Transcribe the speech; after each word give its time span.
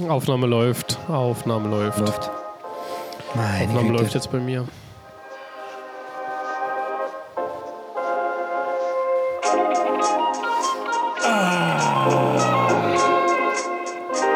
Aufnahme 0.00 0.46
läuft. 0.46 0.98
Aufnahme 1.06 1.68
läuft. 1.68 1.98
Läuft. 1.98 2.30
Meine 3.34 3.66
Aufnahme 3.66 3.88
Güte. 3.90 4.02
läuft 4.02 4.14
jetzt 4.14 4.32
bei 4.32 4.38
mir. 4.38 4.66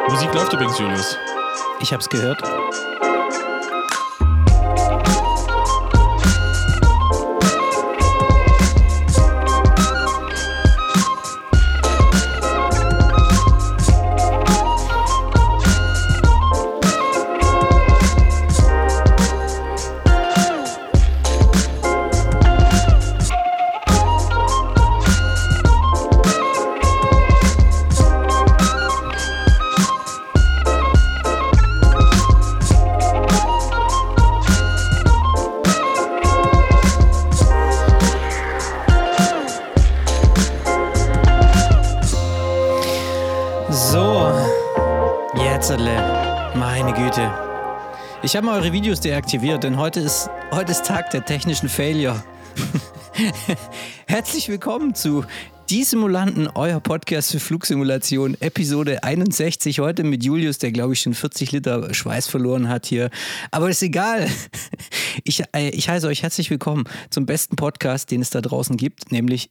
Musik 0.08 0.34
läuft 0.34 0.52
übrigens, 0.52 0.78
Julius. 0.78 1.16
Ich 1.80 1.92
hab's 1.92 2.08
gehört. 2.08 2.42
Ich 48.36 48.38
habe 48.38 48.48
mal 48.48 48.60
eure 48.60 48.74
Videos 48.74 49.00
deaktiviert, 49.00 49.64
denn 49.64 49.78
heute 49.78 50.00
ist, 50.00 50.28
heute 50.50 50.72
ist 50.72 50.84
Tag 50.84 51.08
der 51.08 51.24
technischen 51.24 51.70
Failure. 51.70 52.22
Herzlich 54.06 54.50
willkommen 54.50 54.94
zu 54.94 55.24
Die 55.70 55.84
Simulanten, 55.84 56.46
euer 56.54 56.80
Podcast 56.80 57.32
für 57.32 57.40
Flugsimulation, 57.40 58.36
Episode 58.40 59.02
61. 59.02 59.80
Heute 59.80 60.04
mit 60.04 60.22
Julius, 60.22 60.58
der 60.58 60.70
glaube 60.70 60.92
ich 60.92 61.00
schon 61.00 61.14
40 61.14 61.52
Liter 61.52 61.94
Schweiß 61.94 62.26
verloren 62.26 62.68
hat 62.68 62.84
hier. 62.84 63.08
Aber 63.52 63.70
ist 63.70 63.82
egal. 63.82 64.28
Ich, 65.24 65.42
äh, 65.54 65.70
ich 65.70 65.88
heiße 65.88 66.06
euch 66.06 66.22
herzlich 66.22 66.50
willkommen 66.50 66.84
zum 67.08 67.24
besten 67.24 67.56
Podcast, 67.56 68.10
den 68.10 68.20
es 68.20 68.28
da 68.28 68.42
draußen 68.42 68.76
gibt, 68.76 69.12
nämlich 69.12 69.50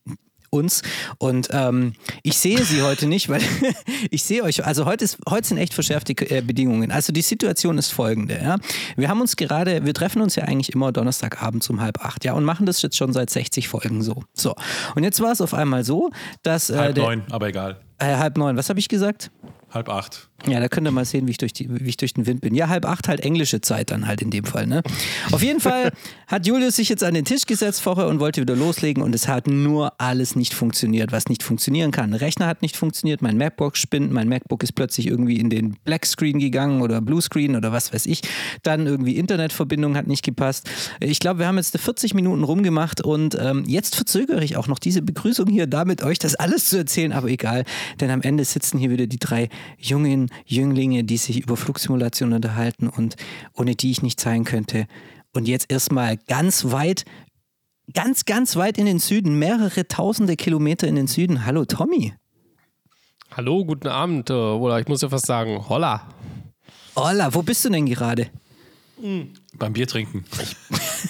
uns. 0.56 0.81
Und 1.17 1.50
ähm, 1.52 1.94
ich 2.23 2.38
sehe 2.38 2.64
sie 2.64 2.81
heute 2.81 3.08
nicht, 3.08 3.30
weil 3.30 3.42
ich 4.11 4.23
sehe 4.23 4.44
euch, 4.44 4.66
also 4.66 4.86
heute, 4.86 5.03
ist, 5.03 5.17
heute 5.30 5.48
sind 5.48 5.58
echt 5.58 5.73
verschärfte 5.73 6.14
äh, 6.30 6.42
Bedingungen. 6.42 6.92
Also 6.92 7.14
die 7.14 7.22
Situation 7.22 7.78
ist 7.78 7.92
folgende. 7.92 8.39
Ja? 8.42 8.58
Wir 8.95 9.09
haben 9.09 9.22
uns 9.22 9.36
gerade, 9.36 9.86
wir 9.86 9.94
treffen 9.94 10.22
uns 10.22 10.36
ja 10.36 10.44
eigentlich 10.44 10.73
immer 10.73 10.92
Donnerstagabend 10.92 11.70
um 11.70 11.81
halb 11.81 12.03
acht, 12.03 12.26
ja, 12.26 12.33
und 12.33 12.44
machen 12.44 12.66
das 12.66 12.81
jetzt 12.81 12.98
schon 12.98 13.14
seit 13.14 13.30
60 13.30 13.67
Folgen 13.67 14.02
so. 14.02 14.23
So. 14.33 14.56
Und 14.95 15.03
jetzt 15.03 15.20
war 15.22 15.31
es 15.31 15.42
auf 15.42 15.53
einmal 15.53 15.83
so, 15.83 16.11
dass 16.44 16.70
äh, 16.70 16.78
Halb 16.78 16.95
der, 16.95 17.03
neun, 17.03 17.23
aber 17.30 17.48
egal. 17.48 17.80
Äh, 17.98 18.16
halb 18.17 18.38
neun, 18.38 18.58
was 18.58 18.70
habe 18.70 18.80
ich 18.80 18.89
gesagt? 18.89 19.31
Halb 19.76 19.90
acht. 19.90 20.30
Ja, 20.48 20.59
da 20.59 20.68
könnt 20.68 20.88
ihr 20.88 20.92
mal 20.92 21.06
sehen, 21.06 21.28
wie 21.28 21.31
ich, 21.31 21.38
durch 21.38 21.52
die, 21.52 21.68
wie 21.70 21.90
ich 21.90 21.98
durch 21.98 22.14
den 22.14 22.28
Wind 22.28 22.40
bin. 22.42 22.54
Ja, 22.56 22.70
halb 22.70 22.86
acht 22.86 23.08
halt 23.08 23.20
englische 23.20 23.62
Zeit 23.62 23.92
dann 23.92 24.08
halt 24.08 24.22
in 24.22 24.30
dem 24.30 24.45
Fall. 24.45 24.67
Ne? 24.67 24.84
Auf 25.32 25.42
jeden 25.42 25.59
Fall 25.59 25.92
hat 26.28 26.45
Julius 26.45 26.76
sich 26.76 26.88
jetzt 26.88 27.04
an 27.04 27.14
den 27.14 27.26
Tisch 27.26 27.45
gesetzt 27.45 27.82
vorher 27.82 28.08
und 28.08 28.20
wollte 28.20 28.42
wieder 28.42 28.56
loslegen 28.56 29.02
und 29.04 29.14
es 29.16 29.28
hat 29.28 29.48
nur 29.48 30.00
alles 30.00 30.36
nicht 30.36 30.54
funktioniert, 30.54 31.12
was 31.12 31.28
nicht 31.28 31.44
funktionieren 31.44 31.92
kann. 31.92 32.14
Rechner 32.14 32.48
hat 32.48 32.62
nicht 32.62 32.78
funktioniert, 32.78 33.22
mein 33.22 33.38
MacBook 33.38 33.76
spinnt, 33.76 34.12
mein 34.12 34.30
MacBook 34.30 34.64
ist 34.64 34.73
plötzlich 34.73 35.08
irgendwie 35.08 35.40
in 35.40 35.50
den 35.50 35.78
Black 35.84 36.06
Screen 36.06 36.39
gegangen 36.39 36.82
oder 36.82 37.02
Blue 37.02 37.22
Screen 37.22 37.56
oder 37.56 37.72
was 37.72 37.92
weiß 37.92 38.06
ich. 38.06 38.22
Dann 38.64 38.88
irgendwie 38.88 39.17
Internetverbindung 39.17 39.98
hat 39.98 40.08
nicht 40.08 40.23
gepasst. 40.23 40.70
Ich 41.00 41.20
glaube, 41.20 41.39
wir 41.39 41.48
haben 41.48 41.58
jetzt 41.58 41.78
40 41.78 42.14
Minuten 42.14 42.44
rumgemacht 42.44 43.02
und 43.02 43.36
ähm, 43.39 43.64
jetzt 43.67 43.95
verzögere 43.95 44.44
ich 44.44 44.58
auch 44.58 44.67
noch 44.67 44.80
diese 44.80 45.02
Begrüßung 45.02 45.48
hier 45.48 45.67
damit, 45.67 46.04
euch 46.04 46.20
das 46.20 46.36
alles 46.36 46.70
zu 46.70 46.78
erzählen, 46.78 47.14
aber 47.14 47.30
egal, 47.30 47.66
denn 47.99 48.11
am 48.11 48.22
Ende 48.22 48.45
sitzen 48.45 48.78
hier 48.78 48.92
wieder 48.92 49.08
die 49.08 49.20
drei 49.20 49.49
jungen 49.77 50.30
Jünglinge, 50.45 51.03
die 51.03 51.17
sich 51.17 51.42
über 51.42 51.58
Flugsimulation 51.58 52.33
unterhalten 52.33 52.87
und 52.87 53.15
ohne 53.53 53.76
die 53.76 53.92
ich 53.92 54.02
nicht 54.02 54.20
sein 54.20 54.43
könnte. 54.43 54.87
Und 55.33 55.48
jetzt 55.48 55.71
erstmal 55.71 56.17
ganz 56.27 56.71
weit, 56.71 57.05
ganz, 57.93 58.25
ganz 58.25 58.55
weit 58.55 58.77
in 58.77 58.86
den 58.86 58.99
Süden, 58.99 59.37
mehrere 59.37 59.87
tausende 59.87 60.36
Kilometer 60.36 60.87
in 60.87 60.95
den 60.95 61.08
Süden. 61.08 61.45
Hallo 61.45 61.65
Tommy. 61.65 62.14
Hallo, 63.31 63.65
guten 63.65 63.87
Abend. 63.87 64.30
äh, 64.30 64.33
Oder 64.33 64.80
ich 64.80 64.87
muss 64.87 65.02
ja 65.02 65.09
fast 65.09 65.25
sagen, 65.25 65.67
holla. 65.67 66.08
Hola, 66.95 67.33
wo 67.33 67.42
bist 67.42 67.65
du 67.65 67.70
denn 67.70 67.86
gerade? 67.86 68.30
Beim 69.58 69.73
Bier 69.73 69.87
trinken. 69.87 70.23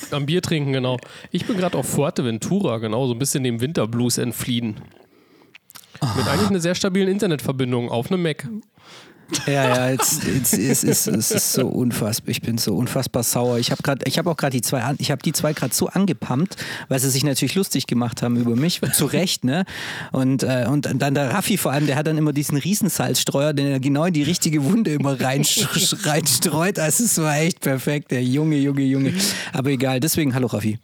Am 0.09 0.25
Bier 0.25 0.41
trinken, 0.41 0.73
genau. 0.73 0.97
Ich 1.29 1.45
bin 1.45 1.55
gerade 1.57 1.77
auf 1.77 1.87
Fuerteventura, 1.87 2.79
genau, 2.79 3.05
so 3.05 3.13
ein 3.13 3.19
bisschen 3.19 3.43
dem 3.43 3.61
Winterblues 3.61 4.17
entfliehen. 4.17 4.81
Mit 6.15 6.27
eigentlich 6.27 6.49
einer 6.49 6.59
sehr 6.59 6.75
stabilen 6.75 7.07
Internetverbindung 7.07 7.89
auf 7.89 8.11
einem 8.11 8.23
Mac. 8.23 8.47
Ja, 9.47 9.51
ja, 9.53 9.89
jetzt, 9.89 10.23
jetzt, 10.23 10.53
es, 10.53 10.83
ist, 10.83 11.07
es 11.07 11.31
ist 11.31 11.53
so 11.53 11.67
unfassbar. 11.67 12.29
Ich 12.29 12.41
bin 12.41 12.57
so 12.57 12.75
unfassbar 12.75 13.23
sauer. 13.23 13.57
Ich 13.57 13.71
habe 13.71 13.81
gerade, 13.81 14.05
ich 14.07 14.17
habe 14.17 14.29
auch 14.29 14.37
gerade 14.37 14.51
die 14.51 14.61
zwei, 14.61 14.93
ich 14.99 15.11
habe 15.11 15.21
die 15.23 15.33
zwei 15.33 15.53
gerade 15.53 15.73
so 15.73 15.87
angepumpt, 15.87 16.57
weil 16.89 16.99
sie 16.99 17.09
sich 17.09 17.23
natürlich 17.23 17.55
lustig 17.55 17.87
gemacht 17.87 18.21
haben 18.21 18.37
über 18.37 18.55
mich, 18.55 18.81
zu 18.93 19.05
Recht, 19.05 19.43
ne? 19.43 19.65
Und, 20.11 20.43
äh, 20.43 20.65
und 20.69 20.87
dann 21.01 21.15
der 21.15 21.31
Raffi 21.31 21.57
vor 21.57 21.71
allem, 21.71 21.87
der 21.87 21.95
hat 21.95 22.07
dann 22.07 22.17
immer 22.17 22.33
diesen 22.33 22.57
Riesensalzstreuer, 22.57 23.53
den 23.53 23.67
er 23.67 23.79
genau 23.79 24.05
in 24.05 24.13
die 24.13 24.23
richtige 24.23 24.63
Wunde 24.63 24.93
immer 24.93 25.19
reinstreut. 25.19 26.79
Also 26.79 27.03
es 27.03 27.17
war 27.17 27.37
echt 27.37 27.61
perfekt, 27.61 28.11
der 28.11 28.23
Junge, 28.23 28.57
Junge, 28.57 28.83
Junge. 28.83 29.13
Aber 29.53 29.69
egal, 29.69 29.99
deswegen 29.99 30.35
hallo 30.35 30.47
Raffi. 30.47 30.77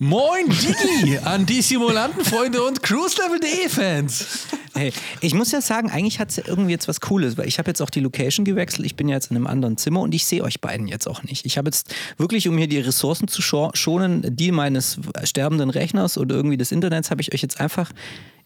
Moin, 0.00 0.48
Digi! 0.48 1.18
an 1.18 1.46
die 1.46 1.62
Simulantenfreunde 1.62 2.62
und 2.62 2.82
Cruise-Level.de-Fans. 2.82 4.46
Hey, 4.74 4.92
ich 5.20 5.34
muss 5.34 5.52
ja 5.52 5.60
sagen, 5.60 5.88
eigentlich 5.90 6.18
hat 6.18 6.30
es 6.30 6.36
ja 6.36 6.42
irgendwie 6.46 6.72
jetzt 6.72 6.88
was 6.88 7.00
Cooles, 7.00 7.36
weil 7.38 7.46
ich 7.46 7.58
habe 7.58 7.70
jetzt 7.70 7.80
auch 7.80 7.90
die 7.90 8.00
Location 8.00 8.44
gewechselt. 8.44 8.84
Ich 8.86 8.96
bin 8.96 9.08
ja 9.08 9.14
jetzt 9.14 9.30
in 9.30 9.36
einem 9.36 9.46
anderen 9.46 9.76
Zimmer 9.76 10.00
und 10.00 10.12
ich 10.12 10.24
sehe 10.24 10.42
euch 10.42 10.60
beiden 10.60 10.88
jetzt 10.88 11.06
auch 11.06 11.22
nicht. 11.22 11.46
Ich 11.46 11.56
habe 11.58 11.68
jetzt 11.68 11.94
wirklich, 12.18 12.48
um 12.48 12.58
hier 12.58 12.66
die 12.66 12.80
Ressourcen 12.80 13.28
zu 13.28 13.40
scho- 13.40 13.74
schonen, 13.76 14.24
die 14.36 14.50
meines 14.50 14.98
sterbenden 15.22 15.70
Rechners 15.70 16.18
oder 16.18 16.34
irgendwie 16.34 16.56
des 16.56 16.72
Internets, 16.72 17.10
habe 17.12 17.20
ich 17.22 17.32
euch 17.32 17.42
jetzt 17.42 17.60
einfach. 17.60 17.92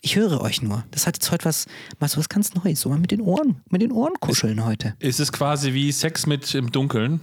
Ich 0.03 0.16
höre 0.16 0.42
euch 0.42 0.60
nur. 0.60 0.84
Das 0.91 1.06
hat 1.06 1.16
jetzt 1.16 1.32
heute 1.32 1.47
was, 1.47 1.64
mal 1.98 2.08
so 2.08 2.19
was 2.19 2.28
ganz 2.28 2.53
Neues. 2.54 2.82
So 2.82 2.91
mal 2.91 2.98
mit 2.98 3.10
den 3.10 3.22
Ohren, 3.22 3.62
mit 3.70 3.81
den 3.81 3.91
Ohren 3.91 4.12
kuscheln 4.20 4.64
heute. 4.66 4.94
Ist 4.98 5.19
es 5.19 5.32
quasi 5.32 5.72
wie 5.72 5.91
Sex 5.92 6.26
mit 6.26 6.54
im 6.54 6.70
Dunkeln? 6.70 7.20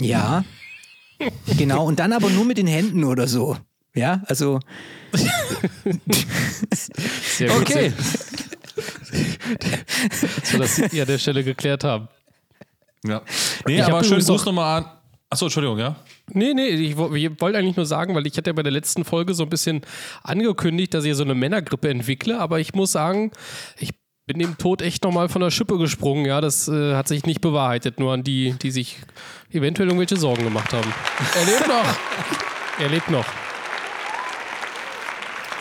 Ja. 0.00 0.44
Genau, 1.58 1.84
und 1.84 1.98
dann 1.98 2.12
aber 2.12 2.30
nur 2.30 2.44
mit 2.44 2.58
den 2.58 2.66
Händen 2.66 3.04
oder 3.04 3.28
so. 3.28 3.56
Ja, 3.94 4.22
also. 4.26 4.60
Sehr 7.22 7.48
gut. 7.48 7.62
Okay. 7.62 7.92
So, 10.44 10.58
dass 10.58 10.92
wir 10.92 11.02
an 11.02 11.08
der 11.08 11.18
Stelle 11.18 11.42
geklärt 11.42 11.84
haben. 11.84 12.08
Ja. 13.04 13.22
Nee, 13.66 13.76
Ich 13.76 13.84
aber 13.84 14.04
schön 14.04 14.20
Gruß 14.20 14.44
nochmal 14.44 14.82
an. 14.82 14.90
Achso, 15.28 15.46
Entschuldigung, 15.46 15.78
ja. 15.78 15.96
Nee, 16.32 16.54
nee, 16.54 16.68
ich 16.68 16.90
ich 16.90 17.40
wollte 17.40 17.58
eigentlich 17.58 17.76
nur 17.76 17.86
sagen, 17.86 18.14
weil 18.14 18.26
ich 18.26 18.36
hatte 18.36 18.50
ja 18.50 18.52
bei 18.52 18.64
der 18.64 18.72
letzten 18.72 19.04
Folge 19.04 19.32
so 19.34 19.44
ein 19.44 19.48
bisschen 19.48 19.82
angekündigt, 20.24 20.92
dass 20.92 21.04
ich 21.04 21.14
so 21.14 21.22
eine 21.22 21.34
Männergrippe 21.34 21.88
entwickle, 21.88 22.38
aber 22.40 22.58
ich 22.58 22.74
muss 22.74 22.92
sagen, 22.92 23.30
ich 23.78 23.90
bin 24.30 24.38
dem 24.38 24.56
Tod 24.58 24.80
echt 24.80 25.02
nochmal 25.02 25.28
von 25.28 25.42
der 25.42 25.50
Schippe 25.50 25.76
gesprungen. 25.76 26.24
Ja, 26.24 26.40
das 26.40 26.68
äh, 26.68 26.94
hat 26.94 27.08
sich 27.08 27.26
nicht 27.26 27.40
bewahrheitet, 27.40 27.98
nur 27.98 28.12
an 28.12 28.22
die, 28.22 28.54
die 28.62 28.70
sich 28.70 28.98
eventuell 29.50 29.88
irgendwelche 29.88 30.16
Sorgen 30.16 30.44
gemacht 30.44 30.72
haben. 30.72 30.92
Er 31.34 31.46
lebt 31.46 31.66
noch. 31.66 31.98
Er 32.78 32.88
lebt 32.88 33.10
noch. 33.10 33.26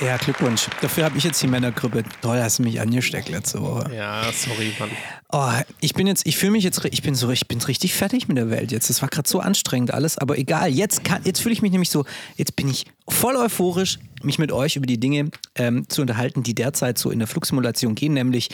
Ja, 0.02 0.18
Glückwunsch. 0.18 0.68
Dafür 0.81 1.06
habe 1.06 1.18
ich 1.18 1.24
jetzt 1.24 1.41
die 1.41 1.47
Männergrippe. 1.47 2.03
Toll, 2.22 2.40
hast 2.40 2.59
du 2.59 2.63
mich 2.63 2.79
angesteckt 2.79 3.28
letzte 3.29 3.59
Woche. 3.59 3.91
Ja, 3.94 4.31
sorry, 4.31 4.72
Mann. 4.78 4.91
Oh, 5.31 5.52
ich 5.81 5.96
bin 5.96 6.06
jetzt, 6.06 6.25
ich 6.28 6.38
fühle 6.38 6.52
mich 6.52 6.63
jetzt, 6.63 6.84
ich 6.85 7.02
bin 7.02 7.16
so, 7.16 7.29
ich 7.32 7.47
bin 7.47 7.59
richtig 7.61 7.96
fertig 7.96 8.28
mit 8.28 8.38
der 8.38 8.52
Welt 8.52 8.72
jetzt. 8.72 8.90
Das 8.90 9.02
war 9.02 9.09
gerade 9.09 9.28
so 9.28 9.40
anstrengend 9.40 9.94
alles, 9.94 10.17
aber 10.17 10.38
egal. 10.38 10.70
Jetzt 10.70 11.03
kann, 11.03 11.22
jetzt 11.26 11.41
fühle 11.41 11.53
ich 11.53 11.61
mich 11.61 11.72
nämlich 11.72 11.90
so, 11.90 12.05
jetzt 12.35 12.55
bin 12.55 12.70
ich 12.70 12.85
voll 13.09 13.35
euphorisch, 13.35 14.00
mich 14.23 14.40
mit 14.40 14.52
euch 14.52 14.76
über 14.76 14.85
die 14.85 15.00
Dinge 15.00 15.29
ähm, 15.56 15.88
zu 15.90 16.02
unterhalten, 16.02 16.44
die 16.44 16.56
derzeit 16.56 16.97
so 16.97 17.11
in 17.11 17.20
der 17.20 17.28
Flugsimulation 17.28 17.96
gehen. 17.96 18.14
Nämlich, 18.14 18.50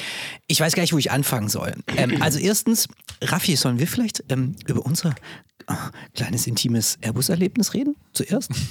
ich 0.48 0.60
weiß 0.60 0.74
gar 0.74 0.84
nicht, 0.84 0.94
wo 0.94 0.98
ich 0.98 1.12
anfangen 1.12 1.50
soll. 1.50 1.74
Ähm, 1.98 2.18
also 2.22 2.40
erstens, 2.40 2.88
Raffi, 3.22 3.56
sollen 3.56 3.80
wir 3.80 3.88
vielleicht 3.88 4.24
ähm, 4.30 4.56
über 4.68 4.86
unser 4.86 5.16
oh, 5.68 5.74
kleines 6.14 6.48
intimes 6.48 6.98
Airbus-Erlebnis 7.02 7.74
reden? 7.74 7.96
Zuerst? 8.14 8.52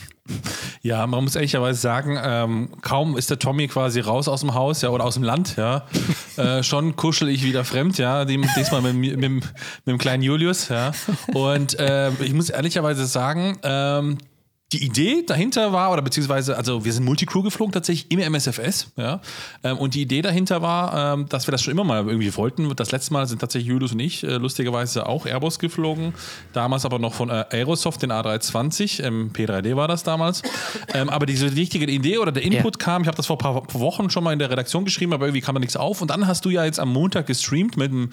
Ja, 0.81 1.07
man 1.07 1.25
muss 1.25 1.35
ehrlicherweise 1.35 1.79
sagen, 1.79 2.19
ähm, 2.23 2.71
kaum 2.81 3.17
ist 3.17 3.29
der 3.29 3.39
Tommy 3.39 3.69
quasi 3.69 4.01
raus 4.01 4.27
aus 4.27 4.41
dem 4.41 4.55
Haus 4.55 4.81
ja, 4.81 4.89
oder 4.89 5.05
aus 5.05 5.15
dem 5.15 5.23
Land, 5.23 5.57
ja, 5.57 5.87
äh, 6.37 6.63
schon 6.63 6.97
kuschel 6.97 7.29
ich 7.29 7.43
wieder 7.43 7.65
fremd, 7.65 7.99
ja, 7.99 8.25
dem, 8.25 8.47
diesmal 8.57 8.81
mit, 8.81 8.95
mit, 8.95 9.17
mit, 9.19 9.31
mit 9.31 9.45
dem 9.87 9.99
kleinen 9.99 10.23
Julius, 10.23 10.69
ja. 10.69 10.93
Und 11.35 11.79
äh, 11.79 12.11
ich 12.23 12.33
muss 12.33 12.49
ehrlicherweise 12.49 13.05
sagen, 13.07 13.59
ähm, 13.63 14.19
die 14.75 14.85
Idee 14.85 15.23
dahinter 15.25 15.73
war, 15.73 15.93
oder 15.93 16.03
beziehungsweise, 16.03 16.57
also 16.57 16.85
wir 16.85 16.93
sind 16.93 17.05
Multicrew 17.05 17.43
geflogen 17.43 17.73
tatsächlich 17.73 18.11
im 18.11 18.19
MSFS, 18.19 18.89
ja. 18.97 19.21
Ähm, 19.63 19.79
und 19.79 19.95
die 19.95 20.03
Idee 20.03 20.21
dahinter 20.21 20.63
war, 20.63 21.15
ähm, 21.15 21.29
dass 21.29 21.47
wir 21.47 21.53
das 21.53 21.63
schon 21.63 21.71
immer 21.73 21.85
mal 21.85 22.05
irgendwie 22.07 22.35
wollten. 22.37 22.75
Das 22.75 22.91
letzte 22.91 23.13
Mal 23.13 23.27
sind 23.27 23.39
tatsächlich 23.41 23.69
Julius 23.69 23.93
und 23.93 24.01
ich 24.01 24.25
äh, 24.25 24.37
lustigerweise 24.37 25.07
auch 25.07 25.27
Airbus 25.27 25.59
geflogen. 25.59 26.13
Damals 26.53 26.85
aber 26.85 26.99
noch 26.99 27.15
von 27.15 27.31
äh, 27.31 27.45
Aerosoft, 27.51 28.03
den 28.03 28.11
A320. 28.11 29.03
Ähm, 29.05 29.31
P3D 29.33 29.77
war 29.77 29.87
das 29.89 30.03
damals. 30.03 30.43
Aber 31.09 31.27
diese 31.27 31.55
wichtige 31.55 31.87
Idee 31.87 32.19
oder 32.19 32.33
der 32.33 32.43
Input 32.43 32.77
Ja. 32.81 32.85
kam, 32.85 33.03
ich 33.03 33.09
habe 33.09 33.17
das 33.17 33.27
vor 33.27 33.37
ein 33.37 33.39
paar 33.39 33.63
Wochen 33.75 34.11
schon 34.11 34.25
mal 34.25 34.33
in 34.33 34.39
der 34.39 34.51
Redaktion 34.51 34.85
geschrieben, 34.85 35.13
aber 35.13 35.27
irgendwie 35.27 35.41
kam 35.41 35.55
da 35.55 35.61
nichts 35.61 35.77
auf. 35.77 36.03
Und 36.03 36.09
dann 36.11 36.27
hast 36.27 36.45
du 36.45 36.51
ja 36.51 36.65
jetzt 36.65 36.81
am 36.81 36.93
Montag 36.93 37.27
gestreamt 37.27 37.77
mit 37.77 37.93
dem 37.93 38.11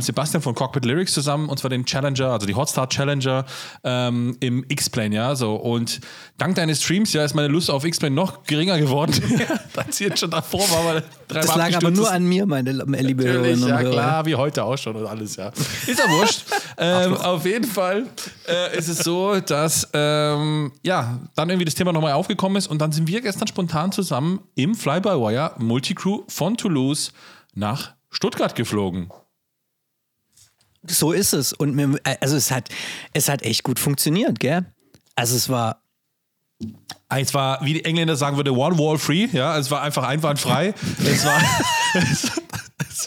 Sebastian 0.00 0.42
von 0.42 0.54
Cockpit 0.54 0.84
Lyrics 0.84 1.12
zusammen, 1.14 1.48
und 1.48 1.58
zwar 1.58 1.70
den 1.70 1.84
Challenger, 1.84 2.30
also 2.30 2.46
die 2.46 2.54
Hotstar 2.54 2.88
Challenger 2.88 3.44
im 3.82 4.64
X-Plane, 4.68 5.14
ja, 5.14 5.34
so. 5.34 5.54
Und 5.54 5.93
dank 6.38 6.54
deines 6.54 6.82
Streams, 6.82 7.12
ja, 7.12 7.24
ist 7.24 7.34
meine 7.34 7.48
Lust 7.48 7.70
auf 7.70 7.84
X-Plane 7.84 8.14
noch 8.14 8.42
geringer 8.44 8.78
geworden, 8.78 9.12
als 9.76 9.96
sie 9.96 10.04
jetzt 10.04 10.20
schon 10.20 10.30
davor 10.30 10.68
war, 10.70 10.84
weil 10.84 11.02
dreimal 11.28 11.46
Das 11.46 11.56
lag 11.56 11.76
aber 11.76 11.90
nur 11.90 12.06
ist. 12.06 12.12
an 12.12 12.24
mir, 12.24 12.46
meine 12.46 12.72
liebe 12.72 13.24
Hörerinnen 13.24 13.62
und 13.62 13.68
ja 13.68 13.78
Hörer. 13.78 13.90
klar, 13.90 14.26
wie 14.26 14.34
heute 14.34 14.64
auch 14.64 14.76
schon 14.76 14.96
und 14.96 15.06
alles, 15.06 15.36
ja. 15.36 15.48
Ist 15.86 15.98
ja 15.98 16.08
wurscht. 16.08 16.44
ähm, 16.78 17.16
auf 17.16 17.44
jeden 17.44 17.66
Fall 17.66 18.06
äh, 18.48 18.76
ist 18.76 18.88
es 18.88 18.98
so, 18.98 19.40
dass 19.40 19.88
ähm, 19.92 20.72
ja, 20.82 21.20
dann 21.34 21.50
irgendwie 21.50 21.64
das 21.64 21.74
Thema 21.74 21.92
nochmal 21.92 22.12
aufgekommen 22.12 22.56
ist 22.56 22.66
und 22.66 22.78
dann 22.80 22.92
sind 22.92 23.08
wir 23.08 23.20
gestern 23.20 23.48
spontan 23.48 23.92
zusammen 23.92 24.40
im 24.54 24.74
Fly-by-Wire 24.74 25.54
Multicrew 25.58 26.22
von 26.28 26.56
Toulouse 26.56 27.12
nach 27.54 27.94
Stuttgart 28.10 28.54
geflogen. 28.54 29.10
So 30.86 31.12
ist 31.12 31.32
es. 31.32 31.52
Und 31.52 31.74
mir, 31.74 31.98
also 32.20 32.36
es 32.36 32.50
hat, 32.50 32.68
es 33.12 33.28
hat 33.28 33.42
echt 33.42 33.62
gut 33.62 33.78
funktioniert, 33.78 34.38
gell? 34.38 34.66
Also 35.14 35.36
es 35.36 35.48
war 35.48 35.80
Es 37.08 37.32
war, 37.32 37.64
wie 37.64 37.74
die 37.74 37.84
Engländer 37.84 38.16
sagen 38.16 38.36
würde, 38.36 38.52
one 38.52 38.76
wall 38.78 38.98
free, 38.98 39.28
ja, 39.32 39.56
es 39.56 39.70
war 39.70 39.82
einfach 39.82 40.02
einwandfrei. 40.02 40.74
es 41.04 41.24
war, 41.24 41.40
es, 41.94 42.24
es, 42.88 43.06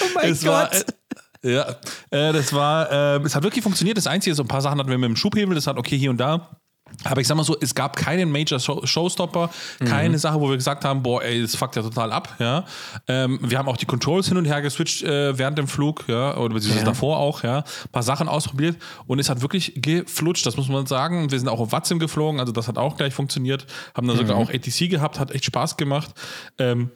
Oh 0.00 0.06
mein 0.14 0.32
es 0.32 0.46
war, 0.46 0.72
äh, 0.72 1.54
ja, 1.54 1.68
äh, 2.10 2.32
das 2.32 2.52
war, 2.52 2.90
äh, 2.90 3.20
es 3.24 3.34
hat 3.34 3.42
wirklich 3.42 3.62
funktioniert. 3.62 3.96
Das 3.96 4.06
Einzige, 4.06 4.34
so 4.34 4.42
ein 4.42 4.48
paar 4.48 4.62
Sachen 4.62 4.78
hatten 4.78 4.90
wir 4.90 4.98
mit 4.98 5.08
dem 5.08 5.16
Schubhebel, 5.16 5.54
das 5.54 5.66
hat 5.66 5.76
okay 5.76 5.98
hier 5.98 6.10
und 6.10 6.18
da. 6.18 6.61
Aber 7.04 7.20
ich 7.20 7.26
sag 7.26 7.36
mal 7.36 7.44
so, 7.44 7.56
es 7.60 7.74
gab 7.74 7.96
keinen 7.96 8.30
Major 8.30 8.60
Show 8.60 8.80
Showstopper, 8.84 9.50
keine 9.84 10.18
Sache, 10.18 10.40
wo 10.40 10.48
wir 10.48 10.56
gesagt 10.56 10.84
haben, 10.84 11.02
boah, 11.02 11.22
ey, 11.22 11.42
das 11.42 11.56
fuckt 11.56 11.76
ja 11.76 11.82
total 11.82 12.12
ab, 12.12 12.36
ja. 12.38 12.64
Ähm, 13.08 13.38
wir 13.42 13.58
haben 13.58 13.68
auch 13.68 13.76
die 13.76 13.86
Controls 13.86 14.28
hin 14.28 14.36
und 14.36 14.44
her 14.44 14.62
geswitcht 14.62 15.02
äh, 15.02 15.36
während 15.36 15.58
dem 15.58 15.66
Flug, 15.68 16.04
ja, 16.08 16.36
oder 16.36 16.54
beziehungsweise 16.54 16.84
Ja. 16.84 16.90
davor 16.92 17.18
auch, 17.18 17.42
ja. 17.42 17.58
Ein 17.58 17.64
paar 17.92 18.02
Sachen 18.02 18.28
ausprobiert 18.28 18.76
und 19.06 19.18
es 19.18 19.28
hat 19.28 19.40
wirklich 19.42 19.72
geflutscht, 19.76 20.46
das 20.46 20.56
muss 20.56 20.68
man 20.68 20.86
sagen. 20.86 21.30
Wir 21.30 21.38
sind 21.38 21.48
auch 21.48 21.60
auf 21.60 21.72
Watzim 21.72 21.98
geflogen, 21.98 22.40
also 22.40 22.52
das 22.52 22.68
hat 22.68 22.78
auch 22.78 22.96
gleich 22.96 23.14
funktioniert. 23.14 23.66
Haben 23.96 24.06
dann 24.08 24.16
sogar 24.16 24.36
auch 24.36 24.50
ATC 24.50 24.88
gehabt, 24.88 25.18
hat 25.18 25.30
echt 25.32 25.44
Spaß 25.44 25.76
gemacht. 25.76 26.10
Ähm, 26.58 26.90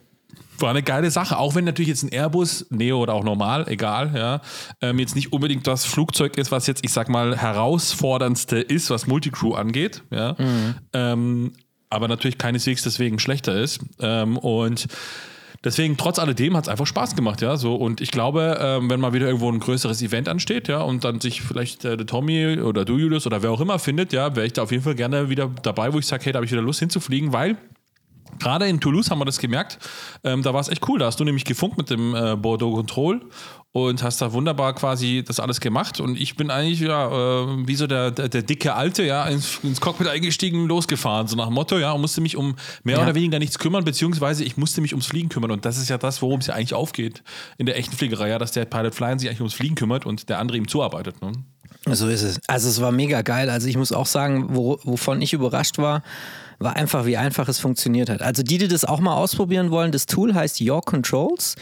war 0.61 0.71
eine 0.71 0.83
geile 0.83 1.11
Sache, 1.11 1.39
auch 1.39 1.55
wenn 1.55 1.65
natürlich 1.65 1.89
jetzt 1.89 2.03
ein 2.03 2.13
Airbus, 2.13 2.67
Neo 2.71 3.01
oder 3.01 3.15
auch 3.15 3.25
normal, 3.25 3.69
egal, 3.69 4.13
ja, 4.15 4.41
ähm, 4.81 4.99
jetzt 4.99 5.15
nicht 5.15 5.33
unbedingt 5.33 5.67
das 5.67 5.85
Flugzeug 5.85 6.39
ist, 6.39 6.51
was 6.51 6.67
jetzt, 6.67 6.85
ich 6.85 6.93
sag 6.93 7.09
mal, 7.09 7.37
herausforderndste 7.37 8.59
ist, 8.59 8.91
was 8.91 9.07
Multicrew 9.07 9.55
angeht, 9.55 10.03
ja. 10.11 10.37
Ähm, 10.93 11.53
aber 11.89 12.09
natürlich 12.09 12.39
keineswegs 12.39 12.83
deswegen 12.83 13.19
schlechter 13.19 13.59
ist. 13.59 13.81
Ähm, 14.01 14.37
und 14.39 14.87
Deswegen, 15.65 15.97
trotz 15.97 16.21
alledem, 16.21 16.57
hat 16.57 16.65
es 16.65 16.69
einfach 16.69 16.87
Spaß 16.87 17.17
gemacht, 17.17 17.43
ja. 17.43 17.57
So, 17.57 17.75
und 17.75 18.01
ich 18.01 18.13
glaube, 18.13 18.59
ähm, 18.61 18.89
wenn 18.89 19.01
mal 19.01 19.13
wieder 19.13 19.27
irgendwo 19.27 19.51
ein 19.51 19.59
größeres 19.59 20.01
Event 20.01 20.29
ansteht, 20.29 20.69
ja, 20.69 20.81
und 20.81 21.03
dann 21.03 21.21
sich 21.21 21.43
vielleicht 21.43 21.85
äh, 21.85 21.97
der 21.97 22.07
Tommy 22.07 22.61
oder 22.61 22.85
du, 22.85 22.99
Julius, 22.99 23.27
oder 23.27 23.43
wer 23.43 23.51
auch 23.51 23.61
immer 23.61 23.81
findet, 23.81 24.13
ja, 24.13 24.37
wäre 24.37 24.47
ich 24.47 24.53
da 24.53 24.63
auf 24.63 24.71
jeden 24.71 24.85
Fall 24.85 24.95
gerne 24.95 25.29
wieder 25.29 25.51
dabei, 25.65 25.93
wo 25.93 25.99
ich 25.99 26.07
sage, 26.07 26.25
hey, 26.25 26.33
da 26.33 26.37
habe 26.37 26.47
ich 26.47 26.53
wieder 26.53 26.63
Lust 26.63 26.79
hinzufliegen, 26.79 27.33
weil 27.33 27.57
Gerade 28.39 28.67
in 28.69 28.81
Toulouse 28.81 29.11
haben 29.11 29.19
wir 29.21 29.25
das 29.25 29.39
gemerkt. 29.39 29.79
Ähm, 30.25 30.43
da 30.43 30.53
war 30.55 30.61
es 30.61 30.69
echt 30.69 30.87
cool. 30.89 30.99
Da 30.99 31.07
hast 31.07 31.19
du 31.21 31.25
nämlich 31.25 31.45
gefunkt 31.45 31.77
mit 31.79 31.91
dem 31.91 32.15
äh, 32.15 32.37
Bordeaux 32.37 32.75
Control 32.75 33.21
und 33.73 34.03
hast 34.03 34.23
da 34.23 34.33
wunderbar 34.33 34.75
quasi 34.75 35.23
das 35.27 35.39
alles 35.39 35.61
gemacht. 35.61 36.01
Und 36.01 36.19
ich 36.19 36.35
bin 36.37 36.51
eigentlich 36.51 36.81
ja 36.81 37.09
äh, 37.09 37.67
wie 37.69 37.75
so 37.75 37.87
der, 37.87 38.11
der, 38.11 38.29
der 38.31 38.43
dicke 38.43 38.75
Alte, 38.75 39.03
ja, 39.05 39.27
ins, 39.27 39.59
ins 39.63 39.81
Cockpit 39.83 40.09
eingestiegen, 40.09 40.67
losgefahren, 40.67 41.27
so 41.27 41.37
nach 41.37 41.47
dem 41.47 41.55
Motto, 41.55 41.79
ja, 41.79 41.93
und 41.93 42.01
musste 42.01 42.23
mich 42.23 42.37
um 42.37 42.57
mehr 42.85 42.97
Ja. 42.97 43.03
oder 43.03 43.15
weniger 43.15 43.39
nichts 43.39 43.59
kümmern, 43.59 43.85
beziehungsweise 43.85 44.45
ich 44.45 44.57
musste 44.57 44.81
mich 44.81 44.93
ums 44.95 45.07
Fliegen 45.07 45.29
kümmern. 45.29 45.51
Und 45.51 45.65
das 45.67 45.77
ist 45.77 45.91
ja 45.91 45.99
das, 45.99 46.23
worum 46.23 46.41
es 46.41 46.47
ja 46.47 46.55
eigentlich 46.55 46.73
aufgeht 46.75 47.23
in 47.59 47.67
der 47.67 47.77
echten 47.77 47.95
Fliegerei, 47.95 48.31
ja, 48.31 48.39
dass 48.39 48.53
der 48.53 48.65
Pilot 48.65 48.95
Flying 48.95 49.19
sich 49.19 49.29
eigentlich 49.29 49.41
ums 49.41 49.55
Fliegen 49.55 49.75
kümmert 49.75 50.07
und 50.07 50.29
der 50.31 50.39
andere 50.39 50.57
ihm 50.57 50.69
zuarbeitet. 50.69 51.21
Ne? 51.21 51.33
So 51.89 52.09
ist 52.09 52.23
es. 52.23 52.41
Also 52.49 52.69
es 52.71 52.81
war 52.81 52.93
mega 52.93 53.21
geil. 53.23 53.51
Also 53.51 53.69
ich 53.69 53.77
muss 53.77 53.93
auch 53.93 54.07
sagen, 54.07 54.47
wo, 54.57 54.79
wovon 54.85 55.21
ich 55.21 55.35
überrascht 55.35 55.77
war, 55.79 56.03
war 56.59 56.77
einfach, 56.77 57.07
wie 57.07 57.17
einfach 57.17 57.49
es 57.49 57.59
funktioniert 57.59 58.11
hat. 58.11 58.23
Also 58.23 58.43
die, 58.43 58.59
die 58.59 58.69
das 58.69 58.85
auch 58.85 59.01
mal 59.01 59.15
ausprobieren 59.15 59.71
wollen, 59.71 59.93
das 59.93 60.07
Tool 60.07 60.35
heißt 60.35 60.61
Your 60.61 60.83
Controls 60.83 61.57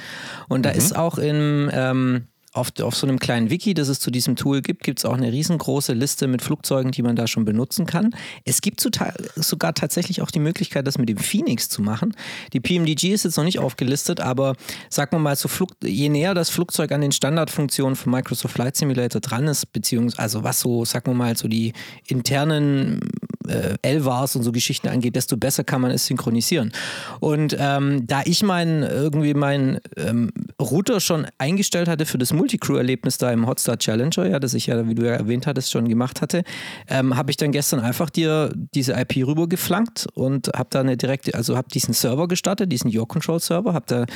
und 0.49 0.65
da 0.65 0.71
ist 0.71 0.97
auch 0.97 1.19
in, 1.19 1.71
ähm, 1.73 2.29
auf, 2.55 2.69
auf 2.81 2.95
so 2.95 3.07
einem 3.07 3.19
kleinen 3.19 3.51
Wiki, 3.51 3.75
das 3.75 3.89
es 3.89 3.99
zu 3.99 4.11
diesem 4.11 4.37
Tool 4.37 4.63
gibt, 4.63 4.85
gibt 4.85 5.01
es 5.01 5.05
auch 5.05 5.15
eine 5.15 5.33
riesengroße 5.33 5.93
Liste 5.93 6.29
mit 6.29 6.41
Flugzeugen, 6.41 6.93
die 6.93 7.03
man 7.03 7.17
da 7.17 7.27
schon 7.27 7.45
benutzen 7.45 7.85
kann. 7.85 8.15
Es 8.45 8.61
gibt 8.61 8.81
sogar 8.81 9.75
tatsächlich 9.75 10.23
auch 10.23 10.31
die 10.31 10.39
Möglichkeit, 10.39 10.87
das 10.87 10.97
mit 10.97 11.09
dem 11.09 11.19
Phoenix 11.19 11.69
zu 11.69 11.83
machen. 11.83 12.15
Die 12.53 12.61
PMDG 12.61 13.13
ist 13.13 13.25
jetzt 13.25 13.37
noch 13.37 13.45
nicht 13.45 13.59
aufgelistet, 13.59 14.21
aber 14.21 14.55
sagen 14.89 15.13
wir 15.13 15.19
mal, 15.19 15.37
so 15.37 15.49
Flug, 15.49 15.71
je 15.83 16.09
näher 16.09 16.35
das 16.35 16.49
Flugzeug 16.49 16.93
an 16.93 17.01
den 17.01 17.13
Standardfunktionen 17.13 17.97
von 17.97 18.13
Microsoft 18.13 18.55
Flight 18.55 18.77
Simulator 18.77 19.21
dran 19.21 19.49
ist, 19.49 19.73
beziehungsweise 19.73 20.23
also 20.23 20.45
was 20.45 20.61
so, 20.61 20.85
sagen 20.85 21.11
wir 21.11 21.15
mal, 21.15 21.37
so 21.37 21.49
die 21.49 21.73
internen 22.07 23.01
äh, 23.49 23.77
LVARs 23.97 24.37
und 24.37 24.43
so 24.43 24.53
Geschichten 24.53 24.89
angeht, 24.89 25.17
desto 25.17 25.37
besser 25.37 25.65
kann 25.65 25.81
man 25.81 25.91
es 25.91 26.07
synchronisieren. 26.07 26.73
Und 27.21 27.57
ähm, 27.59 28.07
da 28.07 28.23
ich 28.25 28.43
meinen 28.43 28.83
irgendwie 28.83 29.35
meinen 29.35 29.79
ähm, 29.97 30.31
Router 30.61 31.01
schon 31.01 31.27
eingestellt 31.39 31.89
hatte 31.89 32.07
für 32.07 32.19
das 32.19 32.33
Multicrew-Erlebnis 32.33 33.19
da 33.19 33.31
im 33.33 33.47
Hotstar 33.47 33.79
Challenger, 33.79 34.27
ja, 34.27 34.39
das 34.39 34.55
ich 34.55 34.67
ja, 34.67 34.89
wie 34.89 34.95
du 34.95 35.05
ja 35.05 35.13
erwähnt 35.13 35.47
hattest, 35.47 35.71
schon 35.71 35.89
gemacht 35.89 36.21
hatte, 36.21 36.45
ähm, 36.89 37.17
habe 37.17 37.31
ich 37.31 37.37
dann 37.37 37.53
gestern 37.53 37.81
einfach 37.81 38.11
dir 38.11 38.53
diese 38.75 38.93
IP 38.93 39.27
rüber 39.27 39.49
geflankt 39.49 40.07
und 40.15 40.49
habe 40.55 40.69
da 40.71 40.81
eine 40.81 40.97
direkte, 40.97 41.35
also 41.35 41.57
habe 41.57 41.69
diesen 41.69 41.95
Server 41.95 42.29
gestartet, 42.29 42.71
diesen 42.73 42.97
Your 42.97 43.09
Control 43.09 43.41
Server, 43.41 43.75
habe 43.75 43.87
da 43.87 44.07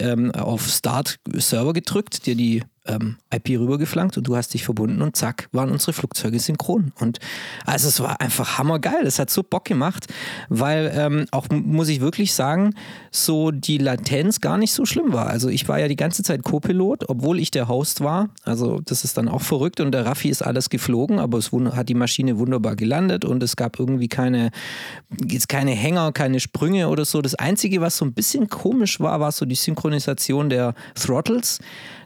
ähm, 0.00 0.30
auf 0.32 0.68
Start 0.68 1.18
Server 1.36 1.72
gedrückt, 1.72 2.26
dir 2.26 2.34
die 2.34 2.62
ähm, 2.88 3.16
IP 3.32 3.50
rübergeflankt 3.58 4.16
und 4.16 4.26
du 4.26 4.36
hast 4.36 4.54
dich 4.54 4.64
verbunden 4.64 5.02
und 5.02 5.16
zack, 5.16 5.48
waren 5.52 5.70
unsere 5.70 5.92
Flugzeuge 5.92 6.40
synchron. 6.40 6.92
Und 6.98 7.18
also 7.66 7.88
es 7.88 8.00
war 8.00 8.20
einfach 8.20 8.58
hammergeil. 8.58 9.06
Es 9.06 9.18
hat 9.18 9.30
so 9.30 9.42
Bock 9.42 9.64
gemacht, 9.66 10.06
weil 10.48 10.90
ähm, 10.94 11.26
auch 11.30 11.48
muss 11.50 11.88
ich 11.88 12.00
wirklich 12.00 12.32
sagen, 12.32 12.74
so 13.10 13.50
die 13.50 13.78
Latenz 13.78 14.40
gar 14.40 14.56
nicht 14.56 14.72
so 14.72 14.86
schlimm 14.86 15.12
war. 15.12 15.28
Also 15.28 15.48
ich 15.48 15.68
war 15.68 15.78
ja 15.78 15.88
die 15.88 15.96
ganze 15.96 16.22
Zeit 16.22 16.42
Co-Pilot, 16.42 17.08
obwohl 17.08 17.38
ich 17.38 17.50
der 17.50 17.68
Host 17.68 18.00
war. 18.00 18.30
Also 18.44 18.80
das 18.84 19.04
ist 19.04 19.18
dann 19.18 19.28
auch 19.28 19.42
verrückt 19.42 19.80
und 19.80 19.92
der 19.92 20.06
Raffi 20.06 20.28
ist 20.28 20.42
alles 20.42 20.70
geflogen, 20.70 21.18
aber 21.18 21.38
es 21.38 21.52
hat 21.52 21.88
die 21.88 21.94
Maschine 21.94 22.38
wunderbar 22.38 22.76
gelandet 22.76 23.24
und 23.24 23.42
es 23.42 23.56
gab 23.56 23.78
irgendwie 23.78 24.08
keine, 24.08 24.50
keine 25.48 25.72
Hänger, 25.72 26.12
keine 26.12 26.40
Sprünge 26.40 26.88
oder 26.88 27.04
so. 27.04 27.20
Das 27.20 27.34
Einzige, 27.34 27.80
was 27.80 27.98
so 27.98 28.04
ein 28.04 28.14
bisschen 28.14 28.48
komisch 28.48 29.00
war, 29.00 29.20
war 29.20 29.32
so 29.32 29.44
die 29.44 29.54
Synchronisation 29.54 30.48
der 30.48 30.74
Throttles. 30.94 31.60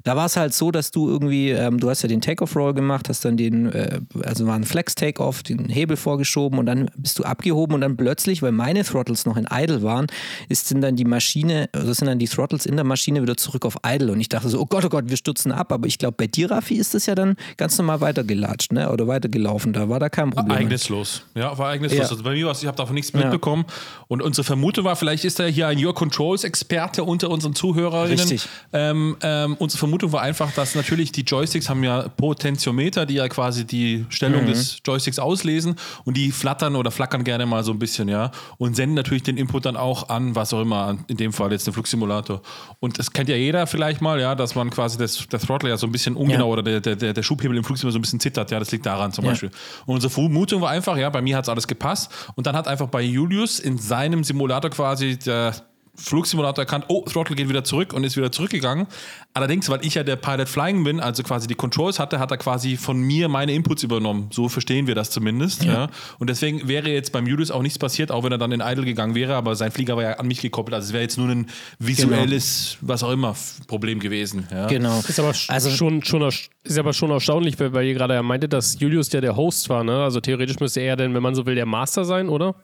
Da 0.05 0.17
war 0.17 0.27
es 0.27 0.37
halt 0.37 0.55
so, 0.55 0.71
dass 0.71 0.91
du 0.91 1.09
irgendwie, 1.09 1.51
ähm, 1.51 1.79
du 1.79 1.91
hast 1.91 2.03
ja 2.03 2.09
den 2.09 2.21
Takeoff-Roll 2.21 2.75
gemacht, 2.75 3.09
hast 3.09 3.25
dann 3.25 3.37
den, 3.37 3.71
äh, 3.73 4.01
also 4.25 4.47
war 4.47 4.55
ein 4.55 4.65
Flex-Takeoff, 4.65 5.43
den 5.43 5.69
Hebel 5.69 5.97
vorgeschoben 5.97 6.59
und 6.59 6.67
dann 6.67 6.91
bist 6.97 7.19
du 7.19 7.25
abgehoben 7.25 7.75
und 7.75 7.81
dann 7.83 7.97
plötzlich, 7.97 8.43
weil 8.43 8.53
meine 8.53 8.85
Throttles 8.85 9.27
noch 9.27 9.37
in 9.37 9.47
Idle 9.51 9.83
waren, 9.83 10.07
ist 10.49 10.69
sind 10.69 10.81
dann 10.81 10.97
die 10.97 11.05
Maschine, 11.05 11.69
also 11.73 11.93
sind 11.93 12.07
dann 12.07 12.19
die 12.19 12.29
Throttles 12.29 12.67
in 12.67 12.77
der 12.77 12.85
Maschine 12.85 13.23
wieder 13.23 13.37
zurück 13.37 13.67
auf 13.67 13.77
Idle 13.87 14.13
und 14.13 14.21
ich 14.21 14.29
dachte 14.29 14.49
so, 14.49 14.61
oh 14.61 14.67
Gott, 14.67 14.85
oh 14.85 14.89
Gott, 14.89 15.09
wir 15.09 15.17
stürzen 15.17 15.53
ab, 15.53 15.73
aber 15.73 15.87
ich 15.87 15.99
glaube, 15.99 16.15
bei 16.17 16.27
dir, 16.27 16.51
Raffi, 16.51 16.77
ist 16.77 16.95
das 16.95 17.07
ja 17.07 17.15
dann 17.15 17.37
ganz 17.57 17.77
normal 17.79 18.01
weitergelatscht, 18.01 18.73
ne, 18.73 18.91
oder 18.91 19.07
weitergelaufen, 19.07 19.73
da 19.73 19.89
war 19.89 20.01
da 20.01 20.09
kein 20.09 20.31
Problem. 20.31 20.53
Ereignislos. 20.53 21.23
Ja, 21.35 21.57
war 21.59 21.67
ereignislos. 21.67 21.99
Ja. 21.99 22.09
Also 22.09 22.23
bei 22.23 22.33
mir 22.33 22.47
war 22.47 22.53
ich 22.63 22.67
habe 22.67 22.77
davon 22.77 22.95
nichts 22.95 23.13
mitbekommen. 23.13 23.65
Und 24.09 24.23
unsere 24.23 24.45
Vermutung 24.45 24.85
war, 24.85 24.97
vielleicht 24.97 25.25
ist 25.25 25.39
da 25.39 25.45
hier 25.45 25.69
ein 25.69 25.83
Your 25.83 25.95
Controls-Experte 25.95 27.05
unter 27.05 27.31
unseren 27.31 27.55
Zuhörerinnen. 27.55 28.19
Richtig. 28.19 28.49
Ähm, 28.73 29.17
ähm, 29.23 29.57
unsere 29.59 29.79
Vermutung 29.79 29.92
war 30.13 30.23
einfach, 30.23 30.53
dass 30.53 30.75
natürlich 30.75 31.13
die 31.13 31.23
Joysticks 31.23 31.69
haben 31.69 31.85
ja 31.85 32.09
Potentiometer, 32.09 33.05
die 33.07 33.15
ja 33.15 33.29
quasi 33.29 33.65
die 33.67 34.07
Stellung 34.09 34.47
des 34.47 34.81
Joysticks 34.87 35.19
auslesen 35.19 35.77
und 36.05 36.17
die 36.17 36.33
flattern 36.33 36.77
oder 36.77 36.91
flackern 36.91 37.25
gerne 37.25 37.47
mal 37.47 37.63
so 37.65 37.73
ein 37.73 37.79
bisschen, 37.79 38.09
ja. 38.09 38.31
Und 38.59 38.75
senden 38.77 38.95
natürlich 38.95 39.23
den 39.23 39.37
Input 39.37 39.67
dann 39.67 39.77
auch 39.77 40.09
an, 40.09 40.35
was 40.35 40.53
auch 40.55 40.63
immer, 40.63 40.99
in 41.09 41.17
dem 41.17 41.33
Fall 41.33 41.53
jetzt 41.53 41.67
den 41.67 41.75
Flugsimulator. 41.75 42.41
Und 42.81 42.99
das 42.99 43.13
kennt 43.13 43.29
ja 43.29 43.37
jeder 43.37 43.67
vielleicht 43.67 44.01
mal, 44.01 44.21
ja, 44.21 44.35
dass 44.35 44.55
man 44.55 44.71
quasi 44.71 44.99
das, 44.99 45.27
der 45.29 45.39
Throttle 45.41 45.69
ja 45.69 45.77
so 45.77 45.87
ein 45.87 45.93
bisschen 45.93 46.17
ungenau 46.17 46.47
Ja. 46.47 46.53
oder 46.53 46.63
der, 46.63 46.81
der, 46.81 46.97
der, 46.97 47.13
der 47.13 47.23
Schubhebel 47.23 47.57
im 47.57 47.65
Flugsimulator 47.65 47.93
so 47.93 47.99
ein 47.99 48.03
bisschen 48.03 48.21
zittert, 48.21 48.51
ja, 48.51 48.59
das 48.59 48.71
liegt 48.73 48.87
daran 48.87 49.13
zum 49.13 49.25
Ja. 49.25 49.31
Beispiel. 49.33 49.51
Und 49.87 49.95
unsere 49.97 50.11
Vermutung 50.11 50.61
war 50.63 50.71
einfach, 50.71 50.97
ja, 50.97 51.11
bei 51.11 51.21
mir 51.23 51.37
hat 51.37 51.45
es 51.45 51.49
alles 51.49 51.69
gepasst. 51.69 52.11
Und 52.35 52.47
dann 52.47 52.57
hat 52.57 52.67
einfach 52.69 52.89
bei 52.89 53.03
Julius 53.03 53.59
in 53.59 53.79
seinem 53.79 54.25
Simulator 54.25 54.71
quasi 54.71 55.19
der 55.19 55.55
Flugsimulator 55.95 56.63
erkannt, 56.63 56.87
oh, 56.89 57.05
Throttle 57.05 57.37
geht 57.37 57.51
wieder 57.51 57.65
zurück 57.65 57.93
und 57.93 58.03
ist 58.03 58.17
wieder 58.17 58.33
zurückgegangen. 58.33 58.87
Allerdings, 59.35 59.69
weil 59.69 59.85
ich 59.85 59.95
ja 59.95 60.03
der 60.03 60.17
Pilot 60.17 60.49
Flying 60.49 60.85
bin, 60.85 61.01
also 61.01 61.23
quasi 61.23 61.47
die 61.47 61.55
Controls 61.55 61.99
hatte, 61.99 62.19
hat 62.19 62.31
er 62.31 62.39
quasi 62.39 62.79
von 62.79 62.99
mir 62.99 63.29
meine 63.29 63.53
Inputs 63.53 63.83
übernommen. 63.83 64.29
So 64.33 64.49
verstehen 64.49 64.87
wir 64.87 64.95
das 64.95 65.11
zumindest. 65.11 65.65
Ja. 65.65 65.73
ja. 65.73 65.89
Und 66.19 66.31
deswegen 66.31 66.67
wäre 66.67 66.89
jetzt 66.89 67.13
beim 67.13 67.27
Julius 67.27 67.51
auch 67.51 67.61
nichts 67.61 67.79
passiert, 67.79 68.11
auch 68.11 68.25
wenn 68.25 68.33
er 68.33 68.39
dann 68.39 68.53
in 68.53 68.61
Idle 68.61 68.87
gegangen 68.87 69.15
wäre, 69.15 69.35
aber 69.35 69.55
sein 69.55 69.71
Flieger 69.71 69.97
war 69.97 70.03
ja 70.03 70.13
an 70.15 70.27
mich 70.27 70.41
gekoppelt. 70.41 70.75
Also 70.75 70.87
es 70.87 70.93
wäre 70.95 71.03
jetzt 71.03 71.19
nur 71.19 71.29
ein 71.29 71.51
visuelles, 71.79 72.79
genau. 72.81 72.93
was 72.93 73.03
auch 73.03 73.13
immer, 73.13 73.37
Problem 73.67 74.01
gewesen. 74.01 74.49
Ja. 74.51 74.69
Genau. 74.69 74.99
Ist 75.07 75.21
aber 75.21 75.35
also 75.49 75.71
schon, 75.71 76.03
schon, 76.05 76.23
ist 76.65 76.79
aber 76.79 76.95
schon 76.95 77.11
erstaunlich, 77.11 77.57
weil 77.59 77.85
ihr 77.85 77.95
gerade 77.95 78.15
ja 78.15 78.23
meinte, 78.23 78.49
dass 78.49 78.81
Julius 78.81 79.13
ja 79.13 79.21
der 79.21 79.37
Host 79.37 79.69
war. 79.69 79.85
Ne? 79.85 80.03
Also 80.03 80.21
theoretisch 80.21 80.59
müsste 80.59 80.81
er 80.81 80.97
denn, 80.97 81.13
wenn 81.13 81.23
man 81.23 81.35
so 81.35 81.45
will, 81.45 81.55
der 81.55 81.67
Master 81.67 82.07
sein, 82.07 82.31
oder? 82.31 82.55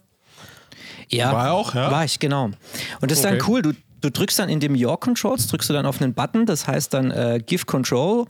Ja, 1.10 1.32
war 1.32 1.52
auch, 1.52 1.74
ja. 1.74 1.90
War 1.90 2.04
ich, 2.04 2.18
genau. 2.18 2.50
Und 3.00 3.10
das 3.10 3.20
ist 3.20 3.24
okay. 3.24 3.38
dann 3.38 3.48
cool, 3.48 3.62
du, 3.62 3.72
du 4.00 4.10
drückst 4.10 4.38
dann 4.38 4.48
in 4.48 4.60
dem 4.60 4.74
Your 4.74 4.98
Controls, 5.00 5.46
drückst 5.46 5.70
du 5.70 5.74
dann 5.74 5.86
auf 5.86 6.00
einen 6.00 6.14
Button, 6.14 6.46
das 6.46 6.66
heißt 6.66 6.92
dann 6.94 7.10
äh, 7.10 7.40
Give 7.44 7.64
Control 7.64 8.26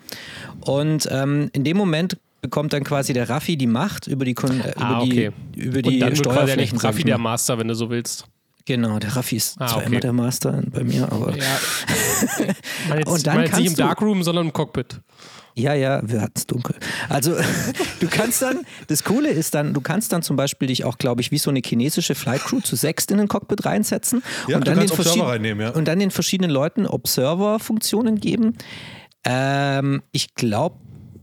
und 0.61 1.09
ähm, 1.11 1.51
in 1.53 1.65
dem 1.65 1.77
Moment 1.77 2.17
bekommt 2.41 2.73
dann 2.73 2.85
quasi 2.85 3.13
der 3.13 3.29
Raffi 3.29 3.57
die 3.57 3.67
Macht 3.67 4.07
über 4.07 4.25
die, 4.25 4.33
äh, 4.33 4.73
ah, 4.77 5.01
okay. 5.01 5.33
die, 5.55 5.61
über 5.61 5.83
die 5.83 5.95
und 5.95 6.01
dann 6.01 6.17
Steuerflächen. 6.17 6.79
Raffi 6.79 7.05
der 7.05 7.19
Master, 7.19 7.59
wenn 7.59 7.69
du 7.69 7.75
so 7.75 7.91
willst. 7.91 8.27
Genau, 8.65 8.99
der 8.99 9.17
Raffi 9.17 9.37
ist 9.37 9.57
ah, 9.61 9.67
zwar 9.67 9.79
okay. 9.79 9.87
immer 9.87 10.01
der 10.01 10.13
Master 10.13 10.63
bei 10.67 10.85
mir, 10.85 11.11
aber. 11.11 11.35
Ja. 11.35 11.45
jetzt, 12.97 13.09
und 13.09 13.27
dann 13.27 13.45
kannst 13.45 13.61
nicht 13.61 13.71
im 13.71 13.77
Darkroom, 13.77 14.23
sondern 14.23 14.47
im 14.47 14.53
Cockpit. 14.53 15.01
Ja, 15.59 15.75
ja, 15.75 16.01
wir 16.05 16.21
hatten 16.21 16.35
es 16.37 16.47
dunkel. 16.47 16.77
Also 17.09 17.35
du 18.01 18.07
kannst 18.09 18.41
dann, 18.43 18.61
das 18.87 19.03
Coole 19.03 19.29
ist 19.29 19.55
dann, 19.55 19.75
du 19.75 19.81
kannst 19.81 20.13
dann 20.13 20.23
zum 20.23 20.37
Beispiel 20.37 20.69
dich 20.69 20.85
auch, 20.85 20.99
glaube 20.99 21.21
ich, 21.21 21.33
wie 21.33 21.39
so 21.39 21.51
eine 21.51 21.61
chinesische 21.65 22.15
Flight 22.15 22.43
Crew 22.43 22.61
zu 22.61 22.77
sechst 22.77 23.11
in 23.11 23.19
den 23.19 23.27
Cockpit 23.27 23.65
reinsetzen 23.65 24.23
ja, 24.47 24.57
und, 24.57 24.69
dann 24.69 24.79
den 24.79 24.89
reinnehmen, 25.21 25.67
ja. 25.67 25.73
und 25.73 25.89
dann 25.89 25.99
den 25.99 26.13
verschiedenen 26.13 26.51
Leuten 26.51 26.87
Observer-Funktionen 26.87 28.21
geben. 28.21 28.57
Ähm, 29.25 30.03
ich 30.13 30.35
glaube, 30.35 30.77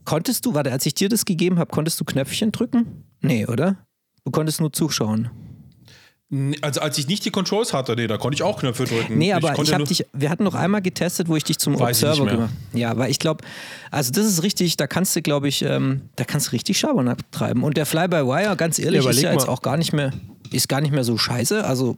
konntest 0.04 0.46
du, 0.46 0.54
warte, 0.54 0.74
als 0.74 0.86
ich 0.86 0.96
dir 0.96 1.08
das 1.08 1.24
gegeben 1.24 1.58
habe, 1.58 1.72
konntest 1.72 1.98
du 2.02 2.04
Knöpfchen 2.04 2.52
drücken? 2.52 3.06
Nee, 3.22 3.46
oder? 3.46 3.78
Du 4.26 4.32
konntest 4.32 4.60
nur 4.60 4.74
zuschauen. 4.74 5.30
Also 6.62 6.82
als 6.82 6.98
ich 6.98 7.08
nicht 7.08 7.24
die 7.24 7.30
Controls 7.30 7.72
hatte, 7.72 7.96
nee, 7.96 8.08
da 8.08 8.18
konnte 8.18 8.36
ich 8.36 8.42
auch 8.42 8.60
Knöpfe 8.60 8.86
drücken. 8.86 9.18
Nee, 9.18 9.34
aber 9.34 9.54
ich, 9.54 9.60
ich 9.60 9.74
habe 9.74 9.84
dich, 9.84 10.06
wir 10.12 10.32
hatten 10.32 10.44
noch 10.44 10.56
einmal 10.56 10.82
getestet, 10.82 11.28
wo 11.28 11.36
ich 11.36 11.44
dich 11.44 11.60
zum 11.60 11.76
Observer 11.76 12.26
gemacht 12.26 12.50
habe. 12.50 12.50
Ja, 12.74 12.98
weil 12.98 13.12
ich 13.12 13.20
glaube, 13.20 13.44
also 13.92 14.12
das 14.12 14.26
ist 14.26 14.42
richtig, 14.42 14.76
da 14.76 14.88
kannst 14.88 15.16
du, 15.16 15.22
glaube 15.22 15.48
ich, 15.48 15.62
ähm, 15.62 16.02
da 16.16 16.24
kannst 16.24 16.48
du 16.48 16.52
richtig 16.54 16.80
Schabernack 16.80 17.20
treiben. 17.32 17.64
Und 17.64 17.78
der 17.78 17.86
Fly-by-Wire, 17.86 18.56
ganz 18.56 18.80
ehrlich, 18.80 19.04
ja, 19.04 19.10
ist 19.12 19.22
ja 19.22 19.34
jetzt 19.34 19.48
auch 19.48 19.62
gar 19.62 19.78
nicht 19.78 19.94
mehr, 19.94 20.14
ist 20.52 20.68
gar 20.68 20.82
nicht 20.82 20.92
mehr 20.92 21.04
so 21.04 21.16
scheiße. 21.16 21.64
Also 21.64 21.96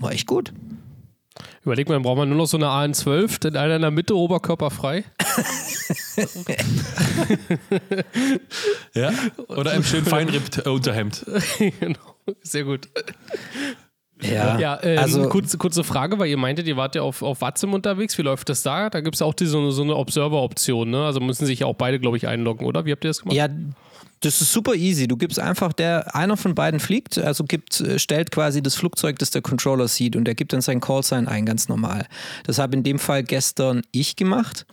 war 0.00 0.10
echt 0.10 0.26
gut. 0.26 0.52
Überleg 1.64 1.88
mal, 1.88 1.94
dann 1.94 2.02
braucht 2.02 2.16
man 2.16 2.28
nur 2.28 2.38
noch 2.38 2.46
so 2.46 2.56
eine 2.56 2.66
AN12, 2.66 3.40
denn 3.40 3.56
einer 3.56 3.76
in 3.76 3.82
der 3.82 3.90
Mitte 3.90 4.16
Oberkörper 4.16 4.70
frei. 4.70 5.04
ja, 8.94 9.12
oder 9.48 9.72
ein 9.72 9.84
schön 9.84 10.04
feinrippt 10.04 10.66
Unterhemd. 10.66 11.24
genau, 11.80 12.16
sehr 12.42 12.64
gut. 12.64 12.88
Ja, 14.22 14.58
ja 14.58 14.82
ähm, 14.82 14.98
also 14.98 15.28
kurze, 15.28 15.58
kurze 15.58 15.84
Frage, 15.84 16.18
weil 16.18 16.28
ihr 16.28 16.36
meintet, 16.36 16.66
ihr 16.66 16.76
wart 16.76 16.94
ja 16.94 17.02
auf, 17.02 17.22
auf 17.22 17.40
WhatsApp 17.40 17.72
unterwegs. 17.72 18.18
Wie 18.18 18.22
läuft 18.22 18.48
das 18.48 18.62
da? 18.62 18.90
Da 18.90 19.00
gibt 19.00 19.14
es 19.14 19.20
ja 19.20 19.26
auch 19.26 19.34
die, 19.34 19.46
so, 19.46 19.70
so 19.70 19.82
eine 19.82 19.94
Observer-Option, 19.94 20.90
ne? 20.90 21.04
Also 21.04 21.20
müssen 21.20 21.46
sich 21.46 21.60
ja 21.60 21.66
auch 21.66 21.76
beide, 21.76 22.00
glaube 22.00 22.16
ich, 22.16 22.26
einloggen, 22.26 22.66
oder? 22.66 22.84
Wie 22.84 22.92
habt 22.92 23.04
ihr 23.04 23.10
das 23.10 23.20
gemacht? 23.20 23.36
Ja, 23.36 23.48
das 24.20 24.40
ist 24.40 24.52
super 24.52 24.74
easy. 24.74 25.06
Du 25.06 25.16
gibst 25.16 25.38
einfach, 25.38 25.72
der 25.72 26.14
einer 26.14 26.36
von 26.36 26.54
beiden 26.54 26.80
fliegt, 26.80 27.18
also 27.18 27.44
gibt, 27.44 27.80
äh, 27.80 27.98
stellt 27.98 28.30
quasi 28.30 28.62
das 28.62 28.74
Flugzeug, 28.74 29.18
das 29.18 29.30
der 29.30 29.42
Controller 29.42 29.88
sieht 29.88 30.16
und 30.16 30.24
der 30.24 30.34
gibt 30.34 30.52
dann 30.52 30.60
sein 30.60 30.80
Callsign 30.80 31.28
ein, 31.28 31.46
ganz 31.46 31.68
normal. 31.68 32.06
Das 32.44 32.58
habe 32.58 32.76
in 32.76 32.82
dem 32.82 32.98
Fall 32.98 33.22
gestern 33.22 33.82
ich 33.92 34.16
gemacht. 34.16 34.66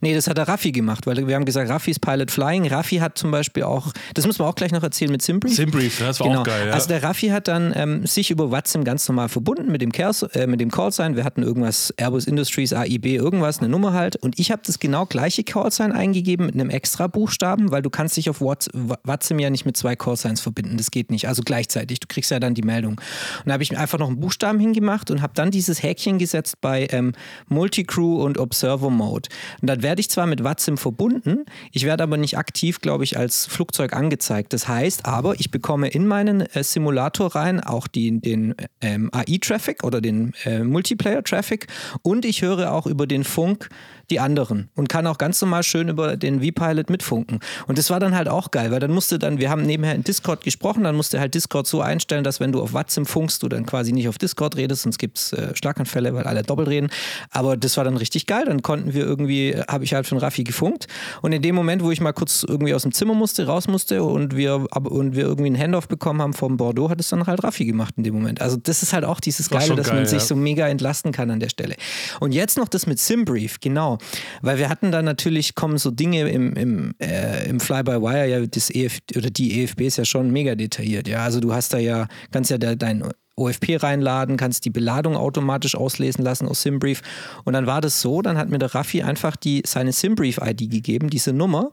Nee, 0.00 0.14
das 0.14 0.28
hat 0.28 0.36
der 0.36 0.46
Raffi 0.46 0.72
gemacht, 0.72 1.06
weil 1.06 1.26
wir 1.26 1.34
haben 1.34 1.44
gesagt, 1.44 1.70
Raffi 1.70 1.90
ist 1.90 2.00
Pilot 2.00 2.30
Flying. 2.30 2.66
Raffi 2.66 2.96
hat 2.96 3.16
zum 3.16 3.30
Beispiel 3.30 3.62
auch, 3.62 3.92
das 4.14 4.26
müssen 4.26 4.40
wir 4.40 4.46
auch 4.46 4.54
gleich 4.54 4.72
noch 4.72 4.82
erzählen 4.82 5.10
mit 5.10 5.22
Simbrief. 5.22 5.56
Simbrief, 5.56 5.98
das 5.98 6.20
war 6.20 6.28
genau. 6.28 6.40
auch 6.40 6.44
geil. 6.44 6.68
Ja. 6.68 6.72
Also 6.74 6.88
der 6.88 7.02
Raffi 7.02 7.28
hat 7.28 7.48
dann 7.48 7.72
ähm, 7.74 8.06
sich 8.06 8.30
über 8.30 8.50
WhatsApp 8.50 8.84
ganz 8.84 9.08
normal 9.08 9.28
verbunden 9.28 9.72
mit 9.72 9.80
dem, 9.80 9.92
Kers, 9.92 10.22
äh, 10.22 10.46
mit 10.46 10.60
dem 10.60 10.70
Callsign. 10.70 11.16
Wir 11.16 11.24
hatten 11.24 11.42
irgendwas, 11.42 11.92
Airbus 11.96 12.26
Industries, 12.26 12.72
AIB, 12.72 13.06
irgendwas, 13.06 13.58
eine 13.58 13.68
Nummer 13.68 13.94
halt. 13.94 14.16
Und 14.16 14.38
ich 14.38 14.50
habe 14.50 14.62
das 14.64 14.78
genau 14.78 15.06
gleiche 15.06 15.44
Callsign 15.44 15.92
eingegeben 15.92 16.46
mit 16.46 16.54
einem 16.54 16.68
extra 16.68 17.06
Buchstaben, 17.06 17.70
weil 17.70 17.82
du 17.82 17.90
kannst 17.90 18.16
dich 18.16 18.28
auf 18.28 18.40
WhatsApp 18.40 19.40
ja 19.40 19.50
nicht 19.50 19.64
mit 19.64 19.76
zwei 19.76 19.96
Callsigns 19.96 20.40
verbinden. 20.40 20.76
Das 20.76 20.90
geht 20.90 21.10
nicht. 21.10 21.26
Also 21.28 21.42
gleichzeitig. 21.42 22.00
Du 22.00 22.06
kriegst 22.06 22.30
ja 22.30 22.38
dann 22.38 22.54
die 22.54 22.62
Meldung. 22.62 22.92
Und 22.92 23.46
da 23.46 23.54
habe 23.54 23.62
ich 23.62 23.76
einfach 23.76 23.98
noch 23.98 24.08
einen 24.08 24.20
Buchstaben 24.20 24.60
hingemacht 24.60 25.10
und 25.10 25.22
habe 25.22 25.32
dann 25.34 25.50
dieses 25.50 25.82
Häkchen 25.82 26.18
gesetzt 26.18 26.60
bei 26.60 26.86
ähm, 26.90 27.12
Multicrew 27.48 28.22
und 28.22 28.38
Observer 28.38 28.90
Mode. 28.90 29.28
Und 29.60 29.68
dann 29.68 29.82
werde 29.86 30.00
ich 30.00 30.10
zwar 30.10 30.26
mit 30.26 30.42
WhatsApp 30.42 30.80
verbunden, 30.80 31.44
ich 31.70 31.84
werde 31.84 32.02
aber 32.02 32.16
nicht 32.16 32.36
aktiv, 32.36 32.80
glaube 32.80 33.04
ich, 33.04 33.16
als 33.16 33.46
Flugzeug 33.46 33.92
angezeigt. 33.92 34.52
Das 34.52 34.66
heißt 34.66 35.06
aber, 35.06 35.38
ich 35.38 35.52
bekomme 35.52 35.86
in 35.86 36.08
meinen 36.08 36.40
äh, 36.40 36.64
Simulator 36.64 37.36
rein 37.36 37.60
auch 37.60 37.86
die, 37.86 38.20
den 38.20 38.56
ähm, 38.80 39.10
AI-Traffic 39.12 39.84
oder 39.84 40.00
den 40.00 40.32
äh, 40.44 40.64
Multiplayer-Traffic 40.64 41.68
und 42.02 42.24
ich 42.24 42.42
höre 42.42 42.72
auch 42.72 42.88
über 42.88 43.06
den 43.06 43.22
Funk 43.22 43.68
die 44.10 44.20
anderen 44.20 44.68
und 44.74 44.88
kann 44.88 45.06
auch 45.06 45.18
ganz 45.18 45.40
normal 45.40 45.62
schön 45.62 45.88
über 45.88 46.16
den 46.16 46.42
V-Pilot 46.42 46.90
mitfunken. 46.90 47.40
Und 47.66 47.78
das 47.78 47.90
war 47.90 48.00
dann 48.00 48.14
halt 48.14 48.28
auch 48.28 48.50
geil, 48.50 48.70
weil 48.70 48.80
dann 48.80 48.92
musste 48.92 49.18
dann, 49.18 49.38
wir 49.38 49.50
haben 49.50 49.62
nebenher 49.62 49.94
in 49.94 50.04
Discord 50.04 50.44
gesprochen, 50.44 50.84
dann 50.84 50.96
musste 50.96 51.20
halt 51.20 51.34
Discord 51.34 51.66
so 51.66 51.80
einstellen, 51.80 52.24
dass 52.24 52.40
wenn 52.40 52.52
du 52.52 52.62
auf 52.62 52.72
WhatsApp 52.72 53.06
funkst, 53.06 53.42
du 53.42 53.48
dann 53.48 53.66
quasi 53.66 53.92
nicht 53.92 54.08
auf 54.08 54.18
Discord 54.18 54.56
redest, 54.56 54.82
sonst 54.82 54.98
gibt 54.98 55.18
es 55.18 55.32
äh, 55.32 55.54
Schlaganfälle, 55.54 56.14
weil 56.14 56.24
alle 56.24 56.42
doppelt 56.42 56.68
reden. 56.68 56.88
Aber 57.30 57.56
das 57.56 57.76
war 57.76 57.84
dann 57.84 57.96
richtig 57.96 58.26
geil. 58.26 58.44
Dann 58.46 58.62
konnten 58.62 58.94
wir 58.94 59.04
irgendwie, 59.04 59.56
habe 59.68 59.84
ich 59.84 59.94
halt 59.94 60.06
von 60.06 60.18
Raffi 60.18 60.44
gefunkt. 60.44 60.86
Und 61.22 61.32
in 61.32 61.42
dem 61.42 61.54
Moment, 61.54 61.82
wo 61.82 61.90
ich 61.90 62.00
mal 62.00 62.12
kurz 62.12 62.44
irgendwie 62.46 62.74
aus 62.74 62.82
dem 62.82 62.92
Zimmer 62.92 63.14
musste, 63.14 63.46
raus 63.46 63.68
musste 63.68 64.02
und 64.02 64.36
wir, 64.36 64.66
und 64.74 65.16
wir 65.16 65.24
irgendwie 65.24 65.46
einen 65.46 65.58
Handoff 65.58 65.88
bekommen 65.88 66.22
haben 66.22 66.32
vom 66.32 66.56
Bordeaux, 66.56 66.88
hat 66.90 67.00
es 67.00 67.08
dann 67.08 67.26
halt 67.26 67.42
Raffi 67.42 67.64
gemacht 67.64 67.94
in 67.96 68.04
dem 68.04 68.14
Moment. 68.14 68.40
Also 68.40 68.56
das 68.56 68.82
ist 68.82 68.92
halt 68.92 69.04
auch 69.04 69.20
dieses 69.20 69.50
Geile, 69.50 69.74
dass 69.74 69.88
geil, 69.88 69.96
man 69.96 70.06
sich 70.06 70.22
so 70.22 70.36
mega 70.36 70.68
entlasten 70.68 71.12
kann 71.12 71.30
an 71.30 71.40
der 71.40 71.48
Stelle. 71.48 71.76
Und 72.20 72.32
jetzt 72.32 72.56
noch 72.56 72.68
das 72.68 72.86
mit 72.86 72.98
Simbrief, 72.98 73.60
genau. 73.60 73.95
Weil 74.42 74.58
wir 74.58 74.68
hatten 74.68 74.92
da 74.92 75.02
natürlich, 75.02 75.54
kommen 75.54 75.78
so 75.78 75.90
Dinge 75.90 76.28
im, 76.28 76.54
im, 76.54 76.94
äh, 76.98 77.48
im 77.48 77.60
Fly-by-Wire, 77.60 78.28
ja, 78.28 78.46
das 78.46 78.70
EF 78.70 78.98
oder 79.16 79.30
die 79.30 79.62
EFB 79.62 79.82
ist 79.82 79.98
ja 79.98 80.04
schon 80.04 80.30
mega 80.30 80.54
detailliert. 80.54 81.08
Ja, 81.08 81.24
also 81.24 81.40
du 81.40 81.52
hast 81.52 81.72
da 81.72 81.78
ja, 81.78 82.08
kannst 82.30 82.50
ja 82.50 82.58
da 82.58 82.74
dein 82.74 83.04
OFP 83.36 83.76
reinladen, 83.76 84.36
kannst 84.36 84.64
die 84.64 84.70
Beladung 84.70 85.16
automatisch 85.16 85.74
auslesen 85.74 86.24
lassen 86.24 86.48
aus 86.48 86.62
Simbrief. 86.62 87.02
Und 87.44 87.52
dann 87.52 87.66
war 87.66 87.80
das 87.80 88.00
so, 88.00 88.22
dann 88.22 88.38
hat 88.38 88.48
mir 88.48 88.58
der 88.58 88.74
Raffi 88.74 89.02
einfach 89.02 89.36
die, 89.36 89.62
seine 89.66 89.92
Simbrief-ID 89.92 90.70
gegeben, 90.70 91.10
diese 91.10 91.32
Nummer. 91.32 91.70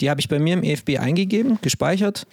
Die 0.00 0.10
habe 0.10 0.20
ich 0.20 0.28
bei 0.28 0.38
mir 0.38 0.54
im 0.54 0.62
EFB 0.62 0.98
eingegeben, 0.98 1.58
gespeichert, 1.60 2.26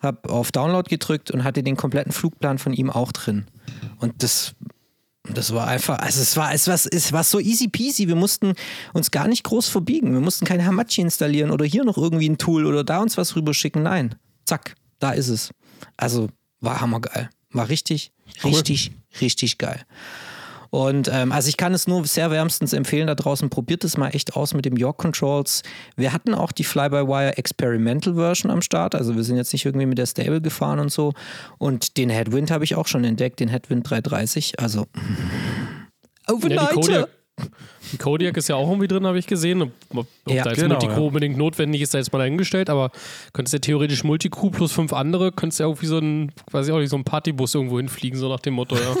habe 0.00 0.30
auf 0.30 0.50
Download 0.50 0.88
gedrückt 0.88 1.30
und 1.30 1.44
hatte 1.44 1.62
den 1.62 1.76
kompletten 1.76 2.12
Flugplan 2.12 2.58
von 2.58 2.72
ihm 2.72 2.90
auch 2.90 3.12
drin. 3.12 3.46
Und 4.00 4.22
das 4.22 4.54
das 5.32 5.52
war 5.52 5.66
einfach, 5.66 5.98
also 5.98 6.20
es 6.20 6.36
war, 6.36 6.52
es 6.52 6.66
war, 6.68 6.74
es 6.74 7.12
war 7.12 7.24
so 7.24 7.40
easy 7.40 7.68
peasy. 7.68 8.08
Wir 8.08 8.16
mussten 8.16 8.54
uns 8.92 9.10
gar 9.10 9.28
nicht 9.28 9.44
groß 9.44 9.68
verbiegen. 9.68 10.12
Wir 10.12 10.20
mussten 10.20 10.44
kein 10.44 10.64
Hamachi 10.64 11.00
installieren 11.00 11.50
oder 11.50 11.64
hier 11.64 11.84
noch 11.84 11.96
irgendwie 11.96 12.28
ein 12.28 12.38
Tool 12.38 12.66
oder 12.66 12.84
da 12.84 12.98
uns 13.00 13.16
was 13.16 13.36
rüberschicken. 13.36 13.82
Nein, 13.82 14.14
zack, 14.44 14.74
da 14.98 15.12
ist 15.12 15.28
es. 15.28 15.50
Also 15.96 16.28
war 16.60 16.80
hammergeil. 16.80 17.30
War 17.50 17.68
richtig, 17.68 18.12
cool. 18.42 18.52
richtig, 18.52 18.92
richtig 19.20 19.58
geil. 19.58 19.84
Und 20.70 21.10
ähm, 21.12 21.32
also 21.32 21.48
ich 21.48 21.56
kann 21.56 21.74
es 21.74 21.86
nur 21.86 22.04
sehr 22.06 22.30
wärmstens 22.30 22.72
empfehlen 22.72 23.06
da 23.06 23.14
draußen, 23.14 23.50
probiert 23.50 23.84
es 23.84 23.96
mal 23.96 24.08
echt 24.08 24.36
aus 24.36 24.54
mit 24.54 24.64
dem 24.64 24.76
York 24.76 24.98
Controls. 24.98 25.62
Wir 25.96 26.12
hatten 26.12 26.34
auch 26.34 26.52
die 26.52 26.64
Fly-by-Wire 26.64 27.36
Experimental 27.38 28.14
Version 28.14 28.50
am 28.50 28.62
Start, 28.62 28.94
also 28.94 29.16
wir 29.16 29.24
sind 29.24 29.36
jetzt 29.36 29.52
nicht 29.52 29.64
irgendwie 29.64 29.86
mit 29.86 29.98
der 29.98 30.06
Stable 30.06 30.40
gefahren 30.40 30.78
und 30.78 30.92
so. 30.92 31.12
Und 31.58 31.96
den 31.96 32.10
Headwind 32.10 32.50
habe 32.50 32.64
ich 32.64 32.74
auch 32.74 32.86
schon 32.86 33.04
entdeckt, 33.04 33.40
den 33.40 33.48
Headwind 33.48 33.88
330, 33.88 34.60
also 34.60 34.86
Overnighter. 36.28 36.92
Ja, 36.92 37.06
Kodiak 37.98 38.36
ist 38.36 38.48
ja 38.48 38.56
auch 38.56 38.68
irgendwie 38.68 38.88
drin, 38.88 39.06
habe 39.06 39.18
ich 39.18 39.26
gesehen. 39.26 39.62
Ob, 39.62 39.70
ob 39.90 40.06
ja, 40.26 40.42
da 40.42 40.50
jetzt 40.50 40.60
genau, 40.60 40.74
Multicrew 40.74 41.00
ja. 41.00 41.06
unbedingt 41.06 41.36
notwendig 41.36 41.82
ist, 41.82 41.94
da 41.94 41.98
jetzt 41.98 42.12
mal 42.12 42.18
dahingestellt, 42.18 42.70
aber 42.70 42.90
könntest 43.32 43.52
ja 43.52 43.58
theoretisch 43.58 44.04
Multicrew 44.04 44.50
plus 44.50 44.72
fünf 44.72 44.92
andere, 44.92 45.32
könntest 45.32 45.60
ja 45.60 45.66
irgendwie 45.66 45.86
so 45.86 45.98
ein, 45.98 46.32
weiß 46.50 46.66
ich 46.66 46.72
auch 46.72 46.78
nicht, 46.78 46.90
so 46.90 46.96
ein 46.96 47.04
Partybus 47.04 47.54
irgendwo 47.54 47.76
hinfliegen, 47.78 48.18
so 48.18 48.28
nach 48.28 48.40
dem 48.40 48.54
Motto, 48.54 48.76
ja. 48.76 48.96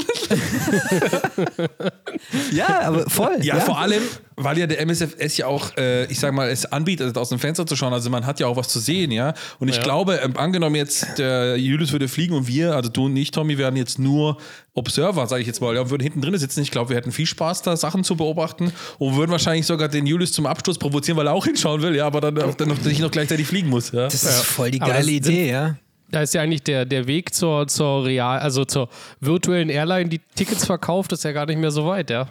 ja, 2.52 2.80
aber 2.82 3.08
voll. 3.08 3.38
Ja, 3.40 3.56
ja, 3.56 3.60
vor 3.60 3.78
allem, 3.78 4.02
weil 4.36 4.58
ja 4.58 4.66
der 4.66 4.80
MSFS 4.80 5.38
ja 5.38 5.46
auch, 5.46 5.76
äh, 5.78 6.04
ich 6.06 6.20
sag 6.20 6.34
mal, 6.34 6.48
es 6.50 6.66
anbietet, 6.66 7.16
aus 7.16 7.30
dem 7.30 7.38
Fenster 7.38 7.66
zu 7.66 7.74
schauen. 7.74 7.92
Also 7.94 8.10
man 8.10 8.26
hat 8.26 8.38
ja 8.38 8.46
auch 8.46 8.56
was 8.56 8.68
zu 8.68 8.78
sehen, 8.80 9.10
ja. 9.10 9.32
Und 9.58 9.68
ich 9.68 9.76
ja. 9.76 9.82
glaube, 9.82 10.20
ähm, 10.22 10.36
angenommen 10.36 10.76
jetzt, 10.76 11.18
der 11.18 11.56
Julius 11.56 11.92
würde 11.92 12.06
fliegen 12.06 12.34
und 12.34 12.46
wir, 12.46 12.74
also 12.74 12.90
du 12.90 13.06
und 13.06 13.16
ich, 13.16 13.30
Tommy, 13.30 13.56
werden 13.56 13.76
jetzt 13.76 13.98
nur 13.98 14.36
Observer, 14.74 15.26
sage 15.26 15.40
ich 15.40 15.46
jetzt 15.46 15.62
mal, 15.62 15.74
ja, 15.74 15.88
würden 15.88 16.02
hinten 16.02 16.20
drin 16.20 16.36
sitzen. 16.36 16.60
Ich 16.60 16.70
glaube, 16.70 16.90
wir 16.90 16.96
hätten 16.98 17.12
viel 17.12 17.24
Spaß, 17.24 17.62
da 17.62 17.76
Sachen 17.76 18.04
zu 18.04 18.14
beobachten 18.14 18.72
und 18.98 19.16
würden 19.16 19.30
wahrscheinlich 19.30 19.64
sogar 19.64 19.88
den 19.88 20.04
Julius 20.06 20.32
zum 20.32 20.44
Absturz 20.44 20.76
provozieren, 20.76 21.16
weil 21.16 21.28
er 21.28 21.32
auch 21.32 21.46
hinschauen 21.46 21.80
will, 21.80 21.96
ja, 21.96 22.06
aber 22.06 22.20
dann, 22.20 22.34
dann 22.34 22.68
noch, 22.68 22.80
nicht 22.82 23.00
noch 23.00 23.10
gleichzeitig 23.10 23.46
fliegen 23.46 23.70
muss. 23.70 23.92
Ja. 23.92 24.04
Das 24.04 24.22
ist 24.22 24.42
voll 24.42 24.70
die 24.70 24.78
geile 24.78 25.10
Idee, 25.10 25.50
ja. 25.50 25.76
da 26.10 26.20
ist 26.20 26.34
ja 26.34 26.42
eigentlich 26.42 26.62
der, 26.62 26.84
der 26.84 27.06
Weg 27.06 27.34
zur, 27.34 27.66
zur 27.68 28.04
real, 28.04 28.38
also 28.38 28.66
zur 28.66 28.90
virtuellen 29.20 29.70
Airline, 29.70 30.10
die 30.10 30.20
Tickets 30.34 30.66
verkauft, 30.66 31.12
ist 31.12 31.24
ja 31.24 31.32
gar 31.32 31.46
nicht 31.46 31.58
mehr 31.58 31.70
so 31.70 31.86
weit, 31.86 32.10
ja. 32.10 32.28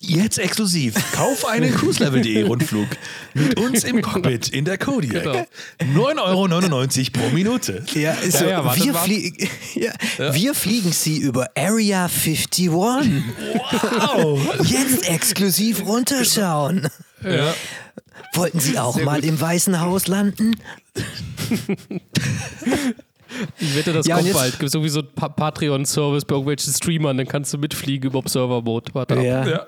Jetzt 0.00 0.38
exklusiv. 0.38 0.94
Kauf 1.12 1.46
einen 1.46 1.74
cruiselevel.de 1.74 2.42
Rundflug 2.42 2.88
mit 3.34 3.58
uns 3.58 3.84
im 3.84 4.00
Cockpit 4.00 4.48
in 4.48 4.64
der 4.64 4.78
Kodiak. 4.78 5.48
Genau. 5.78 6.08
9,99 6.10 6.18
Euro 6.18 6.48
pro 7.12 7.34
Minute. 7.34 7.84
Ja, 7.94 8.14
so, 8.14 8.44
Ja, 8.44 8.50
ja, 8.50 8.64
wartet, 8.64 8.84
wir, 8.84 8.94
flie 8.94 9.32
ja, 9.74 10.34
wir 10.34 10.54
fliegen 10.54 10.92
sie 10.92 11.18
über 11.18 11.50
Area 11.56 12.04
51. 12.04 12.70
Wow. 12.70 13.02
Jetzt 14.64 15.08
exklusiv 15.08 15.84
runterschauen. 15.84 16.88
Ja. 17.22 17.54
Wollten 18.34 18.60
Sie 18.60 18.78
auch 18.78 19.02
mal 19.02 19.24
im 19.24 19.40
Weißen 19.40 19.80
Haus 19.80 20.06
landen? 20.06 20.56
Ich 23.60 23.76
wette, 23.76 23.92
das 23.92 24.06
Ja, 24.06 24.16
kommt 24.16 24.32
bald. 24.32 24.58
Gibt 24.58 24.70
sowieso 24.70 25.00
ein 25.00 25.08
pa 25.14 25.28
Patreon-Service 25.28 26.24
bei 26.24 26.34
irgendwelchen 26.34 26.72
Streamern, 26.72 27.16
dann 27.16 27.26
kannst 27.26 27.52
du 27.52 27.58
mitfliegen 27.58 28.10
im 28.10 28.16
Observer-Boot. 28.16 28.94
Warte 28.94 29.16
ab. 29.16 29.22
Ja. 29.22 29.46
Ja. 29.46 29.66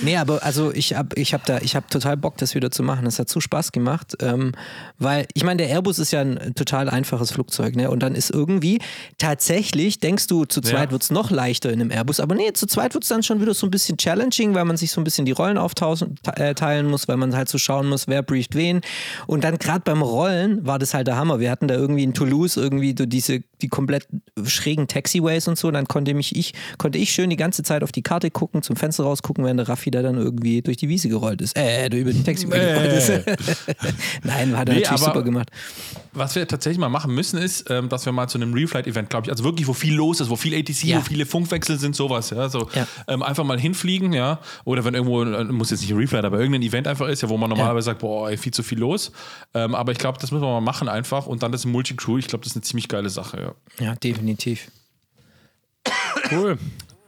Nee, 0.00 0.16
aber 0.16 0.42
also 0.42 0.72
ich 0.72 0.94
habe 0.94 1.14
ich 1.20 1.34
hab 1.34 1.44
da, 1.44 1.58
ich 1.58 1.76
habe 1.76 1.86
total 1.88 2.16
Bock, 2.16 2.38
das 2.38 2.54
wieder 2.54 2.70
zu 2.70 2.82
machen. 2.82 3.04
Das 3.04 3.18
hat 3.18 3.28
so 3.28 3.40
Spaß 3.40 3.72
gemacht, 3.72 4.16
ähm, 4.20 4.52
weil 4.98 5.26
ich 5.34 5.44
meine, 5.44 5.58
der 5.58 5.68
Airbus 5.68 5.98
ist 5.98 6.12
ja 6.12 6.20
ein 6.22 6.54
total 6.54 6.88
einfaches 6.88 7.30
Flugzeug, 7.32 7.76
ne? 7.76 7.90
Und 7.90 8.02
dann 8.02 8.14
ist 8.14 8.30
irgendwie 8.30 8.80
tatsächlich, 9.18 10.00
denkst 10.00 10.26
du, 10.26 10.44
zu 10.44 10.60
zweit 10.60 10.86
Ja. 10.86 10.90
wird's 10.92 11.10
noch 11.10 11.30
leichter 11.30 11.70
in 11.72 11.80
einem 11.80 11.90
Airbus, 11.90 12.20
aber 12.20 12.34
nee, 12.34 12.52
zu 12.52 12.66
zweit 12.66 12.94
wird's 12.94 13.08
dann 13.08 13.22
schon 13.22 13.40
wieder 13.40 13.54
so 13.54 13.66
ein 13.66 13.70
bisschen 13.70 13.98
challenging, 13.98 14.54
weil 14.54 14.64
man 14.64 14.76
sich 14.76 14.90
so 14.90 15.00
ein 15.00 15.04
bisschen 15.04 15.24
die 15.26 15.32
Rollen 15.32 15.58
aufteilen 15.58 16.16
äh, 16.36 16.54
teilen 16.54 16.86
muss, 16.88 17.08
weil 17.08 17.16
man 17.16 17.36
halt 17.36 17.48
so 17.48 17.58
schauen 17.58 17.88
muss, 17.88 18.08
wer 18.08 18.22
brieft 18.22 18.54
wen. 18.54 18.80
Und 19.26 19.44
dann 19.44 19.58
gerade 19.58 19.80
beim 19.84 20.02
Rollen 20.02 20.64
war 20.66 20.78
das 20.78 20.94
halt 20.94 21.06
der 21.06 21.16
Hammer. 21.16 21.38
Wir 21.40 21.50
hatten 21.50 21.68
da 21.68 21.74
irgendwie 21.74 22.02
in 22.04 22.14
Toulouse 22.14 22.56
irgendwie 22.56 22.94
so 22.98 23.04
diese 23.06 23.42
die 23.62 23.68
komplett 23.68 24.06
schrägen 24.44 24.88
Taxiways 24.88 25.48
und 25.48 25.56
so. 25.58 25.68
Und 25.68 25.74
dann 25.74 25.86
konnte 25.86 26.12
mich 26.14 26.36
ich 26.36 26.52
konnte 26.78 26.98
ich 26.98 27.12
schön 27.12 27.30
die 27.30 27.36
ganze 27.36 27.62
Zeit 27.62 27.82
auf 27.82 27.92
die 27.92 28.02
Karte 28.02 28.30
gucken, 28.30 28.62
zum 28.62 28.76
Fenster 28.76 29.04
rausgucken, 29.04 29.44
während 29.44 29.60
der 29.60 29.68
Raffi 29.68 29.90
da 29.90 30.02
dann 30.02 30.16
irgendwie 30.16 30.62
durch 30.62 30.76
die 30.76 30.88
Wiese 30.88 31.08
gerollt 31.08 31.40
ist. 31.40 31.56
Äh, 31.56 31.86
über 31.86 32.12
die 32.12 32.22
Taxiway 32.22 32.58
gerollt 32.58 32.92
ist. 32.92 33.10
Nein, 34.24 34.56
hat 34.56 34.68
er 34.68 34.74
Nee, 34.74 34.80
natürlich 34.82 35.00
super 35.00 35.22
gemacht. 35.22 35.50
Was 36.14 36.34
wir 36.34 36.46
tatsächlich 36.46 36.78
mal 36.78 36.88
machen 36.90 37.14
müssen, 37.14 37.38
ist, 37.38 37.70
ähm, 37.70 37.88
dass 37.88 38.04
wir 38.04 38.12
mal 38.12 38.28
zu 38.28 38.36
einem 38.38 38.52
Reflight-Event, 38.52 39.08
glaube 39.08 39.26
ich, 39.26 39.30
also 39.30 39.44
wirklich, 39.44 39.66
wo 39.66 39.72
viel 39.72 39.94
los 39.94 40.20
ist, 40.20 40.28
wo 40.28 40.36
viel 40.36 40.54
ATC, 40.54 40.84
Ja. 40.84 40.98
wo 40.98 41.00
viele 41.02 41.24
Funkwechsel 41.24 41.78
sind, 41.78 41.96
sowas, 41.96 42.30
ja. 42.30 42.48
So, 42.48 42.68
Ja. 42.74 42.86
Ähm, 43.08 43.22
einfach 43.22 43.44
mal 43.44 43.58
hinfliegen, 43.58 44.12
ja. 44.12 44.40
Oder 44.64 44.84
wenn 44.84 44.94
irgendwo, 44.94 45.22
äh, 45.22 45.44
muss 45.44 45.70
jetzt 45.70 45.80
nicht 45.80 45.90
ein 45.92 45.96
Reflight, 45.96 46.24
aber 46.24 46.38
irgendein 46.38 46.62
Event 46.62 46.86
einfach 46.86 47.08
ist, 47.08 47.22
ja, 47.22 47.28
wo 47.30 47.38
man 47.38 47.48
normalerweise 47.48 47.86
sagt, 47.86 48.00
boah, 48.00 48.28
ey, 48.30 48.36
viel 48.36 48.52
zu 48.52 48.62
viel 48.62 48.78
los. 48.78 49.10
Ähm, 49.54 49.74
aber 49.74 49.92
ich 49.92 49.98
glaube, 49.98 50.18
das 50.20 50.30
müssen 50.32 50.42
wir 50.42 50.48
mal 50.50 50.60
machen 50.60 50.88
einfach. 50.88 51.26
Und 51.26 51.42
dann 51.42 51.52
das 51.52 51.64
Multicrew, 51.64 52.18
ich 52.18 52.26
glaube, 52.26 52.42
das 52.44 52.52
ist 52.52 52.56
eine 52.56 52.62
ziemlich 52.62 52.88
geile 52.88 53.08
Sache, 53.08 53.40
ja. 53.40 53.51
Ja, 53.78 53.94
definitiv. 53.94 54.70
Cool. 56.30 56.58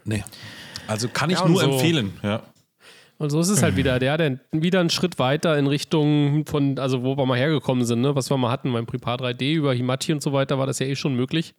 Nee. 0.04 0.22
Also 0.86 1.08
kann 1.08 1.30
ich 1.30 1.38
Ja, 1.40 1.48
nur 1.48 1.60
so- 1.60 1.70
empfehlen, 1.72 2.12
ja. 2.22 2.42
Und 3.16 3.30
so 3.30 3.38
ist 3.40 3.48
es 3.48 3.62
halt 3.62 3.76
wieder. 3.76 4.00
Der 4.00 4.12
hat 4.12 4.20
dann 4.20 4.40
wieder 4.50 4.80
einen 4.80 4.90
Schritt 4.90 5.20
weiter 5.20 5.56
in 5.56 5.68
Richtung 5.68 6.44
von, 6.46 6.78
also 6.80 7.04
wo 7.04 7.16
wir 7.16 7.24
mal 7.26 7.38
hergekommen 7.38 7.84
sind, 7.84 8.00
ne? 8.00 8.14
was 8.16 8.28
wir 8.28 8.36
mal 8.36 8.50
hatten 8.50 8.72
beim 8.72 8.86
Prepar 8.86 9.16
3D 9.18 9.52
über 9.54 9.72
Himachi 9.72 10.12
und 10.12 10.20
so 10.22 10.32
weiter, 10.32 10.58
war 10.58 10.66
das 10.66 10.80
ja 10.80 10.86
eh 10.86 10.96
schon 10.96 11.14
möglich. 11.14 11.54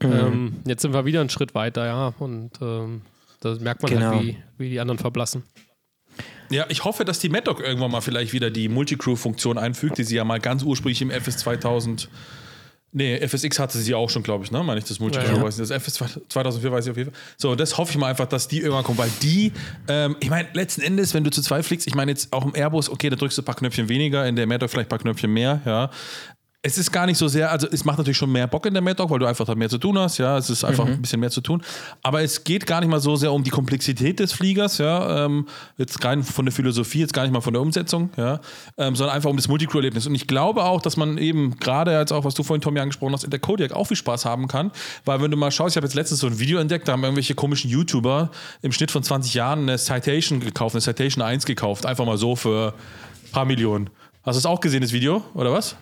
Ähm, 0.00 0.60
jetzt 0.64 0.82
sind 0.82 0.94
wir 0.94 1.04
wieder 1.04 1.20
einen 1.20 1.28
Schritt 1.28 1.54
weiter, 1.56 1.84
ja. 1.86 2.14
Und 2.20 2.52
ähm, 2.62 3.02
da 3.40 3.56
merkt 3.60 3.82
man 3.82 3.92
Genau. 3.92 4.10
halt, 4.14 4.22
wie, 4.22 4.36
wie 4.58 4.70
die 4.70 4.78
anderen 4.80 4.98
verblassen. 4.98 5.42
Ja, 6.50 6.66
ich 6.68 6.84
hoffe, 6.84 7.04
dass 7.04 7.18
die 7.18 7.28
MadDoc 7.28 7.60
irgendwann 7.60 7.90
mal 7.90 8.00
vielleicht 8.00 8.32
wieder 8.32 8.50
die 8.50 8.68
Multicrew-Funktion 8.68 9.58
einfügt, 9.58 9.98
die 9.98 10.04
sie 10.04 10.16
ja 10.16 10.24
mal 10.24 10.38
ganz 10.38 10.62
ursprünglich 10.62 11.02
im 11.02 11.10
FS 11.10 11.38
2000. 11.38 12.08
Nee, 12.94 13.26
FSX 13.26 13.58
hatte 13.58 13.78
sie 13.78 13.94
auch 13.94 14.10
schon, 14.10 14.22
glaube 14.22 14.44
ich, 14.44 14.50
ne? 14.50 14.62
Meine 14.62 14.78
ich 14.78 14.84
das 14.84 15.00
Multicrew? 15.00 15.36
Ja, 15.36 15.42
weiß 15.42 15.56
nicht. 15.56 15.70
Das 15.70 15.82
FS 15.82 15.94
2004 16.28 16.72
weiß 16.72 16.84
ich 16.84 16.90
auf 16.90 16.96
jeden 16.98 17.10
Fall. 17.10 17.20
So, 17.38 17.54
das 17.54 17.78
hoffe 17.78 17.90
ich 17.90 17.96
mal 17.96 18.08
einfach, 18.08 18.26
dass 18.26 18.48
die 18.48 18.58
irgendwann 18.60 18.84
kommen, 18.84 18.98
weil 18.98 19.10
die, 19.22 19.50
ähm, 19.88 20.16
ich 20.20 20.28
meine, 20.28 20.48
letzten 20.52 20.82
Endes, 20.82 21.14
wenn 21.14 21.24
du 21.24 21.30
zu 21.30 21.40
zwei 21.40 21.62
fliegst, 21.62 21.86
ich 21.86 21.94
meine 21.94 22.10
jetzt 22.10 22.34
auch 22.34 22.44
im 22.44 22.54
Airbus, 22.54 22.90
okay, 22.90 23.08
da 23.08 23.16
drückst 23.16 23.38
du 23.38 23.42
ein 23.42 23.44
paar 23.46 23.54
Knöpfchen 23.54 23.88
weniger, 23.88 24.26
in 24.26 24.36
der 24.36 24.46
MadDoc 24.46 24.68
vielleicht 24.68 24.88
ein 24.88 24.90
paar 24.90 24.98
Knöpfchen 24.98 25.32
mehr, 25.32 25.62
ja. 25.64 25.90
Es 26.64 26.78
ist 26.78 26.92
gar 26.92 27.06
nicht 27.06 27.18
so 27.18 27.26
sehr, 27.26 27.50
also 27.50 27.66
es 27.72 27.84
macht 27.84 27.98
natürlich 27.98 28.16
schon 28.16 28.30
mehr 28.30 28.46
Bock 28.46 28.66
in 28.66 28.72
der 28.72 28.82
MadDoc, 28.82 29.10
weil 29.10 29.18
du 29.18 29.26
einfach 29.26 29.44
da 29.44 29.56
mehr 29.56 29.68
zu 29.68 29.78
tun 29.78 29.98
hast, 29.98 30.18
ja, 30.18 30.38
es 30.38 30.48
ist 30.48 30.62
einfach 30.62 30.86
ein 30.86 31.02
bisschen 31.02 31.18
mehr 31.18 31.30
zu 31.30 31.40
tun, 31.40 31.60
aber 32.02 32.22
es 32.22 32.44
geht 32.44 32.66
gar 32.66 32.78
nicht 32.78 32.88
mal 32.88 33.00
so 33.00 33.16
sehr 33.16 33.32
um 33.32 33.42
die 33.42 33.50
Komplexität 33.50 34.20
des 34.20 34.32
Fliegers, 34.32 34.78
ja, 34.78 35.24
ähm, 35.24 35.48
jetzt 35.76 36.04
rein 36.04 36.22
von 36.22 36.44
der 36.44 36.52
Philosophie, 36.52 37.00
jetzt 37.00 37.14
gar 37.14 37.22
nicht 37.22 37.32
mal 37.32 37.40
von 37.40 37.52
der 37.52 37.62
Umsetzung, 37.62 38.10
ja, 38.16 38.40
ähm, 38.78 38.94
sondern 38.94 39.16
einfach 39.16 39.28
um 39.28 39.36
das 39.36 39.48
Multicrew-Erlebnis 39.48 40.06
und 40.06 40.14
ich 40.14 40.28
glaube 40.28 40.62
auch, 40.62 40.80
dass 40.80 40.96
man 40.96 41.18
eben 41.18 41.58
gerade 41.58 41.98
jetzt 41.98 42.12
auch, 42.12 42.24
was 42.24 42.34
du 42.34 42.44
vorhin, 42.44 42.60
Tommy, 42.60 42.78
angesprochen 42.78 43.12
hast, 43.12 43.24
in 43.24 43.30
der 43.30 43.40
Kodiak 43.40 43.72
auch 43.72 43.88
viel 43.88 43.96
Spaß 43.96 44.24
haben 44.24 44.46
kann, 44.46 44.70
weil 45.04 45.20
wenn 45.20 45.32
du 45.32 45.36
mal 45.36 45.50
schaust, 45.50 45.72
ich 45.72 45.76
habe 45.76 45.86
jetzt 45.86 45.94
letztens 45.94 46.20
so 46.20 46.28
ein 46.28 46.38
Video 46.38 46.60
entdeckt, 46.60 46.86
da 46.86 46.92
haben 46.92 47.02
irgendwelche 47.02 47.34
komischen 47.34 47.70
YouTuber 47.70 48.30
im 48.62 48.70
Schnitt 48.70 48.92
von 48.92 49.02
20 49.02 49.34
Jahren 49.34 49.62
eine 49.62 49.78
Citation 49.78 50.38
gekauft, 50.38 50.76
eine 50.76 50.82
Citation 50.82 51.24
1 51.24 51.44
gekauft, 51.44 51.86
einfach 51.86 52.06
mal 52.06 52.18
so 52.18 52.36
für 52.36 52.72
ein 53.24 53.32
paar 53.32 53.46
Millionen. 53.46 53.90
Hast 54.22 54.36
du 54.36 54.38
es 54.38 54.46
auch 54.46 54.60
gesehen, 54.60 54.82
das 54.82 54.92
Video, 54.92 55.24
oder 55.34 55.52
was? 55.52 55.74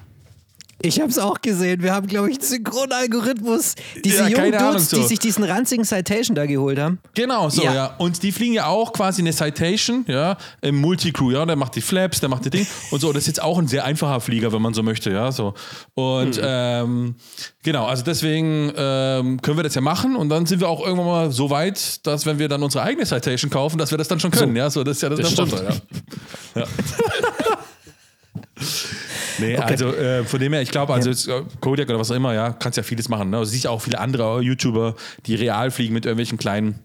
Ich 0.83 0.99
habe 0.99 1.11
es 1.11 1.19
auch 1.19 1.41
gesehen. 1.43 1.83
Wir 1.83 1.93
haben, 1.93 2.07
glaube 2.07 2.31
ich, 2.31 2.39
einen 2.39 2.47
Synchronalgorithmus. 2.47 3.75
Diese 4.03 4.23
Ja, 4.23 4.29
jungen 4.29 4.53
Dudes, 4.53 4.89
so. 4.91 4.97
die 4.97 5.03
sich 5.03 5.19
diesen 5.19 5.45
ranzigen 5.45 5.85
Citation 5.85 6.35
da 6.35 6.47
geholt 6.47 6.79
haben. 6.79 6.99
Genau, 7.15 7.51
so, 7.51 7.63
Ja. 7.63 7.75
ja. 7.75 7.95
Und 7.99 8.23
die 8.23 8.33
fliegen 8.33 8.55
ja 8.55 8.67
auch 8.67 8.93
quasi 8.93 9.21
eine 9.21 9.33
Citation, 9.33 10.05
ja, 10.09 10.39
im 10.63 10.77
Multicrew, 10.81 11.33
ja. 11.33 11.45
Der 11.45 11.57
macht 11.57 11.77
die 11.77 11.83
Flaps, 11.83 12.21
der 12.21 12.31
macht 12.31 12.47
die 12.47 12.51
Ding 12.51 12.67
und 12.91 13.01
so. 13.01 13.13
Das 13.13 13.23
ist 13.25 13.27
jetzt 13.27 13.43
auch 13.43 13.59
ein 13.59 13.69
sehr 13.69 13.85
einfacher 13.85 14.21
Flieger, 14.21 14.53
wenn 14.53 14.63
man 14.63 14.73
so 14.73 14.83
möchte, 14.83 15.11
ja, 15.11 15.31
so. 15.33 15.53
Und 15.95 16.41
ähm, 16.43 17.17
genau, 17.63 17.85
also 17.87 18.03
deswegen 18.03 18.73
ähm, 18.75 19.43
können 19.43 19.59
wir 19.59 19.65
das 19.65 19.75
ja 19.75 19.83
machen 19.83 20.17
und 20.17 20.31
dann 20.31 20.47
sind 20.47 20.61
wir 20.61 20.69
auch 20.71 20.81
irgendwann 20.81 21.07
mal 21.07 21.31
so 21.31 21.51
weit, 21.51 22.07
dass 22.07 22.25
wenn 22.25 22.39
wir 22.39 22.49
dann 22.49 22.63
unsere 22.63 22.85
eigene 22.85 23.05
Citation 23.05 23.51
kaufen, 23.51 23.77
dass 23.77 23.91
wir 23.91 23.99
das 23.99 24.09
dann 24.09 24.19
schon 24.21 24.31
können, 24.31 24.57
ja. 24.57 24.71
So, 24.71 24.83
das 24.83 24.97
ist 24.97 25.03
ja 25.03 25.11
das, 25.11 25.21
Das 25.21 25.33
stimmt. 25.33 25.51
Vorteil, 25.51 25.81
ja. 26.55 26.63
ja. 26.63 26.67
Nee, 29.41 29.57
also 29.57 29.95
äh, 29.95 30.25
von 30.25 30.41
dem 30.41 30.53
her, 30.53 30.63
ich 30.63 30.71
glaube, 30.71 30.93
also 30.93 31.11
jetzt, 31.11 31.29
äh, 31.29 31.43
Kodiak 31.61 31.89
oder 31.89 31.99
was 31.99 32.11
auch 32.11 32.17
immer, 32.17 32.35
ja, 32.35 32.51
kannst 32.53 32.77
ja 32.77 32.83
vieles 32.83 33.09
machen. 33.09 33.31
Ne? 33.31 33.39
Also 33.39 33.51
siehst 33.51 33.67
auch 33.67 33.81
viele 33.81 33.99
andere 33.99 34.41
YouTuber, 34.41 34.95
die 35.27 35.35
real 35.35 35.71
fliegen 35.71 35.95
mit 35.95 36.05
irgendwelchen 36.05 36.39
kleinen 36.39 36.79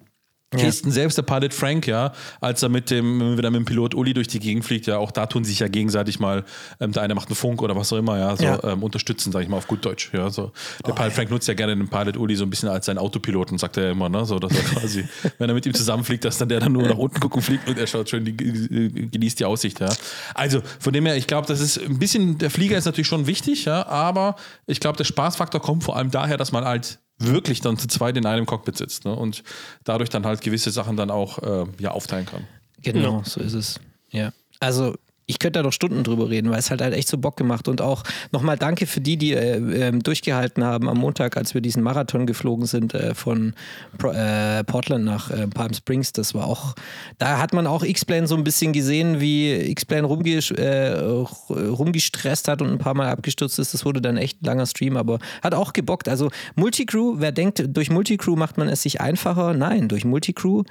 Kisten. 0.57 0.91
Selbst 0.91 1.17
der 1.17 1.23
Pilot 1.23 1.53
Frank, 1.53 1.87
ja, 1.87 2.13
als 2.41 2.63
er 2.63 2.69
mit 2.69 2.89
dem, 2.91 3.37
wieder 3.37 3.51
mit 3.51 3.59
dem 3.59 3.65
Pilot 3.65 3.95
Uli 3.95 4.13
durch 4.13 4.27
die 4.27 4.39
Gegend 4.39 4.65
fliegt, 4.65 4.87
ja, 4.87 4.97
auch 4.97 5.11
da 5.11 5.25
tun 5.25 5.43
sie 5.43 5.51
sich 5.51 5.59
ja 5.59 5.67
gegenseitig 5.67 6.19
mal, 6.19 6.43
ähm, 6.79 6.91
der 6.91 7.03
eine 7.03 7.15
macht 7.15 7.27
einen 7.29 7.35
Funk 7.35 7.61
oder 7.61 7.75
was 7.75 7.91
auch 7.93 7.97
immer, 7.97 8.17
ja, 8.17 8.35
so 8.35 8.43
Ja. 8.43 8.63
Ähm, 8.63 8.83
unterstützen, 8.83 9.31
sag 9.31 9.43
ich 9.43 9.49
mal, 9.49 9.57
auf 9.57 9.67
gut 9.67 9.83
Deutsch. 9.85 10.11
Ja, 10.13 10.29
so. 10.29 10.51
Der 10.85 10.93
Pilot 10.93 11.13
Frank 11.13 11.29
nutzt 11.29 11.47
ja 11.47 11.53
gerne 11.53 11.75
den 11.75 11.89
Pilot 11.89 12.17
Uli 12.17 12.35
so 12.35 12.43
ein 12.43 12.49
bisschen 12.49 12.69
als 12.69 12.85
seinen 12.85 12.97
Autopiloten, 12.97 13.57
sagt 13.57 13.77
er 13.77 13.85
ja 13.85 13.91
immer, 13.91 14.09
ne? 14.09 14.25
So, 14.25 14.39
dass 14.39 14.51
er 14.51 14.63
quasi, 14.79 15.05
wenn 15.37 15.49
er 15.49 15.55
mit 15.55 15.65
ihm 15.65 15.73
zusammenfliegt, 15.73 16.25
dass 16.25 16.37
dann 16.37 16.49
der 16.49 16.59
dann 16.59 16.71
nur 16.71 16.83
nach 16.83 16.97
unten 16.97 17.19
gucken 17.19 17.41
fliegt 17.41 17.67
und 17.67 17.77
er 17.77 17.87
schaut 17.87 18.09
schön, 18.09 18.25
die, 18.25 18.35
genießt 18.35 19.39
die 19.39 19.45
Aussicht, 19.45 19.79
ja. 19.79 19.89
Also 20.33 20.61
von 20.79 20.93
dem 20.93 21.05
her, 21.05 21.15
ich 21.17 21.27
glaube, 21.27 21.47
das 21.47 21.61
ist 21.61 21.77
ein 21.79 21.99
bisschen, 21.99 22.37
der 22.37 22.49
Flieger 22.49 22.77
ist 22.77 22.85
natürlich 22.85 23.07
schon 23.07 23.27
wichtig, 23.27 23.65
ja, 23.65 23.85
aber 23.87 24.35
ich 24.67 24.79
glaube, 24.79 24.97
der 24.97 25.03
Spaßfaktor 25.03 25.61
kommt 25.61 25.83
vor 25.83 25.95
allem 25.95 26.11
daher, 26.11 26.37
dass 26.37 26.51
man 26.51 26.65
halt 26.65 26.99
wirklich 27.17 27.61
dann 27.61 27.77
zu 27.77 27.87
zweit 27.87 28.17
in 28.17 28.25
einem 28.25 28.45
Cockpit 28.45 28.77
sitzt 28.77 29.05
ne? 29.05 29.15
und 29.15 29.43
dadurch 29.83 30.09
dann 30.09 30.25
halt 30.25 30.41
gewisse 30.41 30.71
Sachen 30.71 30.97
dann 30.97 31.11
auch 31.11 31.39
äh, 31.39 31.65
ja, 31.79 31.91
aufteilen 31.91 32.25
kann. 32.25 32.47
Genau, 32.81 33.23
so 33.25 33.39
ist 33.39 33.53
es. 33.53 33.79
Ja. 34.11 34.31
Also 34.59 34.95
ich 35.27 35.39
könnte 35.39 35.59
da 35.59 35.63
noch 35.63 35.73
Stunden 35.73 36.03
drüber 36.03 36.29
reden, 36.29 36.51
weil 36.51 36.59
es 36.59 36.69
halt, 36.69 36.81
halt 36.81 36.93
echt 36.93 37.07
so 37.07 37.17
Bock 37.17 37.35
gemacht 37.37 37.67
und 37.67 37.81
auch 37.81 38.03
nochmal 38.31 38.57
danke 38.57 38.85
für 38.85 39.01
die, 39.01 39.17
die 39.17 39.33
äh, 39.33 39.57
ähm, 39.57 40.03
durchgehalten 40.03 40.63
haben 40.63 40.87
am 40.87 40.97
Montag, 40.97 41.35
als 41.37 41.53
wir 41.53 41.61
diesen 41.61 41.81
Marathon 41.81 42.27
geflogen 42.27 42.65
sind 42.65 42.93
äh, 42.93 43.15
von 43.15 43.53
Pro, 43.97 44.11
äh, 44.11 44.63
Portland 44.63 45.05
nach 45.05 45.31
äh, 45.31 45.47
Palm 45.47 45.73
Springs. 45.73 46.11
Das 46.13 46.35
war 46.35 46.45
auch, 46.45 46.75
da 47.17 47.39
hat 47.39 47.53
man 47.53 47.65
auch 47.65 47.83
X-Plane 47.83 48.27
so 48.27 48.35
ein 48.35 48.43
bisschen 48.43 48.71
gesehen, 48.71 49.19
wie 49.19 49.51
X-Plane 49.71 50.07
äh, 50.07 50.99
rumgestresst 50.99 52.47
hat 52.47 52.61
und 52.61 52.69
ein 52.69 52.77
paar 52.77 52.93
Mal 52.93 53.09
abgestürzt 53.09 53.57
ist. 53.57 53.73
Das 53.73 53.83
wurde 53.85 54.01
dann 54.01 54.17
echt 54.17 54.41
ein 54.41 54.45
langer 54.45 54.67
Stream, 54.67 54.95
aber 54.95 55.19
hat 55.41 55.55
auch 55.55 55.73
gebockt. 55.73 56.07
Also 56.07 56.29
Multicrew, 56.55 57.15
wer 57.17 57.31
denkt, 57.31 57.63
durch 57.67 57.89
Multicrew 57.89 58.35
macht 58.35 58.57
man 58.57 58.69
es 58.69 58.83
sich 58.83 59.01
einfacher? 59.01 59.53
Nein, 59.53 59.87
durch 59.87 60.05
Multicrew 60.05 60.63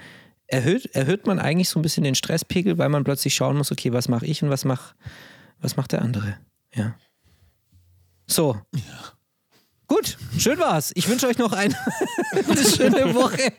erhöht, 0.46 0.87
erhöht 0.94 1.26
man 1.26 1.38
eigentlich 1.38 1.68
so 1.68 1.78
ein 1.78 1.83
bisschen 1.83 2.04
den 2.04 2.14
Stresspegel, 2.14 2.78
weil 2.78 2.88
man 2.88 3.04
plötzlich 3.04 3.35
schauen 3.35 3.57
muss, 3.57 3.72
okay, 3.72 3.92
was 3.92 4.09
mache 4.09 4.26
ich 4.26 4.42
und 4.42 4.50
was, 4.50 4.64
mach, 4.64 4.94
was 5.61 5.76
macht 5.76 5.92
der 5.92 6.02
andere? 6.02 6.37
Ja. 6.74 6.94
So. 8.26 8.57
Gut, 9.87 10.16
schön 10.38 10.59
war's. 10.59 10.92
Ich 10.94 11.09
wünsche 11.09 11.26
euch 11.26 11.37
noch 11.37 11.52
eine, 11.52 11.74
eine 12.33 12.64
schöne 12.64 13.14
Woche. 13.14 13.52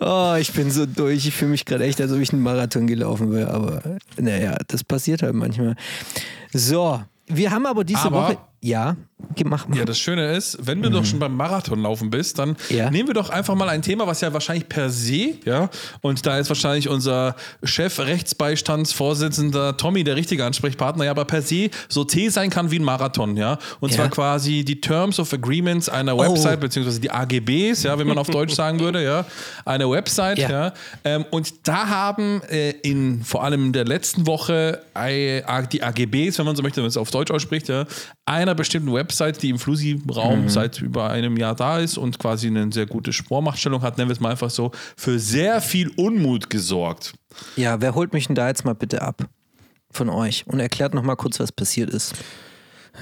oh, 0.00 0.36
ich 0.38 0.52
bin 0.52 0.70
so 0.70 0.84
durch. 0.84 1.26
Ich 1.26 1.34
fühle 1.34 1.52
mich 1.52 1.64
gerade 1.64 1.84
echt, 1.84 2.00
als 2.00 2.12
ob 2.12 2.18
ich 2.18 2.32
einen 2.32 2.42
Marathon 2.42 2.86
gelaufen 2.86 3.32
wäre. 3.32 3.50
Aber 3.50 3.82
naja, 4.18 4.56
das 4.68 4.84
passiert 4.84 5.22
halt 5.22 5.34
manchmal. 5.34 5.74
So, 6.52 7.02
wir 7.26 7.50
haben 7.50 7.64
aber 7.64 7.82
diese 7.82 8.02
Aber 8.02 8.28
Woche. 8.28 8.38
Ja, 8.64 8.96
mach 9.44 9.66
mal. 9.66 9.78
Ja, 9.78 9.84
das 9.84 9.98
Schöne 9.98 10.32
ist, 10.36 10.56
wenn 10.60 10.82
du 10.82 10.90
doch 10.90 11.04
schon 11.04 11.18
beim 11.18 11.34
Marathonlaufen 11.36 12.10
bist, 12.10 12.38
dann 12.38 12.56
Ja. 12.68 12.90
nehmen 12.90 13.08
wir 13.08 13.14
doch 13.14 13.28
einfach 13.30 13.54
mal 13.54 13.68
ein 13.68 13.82
Thema, 13.82 14.06
was 14.06 14.20
ja 14.20 14.32
wahrscheinlich 14.32 14.68
per 14.68 14.88
se, 14.90 15.34
ja, 15.44 15.68
und 16.00 16.24
da 16.26 16.38
ist 16.38 16.48
wahrscheinlich 16.48 16.88
unser 16.88 17.34
Chef, 17.64 17.98
Rechtsbeistandsvorsitzender 17.98 19.76
Tommy 19.76 20.04
der 20.04 20.16
richtige 20.16 20.44
Ansprechpartner, 20.44 21.04
ja, 21.04 21.10
aber 21.12 21.24
per 21.24 21.42
se 21.42 21.70
so 21.88 22.04
T 22.04 22.28
sein 22.28 22.50
kann 22.50 22.70
wie 22.70 22.78
ein 22.78 22.84
Marathon, 22.84 23.36
ja. 23.36 23.58
Und 23.80 23.90
Ja. 23.90 23.96
zwar 23.96 24.10
quasi 24.10 24.64
die 24.64 24.80
Terms 24.80 25.18
of 25.18 25.32
Agreements 25.32 25.88
einer 25.88 26.16
Website, 26.18 26.60
beziehungsweise 26.60 27.00
die 27.00 27.10
AGBs, 27.10 27.82
ja, 27.84 27.98
wie 27.98 28.04
man 28.04 28.18
auf 28.18 28.28
Deutsch 28.28 28.54
sagen 28.54 28.80
würde, 28.80 29.02
ja. 29.02 29.24
Eine 29.64 29.90
Website, 29.90 30.38
Ja. 30.38 30.50
ja. 30.50 30.72
Ähm, 31.04 31.24
und 31.30 31.66
da 31.66 31.88
haben 31.88 32.42
äh, 32.50 32.70
in 32.82 33.22
vor 33.24 33.44
allem 33.44 33.66
in 33.66 33.72
der 33.72 33.84
letzten 33.84 34.26
Woche 34.26 34.82
äh, 34.94 35.42
die 35.72 35.82
AGBs, 35.82 36.38
wenn 36.38 36.46
man 36.46 36.56
so 36.56 36.62
möchte, 36.62 36.76
wenn 36.76 36.84
man 36.84 36.88
es 36.90 36.96
auf 36.96 37.10
Deutsch 37.10 37.30
ausspricht, 37.30 37.68
ja, 37.68 37.86
einer 38.24 38.51
bestimmten 38.54 38.92
Website, 38.92 39.42
die 39.42 39.50
im 39.50 39.58
Flusi-Raum 39.58 40.48
seit 40.48 40.80
über 40.80 41.10
einem 41.10 41.36
Jahr 41.36 41.54
da 41.54 41.78
ist 41.78 41.98
und 41.98 42.18
quasi 42.18 42.46
eine 42.46 42.72
sehr 42.72 42.86
gute 42.86 43.12
Vormachtstellung 43.12 43.82
hat, 43.82 43.98
nennen 43.98 44.08
wir 44.08 44.14
es 44.14 44.20
mal 44.20 44.30
einfach 44.30 44.50
so, 44.50 44.70
für 44.96 45.18
sehr 45.18 45.60
viel 45.60 45.90
Unmut 45.96 46.50
gesorgt. 46.50 47.14
Ja, 47.56 47.80
wer 47.80 47.94
holt 47.94 48.12
mich 48.12 48.26
denn 48.26 48.36
da 48.36 48.48
jetzt 48.48 48.64
mal 48.64 48.74
bitte 48.74 49.02
ab? 49.02 49.28
Von 49.90 50.08
euch 50.08 50.46
und 50.46 50.60
erklärt 50.60 50.94
noch 50.94 51.02
mal 51.02 51.16
kurz, 51.16 51.38
was 51.38 51.52
passiert 51.52 51.90
ist. 51.90 52.14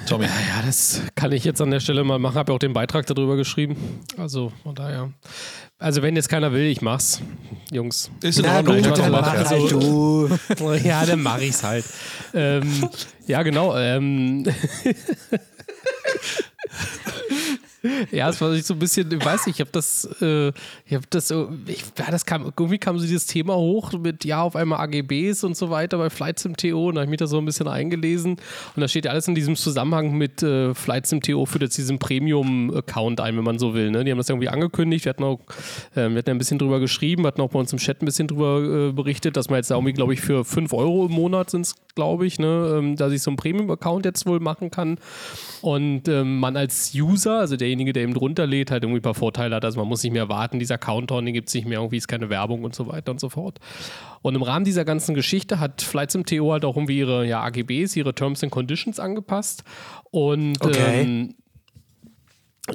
Tommy. 0.07 0.25
Ja, 0.27 0.63
das 0.65 1.01
kann 1.15 1.33
ich 1.33 1.45
jetzt 1.45 1.61
an 1.61 1.71
der 1.71 1.81
Stelle 1.81 2.05
mal 2.05 2.19
machen. 2.19 2.37
Habe 2.37 2.53
ja 2.53 2.57
auch 2.57 2.61
den 2.61 2.73
Beitrag 2.73 3.07
darüber 3.07 3.37
geschrieben. 3.37 3.77
Also 4.17 4.53
von 4.63 4.75
daher. 4.75 5.11
Also 5.79 6.03
wenn 6.03 6.15
jetzt 6.17 6.29
keiner 6.29 6.53
will, 6.53 6.67
ich 6.67 6.81
mach's, 6.83 7.21
Jungs. 7.73 8.11
Ist 8.23 8.39
in 8.39 8.45
Na 8.45 8.57
Ordnung. 8.59 8.81
mach's 8.83 9.01
dann 9.01 9.11
mal. 9.13 9.21
mach 9.23 9.33
Also- 9.33 9.51
halt 9.51 9.71
du. 9.73 10.39
Ja, 10.89 11.05
dann 11.07 11.23
mache 11.23 11.45
ich's 11.45 11.63
halt. 11.65 11.85
ähm, 12.35 12.89
ja, 13.27 13.43
genau. 13.43 13.77
Ähm, 13.77 14.45
ja, 18.11 18.29
es 18.29 18.41
war 18.41 18.55
so 18.57 18.75
ein 18.75 18.79
bisschen, 18.79 19.11
ich 19.13 19.25
weiß 19.25 19.47
nicht, 19.47 19.57
ich 19.57 19.61
habe 19.61 19.71
das, 19.73 20.05
äh, 20.21 20.49
ich 20.87 20.95
habe 20.95 21.07
das, 21.09 21.31
ich, 21.67 21.85
ja, 21.99 22.11
das 22.11 22.27
kam, 22.27 22.45
irgendwie 22.45 22.79
kam 22.79 22.99
so 22.99 23.07
dieses 23.07 23.27
Thema 23.27 23.57
hoch 23.57 23.93
mit, 23.93 24.25
ja, 24.25 24.43
auf 24.43 24.57
einmal 24.57 24.81
AGBs 24.81 25.45
und 25.45 25.57
so 25.57 25.71
weiter 25.71 25.99
bei 25.99 26.11
Flight 26.11 26.39
Sim 26.39 26.57
TO 26.57 26.89
und 26.89 26.97
da 26.97 27.01
habe 27.01 27.07
ich 27.07 27.11
mich 27.11 27.19
da 27.19 27.27
so 27.27 27.39
ein 27.39 27.45
bisschen 27.45 27.69
eingelesen 27.69 28.33
und 28.77 28.81
da 28.81 28.89
steht 28.89 29.07
ja 29.07 29.13
alles 29.13 29.29
in 29.29 29.35
diesem 29.35 29.57
Zusammenhang 29.57 30.13
mit 30.13 30.43
äh, 30.43 30.75
Flight 30.75 31.07
Sim 31.07 31.21
TO 31.21 31.47
für 31.47 31.59
jetzt 31.61 31.79
diesen 31.79 31.99
Premium-Account 31.99 33.21
ein, 33.21 33.37
wenn 33.37 33.45
man 33.45 33.59
so 33.59 33.75
will. 33.75 33.91
Ne? 33.91 34.05
Die 34.05 34.11
haben 34.11 34.19
das 34.19 34.29
irgendwie 34.29 34.49
angekündigt, 34.49 35.05
wir 35.05 35.11
hatten 35.11 35.25
auch, 35.25 35.41
ähm, 35.97 36.13
wir 36.13 36.19
hatten 36.19 36.31
ja 36.31 36.35
ein 36.35 36.39
bisschen 36.39 36.59
drüber 36.59 36.81
geschrieben, 36.81 37.27
hatten 37.27 37.41
auch 37.41 37.51
bei 37.51 37.59
uns 37.59 37.73
im 37.73 37.79
Chat 37.79 38.03
ein 38.03 38.07
bisschen 38.07 38.29
drüber 38.29 38.89
äh, 38.89 38.93
berichtet, 38.93 39.37
dass 39.37 39.49
man 39.49 39.59
jetzt 39.59 39.71
da 39.71 39.77
irgendwie, 39.77 39.93
glaube 39.93 40.13
ich, 40.13 40.21
für 40.21 40.45
5 40.45 40.73
Euro 40.73 41.07
im 41.07 41.13
Monat 41.13 41.51
sind 41.51 41.63
es, 41.63 41.77
glaube 41.95 42.27
ich, 42.27 42.39
ne, 42.39 42.77
ähm, 42.79 42.97
da 42.97 43.09
sich 43.09 43.23
so 43.23 43.31
ein 43.31 43.37
Premium-Account 43.37 44.05
jetzt 44.05 44.27
wohl 44.27 44.41
machen 44.41 44.71
kann. 44.71 44.99
Und 45.63 46.09
ähm, 46.09 46.39
man 46.39 46.57
als 46.57 46.93
User, 46.95 47.39
also 47.39 47.57
derjenige, 47.71 47.93
der 47.93 48.03
eben 48.03 48.15
drunter 48.15 48.47
lädt, 48.47 48.71
halt 48.71 48.83
irgendwie 48.83 48.99
ein 48.99 49.03
paar 49.03 49.15
Vorteile 49.15 49.57
hat. 49.57 49.65
Also 49.65 49.79
man 49.79 49.89
muss 49.89 50.03
nicht 50.03 50.13
mehr 50.13 50.29
warten, 50.29 50.59
dieser 50.59 50.79
Countdown, 50.79 51.25
den 51.25 51.35
gibt 51.35 51.49
es 51.49 51.55
nicht 51.55 51.67
mehr, 51.67 51.79
irgendwie 51.79 51.97
ist 51.97 52.09
keine 52.09 52.29
Werbung 52.29 52.65
und 52.65 52.75
so 52.75 52.87
weiter 52.89 53.13
und 53.13 53.21
so 53.21 53.29
fort. 53.29 53.59
Und 54.23 54.35
im 54.35 54.43
Rahmen 54.43 54.65
dieser 54.65 54.85
ganzen 54.85 55.15
Geschichte 55.15 55.61
hat 55.61 55.83
Flight 55.83 56.11
Sim 56.11 56.27
TO 56.27 56.53
halt 56.53 56.65
auch 56.65 56.77
irgendwie 56.77 56.99
ihre 56.99 57.25
ja, 57.27 57.41
AGBs, 57.43 57.97
ihre 57.97 58.15
Terms 58.15 58.43
and 58.43 58.53
Conditions 58.53 58.99
angepasst. 59.01 59.65
Und 60.11 60.61
Okay. 60.61 61.03
ähm, 61.03 61.35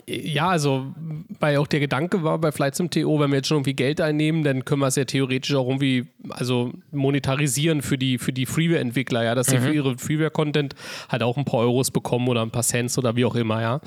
ja, 0.08 0.50
also, 0.50 0.94
weil 1.40 1.58
auch 1.58 1.68
der 1.68 1.80
Gedanke 1.80 2.24
war 2.24 2.38
bei 2.40 2.52
Flight 2.52 2.76
Sim 2.76 2.90
TO, 2.90 3.20
wenn 3.20 3.30
wir 3.32 3.38
jetzt 3.38 3.48
schon 3.48 3.58
irgendwie 3.58 3.74
Geld 3.74 4.02
einnehmen, 4.02 4.44
dann 4.44 4.66
können 4.66 4.82
wir 4.82 4.88
es 4.88 4.96
ja 4.96 5.06
theoretisch 5.06 5.56
auch 5.56 5.68
irgendwie, 5.68 6.08
also 6.30 6.72
monetarisieren 6.92 7.82
für 7.82 7.98
die, 7.98 8.18
für 8.18 8.34
die 8.34 8.46
Freeware-Entwickler, 8.46 9.24
ja, 9.24 9.36
dass 9.36 9.48
sie 9.48 9.58
für 9.58 9.74
ihre 9.74 9.98
Freeware-Content 9.98 10.76
halt 11.10 11.24
auch 11.24 11.38
ein 11.38 11.46
paar 11.46 11.62
Euros 11.62 11.92
bekommen 11.92 12.28
oder 12.28 12.42
ein 12.42 12.52
paar 12.52 12.64
Cents 12.64 12.98
oder 12.98 13.16
wie 13.16 13.26
auch 13.26 13.36
immer, 13.36 13.62
ja. 13.62 13.82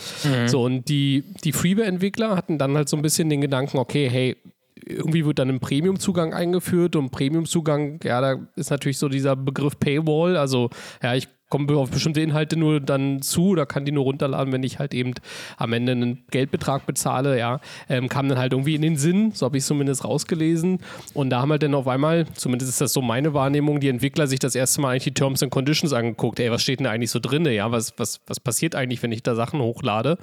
So, 0.47 0.63
und 0.63 0.89
die, 0.89 1.25
die 1.45 1.53
Freeware-Entwickler 1.53 2.37
hatten 2.37 2.59
dann 2.59 2.77
halt 2.77 2.89
so 2.89 2.97
ein 2.97 3.03
bisschen 3.03 3.29
den 3.31 3.41
Gedanken, 3.41 3.79
okay, 3.79 4.09
hey, 4.11 4.37
irgendwie 4.85 5.25
wird 5.25 5.39
dann 5.39 5.49
ein 5.49 5.61
Premium-Zugang 5.61 6.33
eingeführt 6.35 6.97
und 6.97 7.11
Premium-Zugang, 7.11 8.01
ja, 8.05 8.21
da 8.21 8.37
ist 8.57 8.71
natürlich 8.71 8.99
so 8.99 9.09
dieser 9.09 9.37
Begriff 9.37 9.79
Paywall, 9.79 10.37
also 10.37 10.71
ja, 11.03 11.15
ich 11.15 11.29
komme 11.49 11.77
auf 11.77 11.91
bestimmte 11.91 12.21
Inhalte 12.21 12.57
nur 12.57 12.81
dann 12.81 13.23
zu 13.23 13.49
oder 13.49 13.67
kann 13.67 13.85
die 13.85 13.93
nur 13.93 14.05
runterladen, 14.05 14.53
wenn 14.53 14.63
ich 14.63 14.79
halt 14.79 14.95
eben 14.95 15.15
am 15.57 15.73
Ende 15.73 15.93
einen 15.93 16.25
Geldbetrag 16.31 16.87
bezahle, 16.87 17.39
ja, 17.39 17.61
ähm, 17.89 18.09
kam 18.09 18.29
dann 18.29 18.39
halt 18.39 18.53
irgendwie 18.53 18.75
in 18.75 18.83
den 18.83 18.97
Sinn, 18.97 19.33
so 19.33 19.47
habe 19.47 19.59
ich 19.59 19.65
zumindest 19.65 20.05
rausgelesen. 20.05 20.81
Und 21.15 21.31
da 21.31 21.41
haben 21.41 21.51
halt 21.51 21.63
dann 21.63 21.75
auf 21.75 21.89
einmal, 21.89 22.27
zumindest 22.35 22.71
ist 22.71 22.81
das 22.81 22.93
so 22.93 23.03
meine 23.03 23.35
Wahrnehmung, 23.35 23.81
die 23.81 23.89
Entwickler 23.89 24.27
sich 24.27 24.39
das 24.39 24.55
erste 24.55 24.81
Mal 24.81 24.91
eigentlich 24.91 25.05
die 25.05 25.15
Terms 25.15 25.43
and 25.43 25.51
Conditions 25.51 25.93
angeguckt, 25.93 26.41
ey, 26.41 26.51
was 26.51 26.63
steht 26.63 26.81
denn 26.81 26.87
eigentlich 26.87 27.11
so 27.11 27.19
drin, 27.19 27.47
ja, 27.47 27.71
was, 27.71 27.99
was, 27.99 28.21
was 28.27 28.41
passiert 28.41 28.75
eigentlich, 28.75 29.03
wenn 29.03 29.13
ich 29.13 29.23
da 29.23 29.35
Sachen 29.35 29.61
hochlade? 29.61 30.19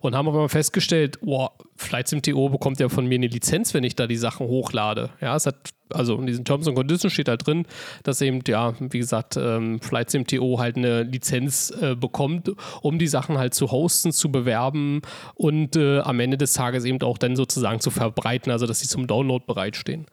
Und 0.00 0.14
haben 0.14 0.28
auf 0.28 0.34
einmal 0.34 0.48
festgestellt, 0.48 1.18
boah, 1.20 1.52
Flight 1.76 2.08
Sim 2.08 2.22
TO 2.22 2.48
bekommt 2.48 2.80
ja 2.80 2.88
von 2.88 3.06
mir 3.06 3.16
eine 3.16 3.26
Lizenz, 3.26 3.74
wenn 3.74 3.84
ich 3.84 3.96
da 3.96 4.06
die 4.06 4.16
Sachen 4.16 4.46
hochlade, 4.46 5.10
ja, 5.20 5.34
es 5.34 5.46
hat 5.46 5.56
also 5.92 6.16
in 6.16 6.26
diesen 6.26 6.44
Terms 6.44 6.66
and 6.66 6.76
Conditions 6.76 7.12
steht 7.12 7.28
halt 7.28 7.46
drin, 7.46 7.66
dass 8.02 8.20
eben, 8.20 8.40
ja, 8.46 8.74
wie 8.78 8.98
gesagt, 8.98 9.36
ähm, 9.36 9.80
Flight 9.80 10.10
Sim 10.10 10.26
TO 10.26 10.58
halt 10.58 10.76
eine 10.76 11.02
Lizenz 11.02 11.70
äh, 11.80 11.94
bekommt, 11.94 12.50
um 12.82 12.98
die 12.98 13.06
Sachen 13.06 13.38
halt 13.38 13.54
zu 13.54 13.70
hosten, 13.70 14.12
zu 14.12 14.30
bewerben 14.30 15.02
und 15.34 15.76
äh, 15.76 16.00
am 16.00 16.20
Ende 16.20 16.36
des 16.38 16.52
Tages 16.52 16.84
eben 16.84 17.00
auch 17.02 17.18
dann 17.18 17.36
sozusagen 17.36 17.80
zu 17.80 17.90
verbreiten, 17.90 18.50
also 18.52 18.66
dass 18.66 18.80
sie 18.80 18.88
zum 18.88 19.06
Download 19.06 19.44
bereitstehen. 19.46 20.06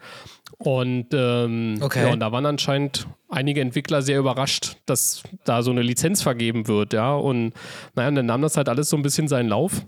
Und, 0.57 1.07
ähm, 1.13 1.79
Okay. 1.81 2.03
ja, 2.07 2.13
und 2.13 2.19
da 2.19 2.31
waren 2.31 2.45
anscheinend 2.45 3.07
einige 3.29 3.61
Entwickler 3.61 4.01
sehr 4.01 4.19
überrascht, 4.19 4.77
dass 4.85 5.23
da 5.43 5.61
so 5.61 5.71
eine 5.71 5.81
Lizenz 5.81 6.21
vergeben 6.21 6.67
wird, 6.67 6.93
ja. 6.93 7.13
Und 7.15 7.53
naja, 7.95 8.09
und 8.09 8.15
dann 8.15 8.25
nahm 8.27 8.41
das 8.41 8.55
halt 8.55 8.69
alles 8.69 8.89
so 8.89 8.95
ein 8.95 9.03
bisschen 9.03 9.27
seinen 9.27 9.49
Lauf. 9.49 9.85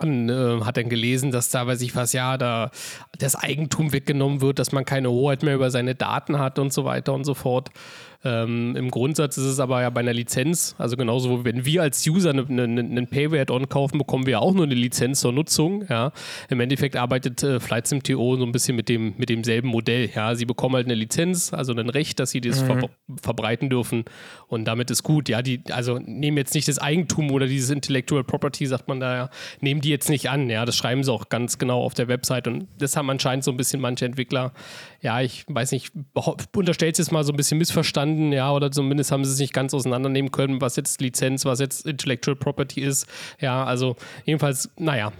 Man 0.00 0.28
äh, 0.28 0.60
hat 0.64 0.76
dann 0.76 0.88
gelesen, 0.88 1.30
dass 1.30 1.50
da, 1.50 1.66
weiß 1.66 1.80
ich 1.82 1.94
was, 1.94 2.12
ja, 2.12 2.38
da 2.38 2.70
das 3.18 3.36
Eigentum 3.36 3.92
weggenommen 3.92 4.40
wird, 4.40 4.58
dass 4.58 4.72
man 4.72 4.84
keine 4.84 5.10
Hoheit 5.10 5.42
mehr 5.42 5.54
über 5.54 5.70
seine 5.70 5.94
Daten 5.94 6.38
hat 6.38 6.58
und 6.58 6.72
so 6.72 6.84
weiter 6.84 7.12
und 7.12 7.24
so 7.24 7.34
fort. 7.34 7.70
Ähm, 8.24 8.76
Im 8.76 8.90
Grundsatz 8.90 9.36
ist 9.36 9.44
es 9.44 9.58
aber 9.58 9.82
ja 9.82 9.90
bei 9.90 10.00
einer 10.00 10.12
Lizenz, 10.12 10.76
also 10.78 10.96
genauso, 10.96 11.44
wenn 11.44 11.64
wir 11.64 11.82
als 11.82 12.06
User 12.06 12.30
einen 12.30 12.46
ne, 12.54 12.68
ne, 12.68 12.82
ne 12.82 13.06
Payware-Add-on 13.06 13.68
kaufen, 13.68 13.98
bekommen 13.98 14.26
wir 14.26 14.32
ja 14.32 14.38
auch 14.38 14.54
nur 14.54 14.64
eine 14.64 14.74
Lizenz 14.74 15.20
zur 15.20 15.32
Nutzung. 15.32 15.84
Ja. 15.88 16.12
Im 16.48 16.60
Endeffekt 16.60 16.94
arbeitet 16.96 17.42
äh, 17.42 17.58
Flight 17.58 17.88
Sim 17.88 18.02
TO 18.02 18.36
so 18.36 18.44
ein 18.44 18.52
bisschen 18.52 18.76
mit, 18.76 18.88
dem, 18.88 19.14
mit 19.16 19.28
demselben 19.28 19.68
Modell. 19.68 20.08
Ja. 20.14 20.36
Sie 20.36 20.44
bekommen 20.44 20.76
halt 20.76 20.86
eine 20.86 20.94
Lizenz, 20.94 21.52
also 21.52 21.72
ein 21.74 21.88
Recht, 21.88 22.20
dass 22.20 22.30
sie 22.30 22.40
das 22.40 22.62
ver 22.62 22.88
verbreiten 23.20 23.68
dürfen 23.68 24.04
und 24.46 24.64
damit 24.64 24.90
ist 24.90 25.02
gut. 25.02 25.28
Ja. 25.28 25.42
Die, 25.42 25.62
also 25.70 25.98
nehmen 25.98 26.36
jetzt 26.36 26.54
nicht 26.54 26.68
das 26.68 26.78
Eigentum 26.78 27.30
oder 27.32 27.46
dieses 27.46 27.70
Intellectual 27.70 28.22
Property, 28.22 28.66
sagt 28.66 28.86
man 28.86 29.00
da 29.00 29.16
ja, 29.16 29.30
nehmen 29.60 29.80
die 29.80 29.90
jetzt 29.90 30.08
nicht 30.08 30.30
an. 30.30 30.48
Ja. 30.48 30.64
Das 30.64 30.76
schreiben 30.76 31.02
sie 31.02 31.12
auch 31.12 31.28
ganz 31.28 31.58
genau 31.58 31.82
auf 31.82 31.94
der 31.94 32.06
Website 32.06 32.46
und 32.46 32.68
das 32.78 32.96
haben 32.96 33.10
anscheinend 33.10 33.42
so 33.42 33.50
ein 33.50 33.56
bisschen 33.56 33.80
manche 33.80 34.04
Entwickler, 34.04 34.52
ja, 35.02 35.20
ich 35.20 35.44
weiß 35.48 35.72
nicht, 35.72 35.92
unterstellt 36.54 36.94
es 36.94 36.98
jetzt 36.98 37.12
mal 37.12 37.24
so 37.24 37.32
ein 37.32 37.36
bisschen 37.36 37.58
missverstanden, 37.58 38.32
ja, 38.32 38.52
oder 38.52 38.70
zumindest 38.70 39.10
haben 39.10 39.24
sie 39.24 39.32
es 39.32 39.40
nicht 39.40 39.52
ganz 39.52 39.74
auseinandernehmen 39.74 40.30
können, 40.30 40.60
was 40.60 40.76
jetzt 40.76 41.00
Lizenz, 41.00 41.44
was 41.44 41.58
jetzt 41.58 41.86
Intellectual 41.86 42.36
Property 42.36 42.82
ist. 42.82 43.08
Ja, 43.40 43.64
also 43.64 43.96
jedenfalls, 44.24 44.70
naja, 44.78 45.12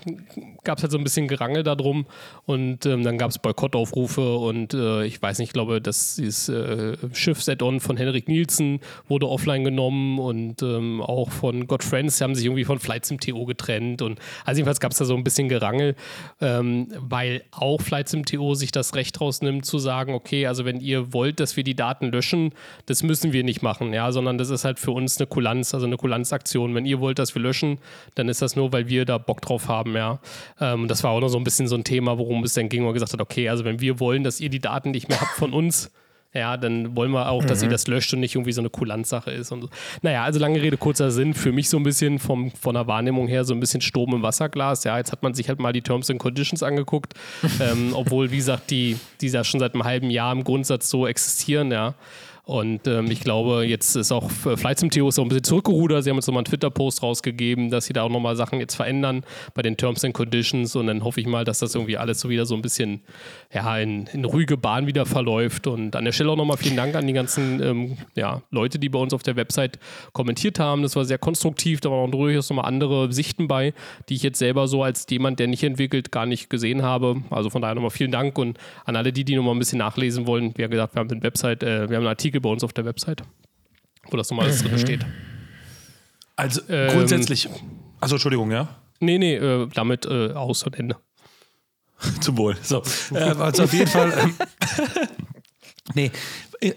gab 0.63 0.79
es 0.79 0.85
halt 0.85 0.93
so 0.93 0.99
ein 0.99 1.05
bisschen 1.05 1.27
Gerangel 1.27 1.65
darum 1.65 2.07
und 2.47 2.87
ähm, 2.87 3.03
dann 3.03 3.19
gab 3.19 3.31
es 3.31 3.41
Boykottaufrufe 3.41 4.37
und 4.37 4.73
äh, 4.73 5.05
ich 5.05 5.21
weiß 5.21 5.41
nicht, 5.41 5.49
ich 5.49 5.53
glaube, 5.53 5.81
das 5.81 6.15
dieses 6.15 6.49
äh, 6.49 6.97
Schiff-Set-On 7.13 7.81
von 7.81 7.97
Henrik 7.97 8.29
Nielsen 8.29 8.79
wurde 9.09 9.29
offline 9.29 9.65
genommen 9.65 10.21
und 10.21 10.63
ähm, 10.63 11.01
auch 11.01 11.33
von 11.33 11.67
God 11.67 11.83
Friends 11.83 12.21
haben 12.21 12.37
sich 12.37 12.45
irgendwie 12.45 12.65
von 12.65 12.79
Flight 12.79 13.05
Sim 13.05 13.19
TO 13.19 13.47
getrennt 13.47 14.01
und 14.01 14.21
also 14.45 14.59
jedenfalls 14.59 14.79
gab 14.79 14.93
es 14.93 14.99
da 14.99 15.05
so 15.05 15.17
ein 15.17 15.25
bisschen 15.25 15.49
Gerangel, 15.49 15.97
ähm, 16.41 16.87
weil 16.99 17.43
auch 17.51 17.81
Flight 17.81 18.09
Sim 18.09 18.25
TO 18.25 18.55
sich 18.55 18.71
das 18.71 18.95
Recht 18.95 19.21
rausnimmt 19.21 19.72
zu 19.73 19.79
sagen, 19.79 20.13
okay, 20.13 20.47
also 20.47 20.67
wenn 20.67 20.81
ihr 20.81 21.15
wollt, 21.15 21.41
dass 21.41 21.57
wir 21.57 21.65
die 21.65 21.75
Daten 21.75 22.13
löschen, 22.13 22.53
das 22.85 23.03
müssen 23.03 23.33
wir 23.33 23.43
nicht 23.43 23.63
machen, 23.63 23.95
ja, 23.95 24.13
sondern 24.13 24.37
das 24.37 24.51
ist 24.51 24.67
halt 24.67 24.79
für 24.79 24.91
uns 24.91 25.17
eine 25.17 25.27
Kulanz, 25.27 25.73
also 25.73 25.87
eine 25.87 25.97
Kulanzaktion. 25.97 26.75
Wenn 26.75 26.85
ihr 26.85 27.01
wollt, 27.01 27.19
dass 27.19 27.35
wir 27.35 27.41
löschen, 27.41 27.79
dann 28.15 28.29
ist 28.29 28.43
das 28.43 28.55
nur, 28.55 28.71
weil 28.73 28.89
wir 28.89 29.07
da 29.07 29.17
Bock 29.17 29.41
drauf 29.41 29.69
haben, 29.69 29.97
ja. 29.97 30.21
Ähm, 30.61 30.89
das 30.89 31.03
war 31.03 31.13
auch 31.13 31.21
noch 31.21 31.29
so 31.29 31.39
ein 31.39 31.45
bisschen 31.45 31.69
so 31.69 31.75
ein 31.75 31.85
Thema, 31.85 32.19
worum 32.19 32.45
es 32.45 32.53
dann 32.53 32.69
ging, 32.69 32.83
wo 32.83 32.87
man 32.87 32.95
gesagt 32.95 33.15
hat, 33.15 33.21
okay, 33.23 33.49
also 33.49 33.65
wenn 33.65 33.81
wir 33.81 33.99
wollen, 33.99 34.25
dass 34.25 34.41
ihr 34.41 34.51
die 34.51 34.61
Daten 34.61 34.91
nicht 34.91 35.09
mehr 35.09 35.21
habt 35.21 35.33
von 35.33 35.55
uns, 35.55 35.91
ja, 36.35 36.57
dann 36.57 36.97
wollen 36.97 37.11
wir 37.11 37.29
auch, 37.29 37.45
dass 37.45 37.63
ihr 37.63 37.69
das 37.69 37.87
löscht 37.89 38.15
und 38.15 38.21
nicht 38.21 38.35
irgendwie 38.35 38.53
so 38.53 38.63
eine 38.63 38.71
Kulanzsache 38.71 39.31
ist. 39.31 39.53
Und 39.53 39.63
so. 39.63 39.69
Naja, 40.01 40.25
also 40.25 40.41
lange 40.41 40.63
Rede, 40.63 40.79
kurzer 40.79 41.11
Sinn. 41.11 41.35
Für 41.35 41.53
mich 41.53 41.69
so 41.69 41.77
ein 41.77 41.83
bisschen 41.83 42.19
vom, 42.19 42.51
von 42.53 42.75
der 42.75 42.87
Wahrnehmung 42.87 43.29
her 43.29 43.45
so 43.45 43.53
ein 43.53 43.61
bisschen 43.61 43.83
Sturm 43.83 44.15
im 44.15 44.23
Wasserglas. 44.23 44.85
Ja, 44.85 44.97
jetzt 44.97 45.13
hat 45.13 45.23
man 45.23 45.35
sich 45.35 45.49
halt 45.49 45.61
mal 45.61 45.75
die 45.75 45.83
Terms 45.83 46.09
and 46.09 46.19
Conditions 46.19 46.63
angeguckt, 46.63 47.15
ähm, 47.61 47.93
obwohl, 47.95 48.31
wie 48.31 48.37
gesagt, 48.37 48.71
die, 48.71 48.97
die 49.21 49.29
ja 49.29 49.45
schon 49.45 49.61
seit 49.61 49.75
einem 49.75 49.85
halben 49.85 50.09
Jahr 50.11 50.33
im 50.33 50.43
Grundsatz 50.43 50.89
so 50.89 51.07
existieren, 51.07 51.71
ja. 51.71 51.95
Und 52.45 52.89
ähm, 52.89 53.09
ich 53.09 53.21
glaube, 53.21 53.65
jetzt 53.65 53.95
ist 53.95 54.11
auch 54.11 54.29
Flight 54.29 54.81
Sim 54.81 54.91
Theo 54.91 55.13
so 55.13 55.23
ein 55.23 55.29
bisschen 55.29 55.45
zurückgerudert. 55.45 56.03
Sie 56.03 56.11
haben 56.11 56.17
jetzt 56.17 56.27
nochmal 56.27 56.41
einen 56.41 56.47
Twitter-Post 56.47 57.01
rausgegeben, 57.01 57.71
dass 57.71 57.85
sie 57.85 57.93
da 57.93 58.03
auch 58.03 58.09
nochmal 58.09 58.35
Sachen 58.35 58.59
jetzt 58.59 58.75
verändern 58.75 59.23
bei 59.55 59.63
den 59.63 59.77
Terms 59.77 60.05
and 60.05 60.13
Conditions. 60.13 60.75
Und 60.75 60.89
dann 60.89 61.05
hoffe 61.05 61.21
ich 61.21 61.29
mal, 61.29 61.45
dass 61.45 61.61
das 61.61 61.77
irgendwie 61.77 61.97
alles 61.97 62.19
so 62.19 62.29
wieder 62.29 62.45
so 62.45 62.57
ein 62.57 62.63
bisschen 62.63 63.01
ja, 63.55 63.79
in, 63.79 64.09
in 64.13 64.25
ruhige 64.25 64.57
Bahn 64.57 64.89
wieder 64.89 65.07
verläuft. 65.07 65.69
Und 65.69 65.95
an 65.95 66.05
der 66.05 66.11
Stelle 66.11 66.33
auch 66.33 66.37
nochmal 66.37 66.57
vielen 66.57 66.75
Dank 66.75 66.97
an 66.97 67.07
die 67.07 67.13
ganzen 67.13 67.63
ähm, 67.63 67.97
ja, 68.17 68.43
Leute, 68.51 68.81
die 68.81 68.89
bei 68.89 68.99
uns 68.99 69.15
auf 69.15 69.23
der 69.23 69.37
Website 69.37 69.79
kommentiert 70.13 70.59
haben. 70.59 70.83
Das 70.83 70.97
war 70.97 71.05
sehr 71.05 71.19
konstruktiv. 71.19 71.81
Da 71.81 71.93
waren 71.93 72.09
auch 72.09 72.11
durchaus 72.11 72.51
nochmal 72.51 72.67
andere 72.67 73.13
Sichten 73.13 73.47
bei, 73.47 73.73
die 74.09 74.15
ich 74.15 74.23
jetzt 74.25 74.41
selber 74.41 74.67
so 74.67 74.83
als 74.83 75.07
jemand, 75.09 75.39
der 75.39 75.47
nicht 75.47 75.63
entwickelt, 75.63 76.11
gar 76.11 76.27
nicht 76.27 76.51
gesehen 76.51 76.83
habe. 76.83 77.23
Also 77.31 77.51
von 77.51 77.63
daher 77.63 77.77
nochmal 77.77 77.91
vielen 77.91 78.11
Dank 78.11 78.37
und 78.37 78.59
an 78.85 78.97
alle 78.97 79.13
die, 79.13 79.25
die 79.25 79.37
nochmal 79.37 79.55
ein 79.55 79.61
bisschen 79.61 79.79
nachlesen 79.79 80.27
wollen. 80.27 80.53
Wie 80.57 80.69
gesagt, 80.69 80.97
wir 80.97 81.01
haben 81.01 81.09
eine 81.09 81.23
Website, 81.23 81.63
äh, 81.63 81.89
wir 81.89 81.97
haben 81.97 82.03
einen 82.03 82.09
Artikel 82.09 82.32
bei 82.41 82.49
uns 82.49 82.65
auf 82.65 82.73
der 82.73 82.85
Website, 82.85 83.23
wo 84.11 84.17
das 84.17 84.31
nochmal 84.31 84.47
alles 84.47 84.63
drin 84.63 84.79
steht. 84.79 85.07
Also 86.37 86.61
ähm, 86.69 86.91
grundsätzlich. 86.91 87.49
Also 88.01 88.17
Entschuldigung, 88.17 88.51
ja? 88.51 88.69
Nee, 89.01 89.19
nee, 89.19 89.35
äh, 89.35 89.69
damit 89.75 90.07
äh, 90.07 90.33
aus 90.33 90.63
und 90.63 90.79
Ende. 90.79 90.97
Zum 92.21 92.37
Wohl. 92.39 92.57
So. 92.63 92.83
äh, 93.15 93.19
also 93.19 93.65
auf 93.65 93.73
jeden 93.73 93.89
Fall. 93.89 94.13
Ähm, 94.19 94.35
nee, 95.95 96.11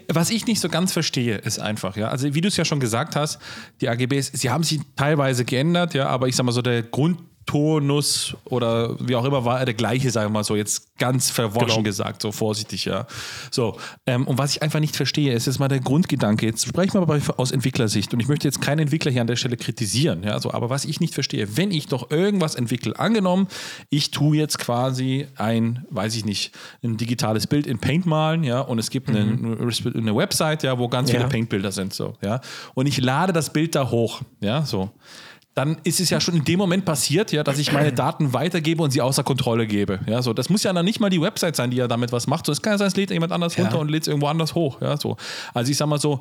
was 0.08 0.30
ich 0.30 0.46
nicht 0.46 0.60
so 0.60 0.68
ganz 0.68 0.92
verstehe, 0.92 1.36
ist 1.38 1.58
einfach, 1.58 1.96
ja. 1.96 2.08
Also, 2.08 2.34
wie 2.34 2.40
du 2.40 2.48
es 2.48 2.56
ja 2.56 2.64
schon 2.64 2.80
gesagt 2.80 3.16
hast, 3.16 3.40
die 3.80 3.88
AGBs, 3.88 4.32
sie 4.34 4.50
haben 4.50 4.64
sich 4.64 4.80
teilweise 4.96 5.44
geändert, 5.44 5.94
ja, 5.94 6.08
aber 6.08 6.28
ich 6.28 6.36
sag 6.36 6.44
mal 6.44 6.52
so, 6.52 6.62
der 6.62 6.82
Grund 6.82 7.18
Tonus 7.46 8.36
oder 8.44 8.96
wie 8.98 9.14
auch 9.14 9.24
immer 9.24 9.44
war 9.44 9.60
er 9.60 9.64
der 9.64 9.74
gleiche, 9.74 10.10
sagen 10.10 10.26
wir 10.26 10.32
mal 10.32 10.44
so, 10.44 10.56
jetzt 10.56 10.98
ganz 10.98 11.30
verworschen 11.30 11.68
genau. 11.68 11.82
gesagt, 11.82 12.20
so 12.20 12.32
vorsichtig, 12.32 12.84
ja. 12.84 13.06
So, 13.52 13.78
ähm, 14.06 14.26
und 14.26 14.36
was 14.36 14.50
ich 14.50 14.62
einfach 14.62 14.80
nicht 14.80 14.96
verstehe, 14.96 15.32
ist 15.32 15.46
jetzt 15.46 15.60
mal 15.60 15.68
der 15.68 15.78
Grundgedanke. 15.78 16.44
Jetzt 16.44 16.66
sprechen 16.66 16.94
wir 16.94 17.02
aber 17.02 17.20
aus 17.36 17.52
Entwicklersicht 17.52 18.12
und 18.12 18.20
ich 18.20 18.26
möchte 18.26 18.48
jetzt 18.48 18.60
keinen 18.60 18.80
Entwickler 18.80 19.12
hier 19.12 19.20
an 19.20 19.28
der 19.28 19.36
Stelle 19.36 19.56
kritisieren, 19.56 20.24
ja, 20.24 20.40
so, 20.40 20.52
aber 20.52 20.70
was 20.70 20.84
ich 20.84 20.98
nicht 20.98 21.14
verstehe, 21.14 21.56
wenn 21.56 21.70
ich 21.70 21.86
doch 21.86 22.10
irgendwas 22.10 22.56
entwickle, 22.56 22.98
angenommen, 22.98 23.46
ich 23.90 24.10
tue 24.10 24.36
jetzt 24.36 24.58
quasi 24.58 25.28
ein, 25.36 25.86
weiß 25.90 26.16
ich 26.16 26.24
nicht, 26.24 26.52
ein 26.82 26.96
digitales 26.96 27.46
Bild 27.46 27.68
in 27.68 27.78
Paint 27.78 28.06
malen, 28.06 28.42
ja, 28.42 28.60
und 28.60 28.80
es 28.80 28.90
gibt 28.90 29.08
mhm. 29.08 29.56
eine, 29.60 29.94
eine 29.94 30.16
Website, 30.16 30.64
ja, 30.64 30.78
wo 30.78 30.88
ganz 30.88 31.10
ja. 31.12 31.18
viele 31.18 31.28
Paint-Bilder 31.28 31.70
sind, 31.70 31.94
so, 31.94 32.14
ja, 32.22 32.40
und 32.74 32.86
ich 32.86 33.00
lade 33.00 33.32
das 33.32 33.52
Bild 33.52 33.76
da 33.76 33.88
hoch, 33.88 34.22
ja, 34.40 34.66
so 34.66 34.90
dann 35.56 35.78
ist 35.84 36.00
es 36.00 36.10
ja 36.10 36.20
schon 36.20 36.36
in 36.36 36.44
dem 36.44 36.58
Moment 36.58 36.84
passiert, 36.84 37.32
ja, 37.32 37.42
dass 37.42 37.58
ich 37.58 37.72
meine 37.72 37.90
Daten 37.90 38.34
weitergebe 38.34 38.82
und 38.82 38.90
sie 38.90 39.00
außer 39.00 39.24
Kontrolle 39.24 39.66
gebe. 39.66 40.00
Ja, 40.06 40.20
so. 40.20 40.34
Das 40.34 40.50
muss 40.50 40.62
ja 40.62 40.72
dann 40.74 40.84
nicht 40.84 41.00
mal 41.00 41.08
die 41.08 41.20
Website 41.20 41.56
sein, 41.56 41.70
die 41.70 41.78
ja 41.78 41.88
damit 41.88 42.12
was 42.12 42.26
macht. 42.26 42.44
So, 42.44 42.52
es 42.52 42.60
kann 42.60 42.74
ja 42.74 42.78
sein, 42.78 42.88
es 42.88 42.96
lädt 42.96 43.10
jemand 43.10 43.32
anders 43.32 43.56
ja. 43.56 43.64
runter 43.64 43.78
und 43.78 43.90
lädt 43.90 44.02
es 44.02 44.08
irgendwo 44.08 44.26
anders 44.26 44.54
hoch. 44.54 44.82
Ja, 44.82 44.98
so. 44.98 45.16
Also 45.54 45.70
ich 45.70 45.78
sag 45.78 45.86
mal 45.86 45.98
so, 45.98 46.20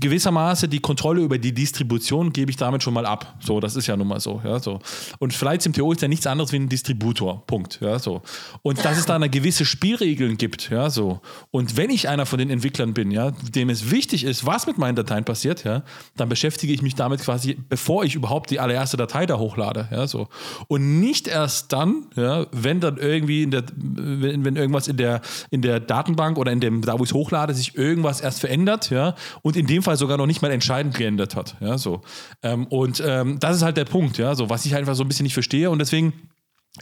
gewissermaßen 0.00 0.70
die 0.70 0.80
Kontrolle 0.80 1.22
über 1.22 1.38
die 1.38 1.52
Distribution 1.52 2.32
gebe 2.32 2.50
ich 2.50 2.56
damit 2.56 2.82
schon 2.82 2.94
mal 2.94 3.06
ab. 3.06 3.36
So, 3.40 3.60
das 3.60 3.76
ist 3.76 3.86
ja 3.86 3.96
nun 3.96 4.08
mal 4.08 4.20
so. 4.20 4.40
Ja, 4.44 4.58
so. 4.58 4.80
Und 5.18 5.32
Flights 5.34 5.66
im 5.66 5.72
Theorie 5.72 5.94
ist 5.94 6.02
ja 6.02 6.08
nichts 6.08 6.26
anderes 6.26 6.52
wie 6.52 6.56
ein 6.56 6.68
Distributor. 6.68 7.46
Punkt. 7.46 7.78
Ja, 7.80 7.98
so. 7.98 8.22
Und 8.62 8.84
dass 8.84 8.98
es 8.98 9.06
da 9.06 9.16
eine 9.16 9.28
gewisse 9.28 9.64
Spielregeln 9.64 10.36
gibt. 10.36 10.70
Ja, 10.70 10.90
so. 10.90 11.20
Und 11.50 11.76
wenn 11.76 11.90
ich 11.90 12.08
einer 12.08 12.26
von 12.26 12.38
den 12.38 12.50
Entwicklern 12.50 12.94
bin, 12.94 13.10
ja, 13.10 13.30
dem 13.30 13.70
es 13.70 13.90
wichtig 13.90 14.24
ist, 14.24 14.46
was 14.46 14.66
mit 14.66 14.78
meinen 14.78 14.96
Dateien 14.96 15.24
passiert, 15.24 15.64
ja, 15.64 15.82
dann 16.16 16.28
beschäftige 16.28 16.72
ich 16.72 16.82
mich 16.82 16.94
damit 16.94 17.20
quasi, 17.20 17.58
bevor 17.68 18.04
ich 18.04 18.14
überhaupt 18.14 18.50
die 18.50 18.60
allererste 18.60 18.96
Datei 18.96 19.26
da 19.26 19.38
hochlade. 19.38 19.88
Ja, 19.90 20.06
so. 20.06 20.28
Und 20.68 21.00
nicht 21.00 21.28
erst 21.28 21.72
dann, 21.72 22.06
ja, 22.16 22.46
wenn 22.52 22.80
dann 22.80 22.98
irgendwie 22.98 23.42
in 23.42 23.50
der, 23.50 23.64
wenn, 23.74 24.44
wenn 24.44 24.56
irgendwas 24.56 24.88
in 24.88 24.96
der, 24.96 25.20
in 25.50 25.62
der 25.62 25.80
Datenbank 25.80 26.38
oder 26.38 26.52
in 26.52 26.60
dem, 26.60 26.82
da 26.82 26.98
wo 26.98 27.04
ich 27.04 27.10
es 27.10 27.14
hochlade, 27.14 27.54
sich 27.54 27.76
irgendwas 27.76 28.20
erst 28.20 28.40
verändert, 28.40 28.90
ja, 28.90 29.14
und 29.42 29.56
in 29.56 29.66
dem 29.66 29.82
Fall 29.82 29.87
sogar 29.96 30.16
noch 30.18 30.26
nicht 30.26 30.42
mal 30.42 30.50
entscheidend 30.50 30.94
geändert 30.96 31.36
hat. 31.36 31.56
Ja, 31.60 31.78
so. 31.78 32.02
Ähm, 32.42 32.66
und 32.66 33.02
ähm, 33.04 33.38
das 33.40 33.56
ist 33.56 33.62
halt 33.62 33.76
der 33.76 33.84
Punkt, 33.84 34.18
ja, 34.18 34.34
so, 34.34 34.50
was 34.50 34.66
ich 34.66 34.74
einfach 34.74 34.94
so 34.94 35.04
ein 35.04 35.08
bisschen 35.08 35.24
nicht 35.24 35.34
verstehe. 35.34 35.70
Und 35.70 35.78
deswegen 35.78 36.12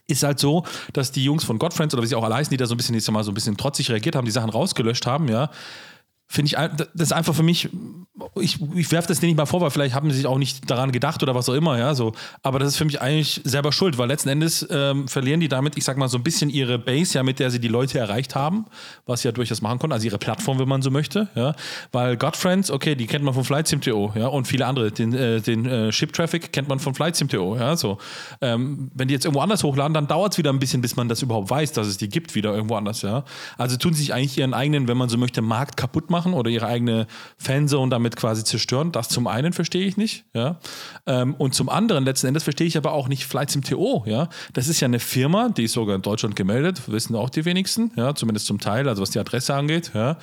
ist 0.07 0.23
halt 0.23 0.39
so, 0.39 0.65
dass 0.93 1.13
die 1.13 1.25
Jungs 1.25 1.45
von 1.45 1.59
Godfriends 1.59 1.95
oder 1.95 2.03
wie 2.03 2.07
sie 2.07 2.15
auch 2.15 2.25
alle 2.25 2.35
heißen, 2.35 2.51
die 2.51 2.57
da 2.57 2.67
so 2.67 2.75
ein 2.75 2.77
bisschen, 2.77 2.99
sag 3.01 3.13
mal, 3.13 3.25
so 3.25 3.31
ein 3.31 3.35
bisschen 3.35 3.57
trotzig 3.57 3.91
reagiert 3.91 4.17
haben, 4.17 4.25
die 4.25 4.31
Sachen 4.31 4.51
rausgelöscht 4.51 5.07
haben, 5.07 5.29
ja, 5.29 5.51
finde 6.29 6.49
ich, 6.49 6.79
das 6.79 6.89
ist 7.09 7.13
einfach 7.13 7.35
für 7.35 7.43
mich, 7.43 7.69
ich, 8.41 8.59
ich 8.75 8.91
werfe 8.91 9.09
das 9.09 9.21
denen 9.21 9.31
nicht 9.31 9.37
mal 9.37 9.47
vor, 9.47 9.61
weil 9.61 9.71
vielleicht 9.71 9.95
haben 9.95 10.11
sie 10.11 10.17
sich 10.17 10.27
auch 10.27 10.39
nicht 10.39 10.69
daran 10.69 10.91
gedacht 10.91 11.23
oder 11.23 11.35
was 11.35 11.49
auch 11.49 11.55
immer, 11.55 11.79
ja, 11.79 11.95
so. 11.95 12.13
Aber 12.43 12.59
das 12.59 12.69
ist 12.71 12.77
für 12.77 12.85
mich 12.85 13.01
eigentlich 13.01 13.41
selber 13.45 13.71
schuld, 13.71 13.97
weil 13.97 14.09
letzten 14.09 14.31
Endes 14.31 14.67
ähm, 14.71 15.07
verlieren 15.07 15.41
die 15.41 15.49
damit, 15.49 15.77
ich 15.77 15.85
sag 15.85 15.97
mal, 15.97 16.09
so 16.09 16.19
ein 16.19 16.25
bisschen 16.25 16.51
ihre 16.51 16.79
Base, 16.79 17.15
ja, 17.15 17.23
mit 17.23 17.39
der 17.39 17.51
sie 17.51 17.61
die 17.61 17.69
Leute 17.69 17.99
erreicht 17.99 18.35
haben, 18.35 18.67
was 19.07 19.23
sie 19.23 19.29
ja 19.29 19.33
durchaus 19.33 19.63
machen 19.63 19.79
konnten, 19.79 19.93
also 19.93 20.05
ihre 20.07 20.19
Plattform, 20.19 20.59
wenn 20.59 20.69
man 20.69 20.83
so 20.83 20.91
möchte, 20.91 21.29
ja. 21.37 21.55
Weil 21.93 22.17
Godfriends, 22.17 22.71
okay, 22.71 22.97
die 22.97 23.07
kennt 23.07 23.25
man 23.25 23.33
von 23.33 23.45
FlightSim.to, 23.45 24.13
ja, 24.17 24.27
und 24.27 24.49
viele 24.49 24.67
andere, 24.67 24.91
den, 24.91 25.15
äh, 25.15 25.41
den 25.41 25.65
äh, 25.65 25.93
Ship-Traffic 25.93 26.53
kennt 26.53 26.69
man 26.69 26.81
von 26.81 26.95
FlightSim.to, 26.95 27.57
ja, 27.57 27.77
so. 27.77 27.99
Ähm, 28.41 28.91
wenn 28.95 29.07
die 29.07 29.15
jetzt 29.15 29.27
irgendwo 29.27 29.43
anders 29.43 29.63
hochladen, 29.63 29.95
dann 29.95 30.09
dauert 30.09 30.33
es 30.33 30.39
wieder 30.39 30.53
ein 30.53 30.59
bisschen, 30.59 30.81
bis 30.81 30.97
man 30.97 31.09
das 31.09 31.23
überhaupt 31.23 31.51
weiß, 31.51 31.73
dass 31.73 31.87
es 31.87 31.99
die 31.99 32.09
gibt, 32.09 32.35
wieder 32.35 32.53
irgendwo 32.53 32.75
anders, 32.75 33.03
ja. 33.03 33.25
Also 33.59 33.77
tun 33.77 33.95
sie 33.95 34.01
sich 34.01 34.13
eigentlich 34.13 34.39
ihren 34.39 34.55
eigenen, 34.55 34.89
wenn 34.89 34.97
man 34.97 35.09
so 35.09 35.19
möchte, 35.19 35.41
Markt 35.41 35.77
kaputt 35.77 36.11
machen 36.11 36.16
machen 36.17 36.33
oder 36.33 36.51
ihre 36.51 36.67
eigene 36.67 37.07
Fanzone 37.37 37.91
damit 37.91 38.17
quasi 38.17 38.43
zerstören. 38.43 38.91
Das 38.91 39.09
zum 39.09 39.27
einen 39.27 39.53
verstehe 39.53 39.87
ich 39.87 39.97
nicht. 39.97 40.25
Ja? 40.33 40.59
Ähm, 41.07 41.35
und 41.35 41.55
zum 41.55 41.69
anderen, 41.69 42.05
letzten 42.05 42.29
Endes, 42.29 42.45
verstehe 42.45 42.67
ich 42.67 42.77
aber 42.79 42.93
auch 42.93 43.09
nicht 43.09 43.27
Flights 43.27 43.55
im 43.55 43.63
TO. 43.63 44.05
Ja? 44.07 44.29
Das 44.55 44.69
ist 44.69 44.81
ja 44.81 44.87
eine 44.87 44.99
Firma, 44.99 45.51
die 45.51 45.65
ist 45.65 45.73
sogar 45.73 45.95
in 45.95 46.03
Deutschland 46.03 46.37
gemeldet, 46.37 46.83
wissen 46.87 47.15
auch 47.17 47.29
die 47.29 47.45
wenigsten, 47.45 47.93
ja? 47.97 48.15
zumindest 48.15 48.47
zum 48.47 48.59
Teil, 48.59 48.89
also 48.89 49.03
was 49.03 49.11
die 49.11 49.19
Adresse 49.19 49.55
angeht. 49.55 49.91
Ja? 49.95 50.17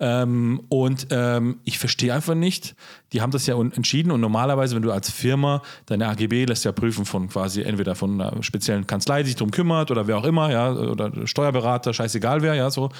Ähm, 0.00 0.60
und 0.68 1.06
ähm, 1.10 1.60
ich 1.64 1.78
verstehe 1.78 2.12
einfach 2.12 2.34
nicht, 2.34 2.74
die 3.12 3.22
haben 3.22 3.30
das 3.30 3.46
ja 3.46 3.58
entschieden 3.58 4.10
und 4.12 4.20
normalerweise, 4.20 4.74
wenn 4.74 4.82
du 4.82 4.92
als 4.92 5.10
Firma 5.10 5.62
deine 5.86 6.08
AGB 6.08 6.44
lässt 6.44 6.64
ja 6.64 6.72
prüfen 6.72 7.06
von 7.06 7.28
quasi 7.28 7.62
entweder 7.62 7.94
von 7.94 8.20
einer 8.20 8.42
speziellen 8.42 8.86
Kanzlei, 8.86 9.22
die 9.22 9.28
sich 9.28 9.36
darum 9.36 9.50
kümmert 9.50 9.90
oder 9.90 10.06
wer 10.06 10.18
auch 10.18 10.24
immer, 10.24 10.50
ja, 10.50 10.72
oder 10.72 11.26
Steuerberater, 11.26 11.94
scheißegal 11.94 12.42
wer, 12.42 12.54
ja, 12.54 12.70
so. 12.70 12.90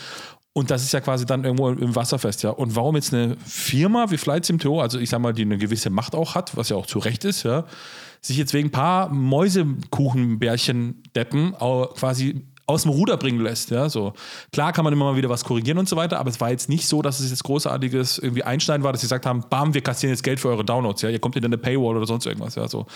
Und 0.58 0.72
das 0.72 0.82
ist 0.82 0.92
ja 0.92 1.00
quasi 1.00 1.24
dann 1.24 1.44
irgendwo 1.44 1.68
im 1.68 1.94
Wasser 1.94 2.18
fest, 2.18 2.42
ja. 2.42 2.50
Und 2.50 2.74
warum 2.74 2.96
jetzt 2.96 3.14
eine 3.14 3.36
Firma 3.46 4.10
wie 4.10 4.16
Flight 4.16 4.44
Sim.to, 4.44 4.80
also 4.80 4.98
ich 4.98 5.08
sag 5.08 5.20
mal, 5.20 5.32
die 5.32 5.42
eine 5.42 5.56
gewisse 5.56 5.88
Macht 5.88 6.16
auch 6.16 6.34
hat, 6.34 6.56
was 6.56 6.70
ja 6.70 6.76
auch 6.76 6.86
zu 6.86 6.98
Recht 6.98 7.24
ist, 7.24 7.44
ja, 7.44 7.64
sich 8.20 8.38
jetzt 8.38 8.52
wegen 8.54 8.66
ein 8.66 8.72
paar 8.72 9.08
Mäusekuchenbärchen 9.08 11.04
deppen 11.14 11.52
quasi 11.52 12.44
aus 12.68 12.82
dem 12.82 12.90
Ruder 12.90 13.16
bringen 13.16 13.40
lässt. 13.40 13.70
Ja, 13.70 13.88
so. 13.88 14.12
Klar 14.52 14.74
kann 14.74 14.84
man 14.84 14.92
immer 14.92 15.06
mal 15.06 15.16
wieder 15.16 15.30
was 15.30 15.42
korrigieren 15.42 15.78
und 15.78 15.88
so 15.88 15.96
weiter, 15.96 16.20
aber 16.20 16.28
es 16.28 16.38
war 16.38 16.50
jetzt 16.50 16.68
nicht 16.68 16.86
so, 16.86 17.00
dass 17.00 17.18
es 17.18 17.30
jetzt 17.30 17.42
großartiges 17.42 18.18
irgendwie 18.18 18.42
Einschneiden 18.42 18.84
war, 18.84 18.92
dass 18.92 19.00
sie 19.00 19.06
gesagt 19.06 19.24
haben, 19.24 19.42
bam, 19.48 19.72
wir 19.72 19.80
kassieren 19.80 20.12
jetzt 20.12 20.22
Geld 20.22 20.38
für 20.38 20.50
eure 20.50 20.66
Downloads, 20.66 21.00
ja, 21.00 21.08
ihr 21.08 21.18
kommt 21.18 21.34
in 21.36 21.44
eine 21.46 21.56
Paywall 21.56 21.96
oder 21.96 22.06
sonst 22.06 22.26
irgendwas, 22.26 22.56
ja, 22.56 22.68
so. 22.68 22.86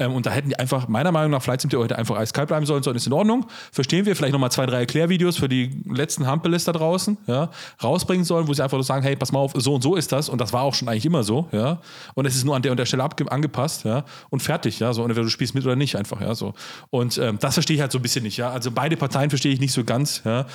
Ähm, 0.00 0.14
und 0.14 0.26
da 0.26 0.32
hätten 0.32 0.48
die 0.48 0.58
einfach, 0.58 0.88
meiner 0.88 1.12
Meinung 1.12 1.30
nach, 1.30 1.42
Flight 1.42 1.60
Simulator 1.60 1.84
heute 1.84 1.96
einfach 1.96 2.16
eiskalt 2.16 2.48
bleiben 2.48 2.66
sollen, 2.66 2.82
so 2.82 2.90
ist 2.90 3.06
in 3.06 3.12
Ordnung, 3.12 3.46
verstehen 3.70 4.04
wir, 4.04 4.16
vielleicht 4.16 4.32
nochmal 4.32 4.50
zwei, 4.50 4.66
drei 4.66 4.80
Erklärvideos 4.80 5.36
für 5.36 5.48
die 5.48 5.80
letzten 5.88 6.28
Humpeles 6.28 6.64
da 6.64 6.72
draußen, 6.72 7.16
ja, 7.28 7.50
rausbringen 7.82 8.24
sollen, 8.24 8.48
wo 8.48 8.52
sie 8.52 8.64
einfach 8.64 8.78
nur 8.78 8.84
sagen, 8.84 9.04
hey, 9.04 9.14
pass 9.14 9.30
mal 9.30 9.38
auf, 9.38 9.52
so 9.54 9.74
und 9.74 9.82
so 9.82 9.94
ist 9.94 10.10
das 10.10 10.28
und 10.28 10.40
das 10.40 10.52
war 10.52 10.62
auch 10.62 10.74
schon 10.74 10.88
eigentlich 10.88 11.06
immer 11.06 11.22
so, 11.22 11.48
ja, 11.52 11.80
und 12.14 12.26
es 12.26 12.34
ist 12.34 12.44
nur 12.44 12.56
an 12.56 12.62
der 12.62 12.72
und 12.72 12.78
der 12.78 12.86
Stelle 12.86 13.04
angepasst, 13.04 13.84
ja, 13.84 14.04
und 14.30 14.42
fertig, 14.42 14.80
ja, 14.80 14.92
so, 14.92 15.02
entweder 15.02 15.22
du 15.22 15.30
spielst 15.30 15.54
mit 15.54 15.64
oder 15.64 15.76
nicht 15.76 15.94
einfach, 15.94 16.20
ja, 16.20 16.34
so. 16.34 16.52
Und 16.90 17.16
ähm, 17.18 17.38
das 17.40 17.54
verstehe 17.54 17.76
ich 17.76 17.80
halt 17.80 17.92
so 17.92 17.98
ein 17.98 18.02
bisschen 18.02 18.24
nicht, 18.24 18.36
ja, 18.36 18.50
also 18.50 18.72
beide 18.72 18.96
Parteien 18.96 19.19
verstehe 19.28 19.52
ich 19.52 19.60
nicht 19.60 19.72
so 19.72 19.84
ganz, 19.84 20.22
ja. 20.24 20.46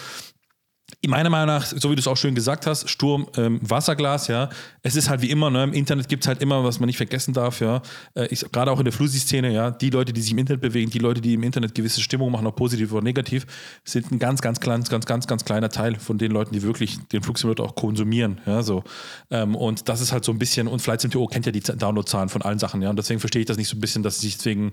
Meiner 1.08 1.30
Meinung 1.30 1.48
nach, 1.48 1.66
so 1.66 1.90
wie 1.92 1.96
du 1.96 2.00
es 2.00 2.08
auch 2.08 2.18
schön 2.18 2.36
gesagt 2.36 2.68
hast, 2.68 2.90
Sturm, 2.90 3.28
ähm, 3.38 3.60
Wasserglas, 3.62 4.28
ja. 4.28 4.50
Es 4.82 4.96
ist 4.96 5.10
halt 5.10 5.22
wie 5.22 5.30
immer, 5.30 5.50
ne, 5.50 5.64
im 5.64 5.74
Internet 5.74 6.08
gibt 6.08 6.24
es 6.24 6.28
halt 6.28 6.42
immer, 6.42 6.64
was 6.64 6.80
man 6.80 6.88
nicht 6.88 6.98
vergessen 6.98 7.34
darf, 7.34 7.60
ja. 7.60 7.82
Äh, 8.14 8.28
Gerade 8.52 8.72
auch 8.72 8.80
in 8.80 8.86
der 8.86 8.94
Flusi-Szene, 8.94 9.52
ja, 9.52 9.72
die 9.72 9.90
Leute, 9.90 10.14
die 10.14 10.22
sich 10.22 10.32
im 10.32 10.38
Internet 10.38 10.62
bewegen, 10.62 10.92
die 10.92 11.00
Leute, 11.00 11.22
die 11.22 11.34
im 11.34 11.44
Internet 11.44 11.76
gewisse 11.76 12.02
Stimmung 12.02 12.32
machen, 12.32 12.46
ob 12.48 12.56
positiv 12.56 12.92
oder 12.92 13.04
negativ, 13.04 13.46
sind 13.84 14.12
ein 14.12 14.20
ganz, 14.20 14.42
ganz, 14.42 14.60
ganz, 14.60 14.90
ganz, 14.90 15.06
ganz, 15.06 15.28
ganz 15.28 15.46
kleiner 15.46 15.70
Teil 15.70 15.96
von 15.96 16.18
den 16.18 16.32
Leuten, 16.32 16.54
die 16.54 16.62
wirklich 16.62 16.98
den 17.08 17.22
Flugsimulator 17.22 17.68
auch 17.68 17.76
konsumieren, 17.76 18.42
ja, 18.46 18.64
so. 18.64 18.84
Ähm, 19.32 19.56
und 19.56 19.90
das 19.90 20.02
ist 20.02 20.12
halt 20.12 20.24
so 20.24 20.32
ein 20.32 20.40
bisschen, 20.40 20.68
und 20.68 20.82
Flight 20.82 21.02
Sim.to 21.02 21.28
kennt 21.28 21.46
ja 21.48 21.52
die 21.52 21.62
Downloadzahlen 21.62 22.30
von 22.30 22.42
allen 22.44 22.60
Sachen, 22.60 22.82
ja. 22.82 22.90
Und 22.92 22.98
deswegen 22.98 23.20
verstehe 23.20 23.42
ich 23.42 23.48
das 23.48 23.58
nicht 23.58 23.70
so 23.70 23.76
ein 23.76 23.82
bisschen, 23.82 24.04
dass 24.04 24.20
sie 24.20 24.28
sich 24.28 24.38
deswegen 24.38 24.72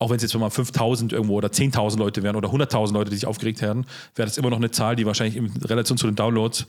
auch 0.00 0.08
wenn 0.08 0.16
es 0.16 0.22
jetzt 0.22 0.34
mal 0.34 0.50
5000 0.50 1.12
irgendwo 1.12 1.34
oder 1.34 1.48
10.000 1.48 1.98
Leute 1.98 2.22
wären 2.22 2.34
oder 2.34 2.48
100.000 2.48 2.94
Leute, 2.94 3.10
die 3.10 3.16
sich 3.16 3.26
aufgeregt 3.26 3.60
hätten, 3.60 3.84
wäre 4.14 4.26
das 4.26 4.38
immer 4.38 4.50
noch 4.50 4.56
eine 4.56 4.70
Zahl, 4.70 4.96
die 4.96 5.04
wahrscheinlich 5.04 5.36
in 5.36 5.46
Relation 5.62 5.98
zu 5.98 6.06
den 6.06 6.16
Downloads 6.16 6.66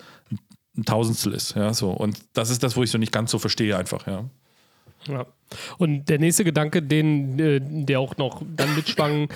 ein 0.77 0.83
Tausendstel 0.83 1.33
ist. 1.33 1.55
Ja, 1.55 1.73
so. 1.73 1.91
Und 1.91 2.19
das 2.33 2.49
ist 2.49 2.61
das, 2.61 2.75
wo 2.75 2.83
ich 2.83 2.91
so 2.91 2.97
nicht 2.97 3.13
ganz 3.13 3.31
so 3.31 3.39
verstehe, 3.39 3.77
einfach. 3.77 4.05
Ja. 4.05 4.25
ja. 5.07 5.25
Und 5.77 6.05
der 6.09 6.19
nächste 6.19 6.43
Gedanke, 6.43 6.81
den, 6.81 7.39
äh, 7.39 7.59
der 7.61 7.99
auch 7.99 8.17
noch 8.17 8.41
dann 8.55 8.75
mitschwang, 8.75 9.29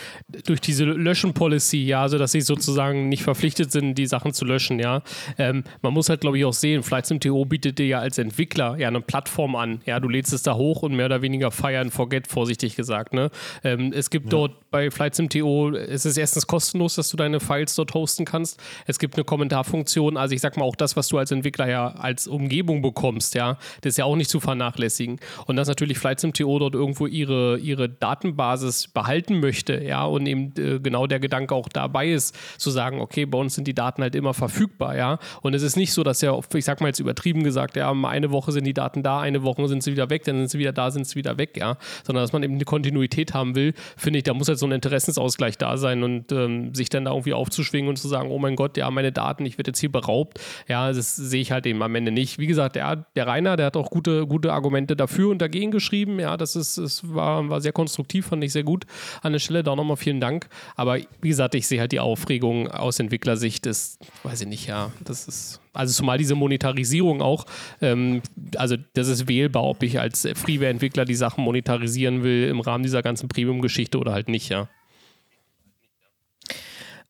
durch 0.46 0.62
diese 0.62 0.86
Löschen-Policy, 0.86 1.86
ja, 1.86 2.02
also 2.02 2.18
dass 2.18 2.32
sie 2.32 2.42
sozusagen 2.42 3.10
nicht 3.10 3.24
verpflichtet 3.24 3.72
sind, 3.72 3.96
die 3.96 4.08
Sachen 4.08 4.34
zu 4.34 4.46
löschen, 4.46 4.80
ja. 4.80 5.02
Ähm, 5.38 5.64
man 5.82 5.94
muss 5.94 6.10
halt, 6.10 6.22
glaube 6.22 6.38
ich, 6.38 6.46
auch 6.46 6.54
sehen, 6.54 6.84
FlightSim.to 6.84 7.46
bietet 7.46 7.80
dir 7.80 7.88
ja 7.88 8.00
als 8.00 8.18
Entwickler 8.18 8.78
ja 8.78 8.88
eine 8.88 9.02
Plattform 9.02 9.56
an. 9.56 9.82
Ja, 9.86 10.00
du 10.00 10.10
lädst 10.10 10.34
es 10.34 10.44
da 10.44 10.56
hoch 10.56 10.84
und 10.84 10.96
mehr 10.96 11.06
oder 11.08 11.22
weniger 11.22 11.52
fire 11.52 11.80
and 11.80 11.94
forget, 11.94 12.28
vorsichtig 12.28 12.76
gesagt. 12.76 13.14
Ne? 13.14 13.30
Ähm, 13.64 13.94
es 13.96 14.10
gibt 14.10 14.26
ja. 14.26 14.32
dort 14.32 14.70
bei 14.72 14.92
FlightSim.to, 14.92 15.76
es 15.76 16.06
ist 16.06 16.18
erstens 16.18 16.48
kostenlos, 16.48 16.96
dass 16.96 17.10
du 17.10 17.18
deine 17.18 17.40
Files 17.40 17.76
dort 17.76 17.94
hosten 17.94 18.26
kannst. 18.26 18.60
Es 18.86 19.00
gibt 19.00 19.16
eine 19.16 19.24
Kommentarfunktion, 19.24 20.18
also 20.18 20.36
ich 20.36 20.42
sag 20.42 20.58
mal 20.58 20.66
auch 20.66 20.76
das, 20.76 20.96
was 20.96 21.08
du 21.08 21.18
als 21.18 21.32
Entwickler 21.32 21.70
ja 21.70 21.88
als 21.88 22.28
Umgebung 22.28 22.82
bekommst, 22.82 23.36
ja, 23.36 23.58
das 23.82 23.92
ist 23.92 23.98
ja 23.98 24.06
auch 24.06 24.16
nicht 24.16 24.30
zu 24.30 24.40
vernachlässigen. 24.40 25.20
Und 25.46 25.56
das 25.56 25.68
natürlich 25.68 25.98
FlightSim.to 26.06 26.60
dort 26.60 26.76
irgendwo 26.76 27.08
ihre, 27.08 27.58
ihre 27.58 27.90
Datenbasis 27.90 28.88
behalten 28.90 29.40
möchte, 29.40 29.84
ja, 29.84 30.06
und 30.06 30.28
eben 30.28 30.54
äh, 30.58 30.80
genau 30.80 31.08
der 31.08 31.20
Gedanke 31.20 31.56
auch 31.56 31.68
dabei 31.68 32.10
ist, 32.10 32.36
zu 32.60 32.70
sagen, 32.70 33.02
okay, 33.02 33.26
bei 33.26 33.40
uns 33.40 33.56
sind 33.56 33.68
die 33.68 33.74
Daten 33.74 34.04
halt 34.04 34.14
immer 34.14 34.36
verfügbar, 34.36 34.96
ja. 34.96 35.18
Und 35.42 35.56
es 35.56 35.64
ist 35.64 35.78
nicht 35.78 35.94
so, 35.94 36.04
dass 36.04 36.22
ja, 36.22 36.38
ich 36.54 36.66
sag 36.66 36.80
mal 36.80 36.88
jetzt 36.88 37.00
übertrieben 37.00 37.44
gesagt, 37.44 37.76
ja, 37.76 37.92
eine 37.92 38.30
Woche 38.30 38.52
sind 38.52 38.66
die 38.66 38.74
Daten 38.74 39.02
da, 39.02 39.20
eine 39.20 39.42
Woche 39.42 39.68
sind 39.68 39.82
sie 39.82 39.94
wieder 39.94 40.12
weg, 40.12 40.24
dann 40.26 40.38
sind 40.38 40.50
sie 40.50 40.60
wieder 40.60 40.74
da, 40.74 40.92
sind 40.92 41.08
sie 41.08 41.16
wieder 41.16 41.40
weg, 41.40 41.58
ja. 41.58 41.78
Sondern 42.04 42.24
dass 42.24 42.34
man 42.34 42.44
eben 42.44 42.54
eine 42.54 42.66
Kontinuität 42.66 43.34
haben 43.34 43.56
will, 43.56 43.74
finde 43.98 44.20
ich, 44.20 44.24
da 44.24 44.36
muss 44.36 44.48
halt 44.48 44.60
so 44.60 44.68
ein 44.68 44.72
Interessensausgleich 44.72 45.58
da 45.58 45.78
sein 45.78 46.04
und 46.04 46.32
ähm, 46.32 46.76
sich 46.76 46.90
dann 46.90 47.06
da 47.06 47.12
irgendwie 47.12 47.34
aufzuschwingen 47.34 47.90
und 47.90 47.96
zu 47.96 48.08
sagen, 48.08 48.30
oh 48.30 48.38
mein 48.38 48.56
Gott, 48.56 48.78
ja, 48.78 48.92
meine 48.92 49.12
Daten, 49.12 49.44
ich 49.46 49.58
werde 49.58 49.70
jetzt 49.70 49.80
hier 49.80 49.92
beraubt, 49.92 50.40
ja, 50.68 50.94
das 50.94 51.16
sehe 51.16 51.42
ich 51.42 51.52
halt 51.52 51.66
eben 51.66 51.82
am 51.82 51.96
Ende 51.96 52.12
nicht. 52.12 52.38
Wie 52.38 52.48
gesagt, 52.48 52.76
der, 52.76 53.08
der 53.16 53.26
Rainer, 53.26 53.56
der 53.58 53.68
hat 53.68 53.76
auch 53.78 53.90
gute, 53.90 54.28
gute 54.28 54.54
Argumente 54.54 54.96
dafür 54.96 55.32
und 55.32 55.42
dagegen 55.42 55.72
geschrieben 55.72 55.95
geschrieben. 55.96 56.20
Ja, 56.20 56.38
das 56.38 56.56
ist, 56.56 56.78
es 56.78 57.14
war, 57.14 57.48
war 57.50 57.62
sehr 57.62 57.72
konstruktiv, 57.72 58.28
fand 58.28 58.44
ich 58.44 58.52
sehr 58.52 58.64
gut. 58.64 58.86
An 59.22 59.32
der 59.32 59.40
Stelle 59.40 59.64
da 59.64 59.76
nochmal 59.76 59.98
vielen 59.98 60.20
Dank. 60.20 60.48
Aber 60.76 60.98
wie 61.22 61.30
gesagt, 61.30 61.56
ich 61.56 61.68
sehe 61.68 61.80
halt 61.80 61.92
die 61.92 62.00
Aufregung 62.00 62.68
aus 62.68 63.00
Entwicklersicht, 63.00 63.66
das 63.66 63.98
weiß 64.24 64.42
ich 64.42 64.48
nicht, 64.48 64.68
ja, 64.68 64.92
das 65.04 65.28
ist. 65.28 65.62
Also 65.74 65.94
zumal 65.94 66.18
diese 66.18 66.36
Monetarisierung 66.36 67.22
auch, 67.22 67.46
ähm, 67.82 68.22
also 68.56 68.78
das 68.94 69.10
ist 69.10 69.28
wählbar, 69.28 69.66
ob 69.66 69.84
ich 69.84 70.00
als 70.00 70.22
Freeware-Entwickler 70.22 71.04
die 71.04 71.16
Sachen 71.16 71.44
monetarisieren 71.44 72.24
will 72.24 72.48
im 72.48 72.62
Rahmen 72.62 72.84
dieser 72.84 73.02
ganzen 73.02 73.28
Premium-Geschichte 73.28 73.98
oder 73.98 74.14
halt 74.14 74.30
nicht, 74.30 74.48
ja. 74.48 74.70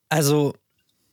Also 0.10 0.54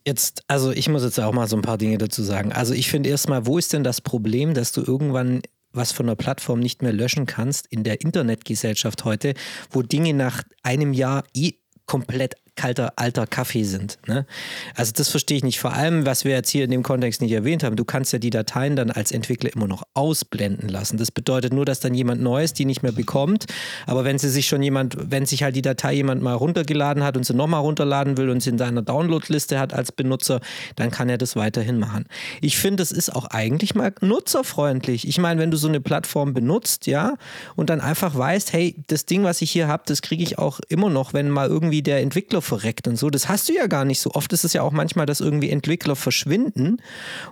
Jetzt, 0.04 0.42
also 0.48 0.72
ich 0.72 0.88
muss 0.88 1.04
jetzt 1.04 1.20
auch 1.20 1.32
mal 1.32 1.46
so 1.46 1.54
ein 1.54 1.62
paar 1.62 1.78
Dinge 1.78 1.96
dazu 1.96 2.24
sagen. 2.24 2.50
Also 2.50 2.74
ich 2.74 2.88
finde 2.88 3.08
erstmal, 3.08 3.46
wo 3.46 3.56
ist 3.56 3.72
denn 3.72 3.84
das 3.84 4.00
Problem, 4.00 4.52
dass 4.52 4.72
du 4.72 4.82
irgendwann 4.82 5.42
was 5.72 5.92
von 5.92 6.06
der 6.06 6.14
Plattform 6.14 6.60
nicht 6.60 6.82
mehr 6.82 6.92
löschen 6.92 7.26
kannst 7.26 7.66
in 7.68 7.84
der 7.84 8.00
Internetgesellschaft 8.00 9.04
heute, 9.04 9.34
wo 9.70 9.82
Dinge 9.82 10.14
nach 10.14 10.42
einem 10.62 10.92
Jahr 10.92 11.24
eh 11.34 11.52
komplett 11.86 12.36
kalter 12.54 12.92
alter 12.96 13.26
Kaffee 13.26 13.64
sind. 13.64 13.98
Ne? 14.06 14.26
Also 14.74 14.92
das 14.94 15.08
verstehe 15.08 15.38
ich 15.38 15.44
nicht. 15.44 15.58
Vor 15.58 15.72
allem, 15.72 16.04
was 16.04 16.24
wir 16.24 16.32
jetzt 16.32 16.50
hier 16.50 16.64
in 16.64 16.70
dem 16.70 16.82
Kontext 16.82 17.22
nicht 17.22 17.32
erwähnt 17.32 17.64
haben, 17.64 17.76
du 17.76 17.84
kannst 17.84 18.12
ja 18.12 18.18
die 18.18 18.30
Dateien 18.30 18.76
dann 18.76 18.90
als 18.90 19.10
Entwickler 19.10 19.52
immer 19.54 19.66
noch 19.66 19.82
ausblenden 19.94 20.68
lassen. 20.68 20.98
Das 20.98 21.10
bedeutet 21.10 21.52
nur, 21.52 21.64
dass 21.64 21.80
dann 21.80 21.94
jemand 21.94 22.20
Neues 22.20 22.52
die 22.52 22.66
nicht 22.66 22.82
mehr 22.82 22.92
bekommt. 22.92 23.46
Aber 23.86 24.04
wenn 24.04 24.18
sie 24.18 24.28
sich 24.28 24.46
schon 24.46 24.62
jemand, 24.62 24.96
wenn 24.98 25.24
sich 25.24 25.42
halt 25.42 25.56
die 25.56 25.62
Datei 25.62 25.94
jemand 25.94 26.22
mal 26.22 26.34
runtergeladen 26.34 27.02
hat 27.02 27.16
und 27.16 27.24
sie 27.24 27.34
nochmal 27.34 27.60
runterladen 27.60 28.16
will 28.18 28.28
und 28.28 28.42
sie 28.42 28.50
in 28.50 28.58
seiner 28.58 28.82
Downloadliste 28.82 29.58
hat 29.58 29.72
als 29.72 29.90
Benutzer, 29.90 30.40
dann 30.76 30.90
kann 30.90 31.08
er 31.08 31.18
das 31.18 31.36
weiterhin 31.36 31.78
machen. 31.78 32.04
Ich 32.42 32.58
finde, 32.58 32.82
es 32.82 32.92
ist 32.92 33.14
auch 33.14 33.26
eigentlich 33.26 33.74
mal 33.74 33.94
nutzerfreundlich. 34.00 35.08
Ich 35.08 35.18
meine, 35.18 35.40
wenn 35.40 35.50
du 35.50 35.56
so 35.56 35.68
eine 35.68 35.80
Plattform 35.80 36.34
benutzt, 36.34 36.86
ja, 36.86 37.14
und 37.56 37.70
dann 37.70 37.80
einfach 37.80 38.14
weißt, 38.14 38.52
hey, 38.52 38.76
das 38.88 39.06
Ding, 39.06 39.24
was 39.24 39.40
ich 39.40 39.50
hier 39.50 39.68
habe, 39.68 39.84
das 39.86 40.02
kriege 40.02 40.22
ich 40.22 40.38
auch 40.38 40.60
immer 40.68 40.90
noch, 40.90 41.14
wenn 41.14 41.30
mal 41.30 41.48
irgendwie 41.48 41.82
der 41.82 42.00
Entwickler 42.00 42.41
verreckt 42.42 42.86
und 42.88 42.96
so. 42.96 43.10
Das 43.10 43.28
hast 43.28 43.48
du 43.48 43.54
ja 43.54 43.66
gar 43.66 43.84
nicht 43.84 44.00
so. 44.00 44.10
Oft 44.12 44.32
ist 44.32 44.44
es 44.44 44.52
ja 44.52 44.62
auch 44.62 44.72
manchmal, 44.72 45.06
dass 45.06 45.20
irgendwie 45.20 45.50
Entwickler 45.50 45.96
verschwinden 45.96 46.78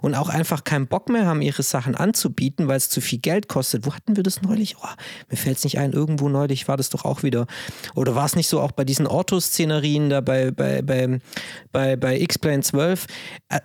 und 0.00 0.14
auch 0.14 0.28
einfach 0.28 0.64
keinen 0.64 0.86
Bock 0.86 1.08
mehr 1.08 1.26
haben, 1.26 1.42
ihre 1.42 1.62
Sachen 1.62 1.94
anzubieten, 1.94 2.68
weil 2.68 2.76
es 2.76 2.88
zu 2.88 3.00
viel 3.00 3.18
Geld 3.18 3.48
kostet. 3.48 3.86
Wo 3.86 3.94
hatten 3.94 4.16
wir 4.16 4.22
das 4.22 4.42
neulich? 4.42 4.76
Oh, 4.82 4.88
mir 5.28 5.36
fällt 5.36 5.58
es 5.58 5.64
nicht 5.64 5.78
ein. 5.78 5.92
Irgendwo 5.92 6.28
neulich 6.28 6.68
war 6.68 6.76
das 6.76 6.90
doch 6.90 7.04
auch 7.04 7.22
wieder. 7.22 7.46
Oder 7.94 8.14
war 8.14 8.24
es 8.24 8.36
nicht 8.36 8.48
so 8.48 8.60
auch 8.60 8.72
bei 8.72 8.84
diesen 8.84 9.06
Ortho-Szenerien 9.06 10.10
da 10.10 10.20
bei, 10.20 10.50
bei, 10.50 10.82
bei, 10.82 11.20
bei, 11.72 11.96
bei 11.96 12.20
X-Plane 12.20 12.62
12, 12.62 13.06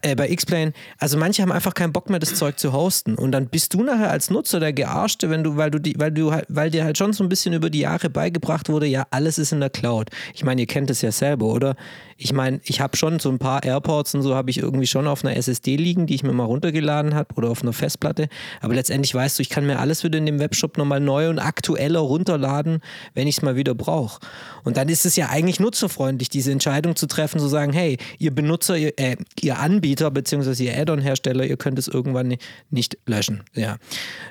äh, 0.02 0.16
bei 0.16 0.30
X-Plane? 0.30 0.74
Also 0.98 1.18
manche 1.18 1.42
haben 1.42 1.52
einfach 1.52 1.74
keinen 1.74 1.94
Bock 1.94 2.10
mehr, 2.10 2.20
das 2.20 2.36
Zeug 2.36 2.60
zu 2.60 2.74
hosten. 2.74 3.16
Und 3.16 3.32
dann 3.32 3.48
bist 3.48 3.74
du 3.74 3.84
nachher 3.84 4.12
als 4.12 4.30
Nutzer 4.30 4.60
der 4.60 4.74
Gearschte, 4.74 5.30
wenn 5.30 5.44
du, 5.44 5.58
weil 5.58 5.72
du 5.72 5.80
die, 5.80 5.96
weil 5.98 6.12
du 6.12 6.32
halt, 6.32 6.46
weil 6.50 6.72
dir 6.72 6.84
halt 6.84 6.98
schon 6.98 7.14
so 7.14 7.24
ein 7.24 7.30
bisschen 7.30 7.54
über 7.54 7.70
die 7.70 7.80
Jahre 7.80 8.10
beigebracht 8.10 8.70
wurde, 8.70 8.88
ja, 8.88 9.06
alles 9.12 9.38
ist 9.38 9.52
in 9.52 9.60
der 9.60 9.70
Cloud. 9.70 10.10
Ich 10.34 10.44
meine, 10.44 10.62
ihr 10.62 10.68
kennt 10.68 10.90
es 10.90 11.02
ja 11.02 11.12
selber 11.12 11.35
selber, 11.36 11.46
oder? 11.54 11.76
Ich 12.18 12.32
meine, 12.32 12.62
ich 12.64 12.80
habe 12.80 12.96
schon 12.96 13.20
so 13.20 13.30
ein 13.30 13.40
paar 13.40 13.64
Airports 13.64 14.16
und 14.16 14.22
so 14.22 14.36
habe 14.36 14.50
ich 14.50 14.60
irgendwie 14.60 14.88
schon 14.88 15.06
auf 15.06 15.26
einer 15.26 15.36
SSD 15.36 15.76
liegen, 15.76 16.08
die 16.08 16.16
ich 16.16 16.24
mir 16.24 16.32
mal 16.32 16.46
runtergeladen 16.46 17.14
habe 17.14 17.36
oder 17.36 17.50
auf 17.50 17.62
einer 17.62 17.74
Festplatte. 17.74 18.30
Aber 18.62 18.74
letztendlich 18.74 19.14
weißt 19.14 19.38
du, 19.38 19.42
ich 19.42 19.50
kann 19.50 19.66
mir 19.66 19.80
alles 19.80 20.04
wieder 20.04 20.18
in 20.18 20.26
dem 20.26 20.40
Webshop 20.40 20.78
nochmal 20.78 21.02
neu 21.02 21.30
und 21.30 21.40
aktueller 21.40 22.00
runterladen, 22.00 22.80
wenn 23.14 23.28
ich 23.28 23.38
es 23.38 23.42
mal 23.42 23.58
wieder 23.58 23.76
brauche. 23.76 24.20
Und 24.64 24.78
dann 24.78 24.88
ist 24.88 25.06
es 25.06 25.18
ja 25.18 25.28
eigentlich 25.28 25.60
nutzerfreundlich, 25.60 26.30
diese 26.30 26.54
Entscheidung 26.54 26.96
zu 26.96 27.08
treffen, 27.08 27.40
zu 27.40 27.48
sagen, 27.48 27.74
hey, 27.74 27.98
ihr 28.18 28.34
Benutzer, 28.34 28.78
ihr, 28.78 28.94
äh, 28.98 29.18
ihr 29.42 29.60
Anbieter 29.60 30.10
bzw. 30.10 30.64
ihr 30.64 30.78
Add-on-Hersteller, 30.78 31.46
ihr 31.46 31.58
könnt 31.58 31.78
es 31.80 31.90
irgendwann 31.90 32.36
nicht 32.70 32.98
löschen. 33.06 33.44
Ja. 33.54 33.76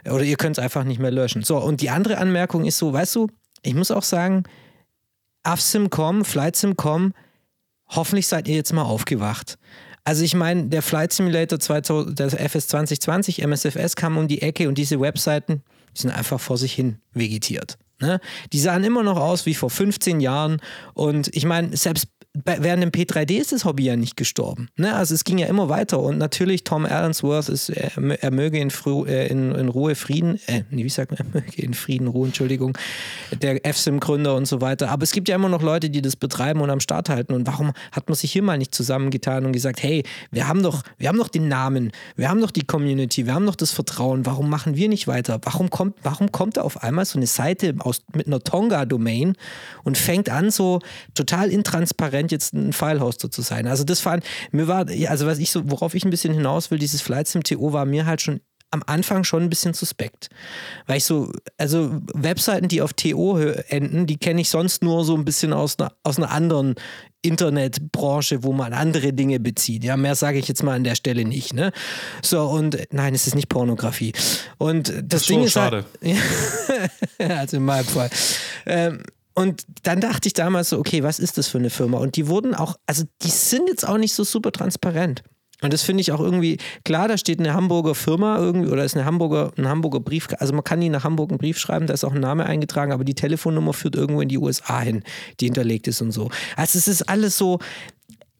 Oder 0.07 0.25
ihr 0.25 0.37
könnt 0.37 0.57
es 0.57 0.65
einfach 0.65 0.85
nicht 0.85 1.01
mehr 1.01 1.11
löschen. 1.11 1.43
So, 1.43 1.59
und 1.59 1.83
die 1.83 1.91
andere 1.91 2.17
Anmerkung 2.17 2.65
ist 2.65 2.79
so, 2.79 2.93
weißt 2.93 3.15
du, 3.15 3.29
ich 3.63 3.75
muss 3.75 3.91
auch 3.91 4.03
sagen, 4.03 4.45
AFSIM.com, 5.45 6.25
FlightSim.com, 6.25 7.15
hoffentlich 7.89 8.27
seid 8.27 8.49
ihr 8.49 8.57
jetzt 8.57 8.73
mal 8.73 8.83
aufgewacht. 8.83 9.59
Also 10.05 10.23
ich 10.23 10.35
meine, 10.35 10.67
der 10.67 10.83
Flight 10.83 11.13
Simulator 11.13 11.59
2000, 11.59 12.19
der 12.19 12.27
FS 12.49 12.69
2020, 12.69 13.43
MSFS 13.43 13.97
kam 13.97 14.19
um 14.19 14.29
die 14.29 14.43
Ecke 14.43 14.69
und 14.69 14.77
diese 14.77 15.01
Webseiten, 15.01 15.63
die 15.97 16.03
sind 16.03 16.11
einfach 16.11 16.41
vor 16.41 16.59
sich 16.59 16.75
hin 16.75 16.99
vegetiert. 17.13 17.79
Ne? 18.01 18.21
Die 18.53 18.59
sahen 18.59 18.85
immer 18.85 19.03
noch 19.03 19.17
aus 19.17 19.47
wie 19.47 19.55
vor 19.55 19.71
15 19.71 20.21
Jahren 20.21 20.61
und 20.93 21.35
ich 21.35 21.47
meine, 21.47 21.77
selbst 21.77 22.09
während 22.35 22.83
dem 22.83 22.91
P3D 22.91 23.39
ist 23.39 23.53
das 23.53 23.65
Hobby 23.65 23.85
ja 23.85 23.97
nicht 23.97 24.17
gestorben. 24.17 24.69
Ne? 24.77 24.95
Also 24.95 25.15
es 25.15 25.23
ging 25.23 25.39
ja 25.39 25.47
immer 25.47 25.69
weiter 25.69 26.01
und 26.01 26.19
natürlich 26.19 26.65
Tom 26.65 26.85
Allensworth 26.85 27.49
ist, 27.49 27.69
er, 27.69 27.93
möge 28.33 28.59
in, 28.59 28.71
äh, 29.07 29.29
in, 29.29 29.53
in, 29.53 29.69
Ruhe 29.69 29.95
Frieden, 29.95 30.41
äh, 30.47 30.65
wie 30.71 30.89
sagt 30.89 31.13
man, 31.13 31.19
er 31.19 31.41
möge 31.41 31.63
in 31.63 31.75
Frieden 31.75 32.09
ruhen, 32.09 32.31
Entschuldigung, 32.31 32.77
der 33.41 33.61
FSIM-Gründer 33.65 34.35
und 34.35 34.47
so 34.47 34.61
weiter. 34.61 34.91
Aber 34.91 35.05
es 35.05 35.13
gibt 35.13 35.29
ja 35.29 35.37
immer 35.37 35.49
noch 35.49 35.63
Leute, 35.63 35.91
die 35.91 36.03
das 36.03 36.17
betreiben 36.17 36.61
und 36.61 36.71
am 36.71 36.81
Start 36.81 37.09
halten. 37.09 37.35
Und 37.35 37.47
warum 37.47 37.73
hat 37.93 38.09
man 38.09 38.17
sich 38.17 38.33
hier 38.33 38.43
mal 38.43 38.59
nicht 38.59 38.75
zusammengetan 38.75 39.47
und 39.47 39.53
gesagt, 39.53 39.81
hey, 39.83 40.03
wir 40.33 40.49
haben 40.49 40.63
doch, 40.65 40.83
wir 40.99 41.09
haben 41.09 41.19
doch 41.19 41.29
den 41.29 41.47
Namen, 41.47 41.93
wir 42.17 42.29
haben 42.29 42.41
doch 42.41 42.51
die 42.51 42.67
Community, 42.67 43.27
wir 43.27 43.35
haben 43.35 43.47
doch 43.47 43.55
das 43.55 43.71
Vertrauen, 43.71 44.27
warum 44.27 44.51
machen 44.51 44.75
wir 44.75 44.89
nicht 44.89 45.07
weiter? 45.07 45.41
Warum 45.45 45.71
kommt, 45.71 45.97
warum 46.03 46.33
kommt 46.33 46.57
da 46.57 46.63
auf 46.63 46.83
einmal 46.83 47.05
so 47.05 47.17
eine 47.17 47.29
Seite 47.29 47.77
aus, 47.79 48.03
mit 48.13 48.27
einer 48.27 48.41
Tonga-Domain 48.41 49.37
und 49.85 49.97
fängt 49.97 50.29
an, 50.31 50.51
so 50.51 50.81
total 51.15 51.51
intransparent 51.51 52.24
scheint 52.25 52.33
jetzt 52.33 52.55
ein 52.55 52.73
Filehoster 52.73 53.31
zu 53.31 53.43
sein. 53.43 53.67
Also 53.67 53.85
das 53.85 54.01
fand, 54.01 54.25
mir 54.51 54.69
war, 54.69 54.87
also 55.09 55.27
was 55.27 55.39
ich 55.39 55.51
so, 55.51 55.71
worauf 55.71 55.95
ich 55.95 56.05
ein 56.05 56.11
bisschen 56.11 56.35
hinaus 56.35 56.71
will, 56.71 56.79
dieses 56.79 57.03
Flight 57.03 57.29
Sim 57.29 57.43
TO 57.43 57.73
war 57.73 57.85
mir 57.85 58.07
halt 58.07 58.23
schon 58.23 58.41
am 58.71 58.83
Anfang 58.87 59.23
schon 59.23 59.45
ein 59.45 59.51
bisschen 59.51 59.73
suspekt. 59.73 60.31
Weil 60.87 60.97
ich 60.97 61.05
so, 61.05 61.31
also 61.59 62.01
Webseiten, 62.13 62.67
die 62.67 62.83
auf 62.83 62.93
TO 62.93 63.39
enden, 63.69 64.07
die 64.07 64.17
kenne 64.17 64.41
ich 64.41 64.49
sonst 64.49 64.83
nur 64.83 65.05
so 65.05 65.15
ein 65.17 65.25
bisschen 65.25 65.53
aus 65.53 65.79
einer, 65.79 65.93
aus 66.03 66.17
einer 66.17 66.33
anderen 66.33 66.75
Internetbranche, 67.23 68.43
wo 68.43 68.53
man 68.53 68.73
andere 68.73 69.13
Dinge 69.13 69.39
bezieht. 69.39 69.85
Ja, 69.85 69.97
mehr 69.97 70.17
sage 70.17 70.39
ich 70.39 70.49
jetzt 70.49 70.65
mal 70.65 70.75
an 70.75 70.83
der 70.83 70.97
Stelle 70.97 71.25
nicht. 71.25 71.55
Ne? 71.55 71.71
So, 72.21 72.43
und 72.47 72.77
nein, 72.91 73.15
es 73.15 73.29
ist 73.29 73.37
nicht 73.37 73.49
Pornografie. 73.49 74.13
Und 74.59 74.89
das, 74.89 75.05
das 75.07 75.27
Ding 75.27 75.45
ist. 75.45 75.55
Halt 75.55 75.85
schade. 76.03 76.17
Halt, 77.21 77.31
also 77.31 77.57
in 77.59 77.65
meinem 77.65 77.85
Fall. 77.85 78.11
Ähm, 78.67 79.05
und 79.35 79.65
dann 79.83 80.01
dachte 80.01 80.29
ich 80.29 80.33
damals 80.33 80.71
so, 80.71 80.79
okay, 80.79 81.03
was 81.03 81.19
ist 81.19 81.39
das 81.39 81.49
für 81.49 81.59
eine 81.59 81.71
Firma? 81.71 81.99
Und 81.99 82.17
die 82.17 82.29
wurden 82.29 82.55
auch, 82.55 82.77
also 82.87 83.05
die 83.23 83.31
sind 83.31 83.69
jetzt 83.69 83.87
auch 83.87 83.99
nicht 83.99 84.15
so 84.15 84.25
super 84.25 84.53
transparent. 84.53 85.23
Und 85.63 85.73
das 85.73 85.83
finde 85.83 86.03
ich 86.03 86.13
auch 86.13 86.21
irgendwie, 86.21 86.59
klar, 86.85 87.09
da 87.09 87.17
steht 87.17 87.39
eine 87.41 87.55
Hamburger 87.55 87.95
Firma 87.95 88.39
irgendwie 88.39 88.71
oder 88.71 88.85
ist 88.85 88.97
eine 88.97 89.07
Hamburger, 89.07 89.53
ein 89.57 89.67
Hamburger 89.67 90.01
Brief, 90.01 90.29
also 90.39 90.53
man 90.53 90.63
kann 90.63 90.79
nie 90.79 90.91
nach 90.91 91.05
Hamburg 91.05 91.31
einen 91.31 91.39
Brief 91.39 91.59
schreiben, 91.59 91.87
da 91.87 91.95
ist 91.95 92.05
auch 92.05 92.13
ein 92.13 92.21
Name 92.21 92.45
eingetragen, 92.45 92.93
aber 92.93 93.05
die 93.05 93.15
Telefonnummer 93.15 93.73
führt 93.73 93.97
irgendwo 93.97 94.21
in 94.21 94.29
die 94.29 94.37
USA 94.37 94.81
hin, 94.81 95.03
die 95.41 95.47
hinterlegt 95.47 95.89
ist 95.89 96.03
und 96.03 96.11
so. 96.11 96.29
Also 96.57 96.79
es 96.79 96.87
ist 96.87 97.09
alles 97.09 97.39
so, 97.39 97.61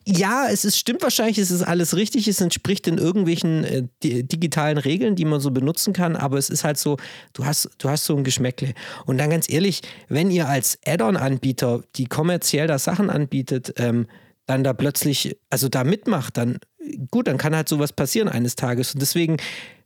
ja, 0.07 0.49
es 0.51 0.65
ist, 0.65 0.79
stimmt 0.79 1.03
wahrscheinlich, 1.03 1.39
es 1.39 1.51
ist 1.51 1.63
alles 1.63 1.97
richtig, 1.97 2.29
es 2.29 2.41
entspricht 2.41 2.87
in 2.87 2.99
irgendwelchen 2.99 3.65
äh, 3.65 3.83
digitalen 4.03 4.79
Regeln, 4.79 5.17
die 5.17 5.25
man 5.25 5.41
so 5.41 5.51
benutzen 5.51 5.93
kann, 5.93 6.17
aber 6.17 6.37
es 6.37 6.51
ist 6.51 6.65
halt 6.65 6.79
so, 6.79 6.99
du 7.33 7.47
hast, 7.47 7.71
du 7.79 7.89
hast 7.89 8.05
so 8.05 8.17
ein 8.17 8.25
Geschmäckle. 8.25 8.75
Und 9.07 9.19
dann 9.19 9.31
ganz 9.31 9.49
ehrlich, 9.49 9.81
wenn 10.09 10.31
ihr 10.31 10.49
als 10.49 10.79
Add-on-Anbieter, 10.87 11.83
die 11.97 12.07
kommerziell 12.07 12.67
da 12.67 12.79
Sachen 12.79 13.09
anbietet, 13.09 13.75
ähm, 13.79 14.07
dann 14.47 14.63
da 14.63 14.75
plötzlich, 14.75 15.39
also 15.49 15.69
da 15.71 15.85
mitmacht, 15.85 16.37
dann 16.37 16.59
gut, 17.11 17.29
dann 17.29 17.39
kann 17.39 17.57
halt 17.57 17.69
sowas 17.69 17.93
passieren 17.93 18.29
eines 18.29 18.57
Tages. 18.57 18.95
Und 18.95 19.01
deswegen 19.01 19.39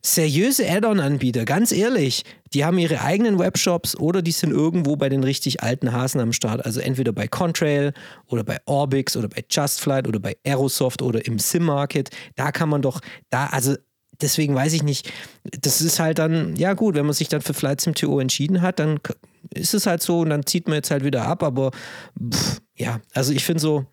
seriöse 0.03 0.69
Add-on-Anbieter, 0.69 1.45
ganz 1.45 1.73
ehrlich, 1.73 2.25
die 2.55 2.65
haben 2.65 2.79
ihre 2.79 3.01
eigenen 3.01 3.39
Webshops 3.39 3.97
oder 3.97 4.23
die 4.23 4.33
sind 4.33 4.53
irgendwo 4.53 4.97
bei 4.97 5.09
den 5.09 5.25
richtig 5.25 5.63
alten 5.63 5.93
Hasen 5.93 6.21
am 6.21 6.33
Start. 6.33 6.65
Also 6.65 6.81
entweder 6.81 7.13
bei 7.13 7.29
Contrail 7.29 7.93
oder 8.27 8.45
bei 8.45 8.59
Orbix 8.67 9.17
oder 9.17 9.29
bei 9.29 9.45
JustFlight 9.51 10.09
oder 10.09 10.21
bei 10.21 10.37
Aerosoft 10.45 11.03
oder 11.03 11.27
im 11.27 11.39
Sim-Market. 11.39 12.11
Da 12.37 12.53
kann 12.53 12.69
man 12.69 12.81
doch, 12.81 13.01
da, 13.29 13.47
also 13.47 13.77
deswegen 14.21 14.55
weiß 14.55 14.73
ich 14.73 14.83
nicht, 14.83 15.13
das 15.61 15.81
ist 15.81 16.01
halt 16.01 16.19
dann, 16.19 16.57
ja 16.57 16.75
gut, 16.75 16.95
wenn 16.95 17.07
man 17.07 17.15
sich 17.15 17.29
dann 17.29 17.43
für 17.43 17.55
Flight 17.55 17.81
Sim 17.81 17.95
TO 17.95 18.21
entschieden 18.21 18.63
hat, 18.63 18.79
dann 18.79 19.01
ist 19.55 19.75
es 19.75 19.87
halt 19.87 20.03
so 20.03 20.21
und 20.21 20.31
dann 20.31 20.47
zieht 20.47 20.69
man 20.69 20.77
jetzt 20.77 20.91
halt 20.91 21.05
wieder 21.05 21.27
ab, 21.27 21.43
aber 21.43 21.71
pff, 22.33 22.61
ja, 22.77 23.01
also 23.13 23.33
ich 23.33 23.45
finde 23.45 23.61
so, 23.61 23.87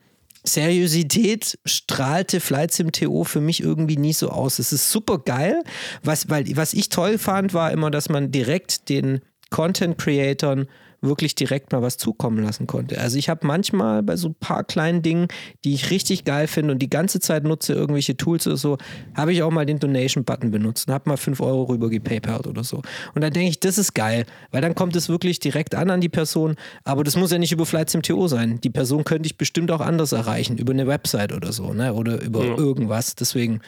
Seriosität 0.45 1.57
strahlte 1.65 2.39
Flight 2.39 2.71
Sim 2.71 2.91
TO 2.91 3.23
für 3.23 3.41
mich 3.41 3.61
irgendwie 3.61 3.97
nie 3.97 4.13
so 4.13 4.29
aus. 4.29 4.59
Es 4.59 4.71
ist 4.71 4.91
super 4.91 5.19
geil. 5.19 5.63
Was, 6.03 6.29
weil, 6.29 6.45
was 6.55 6.73
ich 6.73 6.89
toll 6.89 7.17
fand, 7.17 7.53
war 7.53 7.71
immer, 7.71 7.91
dass 7.91 8.09
man 8.09 8.31
direkt 8.31 8.89
den 8.89 9.21
Content 9.49 9.97
Creatern 9.97 10.67
wirklich 11.01 11.35
direkt 11.35 11.71
mal 11.71 11.81
was 11.81 11.97
zukommen 11.97 12.43
lassen 12.43 12.67
konnte. 12.67 12.99
Also 12.99 13.17
ich 13.17 13.29
habe 13.29 13.45
manchmal 13.45 14.03
bei 14.03 14.15
so 14.15 14.29
ein 14.29 14.35
paar 14.35 14.63
kleinen 14.63 15.01
Dingen, 15.01 15.27
die 15.63 15.73
ich 15.73 15.91
richtig 15.91 16.25
geil 16.25 16.47
finde 16.47 16.73
und 16.73 16.79
die 16.79 16.89
ganze 16.89 17.19
Zeit 17.19 17.43
nutze, 17.43 17.73
irgendwelche 17.73 18.17
Tools 18.17 18.47
oder 18.47 18.57
so, 18.57 18.77
habe 19.15 19.33
ich 19.33 19.43
auch 19.43 19.51
mal 19.51 19.65
den 19.65 19.79
Donation-Button 19.79 20.51
benutzt 20.51 20.87
und 20.87 20.93
habe 20.93 21.09
mal 21.09 21.17
5 21.17 21.39
Euro 21.41 21.63
rüber 21.63 21.89
gepaypalt 21.89 22.47
oder 22.47 22.63
so. 22.63 22.81
Und 23.13 23.21
dann 23.21 23.33
denke 23.33 23.49
ich, 23.49 23.59
das 23.59 23.77
ist 23.77 23.93
geil, 23.93 24.25
weil 24.51 24.61
dann 24.61 24.75
kommt 24.75 24.95
es 24.95 25.09
wirklich 25.09 25.39
direkt 25.39 25.75
an 25.75 25.89
an 25.89 26.01
die 26.01 26.09
Person, 26.09 26.55
aber 26.83 27.03
das 27.03 27.15
muss 27.15 27.31
ja 27.31 27.37
nicht 27.37 27.51
über 27.51 27.65
Flights 27.65 27.95
MTO 27.95 28.27
sein. 28.27 28.59
Die 28.61 28.69
Person 28.69 29.03
könnte 29.03 29.27
ich 29.27 29.37
bestimmt 29.37 29.71
auch 29.71 29.81
anders 29.81 30.11
erreichen, 30.11 30.57
über 30.57 30.73
eine 30.73 30.87
Website 30.87 31.31
oder 31.33 31.51
so, 31.51 31.73
ne? 31.73 31.93
oder 31.93 32.21
über 32.21 32.45
ja. 32.45 32.55
irgendwas. 32.55 33.15
Deswegen, 33.15 33.61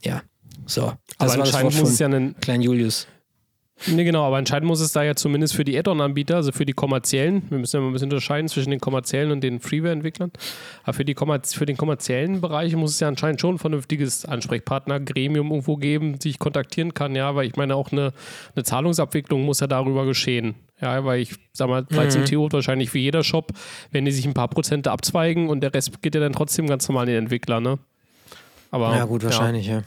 ja. 0.00 0.22
So, 0.66 0.82
das 0.82 0.96
aber 1.18 1.30
war 1.30 1.46
anscheinend 1.46 1.80
muss 1.80 1.90
es 1.90 1.98
ja 1.98 2.06
einen 2.06 2.36
kleinen 2.40 2.62
Julius. 2.62 3.08
Nee, 3.86 4.04
genau, 4.04 4.24
aber 4.24 4.38
entscheidend 4.38 4.68
muss 4.68 4.80
es 4.80 4.92
da 4.92 5.02
ja 5.02 5.14
zumindest 5.14 5.54
für 5.54 5.64
die 5.64 5.76
Add-on-Anbieter, 5.78 6.36
also 6.36 6.52
für 6.52 6.64
die 6.64 6.72
kommerziellen, 6.72 7.42
wir 7.50 7.58
müssen 7.58 7.76
ja 7.76 7.80
mal 7.80 7.88
ein 7.88 7.92
bisschen 7.92 8.10
unterscheiden 8.10 8.48
zwischen 8.48 8.70
den 8.70 8.80
kommerziellen 8.80 9.32
und 9.32 9.40
den 9.40 9.60
Freeware-Entwicklern, 9.60 10.30
aber 10.84 10.92
für, 10.94 11.04
die 11.04 11.14
für 11.14 11.66
den 11.66 11.76
kommerziellen 11.76 12.40
Bereich 12.40 12.74
muss 12.76 12.92
es 12.92 13.00
ja 13.00 13.08
anscheinend 13.08 13.40
schon 13.40 13.56
ein 13.56 13.58
vernünftiges 13.58 14.24
Ansprechpartner-Gremium 14.24 15.50
irgendwo 15.50 15.76
geben, 15.76 16.18
die 16.18 16.30
ich 16.30 16.38
kontaktieren 16.38 16.94
kann, 16.94 17.16
ja, 17.16 17.34
weil 17.34 17.46
ich 17.46 17.56
meine, 17.56 17.74
auch 17.74 17.92
eine, 17.92 18.12
eine 18.54 18.64
Zahlungsabwicklung 18.64 19.44
muss 19.44 19.60
ja 19.60 19.66
darüber 19.66 20.06
geschehen. 20.06 20.54
Ja, 20.80 21.04
weil 21.04 21.20
ich 21.20 21.36
sag 21.52 21.68
mal, 21.68 21.84
13 21.84 22.22
mhm. 22.22 22.24
TO 22.26 22.48
wahrscheinlich 22.50 22.92
wie 22.92 23.00
jeder 23.00 23.22
Shop, 23.22 23.52
wenn 23.92 24.04
die 24.04 24.10
sich 24.10 24.26
ein 24.26 24.34
paar 24.34 24.48
Prozente 24.48 24.90
abzweigen 24.90 25.48
und 25.48 25.60
der 25.60 25.72
Rest 25.72 26.02
geht 26.02 26.16
ja 26.16 26.20
dann 26.20 26.32
trotzdem 26.32 26.66
ganz 26.66 26.88
normal 26.88 27.02
an 27.02 27.08
den 27.08 27.18
Entwickler, 27.18 27.60
ne? 27.60 27.78
Aber, 28.72 28.96
ja, 28.96 29.04
gut, 29.04 29.22
wahrscheinlich, 29.22 29.66
ja. 29.66 29.74
ja 29.74 29.82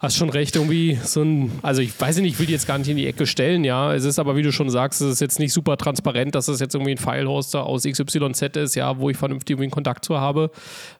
hast 0.00 0.16
schon 0.16 0.30
recht, 0.30 0.56
irgendwie 0.56 0.98
so 1.02 1.22
ein, 1.22 1.52
also 1.60 1.82
ich 1.82 1.98
weiß 1.98 2.18
nicht, 2.18 2.32
ich 2.32 2.38
will 2.38 2.46
die 2.46 2.52
jetzt 2.52 2.66
gar 2.66 2.78
nicht 2.78 2.88
in 2.88 2.96
die 2.96 3.06
Ecke 3.06 3.26
stellen, 3.26 3.64
ja. 3.64 3.94
Es 3.94 4.04
ist 4.04 4.18
aber, 4.18 4.34
wie 4.34 4.42
du 4.42 4.50
schon 4.50 4.70
sagst, 4.70 5.02
es 5.02 5.12
ist 5.12 5.20
jetzt 5.20 5.38
nicht 5.38 5.52
super 5.52 5.76
transparent, 5.76 6.34
dass 6.34 6.46
das 6.46 6.58
jetzt 6.58 6.74
irgendwie 6.74 6.92
ein 6.92 6.98
File-Hoster 6.98 7.64
aus 7.64 7.82
XYZ 7.84 8.56
ist, 8.56 8.74
ja, 8.76 8.98
wo 8.98 9.10
ich 9.10 9.18
vernünftig 9.18 9.50
irgendwie 9.50 9.64
einen 9.64 9.72
Kontakt 9.72 10.06
zu 10.06 10.18
habe. 10.18 10.50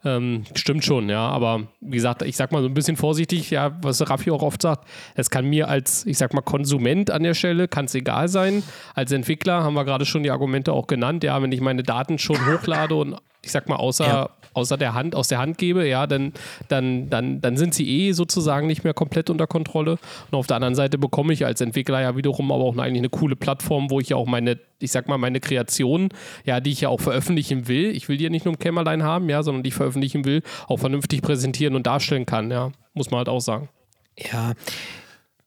Ähm, 0.04 0.44
stimmt 0.54 0.84
schon, 0.84 1.08
ja. 1.08 1.26
Aber 1.26 1.62
wie 1.80 1.96
gesagt, 1.96 2.20
ich 2.22 2.36
sag 2.36 2.52
mal 2.52 2.60
so 2.60 2.68
ein 2.68 2.74
bisschen 2.74 2.98
vorsichtig, 2.98 3.50
ja, 3.50 3.78
was 3.80 4.06
Raffi 4.08 4.30
auch 4.30 4.42
oft 4.42 4.60
sagt, 4.60 4.86
es 5.14 5.30
kann 5.30 5.46
mir 5.46 5.68
als, 5.68 6.04
ich 6.04 6.18
sag 6.18 6.34
mal, 6.34 6.42
Konsument 6.42 7.10
an 7.10 7.22
der 7.22 7.34
Stelle, 7.34 7.68
kann 7.68 7.86
es 7.86 7.94
egal 7.94 8.28
sein. 8.28 8.62
Als 8.94 9.12
Entwickler 9.12 9.64
haben 9.64 9.74
wir 9.74 9.86
gerade 9.86 10.04
schon 10.04 10.22
die 10.22 10.30
Argumente 10.30 10.74
auch 10.74 10.86
genannt, 10.86 11.24
ja, 11.24 11.40
wenn 11.40 11.52
ich 11.52 11.62
meine 11.62 11.82
Daten 11.82 12.18
schon 12.18 12.36
hochlade 12.46 12.94
und 12.94 13.16
ich 13.42 13.52
sag 13.52 13.68
mal, 13.68 13.76
außer 13.76 14.06
ja 14.06 14.30
außer 14.54 14.76
der 14.76 14.94
Hand, 14.94 15.14
aus 15.14 15.28
der 15.28 15.38
Hand 15.38 15.58
gebe, 15.58 15.86
ja, 15.86 16.06
dann, 16.06 16.32
dann, 16.68 17.08
dann, 17.10 17.40
dann 17.40 17.56
sind 17.56 17.74
sie 17.74 17.88
eh 17.88 18.12
sozusagen 18.12 18.66
nicht 18.66 18.84
mehr 18.84 18.94
komplett 18.94 19.30
unter 19.30 19.46
Kontrolle. 19.46 19.98
Und 20.30 20.38
auf 20.38 20.46
der 20.46 20.56
anderen 20.56 20.74
Seite 20.74 20.98
bekomme 20.98 21.32
ich 21.32 21.46
als 21.46 21.60
Entwickler 21.60 22.00
ja 22.00 22.16
wiederum 22.16 22.50
aber 22.52 22.64
auch 22.64 22.76
eigentlich 22.76 22.98
eine 22.98 23.10
coole 23.10 23.36
Plattform, 23.36 23.90
wo 23.90 24.00
ich 24.00 24.10
ja 24.10 24.16
auch 24.16 24.26
meine, 24.26 24.58
ich 24.78 24.90
sag 24.90 25.08
mal, 25.08 25.18
meine 25.18 25.40
Kreationen, 25.40 26.08
ja, 26.44 26.60
die 26.60 26.72
ich 26.72 26.82
ja 26.82 26.88
auch 26.88 27.00
veröffentlichen 27.00 27.68
will, 27.68 27.90
ich 27.90 28.08
will 28.08 28.16
die 28.16 28.24
ja 28.24 28.30
nicht 28.30 28.44
nur 28.44 28.54
im 28.54 28.58
Kämmerlein 28.58 29.02
haben, 29.02 29.28
ja, 29.28 29.42
sondern 29.42 29.62
die 29.62 29.68
ich 29.68 29.74
veröffentlichen 29.74 30.24
will, 30.24 30.42
auch 30.66 30.78
vernünftig 30.78 31.22
präsentieren 31.22 31.74
und 31.74 31.86
darstellen 31.86 32.26
kann, 32.26 32.50
ja, 32.50 32.72
muss 32.94 33.10
man 33.10 33.18
halt 33.18 33.28
auch 33.28 33.40
sagen. 33.40 33.68
Ja. 34.16 34.52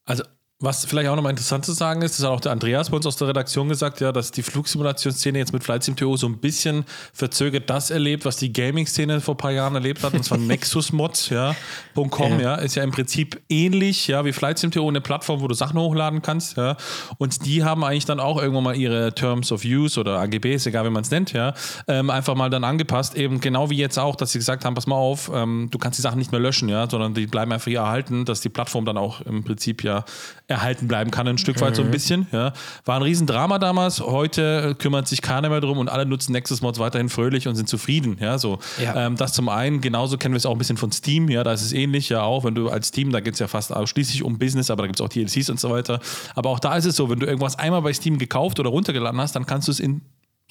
Also 0.05 0.23
was 0.63 0.85
vielleicht 0.85 1.09
auch 1.09 1.15
nochmal 1.17 1.31
interessant 1.31 1.65
zu 1.65 1.73
sagen 1.73 2.01
ist, 2.03 2.17
das 2.17 2.25
hat 2.25 2.31
auch 2.31 2.39
der 2.39 2.53
Andreas 2.53 2.89
bei 2.89 2.95
uns 2.95 3.05
aus 3.05 3.17
der 3.17 3.27
Redaktion 3.27 3.67
gesagt, 3.67 3.99
ja, 3.99 4.13
dass 4.13 4.31
die 4.31 4.43
Flugsimulationsszene 4.43 5.37
jetzt 5.37 5.51
mit 5.51 5.61
Flight 5.61 5.83
Sim 5.83 5.97
TO 5.97 6.15
so 6.15 6.25
ein 6.25 6.37
bisschen 6.37 6.85
verzögert 7.11 7.69
das 7.69 7.91
erlebt, 7.91 8.23
was 8.23 8.37
die 8.37 8.53
Gaming-Szene 8.53 9.19
vor 9.19 9.33
ein 9.33 9.37
paar 9.37 9.51
Jahren 9.51 9.75
erlebt 9.75 10.03
hat, 10.03 10.13
und 10.13 10.23
zwar 10.23 10.37
Nexus-Mods, 10.39 11.29
ja, 11.29 11.53
.com, 11.95 12.39
ja. 12.39 12.39
ja. 12.39 12.55
ist 12.55 12.75
ja 12.75 12.83
im 12.83 12.91
Prinzip 12.91 13.41
ähnlich, 13.49 14.07
ja, 14.07 14.23
wie 14.23 14.31
Flight 14.31 14.57
Sim 14.57 14.71
TO, 14.71 14.87
eine 14.87 15.01
Plattform, 15.01 15.41
wo 15.41 15.49
du 15.49 15.53
Sachen 15.53 15.77
hochladen 15.77 16.21
kannst, 16.21 16.55
ja, 16.55 16.77
und 17.17 17.45
die 17.45 17.65
haben 17.65 17.83
eigentlich 17.83 18.05
dann 18.05 18.21
auch 18.21 18.41
irgendwann 18.41 18.63
mal 18.63 18.77
ihre 18.77 19.13
Terms 19.13 19.51
of 19.51 19.65
Use 19.65 19.99
oder 19.99 20.19
AGBs, 20.19 20.65
egal 20.65 20.85
wie 20.85 20.91
man 20.91 21.03
es 21.03 21.11
nennt, 21.11 21.33
ja, 21.33 21.53
ähm, 21.89 22.09
einfach 22.09 22.35
mal 22.35 22.49
dann 22.49 22.63
angepasst, 22.63 23.15
eben 23.15 23.41
genau 23.41 23.69
wie 23.69 23.77
jetzt 23.77 23.99
auch, 23.99 24.15
dass 24.15 24.31
sie 24.31 24.39
gesagt 24.39 24.63
haben, 24.63 24.75
pass 24.75 24.87
mal 24.87 24.95
auf, 24.95 25.29
ähm, 25.33 25.67
du 25.71 25.77
kannst 25.77 25.97
die 25.97 26.03
Sachen 26.03 26.19
nicht 26.19 26.31
mehr 26.31 26.39
löschen, 26.39 26.69
ja, 26.69 26.89
sondern 26.89 27.13
die 27.13 27.27
bleiben 27.27 27.51
einfach 27.51 27.67
hier 27.67 27.79
erhalten, 27.79 28.23
dass 28.23 28.39
die 28.39 28.49
Plattform 28.49 28.85
dann 28.85 28.97
auch 28.97 29.19
im 29.19 29.43
Prinzip 29.43 29.83
ja 29.83 30.05
erhalten 30.53 30.87
bleiben 30.87 31.11
kann, 31.11 31.27
ein 31.27 31.37
Stück 31.37 31.59
weit 31.61 31.71
mhm. 31.71 31.75
so 31.75 31.81
ein 31.81 31.87
mhm. 31.87 31.91
bisschen. 31.91 32.27
Ja. 32.31 32.53
War 32.85 32.95
ein 32.95 33.01
Riesendrama 33.01 33.59
damals. 33.59 33.99
Heute 33.99 34.75
kümmert 34.75 35.07
sich 35.07 35.21
keiner 35.21 35.49
mehr 35.49 35.61
drum 35.61 35.77
und 35.77 35.89
alle 35.89 36.05
nutzen 36.05 36.31
Nexus 36.31 36.61
Mods 36.61 36.79
weiterhin 36.79 37.09
fröhlich 37.09 37.47
und 37.47 37.55
sind 37.55 37.67
zufrieden. 37.67 38.17
Ja, 38.19 38.37
so. 38.37 38.59
Ja. 38.81 39.07
Ähm, 39.07 39.17
das 39.17 39.33
zum 39.33 39.49
einen. 39.49 39.81
Genauso 39.81 40.17
kennen 40.17 40.33
wir 40.33 40.37
es 40.37 40.45
auch 40.45 40.53
ein 40.53 40.57
bisschen 40.57 40.77
von 40.77 40.91
Steam. 40.91 41.29
Ja, 41.29 41.43
da 41.43 41.53
ist 41.53 41.61
es 41.61 41.73
ähnlich. 41.73 42.09
Ja, 42.09 42.21
auch 42.21 42.43
wenn 42.43 42.55
du 42.55 42.69
als 42.69 42.87
Steam, 42.87 43.11
da 43.11 43.19
geht 43.19 43.33
es 43.33 43.39
ja 43.39 43.47
fast 43.47 43.73
ausschließlich 43.73 44.23
um 44.23 44.37
Business, 44.37 44.69
aber 44.69 44.83
da 44.83 44.87
gibt 44.87 44.99
es 44.99 45.05
auch 45.05 45.09
DLCs 45.09 45.49
und 45.49 45.59
so 45.59 45.69
weiter. 45.69 45.99
Aber 46.35 46.49
auch 46.49 46.59
da 46.59 46.75
ist 46.75 46.85
es 46.85 46.95
so, 46.95 47.09
wenn 47.09 47.19
du 47.19 47.25
irgendwas 47.25 47.57
einmal 47.57 47.81
bei 47.81 47.93
Steam 47.93 48.17
gekauft 48.17 48.59
oder 48.59 48.69
runtergeladen 48.69 49.19
hast, 49.19 49.35
dann 49.35 49.45
kannst 49.45 49.67
du 49.67 49.71
es 49.71 49.79
in 49.79 50.01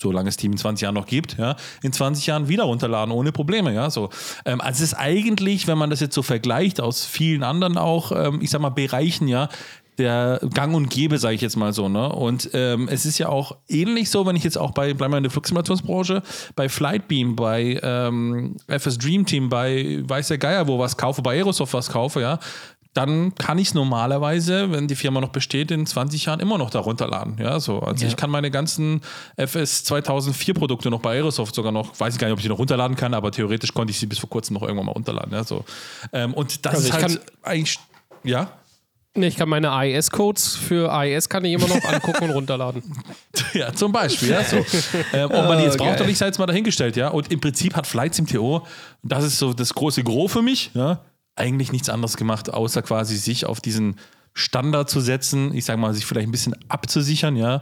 solange 0.03 0.29
es 0.29 0.37
Team 0.37 0.53
in 0.53 0.59
20 0.59 0.83
Jahren 0.83 0.95
noch 0.95 1.07
gibt, 1.07 1.39
ja, 1.39 1.57
in 1.83 1.93
20 1.93 2.27
Jahren 2.27 2.49
wieder 2.49 2.65
runterladen, 2.65 3.13
ohne 3.13 3.33
Probleme, 3.33 3.73
ja, 3.73 3.91
so. 3.91 4.11
Ähm, 4.45 4.61
also 4.61 4.83
es 4.83 4.93
ist 4.93 4.95
eigentlich, 4.95 5.67
wenn 5.67 5.79
man 5.79 5.91
das 5.91 6.01
jetzt 6.01 6.15
so 6.15 6.23
vergleicht 6.23 6.81
aus 6.81 7.05
vielen 7.05 7.43
anderen 7.43 7.79
auch, 7.79 8.13
ähm, 8.13 8.41
ich 8.43 8.51
sag 8.51 8.61
mal, 8.61 8.71
Bereichen, 8.71 9.29
ja, 9.29 9.49
der 9.99 10.41
Gang 10.55 10.75
und 10.75 10.89
Gäbe, 10.89 11.19
sage 11.19 11.35
ich 11.35 11.41
jetzt 11.41 11.57
mal 11.57 11.73
so. 11.73 11.89
Ne? 11.89 12.09
Und 12.09 12.51
ähm, 12.55 12.89
es 12.91 13.05
ist 13.05 13.19
ja 13.19 13.29
auch 13.29 13.57
ähnlich 13.69 14.11
so, 14.11 14.27
wenn 14.27 14.37
ich 14.37 14.45
jetzt 14.45 14.59
auch 14.59 14.73
bei, 14.73 14.95
bleiben 14.95 15.13
wir 15.13 15.19
in 15.19 15.25
der 15.25 15.31
Flugsimulationsbranche, 15.31 16.23
bei 16.57 16.69
Flightbeam, 16.69 17.37
bei 17.37 17.79
ähm, 17.83 18.57
FS 18.69 18.99
Dream 18.99 19.27
Team, 19.27 19.49
bei 19.49 20.03
Weiß 20.03 20.29
der 20.29 20.39
Geier, 20.39 20.67
wo 20.67 20.79
was 20.79 20.97
kaufe, 20.97 21.23
bei 21.23 21.37
Aerosoft 21.37 21.75
was 21.75 21.91
kaufe, 21.91 22.21
ja, 22.21 22.39
dann 22.95 23.35
kann 23.37 23.59
ich 23.59 23.69
es 23.69 23.75
normalerweise, 23.75 24.71
wenn 24.71 24.87
die 24.87 24.97
Firma 24.97 25.21
noch 25.21 25.31
besteht, 25.31 25.71
in 25.71 25.87
20 25.87 26.27
Jahren 26.27 26.41
immer 26.41 26.59
noch 26.59 26.69
darunter 26.69 27.09
laden. 27.09 27.39
Ja, 27.39 27.59
so. 27.59 27.81
Also 27.81 28.05
ja. 28.05 28.11
ich 28.11 28.17
kann 28.17 28.29
meine 28.29 28.51
ganzen 28.51 29.01
FS 29.37 29.85
2004 29.85 30.53
Produkte 30.53 30.91
noch 30.91 31.01
bei 31.01 31.15
Aerosoft 31.15 31.55
sogar 31.55 31.73
noch, 31.73 31.99
weiß 31.99 32.15
ich 32.15 32.21
gar 32.21 32.27
nicht, 32.27 32.33
ob 32.33 32.39
ich 32.39 32.45
die 32.45 32.51
noch 32.51 32.59
runterladen 32.59 32.97
kann, 32.97 33.15
aber 33.15 33.31
theoretisch 33.31 33.73
konnte 33.73 33.93
ich 33.93 33.99
sie 33.99 34.07
bis 34.07 34.19
vor 34.19 34.29
kurzem 34.29 34.55
noch 34.55 34.63
irgendwann 34.63 34.87
mal 34.87 34.93
runterladen. 34.93 35.33
Ja, 35.33 35.43
so. 35.43 35.65
Ähm, 36.13 36.35
und 36.35 36.67
das 36.67 36.75
also 36.75 36.89
ist 36.89 36.93
halt 36.93 37.21
eigentlich, 37.43 37.79
ja. 38.25 38.53
Nee, 39.15 39.27
ich 39.27 39.37
kann 39.37 39.49
meine 39.49 39.71
AES-Codes 39.71 40.57
für 40.57 40.91
AES 40.91 41.29
kann 41.29 41.45
ich 41.45 41.53
immer 41.53 41.69
noch 41.69 41.85
angucken 41.85 42.25
und 42.25 42.31
runterladen. 42.31 42.83
Ja, 43.55 43.75
zum 43.75 43.93
Beispiel. 43.93 44.31
Ja, 44.31 44.43
so. 44.45 44.57
ähm, 45.13 45.31
ob 45.31 45.47
man 45.47 45.59
die 45.59 45.65
jetzt 45.65 45.79
oh, 45.79 45.85
braucht 45.85 45.97
oder 45.97 46.07
nicht, 46.07 46.17
sei 46.17 46.27
jetzt 46.27 46.39
mal 46.39 46.47
dahingestellt. 46.47 46.97
Ja? 46.97 47.09
Und 47.09 47.31
im 47.31 47.39
Prinzip 47.39 47.77
hat 47.77 47.87
Flights 47.87 48.19
im 48.19 48.27
TO, 48.27 48.67
das 49.03 49.25
ist 49.25 49.39
so 49.39 49.53
das 49.53 49.75
große 49.75 50.03
Gros 50.05 50.33
für 50.33 50.41
mich, 50.41 50.71
ja? 50.73 51.01
eigentlich 51.37 51.71
nichts 51.71 51.91
anderes 51.91 52.17
gemacht, 52.17 52.53
außer 52.53 52.81
quasi 52.81 53.17
sich 53.17 53.45
auf 53.45 53.61
diesen 53.61 53.97
Standard 54.33 54.89
zu 54.89 55.01
setzen, 55.01 55.55
ich 55.55 55.67
sage 55.67 55.79
mal, 55.79 55.93
sich 55.93 56.07
vielleicht 56.07 56.29
ein 56.29 56.33
bisschen 56.33 56.57
abzusichern, 56.69 57.37
ja. 57.37 57.61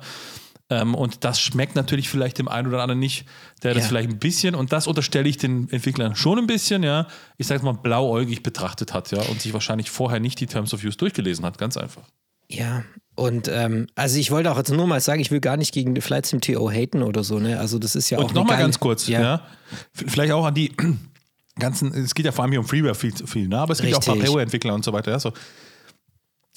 Ähm, 0.70 0.94
und 0.94 1.24
das 1.24 1.40
schmeckt 1.40 1.74
natürlich 1.74 2.08
vielleicht 2.08 2.38
dem 2.38 2.48
einen 2.48 2.68
oder 2.68 2.80
anderen 2.80 3.00
nicht, 3.00 3.26
der 3.64 3.74
das 3.74 3.88
vielleicht 3.88 4.08
ein 4.08 4.18
bisschen, 4.18 4.54
und 4.54 4.72
das 4.72 4.86
unterstelle 4.86 5.28
ich 5.28 5.36
den 5.36 5.68
Entwicklern 5.70 6.14
schon 6.14 6.38
ein 6.38 6.46
bisschen, 6.46 6.84
ja, 6.84 7.08
ich 7.36 7.48
sage 7.48 7.64
mal, 7.64 7.72
blauäugig 7.72 8.44
betrachtet 8.44 8.94
hat, 8.94 9.10
ja, 9.10 9.20
und 9.22 9.42
sich 9.42 9.52
wahrscheinlich 9.52 9.90
vorher 9.90 10.20
nicht 10.20 10.38
die 10.38 10.46
Terms 10.46 10.72
of 10.72 10.84
Use 10.84 10.96
durchgelesen 10.96 11.44
hat, 11.44 11.58
ganz 11.58 11.76
einfach. 11.76 12.04
Ja, 12.48 12.84
und 13.16 13.48
ähm, 13.48 13.88
also 13.96 14.18
ich 14.18 14.30
wollte 14.30 14.50
auch 14.50 14.56
jetzt 14.56 14.70
nur 14.70 14.86
mal 14.86 15.00
sagen, 15.00 15.20
ich 15.20 15.30
will 15.30 15.40
gar 15.40 15.56
nicht 15.56 15.74
gegen 15.74 16.00
Flight 16.00 16.26
Sim 16.26 16.40
TO 16.40 16.70
haten 16.70 17.02
oder 17.02 17.22
so, 17.22 17.38
ne? 17.38 17.58
Also 17.58 17.78
das 17.78 17.94
ist 17.94 18.08
ja 18.10 18.18
und 18.18 18.24
auch. 18.24 18.28
Und 18.28 18.34
nochmal 18.34 18.58
ganz 18.58 18.80
kurz, 18.80 19.08
ja. 19.08 19.20
ja. 19.20 19.46
Vielleicht 19.92 20.32
auch 20.32 20.46
an 20.46 20.54
die 20.54 20.72
ganzen, 21.58 21.92
es 21.92 22.14
geht 22.14 22.26
ja 22.26 22.32
vor 22.32 22.44
allem 22.44 22.52
hier 22.52 22.60
um 22.60 22.66
Freeware 22.66 22.94
viel, 22.94 23.12
viel 23.26 23.48
ne? 23.48 23.58
aber 23.58 23.72
es 23.72 23.82
gibt 23.82 23.94
Richtig. 23.94 24.08
auch 24.08 24.16
Papayo-Entwickler 24.16 24.74
und 24.74 24.84
so 24.84 24.92
weiter. 24.92 25.10
Ja? 25.10 25.18
So. 25.18 25.32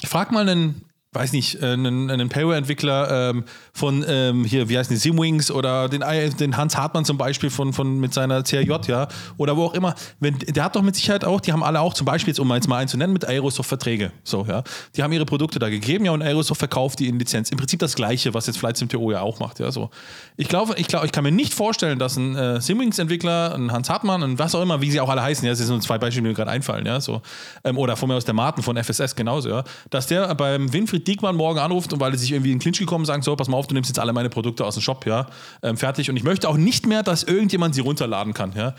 Frag 0.03 0.31
mal 0.31 0.47
einen 0.47 0.85
weiß 1.13 1.33
nicht, 1.33 1.61
äh, 1.61 1.73
einen, 1.73 2.09
einen 2.09 2.29
Payware-Entwickler 2.29 3.29
ähm, 3.29 3.43
von 3.73 4.03
ähm, 4.07 4.45
hier, 4.45 4.69
wie 4.69 4.77
heißen 4.77 4.93
die, 4.93 4.99
Simwings 4.99 5.51
oder 5.51 5.89
den, 5.89 6.03
den 6.39 6.57
Hans 6.57 6.77
Hartmann 6.77 7.05
zum 7.05 7.17
Beispiel 7.17 7.49
von, 7.49 7.73
von 7.73 7.99
mit 7.99 8.13
seiner 8.13 8.43
CRJ, 8.43 8.71
ja, 8.87 9.07
oder 9.37 9.57
wo 9.57 9.65
auch 9.65 9.73
immer, 9.73 9.95
wenn, 10.19 10.37
der 10.39 10.63
hat 10.63 10.75
doch 10.75 10.81
mit 10.81 10.95
Sicherheit 10.95 11.25
auch, 11.25 11.41
die 11.41 11.51
haben 11.51 11.63
alle 11.63 11.79
auch 11.81 11.93
zum 11.93 12.05
Beispiel, 12.05 12.31
jetzt 12.31 12.39
um 12.39 12.51
jetzt 12.53 12.67
mal 12.67 12.77
einen 12.77 12.87
zu 12.87 12.97
nennen, 12.97 13.13
mit 13.13 13.25
Aerosoft 13.25 13.69
Verträge. 13.69 14.11
So, 14.23 14.45
ja. 14.47 14.63
Die 14.95 15.03
haben 15.03 15.11
ihre 15.13 15.25
Produkte 15.25 15.59
da 15.59 15.69
gegeben, 15.69 16.05
ja, 16.05 16.11
und 16.11 16.21
Aerosoft 16.21 16.59
verkauft 16.59 16.99
die 16.99 17.07
in 17.07 17.19
Lizenz. 17.19 17.49
Im 17.49 17.57
Prinzip 17.57 17.79
das 17.79 17.95
gleiche, 17.95 18.33
was 18.33 18.47
jetzt 18.47 18.57
Flight 18.57 18.83
TO 18.89 19.11
ja 19.11 19.21
auch 19.21 19.39
macht, 19.39 19.59
ja. 19.59 19.71
So. 19.71 19.89
Ich 20.37 20.47
glaube, 20.47 20.75
ich 20.77 20.87
glaube, 20.87 21.05
ich 21.05 21.11
kann 21.11 21.23
mir 21.23 21.31
nicht 21.31 21.53
vorstellen, 21.53 21.99
dass 21.99 22.17
ein 22.17 22.35
äh, 22.35 22.59
Simwings-Entwickler, 22.59 23.55
ein 23.55 23.71
Hans 23.71 23.89
Hartmann, 23.89 24.23
ein 24.23 24.39
was 24.39 24.55
auch 24.55 24.61
immer, 24.61 24.81
wie 24.81 24.91
sie 24.91 24.99
auch 24.99 25.09
alle 25.09 25.21
heißen, 25.21 25.45
ja, 25.45 25.51
das 25.51 25.59
sind 25.59 25.67
so 25.67 25.77
zwei 25.79 25.97
Beispiele, 25.97 26.23
die 26.23 26.29
mir 26.29 26.35
gerade 26.35 26.51
einfallen, 26.51 26.85
ja, 26.85 26.99
so, 26.99 27.21
ähm, 27.63 27.77
oder 27.77 27.95
von 27.95 28.09
mir 28.09 28.15
aus 28.15 28.25
der 28.25 28.33
Martin 28.33 28.63
von 28.63 28.81
FSS 28.81 29.15
genauso, 29.15 29.49
ja, 29.49 29.63
dass 29.89 30.07
der 30.07 30.33
beim 30.35 30.71
Winfried 30.73 31.02
Diekmann 31.03 31.35
morgen 31.35 31.59
anruft 31.59 31.93
und 31.93 31.99
weil 31.99 32.11
er 32.11 32.17
sich 32.17 32.31
irgendwie 32.31 32.51
in 32.51 32.57
den 32.57 32.61
Clinch 32.61 32.79
gekommen 32.79 33.05
sagen, 33.05 33.21
so, 33.21 33.35
pass 33.35 33.47
mal 33.47 33.57
auf, 33.57 33.67
du 33.67 33.73
nimmst 33.73 33.89
jetzt 33.89 33.99
alle 33.99 34.13
meine 34.13 34.29
Produkte 34.29 34.65
aus 34.65 34.75
dem 34.75 34.81
Shop, 34.81 35.05
ja, 35.05 35.27
ähm, 35.61 35.77
fertig. 35.77 36.09
Und 36.09 36.17
ich 36.17 36.23
möchte 36.23 36.49
auch 36.49 36.57
nicht 36.57 36.85
mehr, 36.85 37.03
dass 37.03 37.23
irgendjemand 37.23 37.75
sie 37.75 37.81
runterladen 37.81 38.33
kann, 38.33 38.53
ja. 38.55 38.75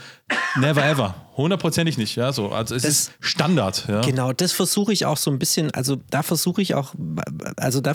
Never 0.57 0.85
ever. 0.85 1.15
Hundertprozentig 1.37 1.99
nicht, 1.99 2.17
ja. 2.17 2.33
So, 2.33 2.51
also 2.51 2.75
es 2.75 2.83
das, 2.83 2.91
ist 2.91 3.13
Standard, 3.21 3.87
ja. 3.89 4.01
Genau, 4.01 4.33
das 4.33 4.53
versuche 4.53 4.93
ich 4.93 5.07
auch 5.07 5.17
so 5.17 5.31
ein 5.31 5.39
bisschen, 5.39 5.71
also 5.73 5.97
da 6.11 6.23
versuche 6.23 6.63
ich 6.63 6.75
auch, 6.75 6.95
also 7.57 7.81
da 7.81 7.93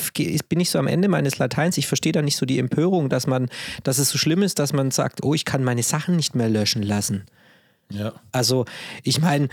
bin 0.50 0.60
ich 0.60 0.70
so 0.70 0.80
am 0.80 0.88
Ende 0.88 1.08
meines 1.08 1.38
Lateins, 1.38 1.78
ich 1.78 1.88
verstehe 1.88 2.12
da 2.12 2.22
nicht 2.22 2.38
so 2.38 2.46
die 2.46 2.60
Empörung, 2.60 3.10
dass 3.10 3.28
man, 3.28 3.50
dass 3.84 3.98
es 3.98 4.10
so 4.10 4.18
schlimm 4.18 4.44
ist, 4.44 4.60
dass 4.60 4.74
man 4.74 4.92
sagt, 4.92 5.24
oh, 5.24 5.34
ich 5.34 5.46
kann 5.46 5.64
meine 5.64 5.84
Sachen 5.84 6.16
nicht 6.16 6.36
mehr 6.36 6.50
löschen 6.50 6.84
lassen. 6.84 7.26
Ja. 7.92 8.14
Also, 8.32 8.66
ich 9.04 9.20
meine, 9.20 9.50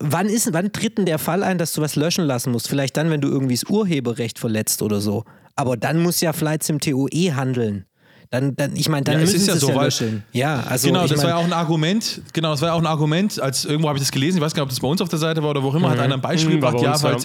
Wann, 0.00 0.26
ist, 0.26 0.52
wann 0.52 0.72
tritt 0.72 0.98
denn 0.98 1.06
der 1.06 1.18
Fall 1.18 1.42
ein, 1.42 1.58
dass 1.58 1.72
du 1.72 1.80
was 1.80 1.96
löschen 1.96 2.24
lassen 2.24 2.52
musst? 2.52 2.68
Vielleicht 2.68 2.96
dann, 2.96 3.10
wenn 3.10 3.20
du 3.20 3.28
irgendwie 3.28 3.54
das 3.54 3.64
Urheberrecht 3.64 4.38
verletzt 4.38 4.82
oder 4.82 5.00
so. 5.00 5.24
Aber 5.54 5.76
dann 5.76 6.02
muss 6.02 6.20
ja 6.20 6.32
Flight 6.32 6.62
Sim 6.62 6.80
TO 6.80 7.08
eh 7.10 7.32
handeln. 7.32 7.86
Dann, 8.30 8.56
dann, 8.56 8.74
ich 8.76 8.88
meine, 8.88 9.04
dann 9.04 9.14
ja, 9.14 9.20
müssen 9.20 9.36
es 9.36 9.46
ja 9.46 9.56
so, 9.56 9.70
ja 9.70 9.82
löschen. 9.82 10.24
Ja, 10.32 10.60
also 10.68 10.88
genau, 10.88 11.06
das 11.06 11.16
mein, 11.16 11.24
war 11.24 11.30
ja 11.30 11.36
auch 11.36 11.44
ein 11.44 11.52
Argument. 11.52 12.20
Genau, 12.32 12.50
das 12.50 12.60
war 12.60 12.70
ja 12.70 12.74
auch 12.74 12.80
ein 12.80 12.86
Argument. 12.86 13.40
Als 13.40 13.64
irgendwo 13.64 13.88
habe 13.88 13.98
ich 13.98 14.02
das 14.02 14.10
gelesen. 14.10 14.38
Ich 14.38 14.42
weiß 14.42 14.52
gar 14.52 14.62
nicht, 14.62 14.70
ob 14.70 14.70
das 14.70 14.80
bei 14.80 14.88
uns 14.88 15.00
auf 15.00 15.08
der 15.08 15.18
Seite 15.18 15.42
war 15.42 15.50
oder 15.50 15.62
wo 15.62 15.68
auch 15.68 15.74
immer. 15.74 15.88
Mhm. 15.88 15.92
Hat 15.92 16.00
einer 16.00 16.14
ein 16.14 16.20
Beispiel 16.20 16.56
mhm, 16.56 16.60
gebracht. 16.60 16.80
Ja, 16.82 17.00
weil 17.02 17.16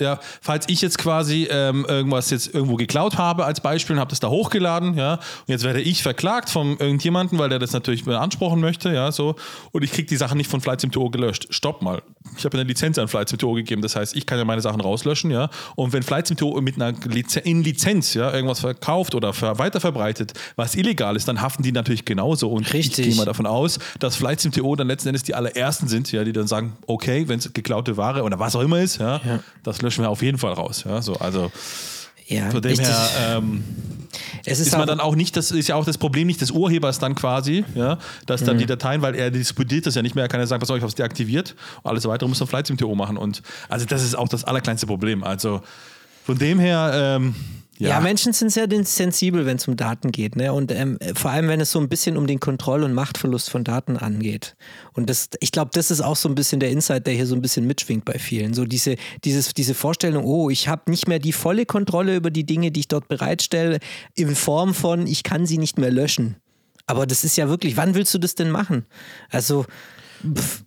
ja, 0.00 0.18
falls 0.42 0.68
ich 0.68 0.82
jetzt 0.82 0.98
quasi 0.98 1.48
ähm, 1.50 1.86
irgendwas 1.88 2.28
jetzt 2.30 2.52
irgendwo 2.52 2.76
geklaut 2.76 3.16
habe 3.16 3.46
als 3.46 3.60
Beispiel 3.60 3.94
und 3.96 4.00
habe 4.00 4.10
das 4.10 4.20
da 4.20 4.28
hochgeladen, 4.28 4.94
ja, 4.94 5.14
und 5.14 5.48
jetzt 5.48 5.64
werde 5.64 5.80
ich 5.80 6.02
verklagt 6.02 6.50
von 6.50 6.76
irgendjemandem, 6.76 7.38
weil 7.38 7.48
der 7.48 7.58
das 7.58 7.72
natürlich 7.72 8.04
beanspruchen 8.04 8.60
möchte, 8.60 8.92
ja, 8.92 9.10
so, 9.10 9.36
und 9.72 9.82
ich 9.82 9.92
kriege 9.92 10.06
die 10.06 10.16
Sachen 10.16 10.36
nicht 10.36 10.50
von 10.50 10.60
Flight 10.60 10.80
Sim2O 10.80 11.10
gelöscht. 11.10 11.46
Stopp 11.50 11.80
mal. 11.80 12.02
Ich 12.36 12.44
habe 12.44 12.58
eine 12.58 12.68
Lizenz 12.68 12.98
an 12.98 13.08
Flight 13.08 13.30
Sim2O 13.30 13.54
gegeben, 13.54 13.80
das 13.80 13.96
heißt, 13.96 14.14
ich 14.16 14.26
kann 14.26 14.38
ja 14.38 14.44
meine 14.44 14.60
Sachen 14.60 14.82
rauslöschen, 14.82 15.30
ja, 15.30 15.48
und 15.76 15.94
wenn 15.94 16.02
Flight 16.02 16.26
Sim2O 16.26 16.60
mit 16.60 16.76
einer 16.76 16.92
Lizenz, 17.06 17.46
in 17.46 17.62
Lizenz, 17.62 18.12
ja, 18.12 18.32
irgendwas 18.32 18.60
verkauft 18.60 19.14
oder 19.14 19.32
weiterverbreitet, 19.58 20.34
was 20.56 20.74
illegal 20.74 21.16
ist, 21.16 21.26
dann 21.26 21.40
haften 21.40 21.62
die 21.62 21.72
natürlich 21.72 22.04
genauso 22.04 22.50
und 22.50 22.70
Richtig. 22.72 22.98
ich 22.98 23.04
gehe 23.06 23.16
mal 23.16 23.24
davon 23.24 23.46
aus, 23.46 23.78
dass 23.98 24.16
Flight 24.16 24.40
Sim2O 24.40 24.76
dann 24.76 24.88
letzten 24.88 25.08
Endes 25.08 25.22
die 25.22 25.34
allerersten 25.34 25.88
sind, 25.88 26.12
ja, 26.12 26.22
die 26.22 26.34
dann 26.34 26.46
sagen, 26.46 26.76
okay, 26.86 27.28
wenn 27.28 27.38
es 27.38 27.50
geklaute 27.54 27.96
Ware 27.96 28.22
oder 28.22 28.38
was 28.38 28.54
auch 28.54 28.60
immer 28.60 28.80
ist, 28.80 28.98
ja, 28.98 29.22
ja. 29.24 29.40
das 29.62 29.85
löschen 29.86 30.04
wir 30.04 30.10
auf 30.10 30.22
jeden 30.22 30.38
Fall 30.38 30.52
raus. 30.52 30.84
Ja, 30.86 31.00
so, 31.00 31.14
also 31.14 31.50
ja, 32.26 32.50
von 32.50 32.60
dem 32.60 32.78
her 32.78 33.08
ähm, 33.20 33.64
ist, 34.44 34.58
ist 34.58 34.76
man 34.76 34.86
dann 34.86 34.98
auch 34.98 35.14
nicht, 35.14 35.36
das 35.36 35.52
ist 35.52 35.68
ja 35.68 35.76
auch 35.76 35.84
das 35.84 35.96
Problem 35.96 36.26
nicht 36.26 36.40
des 36.40 36.50
Urhebers 36.50 36.98
dann 36.98 37.14
quasi, 37.14 37.64
ja, 37.74 37.98
dass 38.26 38.42
dann 38.42 38.56
mhm. 38.56 38.60
die 38.60 38.66
Dateien, 38.66 39.00
weil 39.00 39.14
er 39.14 39.30
disputiert 39.30 39.86
das 39.86 39.94
ja 39.94 40.02
nicht 40.02 40.16
mehr, 40.16 40.24
er 40.24 40.28
kann 40.28 40.40
ja 40.40 40.46
sagen, 40.46 40.60
pass 40.60 40.70
auf, 40.70 40.76
ich 40.76 40.82
habe 40.82 40.88
es 40.88 40.96
deaktiviert 40.96 41.54
und 41.82 41.90
alles 41.90 42.04
weitere 42.04 42.28
muss 42.28 42.38
dann 42.40 42.48
Flight 42.48 42.66
Sim 42.66 42.76
TO 42.76 42.94
machen 42.96 43.16
und 43.16 43.42
also 43.68 43.86
das 43.86 44.02
ist 44.02 44.16
auch 44.16 44.28
das 44.28 44.42
allerkleinste 44.44 44.86
Problem. 44.86 45.22
Also 45.22 45.62
von 46.24 46.36
dem 46.36 46.58
her 46.58 46.90
ähm, 46.94 47.36
ja. 47.78 47.90
ja, 47.90 48.00
Menschen 48.00 48.32
sind 48.32 48.50
sehr 48.50 48.68
sensibel, 48.84 49.44
wenn 49.46 49.56
es 49.56 49.68
um 49.68 49.76
Daten 49.76 50.12
geht. 50.12 50.36
Ne? 50.36 50.52
Und 50.52 50.72
ähm, 50.72 50.98
vor 51.14 51.30
allem, 51.30 51.48
wenn 51.48 51.60
es 51.60 51.70
so 51.70 51.78
ein 51.78 51.88
bisschen 51.88 52.16
um 52.16 52.26
den 52.26 52.40
Kontroll- 52.40 52.82
und 52.82 52.94
Machtverlust 52.94 53.50
von 53.50 53.64
Daten 53.64 53.96
angeht. 53.96 54.56
Und 54.92 55.10
das, 55.10 55.28
ich 55.40 55.52
glaube, 55.52 55.70
das 55.74 55.90
ist 55.90 56.00
auch 56.00 56.16
so 56.16 56.28
ein 56.28 56.34
bisschen 56.34 56.60
der 56.60 56.70
Insight, 56.70 57.06
der 57.06 57.14
hier 57.14 57.26
so 57.26 57.34
ein 57.34 57.42
bisschen 57.42 57.66
mitschwingt 57.66 58.04
bei 58.04 58.18
vielen. 58.18 58.54
So 58.54 58.64
diese, 58.64 58.96
dieses, 59.24 59.52
diese 59.52 59.74
Vorstellung, 59.74 60.24
oh, 60.24 60.48
ich 60.50 60.68
habe 60.68 60.90
nicht 60.90 61.08
mehr 61.08 61.18
die 61.18 61.32
volle 61.32 61.66
Kontrolle 61.66 62.16
über 62.16 62.30
die 62.30 62.44
Dinge, 62.44 62.70
die 62.70 62.80
ich 62.80 62.88
dort 62.88 63.08
bereitstelle, 63.08 63.78
in 64.14 64.34
Form 64.34 64.74
von, 64.74 65.06
ich 65.06 65.22
kann 65.22 65.46
sie 65.46 65.58
nicht 65.58 65.78
mehr 65.78 65.90
löschen. 65.90 66.36
Aber 66.86 67.06
das 67.06 67.24
ist 67.24 67.36
ja 67.36 67.48
wirklich, 67.48 67.76
wann 67.76 67.94
willst 67.94 68.14
du 68.14 68.18
das 68.18 68.36
denn 68.36 68.50
machen? 68.50 68.86
Also, 69.30 69.66
pff, 70.22 70.62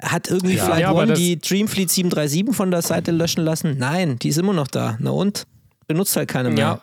hat 0.00 0.30
irgendwie 0.30 0.56
ja, 0.56 0.64
Flight 0.64 0.80
ja, 0.80 0.92
One 0.92 1.12
die 1.14 1.38
Dreamfleet 1.38 1.90
737 1.90 2.56
von 2.56 2.70
der 2.70 2.82
Seite 2.82 3.10
löschen 3.10 3.44
lassen? 3.44 3.76
Nein, 3.78 4.18
die 4.18 4.28
ist 4.28 4.38
immer 4.38 4.52
noch 4.52 4.68
da. 4.68 4.96
Na 5.00 5.10
und? 5.10 5.46
Benutzt 5.88 6.16
halt 6.16 6.28
keine 6.28 6.50
mehr. 6.50 6.58
Ja. 6.58 6.82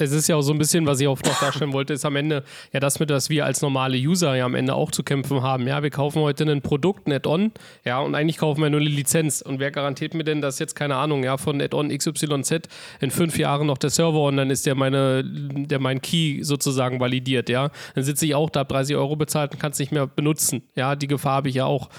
Es 0.00 0.12
ist 0.12 0.28
ja 0.28 0.36
auch 0.36 0.42
so 0.42 0.52
ein 0.52 0.58
bisschen, 0.58 0.86
was 0.86 1.00
ich 1.00 1.08
auch 1.08 1.20
noch 1.22 1.38
darstellen 1.40 1.72
wollte, 1.74 1.92
ist 1.92 2.06
am 2.06 2.16
Ende 2.16 2.42
ja 2.72 2.80
das, 2.80 3.00
mit 3.00 3.10
was 3.10 3.28
wir 3.28 3.44
als 3.44 3.60
normale 3.60 3.98
User 3.98 4.34
ja 4.34 4.46
am 4.46 4.54
Ende 4.54 4.74
auch 4.74 4.90
zu 4.90 5.02
kämpfen 5.02 5.42
haben. 5.42 5.66
Ja, 5.66 5.82
wir 5.82 5.90
kaufen 5.90 6.22
heute 6.22 6.44
ein 6.44 6.62
Produkt, 6.62 7.06
ein 7.06 7.12
Add-on, 7.12 7.52
ja, 7.84 8.00
und 8.00 8.14
eigentlich 8.14 8.38
kaufen 8.38 8.62
wir 8.62 8.70
nur 8.70 8.80
eine 8.80 8.88
Lizenz. 8.88 9.42
Und 9.42 9.58
wer 9.58 9.70
garantiert 9.70 10.14
mir 10.14 10.24
denn, 10.24 10.40
dass 10.40 10.58
jetzt, 10.58 10.74
keine 10.74 10.96
Ahnung, 10.96 11.22
ja, 11.22 11.36
von 11.36 11.60
Add-on 11.60 11.90
XYZ 11.90 12.68
in 13.00 13.10
fünf 13.10 13.36
Jahren 13.38 13.66
noch 13.66 13.78
der 13.78 13.90
Server 13.90 14.22
und 14.22 14.38
dann 14.38 14.50
ist 14.50 14.64
der 14.64 14.74
meine, 14.74 15.22
der 15.22 15.80
mein 15.80 16.00
Key 16.00 16.42
sozusagen 16.42 16.98
validiert, 16.98 17.50
ja. 17.50 17.70
Dann 17.94 18.04
sitze 18.04 18.24
ich 18.24 18.34
auch 18.34 18.48
da, 18.48 18.64
30 18.64 18.96
Euro 18.96 19.16
bezahlt 19.16 19.52
und 19.52 19.58
kann 19.58 19.72
es 19.72 19.78
nicht 19.78 19.92
mehr 19.92 20.06
benutzen. 20.06 20.62
Ja, 20.74 20.96
die 20.96 21.08
Gefahr 21.08 21.34
habe 21.34 21.50
ich 21.50 21.56
ja 21.56 21.66
auch. 21.66 21.90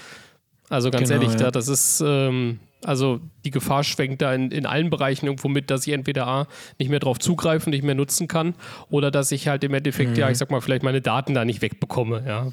Also 0.68 0.90
ganz 0.90 1.08
genau, 1.08 1.20
ehrlich, 1.20 1.38
ja. 1.38 1.46
da, 1.46 1.50
das 1.50 1.68
ist, 1.68 2.02
ähm, 2.04 2.58
also 2.84 3.20
die 3.44 3.50
Gefahr 3.50 3.84
schwenkt 3.84 4.22
da 4.22 4.34
in, 4.34 4.50
in 4.50 4.66
allen 4.66 4.90
Bereichen 4.90 5.26
irgendwo 5.26 5.48
mit, 5.48 5.70
dass 5.70 5.86
ich 5.86 5.92
entweder 5.92 6.26
A, 6.26 6.46
nicht 6.78 6.88
mehr 6.88 7.00
drauf 7.00 7.18
zugreifen, 7.18 7.70
nicht 7.70 7.84
mehr 7.84 7.94
nutzen 7.94 8.28
kann 8.28 8.54
oder 8.90 9.10
dass 9.10 9.32
ich 9.32 9.48
halt 9.48 9.64
im 9.64 9.74
Endeffekt, 9.74 10.10
mhm. 10.10 10.16
ja, 10.16 10.30
ich 10.30 10.38
sag 10.38 10.50
mal, 10.50 10.60
vielleicht 10.60 10.82
meine 10.82 11.00
Daten 11.00 11.34
da 11.34 11.44
nicht 11.44 11.62
wegbekomme, 11.62 12.24
ja. 12.26 12.52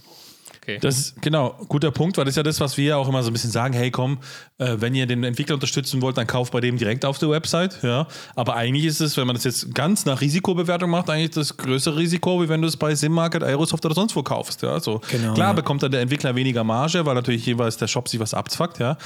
Okay. 0.69 0.79
Das 0.81 0.97
ist 0.97 1.21
genau, 1.21 1.55
guter 1.67 1.91
Punkt, 1.91 2.17
weil 2.17 2.25
das 2.25 2.33
ist 2.33 2.37
ja 2.37 2.43
das, 2.43 2.59
was 2.59 2.77
wir 2.77 2.97
auch 2.97 3.07
immer 3.07 3.23
so 3.23 3.29
ein 3.29 3.33
bisschen 3.33 3.51
sagen, 3.51 3.73
hey 3.73 3.91
komm, 3.91 4.19
äh, 4.57 4.75
wenn 4.79 4.93
ihr 4.93 5.05
den 5.05 5.23
Entwickler 5.23 5.55
unterstützen 5.55 6.01
wollt, 6.01 6.17
dann 6.17 6.27
kauft 6.27 6.51
bei 6.51 6.59
dem 6.59 6.77
direkt 6.77 7.05
auf 7.05 7.17
der 7.17 7.29
Website, 7.29 7.79
ja. 7.81 8.07
Aber 8.35 8.55
eigentlich 8.55 8.85
ist 8.85 8.99
es, 9.01 9.17
wenn 9.17 9.27
man 9.27 9.35
das 9.35 9.43
jetzt 9.43 9.73
ganz 9.73 10.05
nach 10.05 10.21
Risikobewertung 10.21 10.89
macht, 10.89 11.09
eigentlich 11.09 11.31
das 11.31 11.57
größere 11.57 11.97
Risiko, 11.97 12.41
wie 12.41 12.49
wenn 12.49 12.61
du 12.61 12.67
es 12.67 12.77
bei 12.77 12.93
SimMarket, 12.95 13.43
Aerosoft 13.43 13.85
oder 13.85 13.95
sonst 13.95 14.15
wo 14.15 14.23
kaufst, 14.23 14.61
ja. 14.61 14.79
So. 14.79 15.01
Genau, 15.09 15.33
Klar 15.33 15.49
ja. 15.49 15.53
bekommt 15.53 15.83
dann 15.83 15.91
der 15.91 16.01
Entwickler 16.01 16.35
weniger 16.35 16.63
Marge, 16.63 17.05
weil 17.05 17.15
natürlich 17.15 17.45
jeweils 17.45 17.77
der 17.77 17.87
Shop 17.87 18.07
sich 18.07 18.19
was 18.19 18.33
abzwackt, 18.33 18.79
ja. 18.79 18.97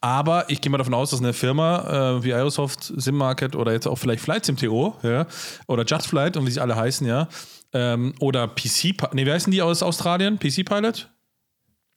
Aber 0.00 0.50
ich 0.50 0.60
gehe 0.60 0.70
mal 0.70 0.78
davon 0.78 0.94
aus, 0.94 1.10
dass 1.10 1.20
eine 1.20 1.32
Firma 1.32 2.18
äh, 2.18 2.24
wie 2.24 2.32
Aerosoft, 2.34 2.92
SimMarket 2.96 3.56
oder 3.56 3.72
jetzt 3.72 3.88
auch 3.88 3.96
vielleicht 3.96 4.22
Flight 4.22 4.44
SimTO 4.44 4.94
ja, 5.02 5.26
oder 5.66 5.84
JustFlight 5.84 6.36
und 6.36 6.46
wie 6.46 6.50
sie 6.50 6.60
alle 6.60 6.76
heißen, 6.76 7.06
ja, 7.06 7.28
ähm, 7.76 8.14
oder 8.20 8.48
PC, 8.48 8.94
nee, 9.12 9.26
wie 9.26 9.32
heißen 9.32 9.50
die 9.50 9.60
aus 9.60 9.82
Australien? 9.82 10.38
PC 10.38 10.64
Pilot? 10.64 11.10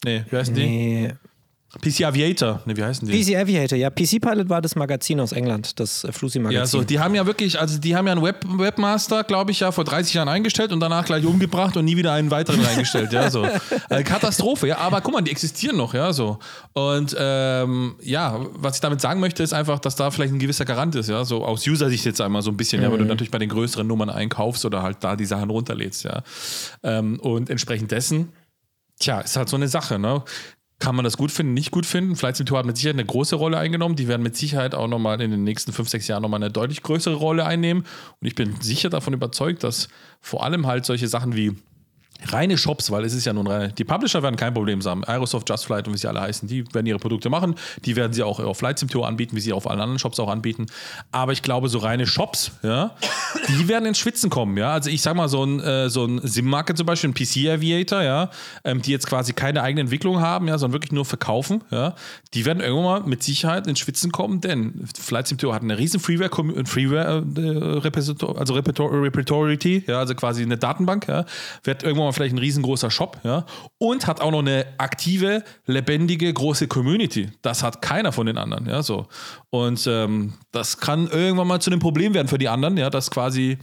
Nee, 0.03 0.25
wie 0.29 0.35
heißen 0.35 0.53
nee. 0.53 1.07
die? 1.07 1.28
PC 1.77 2.03
Aviator, 2.03 2.61
ne, 2.65 2.75
wie 2.75 2.83
heißen 2.83 3.07
die? 3.07 3.23
PC 3.23 3.35
Aviator, 3.35 3.77
ja. 3.77 3.91
PC 3.91 4.19
Pilot 4.19 4.49
war 4.49 4.59
das 4.59 4.75
Magazin 4.75 5.19
aus 5.19 5.31
England, 5.31 5.79
das 5.79 6.03
äh, 6.03 6.11
Flusi-Magazin. 6.11 6.57
Ja, 6.57 6.65
so, 6.65 6.81
die 6.81 6.99
haben 6.99 7.13
ja 7.13 7.27
wirklich, 7.27 7.59
also 7.59 7.77
die 7.77 7.95
haben 7.95 8.07
ja 8.07 8.13
einen 8.13 8.23
Web 8.23 8.43
Webmaster, 8.47 9.23
glaube 9.23 9.51
ich, 9.51 9.59
ja, 9.59 9.71
vor 9.71 9.83
30 9.83 10.15
Jahren 10.15 10.29
eingestellt 10.29 10.71
und 10.71 10.79
danach 10.79 11.05
gleich 11.05 11.23
umgebracht 11.25 11.77
und 11.77 11.85
nie 11.85 11.95
wieder 11.95 12.13
einen 12.13 12.31
weiteren 12.31 12.61
reingestellt, 12.61 13.13
ja, 13.13 13.29
so. 13.29 13.43
Also 13.43 14.03
Katastrophe, 14.03 14.67
ja, 14.67 14.79
aber 14.79 15.01
guck 15.01 15.13
mal, 15.13 15.21
die 15.21 15.29
existieren 15.29 15.77
noch, 15.77 15.93
ja, 15.93 16.11
so. 16.11 16.39
Und 16.73 17.15
ähm, 17.19 17.97
ja, 18.01 18.39
was 18.55 18.75
ich 18.75 18.81
damit 18.81 18.99
sagen 18.99 19.19
möchte, 19.19 19.43
ist 19.43 19.53
einfach, 19.53 19.77
dass 19.77 19.95
da 19.95 20.09
vielleicht 20.09 20.33
ein 20.33 20.39
gewisser 20.39 20.65
Garant 20.65 20.95
ist, 20.95 21.07
ja, 21.07 21.23
so 21.23 21.45
aus 21.45 21.67
User-Sicht 21.67 22.03
jetzt 22.03 22.19
einmal 22.19 22.41
so 22.41 22.49
ein 22.49 22.57
bisschen, 22.57 22.79
mhm. 22.79 22.85
ja, 22.85 22.91
weil 22.91 22.97
du 22.97 23.03
mhm. 23.03 23.09
natürlich 23.09 23.31
bei 23.31 23.39
den 23.39 23.49
größeren 23.49 23.85
Nummern 23.85 24.09
einkaufst 24.09 24.65
oder 24.65 24.81
halt 24.81 24.97
da 25.01 25.15
die 25.15 25.25
Sachen 25.25 25.51
runterlädst, 25.51 26.03
ja. 26.03 26.23
Ähm, 26.81 27.19
und 27.19 27.51
entsprechend 27.51 27.91
dessen 27.91 28.29
Tja, 28.99 29.21
ist 29.21 29.37
halt 29.37 29.47
so 29.47 29.55
eine 29.55 29.69
Sache, 29.69 29.97
ne? 29.97 30.23
Kann 30.79 30.95
man 30.95 31.03
das 31.03 31.17
gut 31.17 31.31
finden, 31.31 31.53
nicht 31.53 31.71
gut 31.71 31.85
finden. 31.85 32.15
Flight 32.15 32.37
Sim 32.37 32.45
hat 32.51 32.65
mit 32.65 32.77
Sicherheit 32.77 32.95
eine 32.95 33.05
große 33.05 33.35
Rolle 33.35 33.57
eingenommen. 33.57 33.97
Die 33.97 34.07
werden 34.07 34.23
mit 34.23 34.37
Sicherheit 34.37 34.73
auch 34.73 34.87
nochmal 34.87 35.19
in 35.21 35.31
den 35.31 35.43
nächsten 35.43 35.73
fünf, 35.73 35.89
sechs 35.89 36.07
Jahren 36.07 36.21
nochmal 36.21 36.41
eine 36.41 36.51
deutlich 36.51 36.83
größere 36.83 37.15
Rolle 37.15 37.45
einnehmen. 37.45 37.83
Und 38.21 38.27
ich 38.27 38.35
bin 38.35 38.55
sicher 38.61 38.89
davon 38.89 39.13
überzeugt, 39.13 39.63
dass 39.63 39.89
vor 40.21 40.43
allem 40.43 40.67
halt 40.67 40.85
solche 40.85 41.09
Sachen 41.09 41.35
wie 41.35 41.55
reine 42.27 42.57
Shops, 42.57 42.91
weil 42.91 43.05
es 43.05 43.13
ist 43.13 43.25
ja 43.25 43.33
nun 43.33 43.47
rein, 43.47 43.73
die 43.77 43.83
Publisher 43.83 44.21
werden 44.21 44.35
kein 44.35 44.53
Problem 44.53 44.83
haben. 44.83 45.03
Aerosoft, 45.03 45.49
Just 45.49 45.65
Flight 45.65 45.87
und 45.87 45.93
wie 45.93 45.97
sie 45.97 46.07
alle 46.07 46.21
heißen, 46.21 46.47
die 46.47 46.65
werden 46.73 46.85
ihre 46.85 46.99
Produkte 46.99 47.29
machen. 47.29 47.55
Die 47.85 47.95
werden 47.95 48.13
sie 48.13 48.23
auch 48.23 48.39
auf 48.39 48.57
Flight 48.57 48.79
Sim 48.79 48.89
Tour 48.89 49.07
anbieten, 49.07 49.35
wie 49.35 49.39
sie 49.39 49.53
auf 49.53 49.69
allen 49.69 49.79
anderen 49.79 49.99
Shops 49.99 50.19
auch 50.19 50.29
anbieten. 50.29 50.67
Aber 51.11 51.31
ich 51.31 51.41
glaube, 51.41 51.69
so 51.69 51.79
reine 51.79 52.05
Shops, 52.05 52.51
ja, 52.63 52.95
die 53.47 53.67
werden 53.67 53.85
ins 53.85 53.97
Schwitzen 53.97 54.29
kommen, 54.29 54.57
ja. 54.57 54.71
Also 54.71 54.89
ich 54.89 55.01
sag 55.01 55.15
mal, 55.15 55.29
so 55.29 55.43
ein, 55.43 55.59
äh, 55.59 55.89
so 55.89 56.05
ein 56.05 56.19
Sim-Market 56.23 56.77
zum 56.77 56.85
Beispiel, 56.85 57.09
ein 57.09 57.13
PC 57.13 57.49
Aviator, 57.49 58.01
ja, 58.01 58.29
ähm, 58.63 58.81
die 58.81 58.91
jetzt 58.91 59.07
quasi 59.07 59.33
keine 59.33 59.63
eigene 59.63 59.81
Entwicklung 59.81 60.19
haben, 60.19 60.47
ja, 60.47 60.57
sondern 60.57 60.73
wirklich 60.73 60.91
nur 60.91 61.05
verkaufen, 61.05 61.63
ja, 61.71 61.95
die 62.33 62.45
werden 62.45 62.61
irgendwann 62.61 63.01
mal 63.01 63.01
mit 63.07 63.23
Sicherheit 63.23 63.67
ins 63.67 63.79
Schwitzen 63.79 64.11
kommen, 64.11 64.41
denn 64.41 64.87
Flight 64.99 65.27
Sim 65.27 65.37
Tour 65.37 65.53
hat 65.53 65.63
eine 65.63 65.77
riesen 65.77 65.99
Freeware, 65.99 66.29
Freeware 66.65 67.23
äh, 67.37 68.37
also 68.37 68.53
Repertory, 68.53 69.83
ja, 69.87 69.99
also 69.99 70.15
quasi 70.15 70.43
eine 70.43 70.57
Datenbank, 70.57 71.07
ja, 71.07 71.25
wird 71.63 71.83
irgendwann 71.83 72.08
mal 72.09 72.13
vielleicht 72.13 72.35
ein 72.35 72.39
riesengroßer 72.39 72.91
Shop, 72.91 73.19
ja, 73.23 73.45
und 73.77 74.07
hat 74.07 74.21
auch 74.21 74.31
noch 74.31 74.39
eine 74.39 74.65
aktive, 74.77 75.43
lebendige, 75.65 76.33
große 76.33 76.67
Community. 76.67 77.29
Das 77.41 77.63
hat 77.63 77.81
keiner 77.81 78.11
von 78.11 78.25
den 78.25 78.37
anderen, 78.37 78.67
ja, 78.67 78.81
so. 78.83 79.07
Und 79.49 79.85
ähm, 79.87 80.33
das 80.51 80.77
kann 80.79 81.07
irgendwann 81.07 81.47
mal 81.47 81.61
zu 81.61 81.69
einem 81.69 81.79
Problem 81.79 82.13
werden 82.13 82.27
für 82.27 82.37
die 82.37 82.49
anderen, 82.49 82.77
ja, 82.77 82.89
dass 82.89 83.11
quasi 83.11 83.57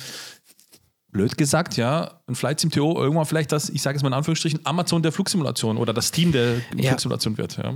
blöd 1.11 1.38
gesagt, 1.38 1.76
ja, 1.76 2.20
ein 2.26 2.34
Flight 2.34 2.61
Sim 2.61 2.70
TO 2.70 2.94
irgendwann 3.01 3.24
vielleicht 3.24 3.51
das, 3.51 3.70
ich 3.70 3.80
sage 3.80 3.97
es 3.97 4.03
mal 4.03 4.09
in 4.09 4.14
Anführungsstrichen, 4.14 4.61
Amazon 4.64 5.03
der 5.03 5.12
Flugsimulation 5.12 5.78
oder 5.78 5.92
das 5.94 6.11
Team 6.11 6.32
der 6.32 6.57
Ja. 6.76 6.90
Flugsimulation 6.90 7.38
wird, 7.38 7.57
ja. 7.57 7.74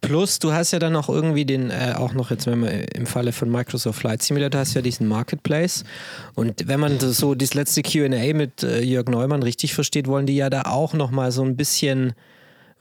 Plus, 0.00 0.38
du 0.38 0.52
hast 0.52 0.70
ja 0.72 0.78
dann 0.78 0.96
auch 0.96 1.08
irgendwie 1.08 1.44
den, 1.44 1.70
äh, 1.70 1.94
auch 1.96 2.12
noch 2.14 2.30
jetzt, 2.30 2.46
wenn 2.46 2.62
wir 2.62 2.94
im 2.94 3.06
Falle 3.06 3.32
von 3.32 3.50
Microsoft 3.50 4.00
Flight 4.00 4.22
Simulator 4.22 4.60
hast 4.60 4.74
ja 4.74 4.82
diesen 4.82 5.06
Marketplace. 5.06 5.84
Und 6.34 6.66
wenn 6.66 6.80
man 6.80 6.98
so 6.98 7.34
das 7.34 7.54
letzte 7.54 7.82
QA 7.82 8.08
mit 8.34 8.62
äh, 8.62 8.80
Jörg 8.82 9.06
Neumann 9.08 9.42
richtig 9.42 9.74
versteht, 9.74 10.06
wollen 10.06 10.26
die 10.26 10.36
ja 10.36 10.48
da 10.50 10.62
auch 10.62 10.94
nochmal 10.94 11.32
so 11.32 11.42
ein 11.42 11.56
bisschen 11.56 12.14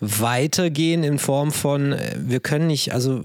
weitergehen 0.01 1.03
in 1.03 1.19
Form 1.19 1.51
von, 1.51 1.91
äh, 1.91 2.15
wir 2.17 2.39
können 2.39 2.67
nicht, 2.67 2.93
also 2.93 3.21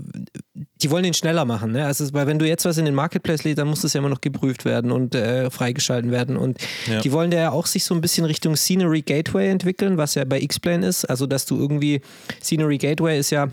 die 0.82 0.90
wollen 0.90 1.04
den 1.04 1.14
schneller 1.14 1.44
machen. 1.44 1.72
Ne? 1.72 1.86
Also, 1.86 2.12
weil 2.12 2.26
wenn 2.26 2.38
du 2.38 2.46
jetzt 2.46 2.64
was 2.64 2.78
in 2.78 2.84
den 2.84 2.94
Marketplace 2.94 3.44
lädst, 3.44 3.58
dann 3.58 3.68
muss 3.68 3.82
das 3.82 3.92
ja 3.92 4.00
immer 4.00 4.08
noch 4.08 4.20
geprüft 4.20 4.64
werden 4.64 4.90
und 4.90 5.14
äh, 5.14 5.50
freigeschalten 5.50 6.10
werden. 6.10 6.36
Und 6.36 6.58
Ja. 6.90 7.00
die 7.00 7.12
wollen 7.12 7.30
da 7.30 7.36
ja 7.38 7.50
auch 7.52 7.66
sich 7.66 7.84
so 7.84 7.94
ein 7.94 8.00
bisschen 8.00 8.24
Richtung 8.24 8.56
Scenery 8.56 9.02
Gateway 9.02 9.48
entwickeln, 9.50 9.96
was 9.96 10.14
ja 10.16 10.24
bei 10.24 10.40
X-Plane 10.40 10.86
ist. 10.86 11.04
Also, 11.04 11.26
dass 11.26 11.46
du 11.46 11.56
irgendwie, 11.56 12.00
Scenery 12.42 12.78
Gateway 12.78 13.18
ist 13.18 13.30
ja, 13.30 13.48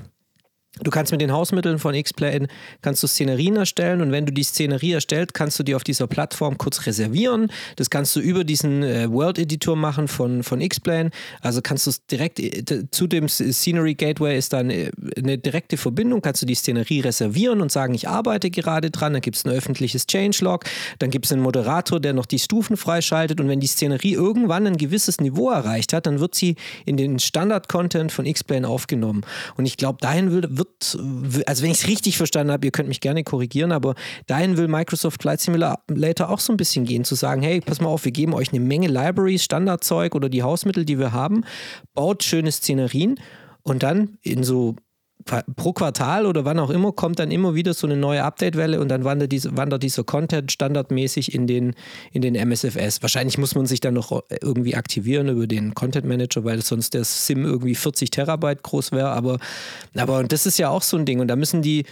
Du 0.80 0.90
kannst 0.90 1.12
mit 1.12 1.20
den 1.20 1.34
Hausmitteln 1.34 1.80
von 1.80 1.94
X-Plane 1.94 2.48
kannst 2.82 3.04
du 3.04 3.08
Szenerien 3.08 3.58
erstellen 3.58 4.00
und 4.00 4.14
wenn 4.14 4.26
du 4.26 4.32
die 4.32 4.44
Szenerie 4.44 4.94
erstellt, 4.94 5.34
kannst 5.34 5.60
du 5.60 5.64
die 5.64 5.76
auf 5.76 5.84
dieser 5.84 6.08
Plattform 6.08 6.58
kurz 6.58 6.86
reservieren. 6.86 7.52
Das 7.76 7.90
kannst 7.90 8.16
du 8.16 8.22
über 8.22 8.46
diesen 8.46 8.82
äh, 8.82 9.12
World 9.12 9.38
Editor 9.38 9.76
machen 9.76 10.08
von, 10.08 10.44
von 10.44 10.62
X-Plane. 10.62 11.12
Also 11.42 11.62
kannst 11.62 11.88
du 11.88 11.90
es 11.90 12.06
direkt 12.06 12.40
äh, 12.40 12.90
zu 12.90 13.08
dem 13.08 13.28
Scenery 13.28 13.96
Gateway 13.96 14.38
ist 14.38 14.54
dann 14.54 14.70
äh, 14.70 14.92
eine 15.18 15.38
direkte 15.38 15.76
Verbindung, 15.76 16.22
kannst 16.22 16.42
du 16.42 16.46
die 16.46 16.56
Szenerie 16.56 17.02
reservieren 17.02 17.60
und 17.60 17.70
sagen, 17.70 17.94
ich 17.94 18.08
arbeite 18.08 18.50
gerade 18.50 18.92
dran. 18.92 19.12
Dann 19.12 19.22
gibt 19.22 19.36
es 19.36 19.46
ein 19.46 19.52
öffentliches 19.52 20.08
Changelog, 20.08 20.64
dann 21.00 21.10
gibt 21.10 21.26
es 21.26 21.34
einen 21.34 21.42
Moderator, 21.42 22.00
der 22.00 22.14
noch 22.14 22.26
die 22.26 22.40
Stufen 22.40 22.78
freischaltet 22.78 23.42
und 23.42 23.50
wenn 23.50 23.60
die 23.60 23.68
Szenerie 23.68 24.14
irgendwann 24.14 24.66
ein 24.66 24.78
gewisses 24.78 25.20
Niveau 25.20 25.50
erreicht 25.50 25.92
hat, 25.92 26.06
dann 26.06 26.22
wird 26.22 26.34
sie 26.34 26.56
in 26.86 26.96
den 26.96 27.20
Standard-Content 27.20 28.14
von 28.14 28.26
X-Plane 28.26 28.66
aufgenommen. 28.66 29.26
Und 29.58 29.66
ich 29.66 29.76
glaube, 29.76 29.98
dahin 30.00 30.32
wird, 30.32 30.61
also 31.46 31.64
wenn 31.64 31.72
ich 31.72 31.80
es 31.80 31.88
richtig 31.88 32.18
verstanden 32.18 32.52
habe, 32.52 32.66
ihr 32.66 32.72
könnt 32.72 32.90
mich 32.90 33.02
gerne 33.02 33.24
korrigieren, 33.24 33.72
aber 33.72 33.96
dahin 34.28 34.58
will 34.58 34.68
Microsoft 34.68 35.22
Flight 35.22 35.42
Simulator 35.42 36.30
auch 36.30 36.40
so 36.40 36.54
ein 36.54 36.58
bisschen 36.58 36.86
gehen, 36.86 37.04
zu 37.04 37.16
sagen, 37.16 37.42
hey, 37.42 37.62
pass 37.62 37.82
mal 37.82 37.90
auf, 37.90 38.06
wir 38.06 38.12
geben 38.12 38.34
euch 38.34 38.50
eine 38.50 38.60
Menge 38.60 38.88
Libraries, 38.88 39.44
Standardzeug 39.44 40.16
oder 40.16 40.30
die 40.30 40.44
Hausmittel, 40.44 40.86
die 40.86 41.00
wir 41.00 41.12
haben, 41.12 41.44
baut 41.94 42.24
schöne 42.24 42.52
Szenerien 42.52 43.20
und 43.64 43.84
dann 43.84 44.18
in 44.22 44.44
so 44.44 44.76
pro 45.56 45.74
Quartal 45.74 46.26
oder 46.26 46.46
wann 46.46 46.60
auch 46.60 46.70
immer 46.70 46.92
kommt 46.92 47.20
dann 47.20 47.32
immer 47.32 47.56
wieder 47.56 47.74
so 47.74 47.88
eine 47.88 47.96
neue 47.96 48.24
Update-Welle 48.24 48.80
und 48.80 48.90
dann 48.90 49.04
wandert, 49.04 49.32
diese, 49.32 49.56
wandert 49.58 49.84
dieser 49.84 50.04
Content 50.04 50.52
standardmäßig 50.52 51.34
in 51.34 51.48
den, 51.48 51.74
in 52.12 52.22
den 52.22 52.36
MSFS. 52.36 53.02
Wahrscheinlich 53.02 53.38
muss 53.38 53.56
man 53.56 53.66
sich 53.66 53.80
dann 53.80 53.94
noch 53.94 54.24
irgendwie 54.42 54.76
aktivieren 54.76 55.30
über 55.30 55.48
den 55.48 55.74
Content 55.74 56.06
Manager, 56.06 56.44
weil 56.44 56.62
sonst 56.62 56.94
der 56.94 57.04
SIM 57.04 57.46
irgendwie 57.46 57.76
40 57.76 58.10
Terabyte 58.12 58.64
groß 58.64 58.92
wäre. 58.92 59.10
Aber, 59.10 59.40
aber 59.96 60.20
und 60.20 60.32
das 60.32 60.46
ist 60.46 60.58
ja 60.58 60.70
auch 60.70 60.84
so 60.84 60.98
ein 60.98 61.06
Ding 61.06 61.20
und 61.20 61.28
da 61.28 61.36
müssen 61.36 61.62
die 61.62 61.86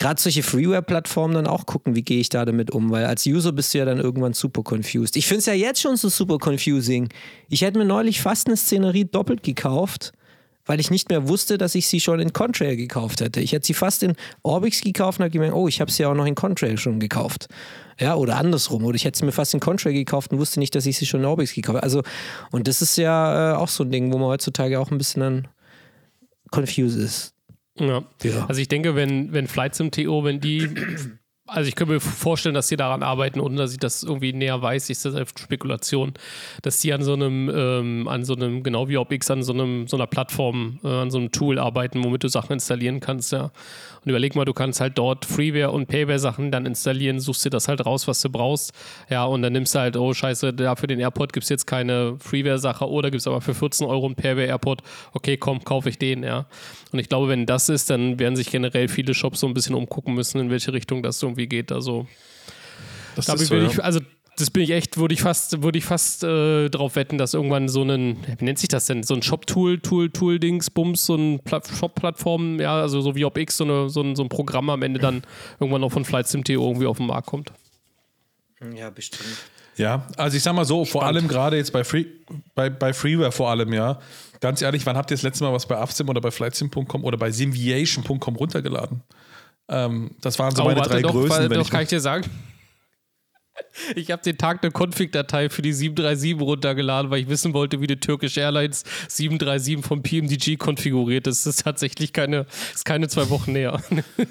gerade 0.00 0.20
solche 0.20 0.42
Freeware-Plattformen 0.42 1.34
dann 1.34 1.46
auch 1.46 1.66
gucken, 1.66 1.94
wie 1.94 2.02
gehe 2.02 2.20
ich 2.20 2.30
da 2.30 2.44
damit 2.44 2.72
um, 2.72 2.90
weil 2.90 3.04
als 3.04 3.26
User 3.26 3.52
bist 3.52 3.74
du 3.74 3.78
ja 3.78 3.84
dann 3.84 4.00
irgendwann 4.00 4.32
super 4.32 4.62
confused. 4.68 5.16
Ich 5.16 5.26
finde 5.26 5.40
es 5.40 5.46
ja 5.46 5.52
jetzt 5.52 5.80
schon 5.80 5.96
so 5.96 6.08
super 6.08 6.38
confusing. 6.42 7.08
Ich 7.48 7.60
hätte 7.60 7.78
mir 7.78 7.84
neulich 7.84 8.22
fast 8.22 8.48
eine 8.48 8.56
Szenerie 8.56 9.04
doppelt 9.04 9.42
gekauft, 9.42 10.12
weil 10.70 10.78
ich 10.78 10.92
nicht 10.92 11.08
mehr 11.08 11.26
wusste, 11.26 11.58
dass 11.58 11.74
ich 11.74 11.88
sie 11.88 11.98
schon 11.98 12.20
in 12.20 12.32
Contrail 12.32 12.76
gekauft 12.76 13.20
hätte. 13.20 13.40
Ich 13.40 13.50
hätte 13.50 13.66
sie 13.66 13.74
fast 13.74 14.04
in 14.04 14.14
Orbix 14.44 14.82
gekauft 14.82 15.18
und 15.18 15.24
habe 15.24 15.32
gemerkt, 15.32 15.52
oh, 15.52 15.66
ich 15.66 15.80
habe 15.80 15.90
sie 15.90 16.04
ja 16.04 16.08
auch 16.08 16.14
noch 16.14 16.26
in 16.26 16.36
Contrail 16.36 16.78
schon 16.78 17.00
gekauft. 17.00 17.48
Ja, 17.98 18.14
oder 18.14 18.36
andersrum. 18.36 18.84
Oder 18.84 18.94
ich 18.94 19.04
hätte 19.04 19.18
sie 19.18 19.24
mir 19.24 19.32
fast 19.32 19.52
in 19.52 19.58
Contrail 19.58 19.94
gekauft 19.94 20.30
und 20.30 20.38
wusste 20.38 20.60
nicht, 20.60 20.72
dass 20.76 20.86
ich 20.86 20.96
sie 20.96 21.06
schon 21.06 21.22
in 21.22 21.26
Orbix 21.26 21.54
gekauft 21.54 21.78
habe. 21.78 21.82
Also, 21.82 22.04
und 22.52 22.68
das 22.68 22.82
ist 22.82 22.96
ja 22.96 23.54
äh, 23.54 23.56
auch 23.56 23.66
so 23.66 23.82
ein 23.82 23.90
Ding, 23.90 24.12
wo 24.12 24.18
man 24.18 24.28
heutzutage 24.28 24.78
auch 24.78 24.92
ein 24.92 24.98
bisschen 24.98 25.22
dann 25.22 25.48
confused 26.52 27.00
ist. 27.00 27.34
Ja. 27.76 28.04
Ja. 28.22 28.46
Also 28.46 28.60
ich 28.60 28.68
denke, 28.68 28.94
wenn, 28.94 29.32
wenn 29.32 29.48
Flight 29.48 29.74
Sim 29.74 29.90
TO, 29.90 30.22
wenn 30.22 30.38
die, 30.38 30.70
also 31.50 31.68
ich 31.68 31.74
könnte 31.74 31.94
mir 31.94 32.00
vorstellen, 32.00 32.54
dass 32.54 32.68
sie 32.68 32.76
daran 32.76 33.02
arbeiten, 33.02 33.40
ohne 33.40 33.56
dass 33.56 33.72
ich 33.72 33.78
das 33.78 34.02
irgendwie 34.02 34.32
näher 34.32 34.62
weiß, 34.62 34.88
ist 34.90 35.04
das 35.04 35.14
einfach 35.14 35.36
Spekulation, 35.36 36.14
dass 36.62 36.78
die 36.80 36.92
an 36.92 37.02
so 37.02 37.14
einem, 37.14 37.50
ähm, 37.54 38.08
an 38.08 38.24
so 38.24 38.34
einem, 38.34 38.62
genau 38.62 38.88
wie 38.88 38.96
OpX, 38.96 39.30
an 39.30 39.42
so 39.42 39.52
einem, 39.52 39.88
so 39.88 39.96
einer 39.96 40.06
Plattform, 40.06 40.78
äh, 40.84 40.88
an 40.88 41.10
so 41.10 41.18
einem 41.18 41.32
Tool 41.32 41.58
arbeiten, 41.58 42.04
womit 42.04 42.24
du 42.24 42.28
Sachen 42.28 42.52
installieren 42.52 43.00
kannst, 43.00 43.32
ja. 43.32 43.50
Und 44.02 44.08
überleg 44.10 44.34
mal, 44.34 44.46
du 44.46 44.54
kannst 44.54 44.80
halt 44.80 44.96
dort 44.96 45.26
Freeware 45.26 45.72
und 45.72 45.86
Payware-Sachen 45.86 46.50
dann 46.50 46.64
installieren, 46.64 47.20
suchst 47.20 47.44
dir 47.44 47.50
das 47.50 47.68
halt 47.68 47.84
raus, 47.84 48.08
was 48.08 48.22
du 48.22 48.30
brauchst. 48.30 48.72
Ja, 49.10 49.24
und 49.24 49.42
dann 49.42 49.52
nimmst 49.52 49.74
du 49.74 49.78
halt, 49.78 49.96
oh 49.96 50.14
scheiße, 50.14 50.54
da 50.54 50.74
für 50.74 50.86
den 50.86 51.00
Airport 51.00 51.34
gibt 51.34 51.44
es 51.44 51.50
jetzt 51.50 51.66
keine 51.66 52.16
Freeware-Sache 52.18 52.88
oder 52.88 53.10
gibt 53.10 53.20
es 53.20 53.26
aber 53.26 53.42
für 53.42 53.54
14 53.54 53.86
Euro 53.86 54.06
einen 54.06 54.14
Payware-Airport. 54.14 54.82
Okay, 55.12 55.36
komm, 55.36 55.62
kaufe 55.64 55.90
ich 55.90 55.98
den, 55.98 56.22
ja. 56.22 56.46
Und 56.92 56.98
ich 56.98 57.08
glaube, 57.08 57.28
wenn 57.28 57.44
das 57.44 57.68
ist, 57.68 57.90
dann 57.90 58.18
werden 58.18 58.36
sich 58.36 58.50
generell 58.50 58.88
viele 58.88 59.12
Shops 59.12 59.40
so 59.40 59.46
ein 59.46 59.54
bisschen 59.54 59.74
umgucken 59.74 60.14
müssen, 60.14 60.40
in 60.40 60.50
welche 60.50 60.72
Richtung 60.72 61.02
das 61.02 61.22
irgendwie 61.22 61.39
geht. 61.46 61.72
Also, 61.72 62.06
Das 63.16 63.26
da 63.26 63.34
ist 63.34 63.46
so, 63.46 63.56
ich, 63.56 63.82
also 63.82 64.00
das 64.40 64.50
bin 64.50 64.62
ich 64.62 64.70
echt, 64.70 64.96
würde 64.96 65.14
ich 65.14 65.22
fast, 65.22 65.62
würde 65.62 65.78
ich 65.78 65.84
fast 65.84 66.24
äh, 66.24 66.68
drauf 66.70 66.96
wetten, 66.96 67.18
dass 67.18 67.34
irgendwann 67.34 67.68
so 67.68 67.82
ein, 67.82 68.16
wie 68.38 68.44
nennt 68.44 68.58
sich 68.58 68.68
das 68.68 68.86
denn, 68.86 69.02
so 69.02 69.14
ein 69.14 69.22
Shop-Tool, 69.22 69.80
Tool, 69.80 70.10
Tool-Dings, 70.10 70.70
Bums, 70.70 71.06
so 71.06 71.14
ein 71.14 71.40
Pla 71.40 71.60
Shop-Plattform, 71.62 72.60
ja, 72.60 72.80
also 72.80 73.00
so 73.00 73.14
wie 73.14 73.24
OpX, 73.24 73.58
so, 73.58 73.64
eine, 73.64 73.90
so, 73.90 74.02
ein, 74.02 74.16
so 74.16 74.22
ein 74.22 74.28
Programm 74.28 74.70
am 74.70 74.82
Ende 74.82 74.98
dann 74.98 75.22
irgendwann 75.58 75.82
noch 75.82 75.92
von 75.92 76.04
Flight 76.04 76.28
Sim.to 76.28 76.52
irgendwie 76.52 76.86
auf 76.86 76.96
den 76.96 77.06
Markt 77.06 77.26
kommt. 77.26 77.52
Ja, 78.74 78.90
bestimmt. 78.90 79.28
Ja, 79.76 80.06
also 80.16 80.36
ich 80.36 80.42
sag 80.42 80.54
mal 80.54 80.64
so, 80.64 80.84
vor 80.84 81.04
allem 81.06 81.26
gerade 81.28 81.56
jetzt 81.56 81.72
bei, 81.72 81.84
Free, 81.84 82.04
bei, 82.54 82.68
bei 82.68 82.92
Freeware 82.92 83.32
vor 83.32 83.50
allem, 83.50 83.72
ja. 83.72 83.98
Ganz 84.40 84.62
ehrlich, 84.62 84.84
wann 84.86 84.96
habt 84.96 85.10
ihr 85.10 85.16
das 85.16 85.22
letzte 85.22 85.44
Mal 85.44 85.52
was 85.52 85.66
bei 85.66 85.76
Afsim 85.76 86.08
oder 86.08 86.20
bei 86.20 86.30
Flightsim.com 86.30 87.04
oder 87.04 87.16
bei 87.16 87.30
simviation.com 87.30 88.36
runtergeladen? 88.36 89.02
Ähm, 89.70 90.10
das 90.20 90.38
waren 90.38 90.54
so 90.54 90.64
meine 90.64 90.76
Oh, 90.76 90.78
warte 90.80 90.90
drei 90.90 91.02
doch, 91.02 91.12
Größen. 91.12 91.30
weil, 91.30 91.50
wenn 91.50 91.58
doch 91.58 91.64
ich 91.64 91.70
kann 91.70 91.82
ich 91.82 91.88
dir 91.88 92.00
sagen. 92.00 92.28
Ich 93.94 94.10
habe 94.10 94.22
den 94.22 94.38
Tag 94.38 94.62
eine 94.62 94.72
Config-Datei 94.72 95.50
für 95.50 95.62
die 95.62 95.72
737 95.72 96.40
runtergeladen, 96.40 97.10
weil 97.10 97.20
ich 97.20 97.28
wissen 97.28 97.52
wollte, 97.52 97.80
wie 97.80 97.86
die 97.86 98.00
Turkish 98.00 98.36
Airlines 98.36 98.84
737 99.08 99.84
vom 99.86 100.02
PMDG 100.02 100.56
konfiguriert 100.56 101.26
ist. 101.26 101.46
Das 101.46 101.56
ist 101.56 101.64
tatsächlich 101.64 102.12
keine, 102.12 102.46
ist 102.74 102.84
keine 102.84 103.08
zwei 103.08 103.28
Wochen 103.28 103.52
näher. 103.52 103.80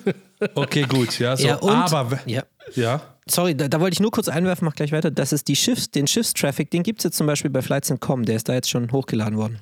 okay, 0.55 0.83
gut, 0.83 1.19
ja, 1.19 1.37
so. 1.37 1.47
Ja, 1.47 1.55
und, 1.57 1.71
aber, 1.71 2.19
ja. 2.25 2.43
ja, 2.75 3.01
Sorry, 3.29 3.55
da, 3.55 3.67
da 3.67 3.79
wollte 3.79 3.93
ich 3.93 3.99
nur 3.99 4.11
kurz 4.11 4.27
einwerfen, 4.27 4.65
mach 4.65 4.75
gleich 4.75 4.91
weiter. 4.91 5.11
Das 5.11 5.31
ist 5.31 5.47
die 5.47 5.55
Schiffs, 5.55 5.91
den 5.91 6.07
Schiffstraffic, 6.07 6.71
den 6.71 6.83
gibt 6.83 6.99
es 6.99 7.03
jetzt 7.03 7.17
zum 7.17 7.27
Beispiel 7.27 7.51
bei 7.51 7.61
Flights.com, 7.61 8.25
der 8.25 8.35
ist 8.35 8.49
da 8.49 8.53
jetzt 8.53 8.69
schon 8.69 8.91
hochgeladen 8.91 9.37
worden. 9.37 9.59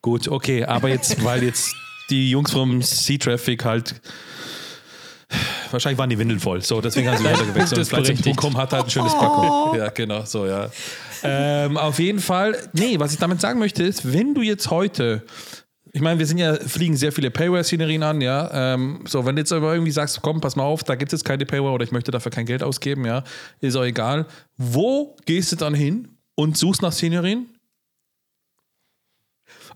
gut, 0.00 0.28
okay, 0.28 0.64
aber 0.64 0.88
jetzt, 0.88 1.22
weil 1.22 1.42
jetzt 1.42 1.74
die 2.10 2.30
Jungs 2.30 2.52
vom 2.52 2.82
Sea 2.82 3.18
Traffic 3.18 3.64
halt 3.64 4.00
wahrscheinlich 5.70 5.98
waren 5.98 6.10
die 6.10 6.18
Windeln 6.18 6.40
voll. 6.40 6.62
So, 6.62 6.80
deswegen 6.80 7.08
haben 7.08 7.18
sie 7.18 7.26
runtergewechselt. 7.26 7.78
Und 7.78 7.82
ist 7.82 7.90
berechtigt. 7.90 8.22
Flightsim.com 8.22 8.56
hat 8.56 8.72
halt 8.72 8.84
ein 8.84 8.90
schönes 8.90 9.12
Packung. 9.12 9.76
Ja, 9.76 9.88
genau, 9.90 10.24
so, 10.24 10.46
ja. 10.46 10.70
Ähm, 11.22 11.76
auf 11.76 11.98
jeden 11.98 12.20
Fall, 12.20 12.56
nee, 12.72 12.98
was 12.98 13.12
ich 13.12 13.18
damit 13.18 13.40
sagen 13.40 13.58
möchte, 13.58 13.82
ist, 13.82 14.12
wenn 14.12 14.34
du 14.34 14.42
jetzt 14.42 14.70
heute 14.70 15.24
ich 15.96 16.00
meine, 16.00 16.18
wir 16.18 16.26
sind 16.26 16.38
ja, 16.38 16.56
fliegen 16.56 16.96
sehr 16.96 17.12
viele 17.12 17.30
Payware-Szenerien 17.30 18.02
an, 18.02 18.20
ja. 18.20 18.74
Ähm, 18.74 19.04
so, 19.06 19.24
wenn 19.24 19.36
du 19.36 19.42
jetzt 19.42 19.52
aber 19.52 19.74
irgendwie 19.74 19.92
sagst, 19.92 20.20
komm, 20.22 20.40
pass 20.40 20.56
mal 20.56 20.64
auf, 20.64 20.82
da 20.82 20.96
gibt 20.96 21.12
es 21.12 21.20
jetzt 21.20 21.24
keine 21.24 21.46
Payware 21.46 21.72
oder 21.72 21.84
ich 21.84 21.92
möchte 21.92 22.10
dafür 22.10 22.32
kein 22.32 22.46
Geld 22.46 22.64
ausgeben, 22.64 23.04
ja, 23.06 23.22
ist 23.60 23.76
auch 23.76 23.84
egal. 23.84 24.26
Wo 24.56 25.14
gehst 25.24 25.52
du 25.52 25.56
dann 25.56 25.72
hin 25.72 26.08
und 26.34 26.58
suchst 26.58 26.82
nach 26.82 26.92
Szenerien? 26.92 27.46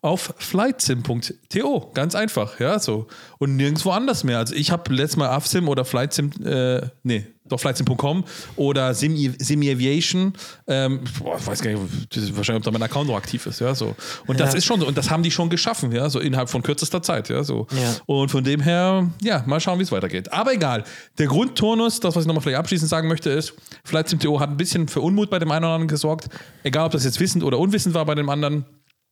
Auf 0.00 0.32
flightsim.to, 0.38 1.90
ganz 1.94 2.14
einfach, 2.14 2.60
ja, 2.60 2.78
so. 2.78 3.06
Und 3.38 3.56
nirgendwo 3.56 3.90
anders 3.90 4.24
mehr. 4.24 4.38
Also 4.38 4.54
ich 4.54 4.70
habe 4.70 4.92
letztes 4.94 5.16
Mal 5.16 5.28
AFSIM 5.28 5.68
oder 5.68 5.84
Flightsim, 5.84 6.30
äh, 6.44 6.82
nee, 7.02 7.26
doch 7.48 7.58
flightsim.com 7.58 8.24
oder 8.56 8.92
Sim, 8.94 9.34
Sim 9.38 9.60
Aviation, 9.62 10.34
ähm, 10.66 11.00
boah, 11.18 11.36
ich 11.38 11.46
weiß 11.46 11.62
gar 11.62 11.70
nicht, 11.72 12.36
wahrscheinlich, 12.36 12.60
ob 12.60 12.64
da 12.64 12.70
mein 12.70 12.82
Account 12.82 13.08
noch 13.08 13.16
aktiv 13.16 13.46
ist, 13.46 13.60
ja, 13.60 13.74
so. 13.74 13.96
Und 14.26 14.38
das 14.38 14.52
Ja. 14.52 14.58
ist 14.58 14.66
schon 14.66 14.80
so, 14.80 14.86
und 14.86 14.98
das 14.98 15.10
haben 15.10 15.22
die 15.22 15.30
schon 15.30 15.48
geschaffen, 15.48 15.90
ja, 15.92 16.10
so 16.10 16.20
innerhalb 16.20 16.50
von 16.50 16.62
kürzester 16.62 17.02
Zeit, 17.02 17.28
ja, 17.30 17.42
so. 17.42 17.66
Ja. 17.72 17.96
Und 18.06 18.30
von 18.30 18.44
dem 18.44 18.60
her, 18.60 19.08
ja, 19.22 19.42
mal 19.46 19.60
schauen, 19.60 19.78
wie 19.78 19.82
es 19.84 19.92
weitergeht. 19.92 20.30
Aber 20.32 20.52
egal, 20.52 20.84
der 21.18 21.26
Grundturnus, 21.26 22.00
das, 22.00 22.14
was 22.14 22.24
ich 22.24 22.26
nochmal 22.28 22.42
vielleicht 22.42 22.58
abschließend 22.58 22.90
sagen 22.90 23.08
möchte, 23.08 23.30
ist, 23.30 23.54
Flightsim.to 23.84 24.38
hat 24.40 24.50
ein 24.50 24.56
bisschen 24.58 24.86
für 24.88 25.00
Unmut 25.00 25.30
bei 25.30 25.38
dem 25.38 25.50
einen 25.50 25.64
oder 25.64 25.74
anderen 25.74 25.88
gesorgt, 25.88 26.28
egal 26.64 26.86
ob 26.86 26.92
das 26.92 27.04
jetzt 27.04 27.18
wissend 27.18 27.42
oder 27.44 27.58
unwissend 27.58 27.94
war 27.94 28.04
bei 28.04 28.14
dem 28.14 28.28
anderen, 28.28 28.66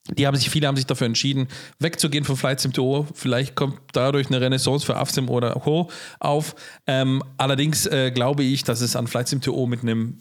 Die 0.09 0.27
haben 0.27 0.37
sich, 0.37 0.51
viele 0.51 0.67
haben 0.69 0.77
sich 0.77 0.87
dafür 0.87 1.07
entschieden, 1.07 1.49
wegzugehen 1.79 2.25
von 2.25 2.37
Flight 2.37 2.61
Sim 2.61 2.73
to 2.73 3.07
Vielleicht 3.15 3.55
kommt 3.55 3.79
dadurch 3.93 4.29
eine 4.29 4.41
Renaissance 4.41 4.87
für 4.87 4.97
AFSIM 4.97 5.29
oder 5.29 5.53
Co. 5.55 5.91
auf. 6.21 6.55
Ähm, 6.87 7.23
allerdings 7.39 7.87
äh, 7.87 8.11
glaube 8.11 8.43
ich, 8.45 8.65
dass 8.65 8.81
es 8.81 8.97
an 8.97 9.07
Flight 9.07 9.29
Sim 9.29 9.41
to 9.41 9.67
mit 9.67 9.83
einem, 9.83 10.17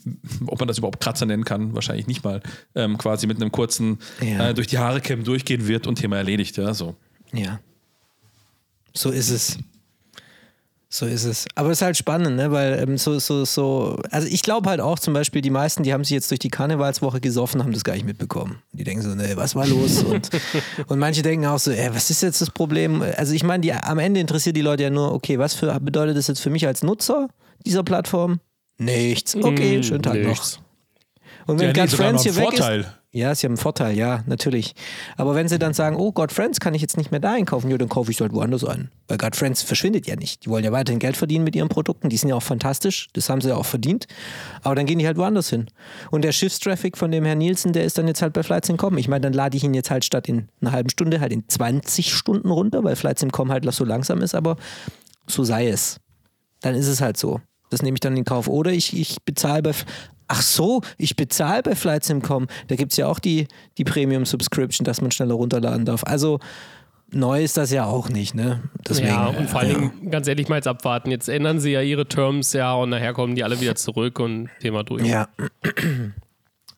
ob 0.46 0.58
man 0.58 0.68
das 0.68 0.78
überhaupt 0.78 1.00
Kratzer 1.00 1.26
nennen 1.26 1.44
kann, 1.44 1.74
wahrscheinlich 1.74 2.06
nicht 2.06 2.24
mal, 2.24 2.42
ähm, 2.74 2.98
quasi 2.98 3.26
mit 3.26 3.36
einem 3.40 3.52
kurzen 3.52 3.98
Ja. 4.20 4.48
äh, 4.48 4.54
durch 4.54 4.66
die 4.66 4.78
Haare 4.78 5.00
kämmen 5.00 5.24
durchgehen 5.24 5.68
wird 5.68 5.86
und 5.86 5.96
Thema 5.96 6.16
erledigt. 6.16 6.56
Ja, 6.56 6.74
so. 6.74 6.96
Ja. 7.32 7.60
So 8.92 9.10
ist 9.10 9.30
es. 9.30 9.58
So 10.88 11.04
ist 11.04 11.24
es. 11.24 11.46
Aber 11.56 11.70
es 11.70 11.78
ist 11.78 11.82
halt 11.82 11.96
spannend, 11.96 12.36
ne? 12.36 12.52
weil 12.52 12.78
ähm, 12.80 12.96
so, 12.96 13.18
so, 13.18 13.44
so, 13.44 13.98
also 14.12 14.28
ich 14.28 14.42
glaube 14.42 14.70
halt 14.70 14.80
auch 14.80 15.00
zum 15.00 15.14
Beispiel, 15.14 15.42
die 15.42 15.50
meisten, 15.50 15.82
die 15.82 15.92
haben 15.92 16.04
sich 16.04 16.12
jetzt 16.12 16.30
durch 16.30 16.38
die 16.38 16.48
Karnevalswoche 16.48 17.20
gesoffen, 17.20 17.62
haben 17.62 17.72
das 17.72 17.82
gar 17.82 17.94
nicht 17.94 18.06
mitbekommen. 18.06 18.62
Die 18.72 18.84
denken 18.84 19.02
so, 19.02 19.14
ne, 19.14 19.32
was 19.34 19.56
war 19.56 19.66
los? 19.66 20.04
Und, 20.04 20.30
und 20.86 20.98
manche 21.00 21.22
denken 21.22 21.44
auch 21.46 21.58
so, 21.58 21.72
ey, 21.72 21.90
was 21.92 22.08
ist 22.10 22.22
jetzt 22.22 22.40
das 22.40 22.50
Problem? 22.50 23.02
Also 23.16 23.34
ich 23.34 23.42
meine, 23.42 23.62
die, 23.62 23.72
am 23.72 23.98
Ende 23.98 24.20
interessiert 24.20 24.56
die 24.56 24.62
Leute 24.62 24.84
ja 24.84 24.90
nur, 24.90 25.12
okay, 25.12 25.40
was 25.40 25.54
für, 25.54 25.78
bedeutet 25.80 26.16
das 26.16 26.28
jetzt 26.28 26.40
für 26.40 26.50
mich 26.50 26.66
als 26.68 26.84
Nutzer 26.84 27.28
dieser 27.64 27.82
Plattform? 27.82 28.38
Nichts. 28.78 29.34
Okay, 29.34 29.78
Mm, 29.78 29.82
schönen 29.82 30.02
Tag 30.02 30.14
noch. 30.14 30.28
nichts. 30.28 30.60
Und 31.46 31.58
wenn 31.58 31.74
Ja, 31.74 31.84
nee, 31.84 31.88
Friends 31.88 32.24
noch 32.24 32.32
hier 32.32 32.32
ein 32.32 32.36
weg 32.52 32.58
Vorteil. 32.58 32.80
ist. 32.80 32.88
Ja, 33.16 33.34
sie 33.34 33.46
haben 33.46 33.52
einen 33.52 33.56
Vorteil, 33.56 33.96
ja, 33.96 34.22
natürlich. 34.26 34.74
Aber 35.16 35.34
wenn 35.34 35.48
sie 35.48 35.58
dann 35.58 35.72
sagen, 35.72 35.96
oh, 35.96 36.12
God 36.12 36.32
Friends 36.32 36.60
kann 36.60 36.74
ich 36.74 36.82
jetzt 36.82 36.98
nicht 36.98 37.12
mehr 37.12 37.20
da 37.20 37.32
einkaufen, 37.32 37.70
ja, 37.70 37.78
dann 37.78 37.88
kaufe 37.88 38.10
ich 38.10 38.18
es 38.18 38.20
halt 38.20 38.34
woanders 38.34 38.62
ein. 38.62 38.90
Weil 39.08 39.16
God 39.16 39.34
Friends 39.34 39.62
verschwindet 39.62 40.06
ja 40.06 40.16
nicht. 40.16 40.44
Die 40.44 40.50
wollen 40.50 40.62
ja 40.62 40.70
weiterhin 40.70 40.98
Geld 40.98 41.16
verdienen 41.16 41.42
mit 41.42 41.56
ihren 41.56 41.70
Produkten. 41.70 42.10
Die 42.10 42.18
sind 42.18 42.28
ja 42.28 42.34
auch 42.34 42.42
fantastisch. 42.42 43.08
Das 43.14 43.30
haben 43.30 43.40
sie 43.40 43.48
ja 43.48 43.56
auch 43.56 43.64
verdient. 43.64 44.06
Aber 44.62 44.74
dann 44.74 44.84
gehen 44.84 44.98
die 44.98 45.06
halt 45.06 45.16
woanders 45.16 45.48
hin. 45.48 45.64
Und 46.10 46.24
der 46.26 46.32
Schiffstraffic 46.32 46.98
von 46.98 47.10
dem 47.10 47.24
Herrn 47.24 47.38
Nielsen, 47.38 47.72
der 47.72 47.84
ist 47.84 47.96
dann 47.96 48.06
jetzt 48.06 48.20
halt 48.20 48.34
bei 48.34 48.42
Flightsim.com. 48.42 48.98
Ich 48.98 49.08
meine, 49.08 49.22
dann 49.22 49.32
lade 49.32 49.56
ich 49.56 49.64
ihn 49.64 49.72
jetzt 49.72 49.90
halt 49.90 50.04
statt 50.04 50.28
in 50.28 50.50
einer 50.60 50.72
halben 50.72 50.90
Stunde 50.90 51.18
halt 51.18 51.32
in 51.32 51.48
20 51.48 52.12
Stunden 52.12 52.50
runter, 52.50 52.84
weil 52.84 52.96
Flightsim.com 52.96 53.50
halt 53.50 53.64
so 53.72 53.86
langsam 53.86 54.20
ist. 54.20 54.34
Aber 54.34 54.56
so 55.26 55.42
sei 55.42 55.68
es. 55.68 56.00
Dann 56.60 56.74
ist 56.74 56.86
es 56.86 57.00
halt 57.00 57.16
so. 57.16 57.40
Das 57.70 57.80
nehme 57.80 57.94
ich 57.94 58.00
dann 58.00 58.14
in 58.14 58.26
Kauf. 58.26 58.46
Oder 58.46 58.72
ich, 58.72 58.94
ich 58.94 59.16
bezahle 59.24 59.62
bei. 59.62 59.72
Ach 60.28 60.42
so, 60.42 60.82
ich 60.98 61.16
bezahle 61.16 61.62
bei 61.62 61.74
Flightsim.com. 61.74 62.48
Da 62.68 62.76
gibt 62.76 62.92
es 62.92 62.98
ja 62.98 63.06
auch 63.06 63.18
die, 63.18 63.46
die 63.78 63.84
Premium-Subscription, 63.84 64.84
dass 64.84 65.00
man 65.00 65.10
schneller 65.10 65.34
runterladen 65.34 65.84
darf. 65.84 66.02
Also 66.04 66.40
neu 67.10 67.42
ist 67.42 67.56
das 67.56 67.70
ja 67.70 67.84
auch 67.84 68.08
nicht, 68.08 68.34
ne? 68.34 68.62
Deswegen, 68.88 69.08
ja, 69.08 69.26
und 69.26 69.48
vor 69.48 69.60
allen 69.60 69.70
ja. 69.70 69.78
Dingen, 69.78 70.10
ganz 70.10 70.26
ehrlich, 70.26 70.48
mal 70.48 70.56
jetzt 70.56 70.68
abwarten. 70.68 71.10
Jetzt 71.10 71.28
ändern 71.28 71.60
sie 71.60 71.70
ja 71.70 71.80
ihre 71.80 72.06
Terms, 72.06 72.52
ja, 72.52 72.74
und 72.74 72.90
nachher 72.90 73.12
kommen 73.12 73.36
die 73.36 73.44
alle 73.44 73.60
wieder 73.60 73.76
zurück 73.76 74.18
und 74.18 74.50
Thema 74.60 74.82
durch. 74.82 75.04
Ja. 75.04 75.28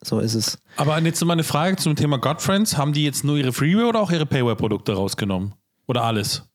So 0.00 0.20
ist 0.20 0.34
es. 0.34 0.58
Aber 0.76 0.96
jetzt 1.00 1.20
noch 1.20 1.26
mal 1.26 1.32
eine 1.32 1.42
Frage 1.42 1.76
zum 1.76 1.96
Thema 1.96 2.18
Godfriends. 2.18 2.76
Haben 2.76 2.92
die 2.92 3.02
jetzt 3.02 3.24
nur 3.24 3.36
ihre 3.36 3.52
Freeware 3.52 3.88
oder 3.88 4.00
auch 4.00 4.12
ihre 4.12 4.26
Payware-Produkte 4.26 4.92
rausgenommen? 4.92 5.54
Oder 5.88 6.04
alles? 6.04 6.47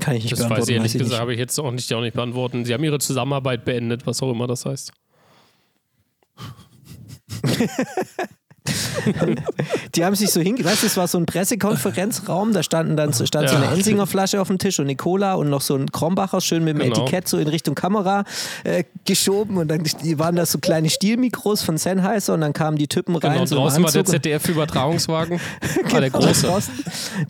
Kann 0.00 0.16
ich 0.16 0.22
nicht 0.24 0.32
Das 0.32 0.40
weiß 0.40 0.48
beantworten. 0.48 0.70
ich 0.70 0.76
ehrlich 0.76 0.84
weiß 0.84 0.94
ich 0.94 0.98
gesagt, 1.00 1.10
nicht. 1.12 1.20
habe 1.20 1.32
ich 1.34 1.38
jetzt 1.38 1.58
auch 1.58 1.70
nicht, 1.70 1.92
auch 1.92 2.00
nicht 2.00 2.14
beantworten. 2.14 2.64
Sie 2.64 2.72
haben 2.72 2.84
ihre 2.84 2.98
Zusammenarbeit 2.98 3.64
beendet, 3.64 4.06
was 4.06 4.22
auch 4.22 4.30
immer 4.30 4.46
das 4.46 4.64
heißt. 4.64 4.92
Die 9.94 10.04
haben 10.04 10.14
sich 10.14 10.30
so 10.30 10.40
hinge... 10.40 10.64
Weißt 10.64 10.82
du, 10.82 10.86
es 10.86 10.96
war 10.96 11.08
so 11.08 11.18
ein 11.18 11.26
Pressekonferenzraum, 11.26 12.52
da 12.52 12.62
standen 12.62 12.96
dann 12.96 13.12
so- 13.12 13.26
stand 13.26 13.48
so 13.48 13.56
Ja. 13.56 13.62
eine 13.62 13.74
Ensinger 13.76 14.06
Flasche 14.06 14.40
auf 14.40 14.48
dem 14.48 14.58
Tisch 14.58 14.78
und 14.78 14.86
eine 14.86 14.96
Cola 14.96 15.34
und 15.34 15.50
noch 15.50 15.60
so 15.60 15.74
ein 15.74 15.90
Krombacher 15.90 16.40
schön 16.40 16.64
mit 16.64 16.74
dem 16.76 16.80
Genau. 16.82 17.02
Etikett 17.02 17.28
so 17.28 17.38
in 17.38 17.48
Richtung 17.48 17.74
Kamera 17.74 18.24
äh, 18.64 18.84
geschoben 19.04 19.56
und 19.56 19.68
dann 19.68 19.82
die 19.82 20.18
waren 20.18 20.36
da 20.36 20.46
so 20.46 20.58
kleine 20.58 20.88
Stielmikros 20.90 21.62
von 21.62 21.76
Sennheiser 21.76 22.34
und 22.34 22.40
dann 22.42 22.52
kamen 22.52 22.76
die 22.76 22.88
Typen 22.88 23.16
rein. 23.16 23.32
Genau, 23.34 23.46
so 23.46 23.56
draußen 23.56 23.82
war 23.82 23.90
der 23.92 24.04
ZDF-Übertragungswagen. 24.04 25.40
ah, 25.40 26.00
der 26.00 26.10
Genau, 26.10 26.24
große. 26.24 26.46
Draußen, 26.46 26.74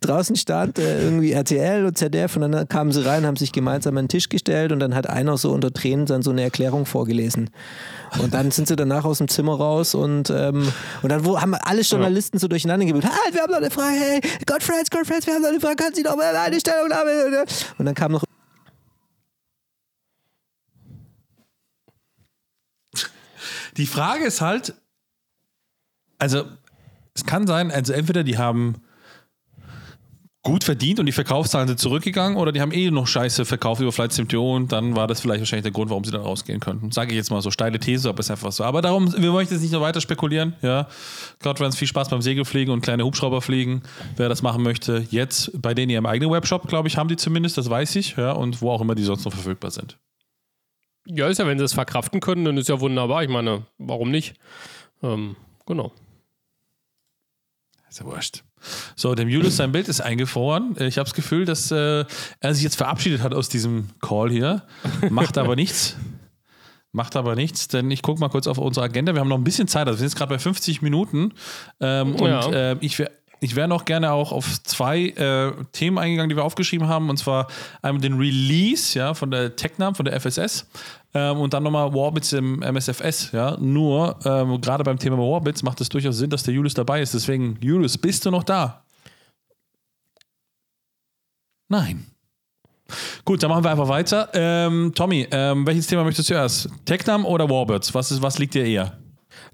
draußen 0.01 0.37
stand 0.37 0.79
äh, 0.79 1.03
irgendwie 1.03 1.33
RTL 1.33 1.87
und 1.87 1.97
ZDF 1.99 2.37
und 2.37 2.53
dann 2.53 2.69
kamen 2.69 2.93
sie 2.93 3.05
rein, 3.05 3.25
haben 3.27 3.37
sich 3.37 3.53
gemeinsam 3.53 3.97
an 3.97 4.05
den 4.05 4.09
Tisch 4.09 4.29
gestellt 4.29 4.73
und 4.73 4.81
dann 4.81 4.95
hat 4.95 5.09
einer 5.09 5.37
so 5.37 5.51
unter 5.53 5.73
Tränen 5.73 6.07
dann 6.07 6.23
so 6.23 6.31
eine 6.31 6.43
Erklärung 6.43 6.87
vorgelesen. 6.87 7.51
Und 8.21 8.35
dann 8.35 8.51
sind 8.51 8.69
sie 8.69 8.77
danach 8.77 9.05
aus 9.07 9.19
dem 9.19 9.29
Zimmer 9.29 9.55
raus 9.57 9.95
und, 9.95 10.29
ähm, 10.29 10.71
und 11.01 11.09
dann 11.11 11.22
wo, 11.25 11.41
haben 11.41 11.55
alle 11.55 11.83
Journalisten 11.83 12.39
so 12.39 12.49
durcheinander 12.49 12.87
gebildet. 12.87 13.11
Halt, 13.11 13.35
wir 13.35 13.43
haben 13.43 13.51
noch 13.51 13.59
eine 13.59 13.71
Frage, 13.71 13.97
hey, 13.97 14.21
Godfriends, 14.47 14.91
Godfriends, 14.91 15.27
wir 15.27 15.35
haben 15.35 15.43
noch 15.43 15.51
eine 15.51 15.61
Frage, 15.61 15.77
können 15.77 15.95
Sie 15.95 16.03
noch 16.03 16.17
mal 16.17 16.35
eine 16.35 16.61
Stellungnahme? 16.61 17.45
Und 17.79 17.87
dann 17.87 17.95
kam 17.95 18.13
noch 18.13 18.25
Die 23.77 23.87
Frage 23.87 24.25
ist 24.25 24.41
halt, 24.41 24.75
also 26.19 26.45
es 27.15 27.25
kann 27.25 27.47
sein, 27.47 27.71
also 27.71 27.93
entweder 27.93 28.23
die 28.23 28.39
haben 28.39 28.83
gut 30.43 30.65
verdient 30.65 30.99
und 30.99 31.07
die 31.07 31.13
Verkaufszahlen 31.13 31.69
sind 31.69 31.79
zurückgegangen 31.79 32.37
oder 32.37 32.51
die 32.51 32.61
haben 32.61 32.73
eh 32.73 32.91
noch 32.91 33.07
Scheiße 33.07 33.45
verkauft 33.45 33.81
über 33.81 33.93
Flight 33.93 34.13
Sim.to 34.13 34.57
und 34.57 34.73
dann 34.73 34.97
war 34.97 35.07
das 35.07 35.21
vielleicht 35.21 35.41
wahrscheinlich 35.41 35.63
der 35.63 35.73
Grund, 35.73 35.89
warum 35.91 36.03
sie 36.03 36.11
dann 36.11 36.23
rausgehen 36.23 36.59
könnten. 36.59 36.91
Sage 36.91 37.13
ich 37.13 37.17
jetzt 37.17 37.31
mal 37.31 37.41
so, 37.41 37.53
steile 37.53 37.79
These, 37.79 38.09
aber 38.09 38.21
ist 38.21 38.31
einfach 38.31 38.51
so. 38.51 38.65
Aber 38.65 38.83
darum, 38.83 39.13
wir 39.17 39.31
möchten 39.31 39.55
jetzt 39.55 39.63
nicht 39.63 39.73
noch 39.73 39.81
weiter 39.81 40.01
spekulieren. 40.01 40.55
Ja, 40.61 40.89
Godfriends, 41.43 41.77
viel 41.77 41.87
Spaß 41.87 42.09
beim 42.09 42.23
Segelfliegen 42.23 42.75
und 42.75 42.81
kleine 42.81 43.05
Hubschrauber 43.05 43.41
fliegen. 43.41 43.83
Wer 44.17 44.29
das 44.29 44.43
machen 44.43 44.65
möchte, 44.65 45.07
jetzt 45.11 45.53
bei 45.63 45.75
denen 45.75 45.91
ihrem 45.91 46.07
eigenen 46.07 46.33
Webshop, 46.33 46.67
glaube 46.67 46.89
ich, 46.89 46.97
haben 46.97 47.09
die 47.09 47.17
zumindest, 47.17 47.57
das 47.57 47.71
weiß 47.71 47.95
ich. 47.97 48.17
Ja, 48.17 48.33
und 48.33 48.61
wo 48.61 48.71
auch 48.71 48.81
immer 48.81 48.97
die 48.97 49.05
sonst 49.05 49.25
noch 49.25 49.33
verfügbar 49.33 49.71
sind. 49.71 49.97
Ja, 51.07 51.29
ist 51.29 51.39
ja, 51.39 51.47
wenn 51.47 51.59
sie 51.59 51.65
es 51.65 51.73
verkraften 51.73 52.21
können, 52.21 52.45
dann 52.45 52.57
ist 52.57 52.69
ja 52.69 52.81
wunderbar. 52.81 53.23
Ich 53.23 53.29
meine, 53.29 53.67
warum 53.79 54.11
nicht? 54.11 54.35
Ähm, 55.05 55.37
genau. 55.67 55.93
Ist 57.89 58.01
ja 58.01 58.07
wurscht. 58.07 58.43
So, 58.97 59.15
dem 59.15 59.29
Julius 59.29 59.57
sein 59.57 59.73
Bild 59.73 59.89
ist 59.89 60.01
eingefroren. 60.01 60.77
Ich 60.79 60.99
habe 60.99 61.09
das 61.09 61.15
Gefühl, 61.15 61.45
dass 61.45 61.71
äh, 61.71 62.05
er 62.41 62.55
sich 62.55 62.63
jetzt 62.63 62.77
verabschiedet 62.77 63.23
hat 63.23 63.35
aus 63.35 63.49
diesem 63.49 63.89
Call 64.01 64.31
hier. 64.31 64.63
Macht 65.11 65.39
aber 65.39 65.57
nichts. 65.57 65.97
Macht 66.93 67.17
aber 67.17 67.35
nichts, 67.37 67.69
denn 67.69 67.91
ich 67.91 68.03
gucke 68.03 68.21
mal 68.21 68.29
kurz 68.29 68.47
auf 68.47 68.59
unsere 68.59 68.85
Agenda. 68.85 69.15
Wir 69.15 69.21
haben 69.21 69.29
noch 69.29 69.39
ein 69.39 69.45
bisschen 69.45 69.67
Zeit. 69.67 69.87
Also 69.87 69.93
wir 69.93 69.99
sind 70.01 70.09
jetzt 70.09 70.17
gerade 70.17 70.35
bei 70.35 70.39
50 70.39 70.83
Minuten. 70.83 71.33
Ähm, 71.81 72.17
Ja. 72.19 72.45
Und 72.45 72.55
äh, 72.55 72.77
ich 72.81 72.99
wäre 72.99 73.11
ich 73.43 73.57
wäre 73.57 73.67
noch 73.67 73.85
gerne 73.85 74.13
auch 74.13 74.31
auf 74.31 74.63
zwei 74.63 75.09
äh, 75.09 75.53
Themen 75.73 75.99
eingegangen, 75.99 76.29
die 76.29 76.37
wir 76.37 76.45
aufgeschrieben 76.45 76.87
haben. 76.87 77.11
Und 77.11 77.17
zwar 77.17 77.49
einmal 77.83 78.01
den 78.01 78.15
Release 78.15 78.97
ja, 78.97 79.15
von 79.15 79.33
der 79.33 79.57
TechNam, 79.57 79.97
von 79.97 80.05
der 80.05 80.21
FSS. 80.21 80.69
Ähm, 81.15 81.39
und 81.39 81.53
dann 81.53 81.63
nochmal 81.63 81.93
Warbits 81.93 82.33
im 82.33 82.63
MSFS. 82.63 83.33
Ja. 83.33 83.57
Nur, 83.59 84.19
ähm, 84.25 84.61
gerade 84.61 84.83
beim 84.83 84.99
Thema 84.99 85.19
Warbits 85.19 85.63
macht 85.63 85.81
es 85.81 85.89
durchaus 85.89 86.17
Sinn, 86.17 86.31
dass 86.31 86.43
der 86.43 86.55
Julius 86.55 86.75
dabei 86.75 87.03
ist. 87.03 87.13
Deswegen, 87.15 87.59
Julius, 87.61 87.99
bist 87.99 88.25
du 88.25 88.31
noch 88.31 88.45
da? 88.45 88.85
Nein. 91.69 92.07
Gut, 93.25 93.43
dann 93.43 93.51
machen 93.51 93.65
wir 93.65 93.71
einfach 93.71 93.89
weiter. 93.89 94.29
Ähm, 94.35 94.93
Tommy, 94.95 95.27
ähm, 95.31 95.67
welches 95.67 95.87
Thema 95.87 96.05
möchtest 96.05 96.29
du 96.29 96.35
zuerst? 96.35 96.69
TechNam 96.85 97.25
oder 97.25 97.49
Warbirds? 97.49 97.95
Was, 97.95 98.11
ist, 98.11 98.23
was 98.23 98.39
liegt 98.39 98.55
dir 98.55 98.65
eher? 98.65 99.02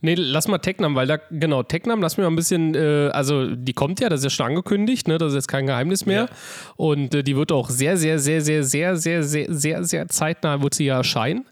Nee, 0.00 0.14
lass 0.14 0.48
mal 0.48 0.58
Technam, 0.58 0.94
weil 0.94 1.06
da, 1.06 1.18
genau, 1.30 1.62
Technam, 1.62 2.00
lass 2.00 2.16
mir 2.16 2.24
mal 2.24 2.30
ein 2.30 2.36
bisschen, 2.36 2.74
äh, 2.74 3.10
also 3.12 3.54
die 3.54 3.72
kommt 3.72 4.00
ja, 4.00 4.08
das 4.08 4.20
ist 4.20 4.24
ja 4.24 4.30
schon 4.30 4.46
angekündigt, 4.46 5.08
ne, 5.08 5.18
das 5.18 5.30
ist 5.30 5.36
jetzt 5.36 5.48
kein 5.48 5.66
Geheimnis 5.66 6.06
mehr. 6.06 6.22
Ja. 6.22 6.28
Und 6.76 7.14
äh, 7.14 7.22
die 7.22 7.36
wird 7.36 7.52
auch 7.52 7.70
sehr, 7.70 7.96
sehr, 7.96 8.18
sehr, 8.18 8.40
sehr, 8.40 8.62
sehr, 8.64 8.96
sehr, 8.96 9.22
sehr, 9.22 9.46
sehr, 9.54 9.84
sehr 9.84 10.08
zeitnah 10.08 10.62
wird 10.62 10.74
sie 10.74 10.86
ja 10.86 10.96
erscheinen. 10.96 11.46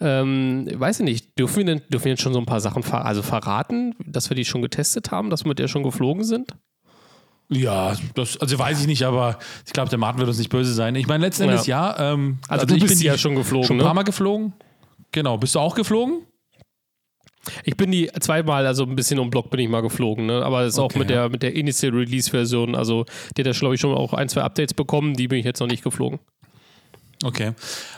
Ähm, 0.00 0.68
weiß 0.72 1.00
ich 1.00 1.04
nicht, 1.04 1.38
dürfen 1.38 1.58
wir 1.58 1.64
denn, 1.64 1.82
dürfen 1.88 2.06
wir 2.06 2.12
jetzt 2.12 2.22
schon 2.22 2.32
so 2.32 2.38
ein 2.38 2.46
paar 2.46 2.60
Sachen 2.60 2.82
ver 2.82 3.04
also 3.04 3.22
verraten, 3.22 3.94
dass 4.04 4.30
wir 4.30 4.34
die 4.34 4.44
schon 4.44 4.62
getestet 4.62 5.10
haben, 5.10 5.30
dass 5.30 5.44
wir 5.44 5.48
mit 5.48 5.58
der 5.58 5.68
schon 5.68 5.82
geflogen 5.82 6.24
sind? 6.24 6.54
Ja, 7.52 7.96
das, 8.14 8.36
also 8.36 8.58
weiß 8.58 8.80
ich 8.80 8.86
nicht, 8.86 9.02
aber 9.02 9.38
ich 9.66 9.72
glaube, 9.72 9.90
der 9.90 9.98
Martin 9.98 10.20
wird 10.20 10.28
uns 10.28 10.38
nicht 10.38 10.50
böse 10.50 10.72
sein. 10.72 10.94
Ich 10.94 11.08
meine, 11.08 11.24
letzten 11.24 11.44
Endes 11.44 11.66
ja. 11.66 11.96
ähm, 11.98 12.38
Also 12.48 12.64
du 12.64 12.76
ich 12.76 12.82
bist 12.82 12.98
bin 12.98 13.06
ja 13.06 13.18
schon 13.18 13.34
geflogen, 13.34 13.66
Schon 13.66 13.76
ein 13.76 13.78
ne? 13.78 13.84
paar 13.84 13.94
Mal 13.94 14.04
geflogen. 14.04 14.52
Genau. 15.10 15.36
Bist 15.36 15.56
du 15.56 15.58
auch 15.58 15.74
geflogen? 15.74 16.22
Ich 17.64 17.76
bin 17.76 17.90
die 17.90 18.10
zweimal, 18.20 18.66
also 18.66 18.84
ein 18.84 18.96
bisschen 18.96 19.18
um 19.18 19.30
Block 19.30 19.50
bin 19.50 19.60
ich 19.60 19.68
mal 19.68 19.80
geflogen, 19.80 20.26
ne? 20.26 20.44
aber 20.44 20.62
das 20.62 20.74
ist 20.74 20.78
auch 20.78 20.86
Okay, 20.86 20.98
mit 20.98 21.10
der, 21.10 21.28
mit 21.28 21.42
der 21.42 21.54
Initial 21.54 21.92
Release 21.92 22.30
Version, 22.30 22.74
also 22.74 23.06
die 23.36 23.42
hat 23.42 23.46
ja, 23.46 23.58
glaube 23.58 23.74
ich, 23.74 23.80
schon 23.80 23.94
auch 23.94 24.12
ein, 24.12 24.28
zwei 24.28 24.42
Updates 24.42 24.74
bekommen, 24.74 25.14
die 25.14 25.28
bin 25.28 25.38
ich 25.38 25.44
jetzt 25.44 25.60
noch 25.60 25.66
nicht 25.66 25.82
geflogen. 25.82 26.18
Okay. 27.22 27.52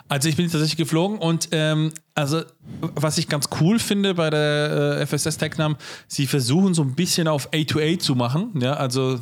Also 0.08 0.28
ich 0.28 0.36
bin 0.36 0.50
tatsächlich 0.50 0.76
geflogen 0.76 1.18
und 1.18 1.48
ähm, 1.52 1.92
also 2.14 2.42
was 2.80 3.18
ich 3.18 3.28
ganz 3.28 3.48
cool 3.60 3.78
finde 3.78 4.14
bei 4.14 4.30
der 4.30 4.98
äh, 5.00 5.06
FSS 5.06 5.38
TechNam, 5.38 5.76
sie 6.08 6.26
versuchen 6.26 6.74
so 6.74 6.82
ein 6.82 6.94
bisschen 6.94 7.28
auf 7.28 7.50
A2A 7.52 8.00
zu 8.00 8.16
machen. 8.16 8.52
Ja, 8.60 8.74
also 8.74 9.20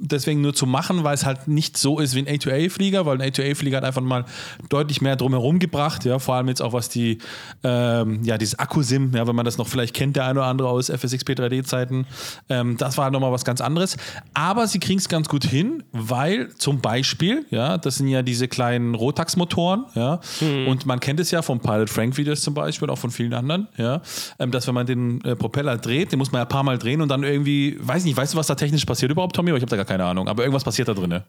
deswegen 0.00 0.40
nur 0.40 0.54
zu 0.54 0.66
machen, 0.66 1.04
weil 1.04 1.14
es 1.14 1.24
halt 1.24 1.48
nicht 1.48 1.76
so 1.76 1.98
ist 1.98 2.14
wie 2.14 2.20
ein 2.20 2.26
A2A-Flieger, 2.26 3.06
weil 3.06 3.20
ein 3.20 3.30
A2A-Flieger 3.30 3.78
hat 3.78 3.84
einfach 3.84 4.02
mal 4.02 4.24
deutlich 4.68 5.00
mehr 5.00 5.16
drumherum 5.16 5.58
gebracht, 5.58 6.04
ja, 6.04 6.18
vor 6.18 6.34
allem 6.34 6.48
jetzt 6.48 6.62
auch 6.62 6.72
was 6.72 6.88
die, 6.88 7.18
ähm, 7.64 8.22
ja, 8.22 8.38
dieses 8.38 8.58
Akkusim, 8.58 9.12
ja, 9.14 9.26
wenn 9.26 9.36
man 9.36 9.44
das 9.44 9.58
noch 9.58 9.68
vielleicht 9.68 9.94
kennt, 9.94 10.16
der 10.16 10.26
eine 10.26 10.40
oder 10.40 10.48
andere 10.48 10.68
aus 10.68 10.88
FSXP 10.88 11.30
3D-Zeiten, 11.30 12.06
ähm, 12.48 12.76
das 12.76 12.96
war 12.96 13.04
halt 13.04 13.12
nochmal 13.12 13.32
was 13.32 13.44
ganz 13.44 13.60
anderes. 13.60 13.96
Aber 14.34 14.66
sie 14.66 14.78
kriegen 14.78 14.98
es 14.98 15.08
ganz 15.08 15.28
gut 15.28 15.44
hin, 15.44 15.82
weil 15.92 16.54
zum 16.56 16.80
Beispiel, 16.80 17.46
ja, 17.50 17.78
das 17.78 17.96
sind 17.96 18.08
ja 18.08 18.22
diese 18.22 18.48
kleinen 18.48 18.94
Rotax-Motoren, 18.94 19.86
ja, 19.94 20.20
mhm. 20.40 20.68
und 20.68 20.86
man 20.86 21.00
kennt 21.00 21.20
es 21.20 21.30
ja 21.30 21.42
vom 21.42 21.60
Pilot 21.60 21.90
Frank-Videos 21.90 22.42
zum 22.42 22.54
Beispiel, 22.54 22.88
auch 22.90 22.98
von 22.98 23.10
vielen 23.10 23.34
anderen, 23.34 23.68
ja, 23.76 24.02
ähm, 24.38 24.50
dass 24.50 24.66
wenn 24.66 24.74
man 24.74 24.86
den 24.86 25.20
äh, 25.24 25.36
Propeller 25.36 25.76
dreht, 25.76 26.12
den 26.12 26.18
muss 26.18 26.32
man 26.32 26.40
ja 26.40 26.44
ein 26.44 26.48
paar 26.48 26.62
Mal 26.62 26.78
drehen 26.78 27.00
und 27.00 27.08
dann 27.08 27.24
irgendwie, 27.24 27.76
weiß 27.80 28.04
nicht, 28.04 28.16
weißt 28.16 28.34
du, 28.34 28.38
was 28.38 28.46
da 28.46 28.54
technisch 28.54 28.84
passiert 28.84 29.10
überhaupt, 29.10 29.34
Tommy? 29.34 29.48
Ich 29.56 29.62
habe 29.62 29.70
da 29.70 29.76
gar 29.76 29.87
keine 29.88 30.04
Ahnung, 30.04 30.28
aber 30.28 30.42
irgendwas 30.42 30.64
passiert 30.64 30.88
da 30.88 30.94
drin. 30.94 31.22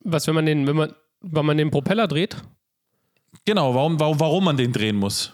Was, 0.00 0.26
wenn 0.26 0.34
man 0.34 0.46
den, 0.46 0.66
wenn 0.66 0.76
man, 0.76 0.94
wenn 1.20 1.46
man 1.46 1.56
den 1.56 1.70
Propeller 1.70 2.06
dreht? 2.06 2.36
Genau, 3.44 3.74
warum, 3.74 3.98
warum, 3.98 4.20
warum 4.20 4.44
man 4.44 4.56
den 4.56 4.72
drehen 4.72 4.96
muss. 4.96 5.32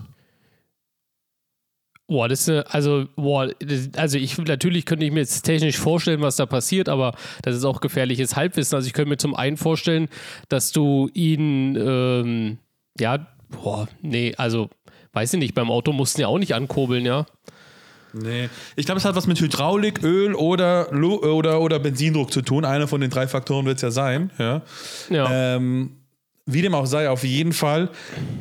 Boah, 2.06 2.28
das 2.28 2.48
ist 2.48 2.66
also, 2.74 3.06
boah, 3.14 3.50
also 3.96 4.18
ich 4.18 4.36
natürlich 4.38 4.84
könnte 4.84 5.04
ich 5.04 5.12
mir 5.12 5.20
jetzt 5.20 5.42
technisch 5.42 5.78
vorstellen, 5.78 6.20
was 6.22 6.36
da 6.36 6.46
passiert, 6.46 6.88
aber 6.88 7.14
das 7.42 7.54
ist 7.54 7.64
auch 7.64 7.80
gefährliches 7.80 8.34
Halbwissen. 8.34 8.74
Also 8.74 8.86
ich 8.88 8.94
könnte 8.94 9.10
mir 9.10 9.16
zum 9.16 9.36
einen 9.36 9.56
vorstellen, 9.56 10.08
dass 10.48 10.72
du 10.72 11.08
ihn, 11.14 11.76
ähm, 11.76 12.58
ja, 12.98 13.28
boah, 13.50 13.86
nee, 14.02 14.34
also 14.36 14.70
weiß 15.12 15.34
ich 15.34 15.38
nicht, 15.38 15.54
beim 15.54 15.70
Auto 15.70 15.92
mussten 15.92 16.20
ja 16.20 16.26
auch 16.26 16.38
nicht 16.38 16.54
ankurbeln, 16.54 17.06
ja. 17.06 17.26
Nee, 18.12 18.48
ich 18.76 18.86
glaube, 18.86 18.98
es 18.98 19.04
hat 19.04 19.14
was 19.14 19.26
mit 19.26 19.40
Hydraulik, 19.40 20.02
Öl 20.02 20.34
oder, 20.34 20.92
oder, 20.92 21.60
oder 21.60 21.78
Benzindruck 21.78 22.32
zu 22.32 22.42
tun. 22.42 22.64
Einer 22.64 22.88
von 22.88 23.00
den 23.00 23.10
drei 23.10 23.28
Faktoren 23.28 23.66
wird 23.66 23.76
es 23.76 23.82
ja 23.82 23.90
sein. 23.90 24.30
Ja. 24.38 24.62
ja. 25.08 25.56
Ähm, 25.56 25.99
wie 26.52 26.62
dem 26.62 26.74
auch 26.74 26.86
sei, 26.86 27.08
auf 27.08 27.24
jeden 27.24 27.52
Fall 27.52 27.90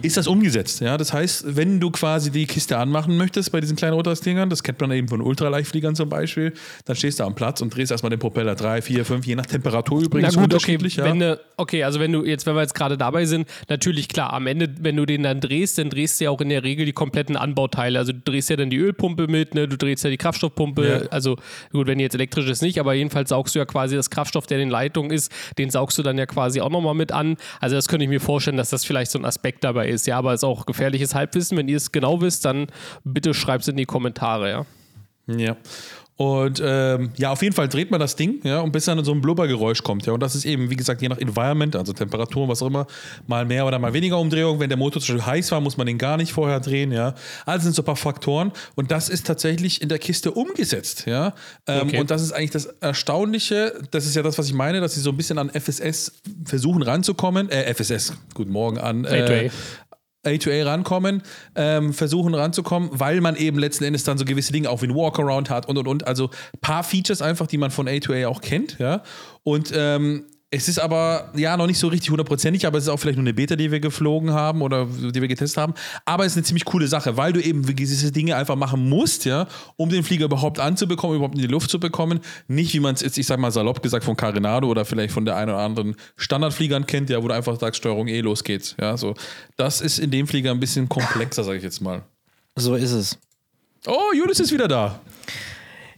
ist 0.01 0.17
das 0.17 0.27
umgesetzt. 0.27 0.81
Ja? 0.81 0.97
Das 0.97 1.13
heißt, 1.13 1.55
wenn 1.55 1.79
du 1.79 1.91
quasi 1.91 2.31
die 2.31 2.45
Kiste 2.45 2.77
anmachen 2.77 3.17
möchtest 3.17 3.51
bei 3.51 3.61
diesen 3.61 3.75
kleinen 3.75 3.93
Rotax-Dingern, 3.93 4.49
das 4.49 4.63
kennt 4.63 4.79
man 4.81 4.91
eben 4.91 5.07
von 5.07 5.21
Ultraleichtfliegern 5.21 5.95
zum 5.95 6.09
Beispiel, 6.09 6.53
dann 6.85 6.95
stehst 6.95 7.19
du 7.19 7.23
am 7.23 7.35
Platz 7.35 7.61
und 7.61 7.75
drehst 7.75 7.91
erstmal 7.91 8.09
den 8.09 8.19
Propeller 8.19 8.55
3, 8.55 8.81
4, 8.81 9.05
5, 9.05 9.25
je 9.25 9.35
nach 9.35 9.45
Temperatur 9.45 10.01
übrigens 10.01 10.35
Na 10.35 10.41
gut, 10.41 10.53
unterschiedlich. 10.53 10.99
Okay, 10.99 11.07
ja. 11.07 11.19
wenn, 11.19 11.37
okay, 11.57 11.83
also 11.83 11.99
wenn 11.99 12.11
du 12.11 12.25
jetzt, 12.25 12.45
wenn 12.45 12.55
wir 12.55 12.61
jetzt 12.61 12.75
gerade 12.75 12.97
dabei 12.97 13.25
sind, 13.25 13.47
natürlich 13.67 14.07
klar, 14.07 14.33
am 14.33 14.47
Ende, 14.47 14.69
wenn 14.79 14.95
du 14.95 15.05
den 15.05 15.23
dann 15.23 15.41
drehst, 15.41 15.77
dann 15.77 15.89
drehst 15.89 16.19
du 16.19 16.25
ja 16.25 16.31
auch 16.31 16.41
in 16.41 16.49
der 16.49 16.63
Regel 16.63 16.85
die 16.85 16.93
kompletten 16.93 17.35
Anbauteile. 17.35 17.99
Also 17.99 18.13
du 18.13 18.19
drehst 18.19 18.49
ja 18.49 18.55
dann 18.55 18.69
die 18.69 18.77
Ölpumpe 18.77 19.27
mit, 19.27 19.55
ne? 19.55 19.67
du 19.67 19.77
drehst 19.77 20.03
ja 20.03 20.09
die 20.09 20.17
Kraftstoffpumpe. 20.17 20.87
Ja. 20.87 21.07
Also 21.09 21.37
gut, 21.71 21.87
wenn 21.87 21.99
jetzt 21.99 22.15
elektrisch 22.15 22.49
ist 22.49 22.61
nicht, 22.61 22.79
aber 22.79 22.93
jedenfalls 22.93 23.29
saugst 23.29 23.55
du 23.55 23.59
ja 23.59 23.65
quasi 23.65 23.95
das 23.95 24.09
Kraftstoff, 24.09 24.47
der 24.47 24.57
in 24.57 24.67
den 24.67 24.69
Leitungen 24.69 25.11
ist, 25.11 25.31
den 25.57 25.69
saugst 25.69 25.97
du 25.97 26.03
dann 26.03 26.17
ja 26.17 26.25
quasi 26.25 26.61
auch 26.61 26.69
nochmal 26.69 26.95
mit 26.95 27.11
an. 27.11 27.37
Also 27.59 27.75
das 27.75 27.87
könnte 27.87 27.98
ich 28.01 28.09
mir 28.09 28.21
vorstellen, 28.21 28.57
dass 28.57 28.69
das 28.69 28.85
vielleicht 28.85 29.11
so 29.11 29.19
ein 29.19 29.25
Aspekt 29.25 29.63
dabei 29.63 29.89
ist. 29.89 30.07
Ja, 30.07 30.17
aber 30.17 30.33
es 30.33 30.41
ist 30.41 30.43
auch 30.45 30.65
gefährliches 30.65 31.15
Halbwissen. 31.15 31.57
Wenn 31.57 31.67
ihr 31.67 31.77
es 31.77 31.91
genau 31.91 32.21
wisst, 32.21 32.45
dann 32.45 32.67
bitte 33.03 33.33
schreibt 33.33 33.63
es 33.63 33.67
in 33.67 33.77
die 33.77 33.85
Kommentare, 33.85 34.49
ja. 34.49 34.65
Ja. 35.37 35.57
Und 36.19 36.61
ähm, 36.61 37.11
ja, 37.15 37.31
auf 37.31 37.41
jeden 37.41 37.55
Fall 37.55 37.69
dreht 37.69 37.91
man 37.91 37.99
das 38.01 38.17
Ding, 38.17 38.41
ja, 38.43 38.59
und 38.59 38.73
bis 38.73 38.83
dann 38.83 39.01
so 39.05 39.13
ein 39.13 39.21
Blubbergeräusch 39.21 39.83
kommt, 39.83 40.05
ja. 40.05 40.11
Und 40.11 40.19
das 40.19 40.35
ist 40.35 40.43
eben, 40.43 40.69
wie 40.69 40.75
gesagt, 40.75 41.01
je 41.01 41.07
nach 41.07 41.17
Environment, 41.17 41.77
also 41.77 41.93
Temperatur, 41.93 42.49
was 42.49 42.61
auch 42.61 42.67
immer, 42.67 42.87
mal 43.25 43.45
mehr 43.45 43.65
oder 43.65 43.79
mal 43.79 43.93
weniger 43.93 44.19
Umdrehung. 44.19 44.59
Wenn 44.59 44.67
der 44.67 44.77
Motor 44.77 45.01
zum 45.01 45.15
Beispiel 45.15 45.31
heiß 45.31 45.49
war, 45.53 45.61
muss 45.61 45.77
man 45.77 45.87
den 45.87 45.97
gar 45.97 46.17
nicht 46.17 46.33
vorher 46.33 46.59
drehen, 46.59 46.91
ja. 46.91 47.15
Also 47.45 47.63
sind 47.63 47.73
so 47.73 47.83
ein 47.83 47.85
paar 47.85 47.95
Faktoren. 47.95 48.51
Und 48.75 48.91
das 48.91 49.07
ist 49.07 49.27
tatsächlich 49.27 49.81
in 49.81 49.87
der 49.87 49.97
Kiste 49.97 50.31
umgesetzt, 50.31 51.05
ja. 51.05 51.33
Ähm, 51.67 51.87
okay. 51.87 52.01
Und 52.01 52.11
das 52.11 52.21
ist 52.21 52.33
eigentlich 52.33 52.51
das 52.51 52.65
Erstaunliche. 52.65 53.79
Das 53.91 54.05
ist 54.05 54.13
ja 54.13 54.21
das, 54.21 54.37
was 54.37 54.47
ich 54.47 54.53
meine, 54.53 54.81
dass 54.81 54.95
sie 54.95 54.99
so 54.99 55.11
ein 55.11 55.15
bisschen 55.17 55.37
an 55.37 55.49
FSS 55.49 56.21
versuchen 56.43 56.81
ranzukommen. 56.81 57.47
Äh, 57.49 57.73
FSS, 57.73 58.11
guten 58.33 58.51
Morgen 58.51 58.77
an. 58.77 59.05
Äh, 59.05 59.51
A2A 60.25 60.65
rankommen, 60.65 61.23
ähm, 61.55 61.93
versuchen 61.93 62.33
ranzukommen, 62.33 62.89
weil 62.91 63.21
man 63.21 63.35
eben 63.35 63.57
letzten 63.57 63.85
Endes 63.85 64.03
dann 64.03 64.17
so 64.17 64.25
gewisse 64.25 64.51
Dinge 64.51 64.69
auch 64.69 64.81
wie 64.81 64.87
ein 64.87 64.95
Walkaround 64.95 65.49
hat 65.49 65.67
und 65.67 65.77
und 65.77 65.87
und. 65.87 66.07
Also 66.07 66.29
paar 66.61 66.83
Features 66.83 67.21
einfach, 67.21 67.47
die 67.47 67.57
man 67.57 67.71
von 67.71 67.87
A2A 67.87 68.27
auch 68.27 68.41
kennt, 68.41 68.77
ja. 68.79 69.03
Und 69.43 69.71
ähm, 69.73 70.25
es 70.51 70.67
ist 70.67 70.79
aber 70.79 71.31
ja 71.35 71.55
noch 71.57 71.67
nicht 71.67 71.77
so 71.77 71.87
richtig 71.87 72.09
hundertprozentig, 72.09 72.65
aber 72.65 72.79
es 72.79 72.85
ist 72.85 72.89
auch 72.89 72.97
vielleicht 72.97 73.17
nur 73.17 73.23
eine 73.23 73.35
Beta, 73.35 73.55
die 73.55 73.71
wir 73.71 73.79
geflogen 73.79 74.31
haben 74.31 74.63
oder 74.63 74.85
die 74.85 75.21
wir 75.21 75.27
getestet 75.27 75.57
haben. 75.57 75.75
Aber 76.05 76.25
es 76.25 76.31
ist 76.31 76.37
eine 76.37 76.45
ziemlich 76.45 76.65
coole 76.65 76.87
Sache, 76.87 77.17
weil 77.17 77.33
du 77.33 77.41
eben 77.41 77.63
gewisse 77.63 78.11
Dinge 78.11 78.35
einfach 78.35 78.55
machen 78.55 78.89
musst, 78.89 79.25
ja, 79.25 79.47
um 79.75 79.89
den 79.89 80.03
Flieger 80.03 80.25
überhaupt 80.25 80.59
anzubekommen, 80.59 81.17
überhaupt 81.17 81.35
in 81.35 81.41
die 81.41 81.47
Luft 81.47 81.69
zu 81.69 81.79
bekommen. 81.79 82.19
Nicht, 82.47 82.73
wie 82.73 82.79
man 82.79 82.95
es 82.95 83.01
jetzt, 83.01 83.19
ich 83.19 83.27
sag 83.27 83.37
mal 83.39 83.51
salopp 83.51 83.83
gesagt, 83.83 84.03
von 84.03 84.17
Carinado 84.17 84.67
oder 84.67 84.85
vielleicht 84.85 85.13
von 85.13 85.23
der 85.23 85.35
einen 85.35 85.51
oder 85.51 85.59
anderen 85.59 85.95
Standardfliegern 86.15 86.87
kennt, 86.87 87.11
ja, 87.11 87.21
wo 87.21 87.27
du 87.27 87.35
einfach 87.35 87.59
sagst, 87.59 87.77
Steuerung 87.77 88.07
E, 88.07 88.19
los 88.21 88.43
geht's. 88.43 88.75
Ja, 88.81 88.97
so. 88.97 89.13
Das 89.55 89.81
ist 89.81 89.99
in 89.99 90.09
dem 90.09 90.25
Flieger 90.25 90.49
ein 90.49 90.59
bisschen 90.59 90.89
komplexer, 90.89 91.43
sage 91.43 91.57
ich 91.57 91.63
jetzt 91.63 91.79
mal. 91.79 92.01
So 92.55 92.73
ist 92.73 92.91
es. 92.91 93.19
Oh, 93.85 94.13
Julius 94.15 94.39
ist 94.39 94.51
wieder 94.51 94.67
da. 94.67 94.99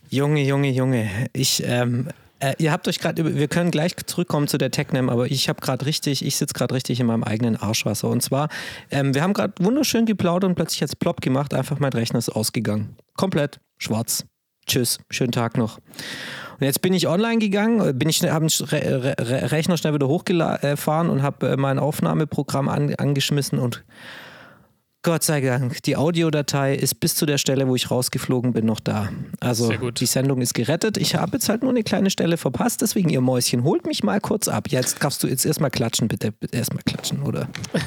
Junge, 0.09 0.43
Junge, 0.43 0.71
Junge. 0.71 1.09
Ich, 1.31 1.63
ähm, 1.65 2.09
äh, 2.41 2.55
ihr 2.57 2.71
habt 2.71 2.87
euch 2.87 2.99
gerade, 2.99 3.35
wir 3.35 3.47
können 3.47 3.71
gleich 3.71 3.95
zurückkommen 4.05 4.47
zu 4.47 4.57
der 4.57 4.71
TechNam, 4.71 5.09
aber 5.09 5.27
ich 5.27 5.47
habe 5.47 5.61
gerade 5.61 5.85
richtig, 5.85 6.25
ich 6.25 6.35
sitze 6.35 6.53
gerade 6.53 6.73
richtig 6.75 6.99
in 6.99 7.05
meinem 7.05 7.23
eigenen 7.23 7.55
Arschwasser. 7.55 8.09
Und 8.09 8.21
zwar, 8.21 8.49
ähm, 8.89 9.13
wir 9.13 9.21
haben 9.21 9.33
gerade 9.33 9.53
wunderschön 9.59 10.05
geplaudert 10.05 10.49
und 10.49 10.55
plötzlich 10.55 10.79
jetzt 10.79 10.99
plopp 10.99 11.21
gemacht, 11.21 11.53
einfach 11.53 11.79
mein 11.79 11.93
Rechner 11.93 12.19
ist 12.19 12.29
ausgegangen. 12.29 12.95
Komplett 13.15 13.59
schwarz. 13.77 14.25
Tschüss, 14.67 14.99
schönen 15.09 15.31
Tag 15.31 15.57
noch. 15.57 15.77
Und 16.59 16.65
jetzt 16.65 16.81
bin 16.81 16.93
ich 16.93 17.07
online 17.07 17.39
gegangen, 17.39 17.97
bin 17.97 18.09
ich, 18.09 18.21
habe 18.23 18.45
den 18.45 18.67
Re 18.67 19.15
Re 19.19 19.51
Rechner 19.51 19.77
schnell 19.77 19.93
wieder 19.93 20.07
hochgefahren 20.07 21.09
und 21.09 21.21
habe 21.23 21.49
äh, 21.49 21.57
mein 21.57 21.79
Aufnahmeprogramm 21.79 22.69
an, 22.69 22.93
angeschmissen 22.95 23.59
und 23.59 23.83
Gott 25.03 25.23
sei 25.23 25.41
Dank, 25.41 25.81
die 25.81 25.97
Audiodatei 25.97 26.75
ist 26.75 26.99
bis 26.99 27.15
zu 27.15 27.25
der 27.25 27.39
Stelle, 27.39 27.67
wo 27.67 27.75
ich 27.75 27.89
rausgeflogen 27.89 28.53
bin, 28.53 28.67
noch 28.67 28.79
da. 28.79 29.09
Also 29.39 29.71
die 29.71 30.05
Sendung 30.05 30.41
ist 30.41 30.53
gerettet. 30.53 30.97
Ich 30.97 31.15
habe 31.15 31.31
jetzt 31.33 31.49
halt 31.49 31.63
nur 31.63 31.71
eine 31.71 31.81
kleine 31.81 32.11
Stelle 32.11 32.37
verpasst, 32.37 32.81
deswegen 32.81 33.09
ihr 33.09 33.21
Mäuschen, 33.21 33.63
holt 33.63 33.87
mich 33.87 34.03
mal 34.03 34.21
kurz 34.21 34.47
ab. 34.47 34.67
Jetzt 34.69 35.03
darfst 35.03 35.23
du 35.23 35.27
jetzt 35.27 35.43
erstmal 35.43 35.71
klatschen, 35.71 36.07
bitte. 36.07 36.35
Erstmal 36.51 36.83
klatschen, 36.83 37.23
oder? 37.23 37.47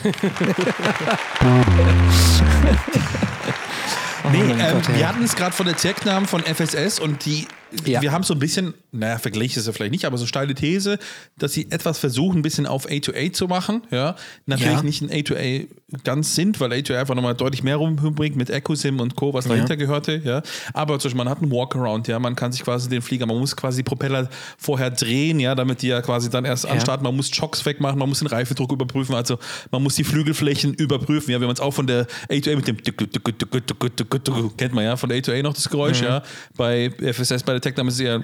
nee, 4.32 4.42
oh 4.42 4.56
ähm, 4.58 4.72
Gott, 4.72 4.96
wir 4.96 5.08
hatten 5.08 5.22
es 5.22 5.36
gerade 5.36 5.54
von 5.54 5.66
der 5.66 5.76
Tech-Namen 5.76 6.26
von 6.26 6.42
FSS 6.42 6.98
und 6.98 7.24
die 7.26 7.46
ja. 7.86 8.02
wir 8.02 8.12
haben 8.12 8.22
so 8.24 8.34
ein 8.34 8.40
bisschen, 8.40 8.74
naja, 8.92 9.18
Vergleich 9.18 9.56
ist 9.56 9.66
ja 9.66 9.72
vielleicht 9.72 9.92
nicht, 9.92 10.04
aber 10.04 10.18
so 10.18 10.26
steile 10.26 10.54
These, 10.54 10.98
dass 11.38 11.52
sie 11.52 11.70
etwas 11.70 11.98
versuchen, 11.98 12.38
ein 12.38 12.42
bisschen 12.42 12.66
auf 12.66 12.88
A2A 12.88 13.32
zu 13.32 13.46
machen. 13.46 13.82
Ja, 13.90 14.16
natürlich 14.46 14.76
ja. 14.76 14.82
nicht 14.82 15.02
ein 15.02 15.10
A2A 15.10 15.66
ganz 16.02 16.34
sind, 16.34 16.60
weil 16.60 16.72
A2A 16.72 17.00
einfach 17.00 17.14
nochmal 17.14 17.34
deutlich 17.34 17.62
mehr 17.62 17.76
rumbringt 17.76 18.36
mit 18.36 18.50
EcoSim 18.50 19.00
und 19.00 19.16
Co., 19.16 19.32
was 19.34 19.46
dahinter 19.46 19.74
ja. 19.74 19.76
gehörte. 19.76 20.20
Ja, 20.24 20.42
aber 20.72 20.98
zum 20.98 21.08
Beispiel, 21.08 21.18
man 21.18 21.28
hat 21.28 21.42
einen 21.42 21.50
Walkaround, 21.50 22.08
ja, 22.08 22.18
man 22.18 22.36
kann 22.36 22.52
sich 22.52 22.62
quasi 22.62 22.88
den 22.88 23.02
Flieger, 23.02 23.26
man 23.26 23.38
muss 23.38 23.56
quasi 23.56 23.78
die 23.78 23.82
Propeller 23.82 24.28
vorher 24.58 24.90
drehen, 24.90 25.40
ja, 25.40 25.54
damit 25.54 25.82
die 25.82 25.88
ja 25.88 26.02
quasi 26.02 26.30
dann 26.30 26.44
erst 26.44 26.66
anstarten. 26.66 27.04
Man 27.04 27.16
muss 27.16 27.30
Chocks 27.30 27.64
wegmachen, 27.64 27.98
man 27.98 28.08
muss 28.08 28.20
den 28.20 28.28
Reifedruck 28.28 28.72
überprüfen, 28.72 29.14
also 29.14 29.38
man 29.70 29.82
muss 29.82 29.94
die 29.94 30.04
Flügelflächen 30.04 30.74
überprüfen. 30.74 31.30
Ja, 31.30 31.40
wir 31.40 31.44
haben 31.44 31.50
uns 31.50 31.60
auch 31.60 31.72
von 31.72 31.86
der 31.86 32.06
A2A 32.28 32.56
mit 32.56 32.68
dem 32.68 32.76
kennt 34.56 34.74
man 34.74 34.84
ja 34.84 34.96
von 34.96 35.08
der 35.08 35.22
A2A 35.22 35.42
noch 35.42 35.54
das 35.54 35.68
Geräusch, 35.68 36.02
ja, 36.02 36.22
bei 36.56 36.90
FSS 36.90 37.42
bei 37.42 37.52
der 37.52 37.60
Tech-Name 37.64 37.90
ist 37.90 38.00
eher 38.00 38.22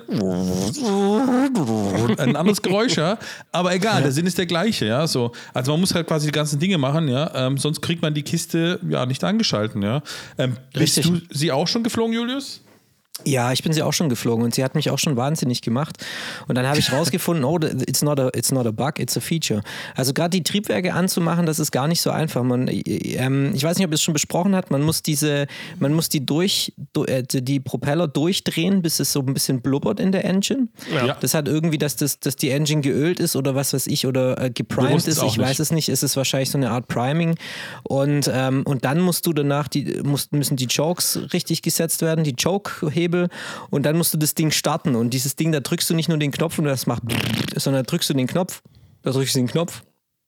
ein 2.19 2.37
anderes 2.37 2.63
Geräusch, 2.63 2.97
ja. 2.97 3.19
Aber 3.53 3.75
egal, 3.75 4.03
der 4.03 4.13
Sinn 4.13 4.27
ist 4.27 4.39
der 4.39 4.47
gleiche, 4.47 4.87
ja. 4.87 5.07
So. 5.07 5.33
Also 5.53 5.73
man 5.73 5.81
muss 5.81 5.95
halt 5.95 6.07
quasi 6.07 6.27
die 6.27 6.33
ganzen 6.33 6.59
Dinge 6.59 6.79
machen, 6.79 7.09
ja. 7.09 7.31
Ähm, 7.35 7.59
sonst 7.59 7.81
kriegt 7.81 8.03
man 8.03 8.15
die 8.15 8.23
Kiste 8.23 8.79
ja 8.89 9.05
nicht 9.07 9.25
angeschalten, 9.25 9.83
ja. 9.83 10.03
Ähm, 10.39 10.57
bist 10.73 11.05
du 11.05 11.21
sie 11.31 11.51
auch 11.51 11.67
schon 11.67 11.83
geflogen, 11.83 12.15
Julius? 12.15 12.61
Ja, 13.25 13.53
ich 13.53 13.63
bin 13.63 13.73
sie 13.73 13.83
auch 13.83 13.93
schon 13.93 14.09
geflogen 14.09 14.45
und 14.45 14.55
sie 14.55 14.65
hat 14.65 14.75
mich 14.75 14.91
auch 14.91 14.99
schon 14.99 15.17
wahnsinnig 15.17 15.63
gemacht. 15.63 16.05
Und 16.49 16.55
dann 16.57 16.67
habe 16.67 16.79
ich 16.79 16.93
rausgefunden, 16.93 17.45
oh, 17.45 17.59
it's 17.87 18.03
not, 18.03 18.19
a, 18.19 18.31
it's 18.35 18.51
not 18.51 18.67
a 18.67 18.71
bug, 18.71 18.99
it's 18.99 19.17
a 19.17 19.21
feature. 19.21 19.63
Also 19.95 20.13
gerade 20.13 20.31
die 20.31 20.43
Triebwerke 20.43 20.95
anzumachen, 20.95 21.47
das 21.47 21.59
ist 21.59 21.71
gar 21.71 21.89
nicht 21.89 22.01
so 22.01 22.11
einfach. 22.11 22.43
Man, 22.43 22.69
ähm, 22.69 23.53
ich 23.55 23.63
weiß 23.63 23.77
nicht, 23.77 23.87
ob 23.87 23.93
ihr 23.93 23.95
es 23.95 24.03
schon 24.03 24.15
besprochen 24.15 24.57
habt, 24.57 24.71
man 24.71 24.83
muss 24.83 25.03
diese, 25.03 25.47
man 25.79 25.93
muss 25.93 26.09
die 26.09 26.25
durch, 26.25 26.73
äh, 27.07 27.23
die 27.23 27.61
Propeller 27.61 28.09
durchdrehen, 28.09 28.83
bis 28.83 29.01
es 29.01 29.13
so 29.13 29.21
ein 29.21 29.35
bisschen 29.35 29.61
blubbert 29.61 30.01
in 30.01 30.13
der 30.13 30.25
Engine. 30.25 30.69
Ja. 30.95 31.17
Das 31.21 31.35
hat 31.35 31.49
irgendwie, 31.49 31.79
dass, 31.79 31.97
das, 31.97 32.21
dass 32.21 32.37
die 32.37 32.51
Engine 32.51 32.81
geölt 32.81 33.21
ist 33.21 33.37
oder 33.37 33.55
was 33.55 33.73
weiß 33.73 33.87
ich, 33.87 34.07
oder 34.07 34.41
äh, 34.41 34.51
geprimed 34.51 35.07
ist, 35.07 35.23
ich 35.23 35.39
weiß 35.39 35.59
es 35.59 35.71
nicht. 35.71 35.89
Es 35.89 36.03
ist 36.03 36.17
wahrscheinlich 36.17 36.51
so 36.51 36.59
eine 36.59 36.71
Art 36.71 36.89
Priming. 36.89 37.35
Und, 37.83 38.31
ähm, 38.33 38.63
und 38.65 38.85
dann 38.85 39.01
musst 39.01 39.27
du 39.27 39.33
danach, 39.33 39.69
die, 39.69 40.01
musst, 40.03 40.33
müssen 40.33 40.57
die 40.57 40.67
Chokes 40.67 41.21
richtig 41.33 41.63
gesetzt 41.63 42.03
werden, 42.03 42.25
die 42.25 42.35
Choke-Hebel 42.35 43.10
Hebel 43.11 43.29
und 43.71 43.85
dann 43.85 43.97
musst 43.97 44.15
du 44.15 44.19
das 44.19 44.35
Ding 44.35 44.51
starten. 44.51 44.95
Und 44.95 45.11
dieses 45.11 45.37
Ding, 45.37 45.53
da 45.53 45.61
drückst 45.61 45.91
du 45.91 45.95
nicht 45.95 46.09
nur 46.09 46.19
den 46.19 46.31
Knopf 46.31 46.59
und 46.59 46.65
das 46.65 46.87
macht, 46.87 47.03
sondern 47.57 47.85
drückst 47.85 48.11
du 48.11 48.15
den 48.15 48.27
Knopf, 48.27 48.63
da 49.03 49.11
drückst 49.11 49.35
du 49.35 49.39
den 49.39 49.49
Knopf, 49.49 49.83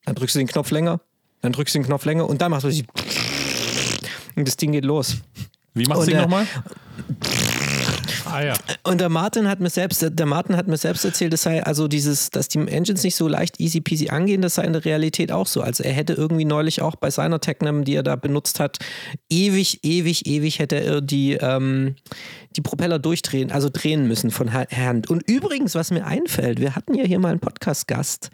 dann 0.05 0.15
drückst 0.15 0.35
du 0.35 0.39
den 0.39 0.49
Knopf 0.49 0.71
länger, 0.71 1.01
dann 1.41 1.53
drückst 1.53 1.75
du 1.75 1.79
den 1.79 1.87
Knopf 1.87 2.05
länger 2.05 2.29
und 2.29 2.43
dann 2.43 2.51
machst 2.51 2.65
du 2.65 2.71
und 4.35 4.49
das 4.49 4.57
Ding 4.57 4.73
geht 4.73 4.85
los. 4.85 5.19
Wie 5.75 5.85
machst 5.85 6.03
du 6.03 6.07
das 6.07 6.15
Ding 6.15 6.21
nochmal? 6.21 6.47
Ah 8.33 8.43
ja. 8.43 8.55
Und 8.83 9.01
der 9.01 9.09
Martin 9.09 9.49
hat 9.49 9.61
mir 9.61 9.71
selbst, 9.71 10.05
der 10.09 10.27
Martin 10.27 10.57
hat 10.57 10.67
mir 10.67 10.77
selbst 10.77 11.05
erzählt, 11.05 11.33
das 11.33 11.43
sei 11.43 11.63
also 11.63 11.89
dieses, 11.89 12.31
dass 12.31 12.49
die 12.49 12.59
Engines 12.59 13.03
nicht 13.03 13.15
so 13.15 13.29
leicht 13.29 13.61
easy 13.61 13.81
peasy 13.81 14.09
angehen, 14.09 14.43
das 14.43 14.55
sei 14.55 14.65
in 14.65 14.73
der 14.73 14.85
Realität 14.85 15.31
auch 15.33 15.47
so. 15.47 15.61
Also 15.61 15.83
er 15.85 15.93
hätte 15.93 16.15
irgendwie 16.15 16.45
neulich 16.45 16.83
auch 16.83 16.97
bei 16.97 17.11
seiner 17.11 17.41
Technam, 17.41 17.85
die 17.85 17.95
er 17.95 18.03
da 18.03 18.17
benutzt 18.17 18.61
hat, 18.61 18.79
ewig, 19.31 19.81
ewig, 19.83 20.27
ewig 20.27 20.59
hätte 20.59 20.77
er 20.77 21.01
die, 21.01 21.35
ähm, 21.35 21.97
die 22.57 22.61
Propeller 22.63 22.99
durchdrehen, 22.99 23.53
also 23.53 23.69
drehen 23.73 24.09
müssen 24.09 24.31
von 24.31 24.53
Hand. 24.53 25.11
Und 25.11 25.29
übrigens, 25.29 25.75
was 25.75 25.91
mir 25.91 26.07
einfällt, 26.07 26.61
wir 26.61 26.75
hatten 26.75 26.95
ja 26.95 27.05
hier 27.05 27.19
mal 27.19 27.31
einen 27.31 27.41
Podcast-Gast, 27.41 28.31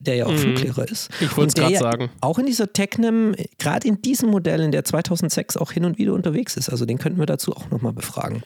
der 0.00 0.14
ja 0.14 0.26
auch 0.26 0.32
mhm. 0.32 0.38
Fluglehrer 0.38 0.88
ist. 0.88 1.10
Ich 1.20 1.36
wollte 1.36 1.48
es 1.48 1.54
gerade 1.54 1.74
ja 1.74 1.80
sagen. 1.80 2.10
Auch 2.20 2.38
in 2.38 2.46
dieser 2.46 2.72
Technem, 2.72 3.34
gerade 3.58 3.86
in 3.88 4.00
diesem 4.00 4.30
Modell, 4.30 4.60
in 4.60 4.70
der 4.70 4.84
2006 4.84 5.56
auch 5.56 5.72
hin 5.72 5.84
und 5.84 5.98
wieder 5.98 6.12
unterwegs 6.12 6.56
ist. 6.56 6.68
Also 6.68 6.86
den 6.86 6.98
könnten 6.98 7.18
wir 7.18 7.26
dazu 7.26 7.54
auch 7.56 7.68
nochmal 7.70 7.92
befragen. 7.92 8.42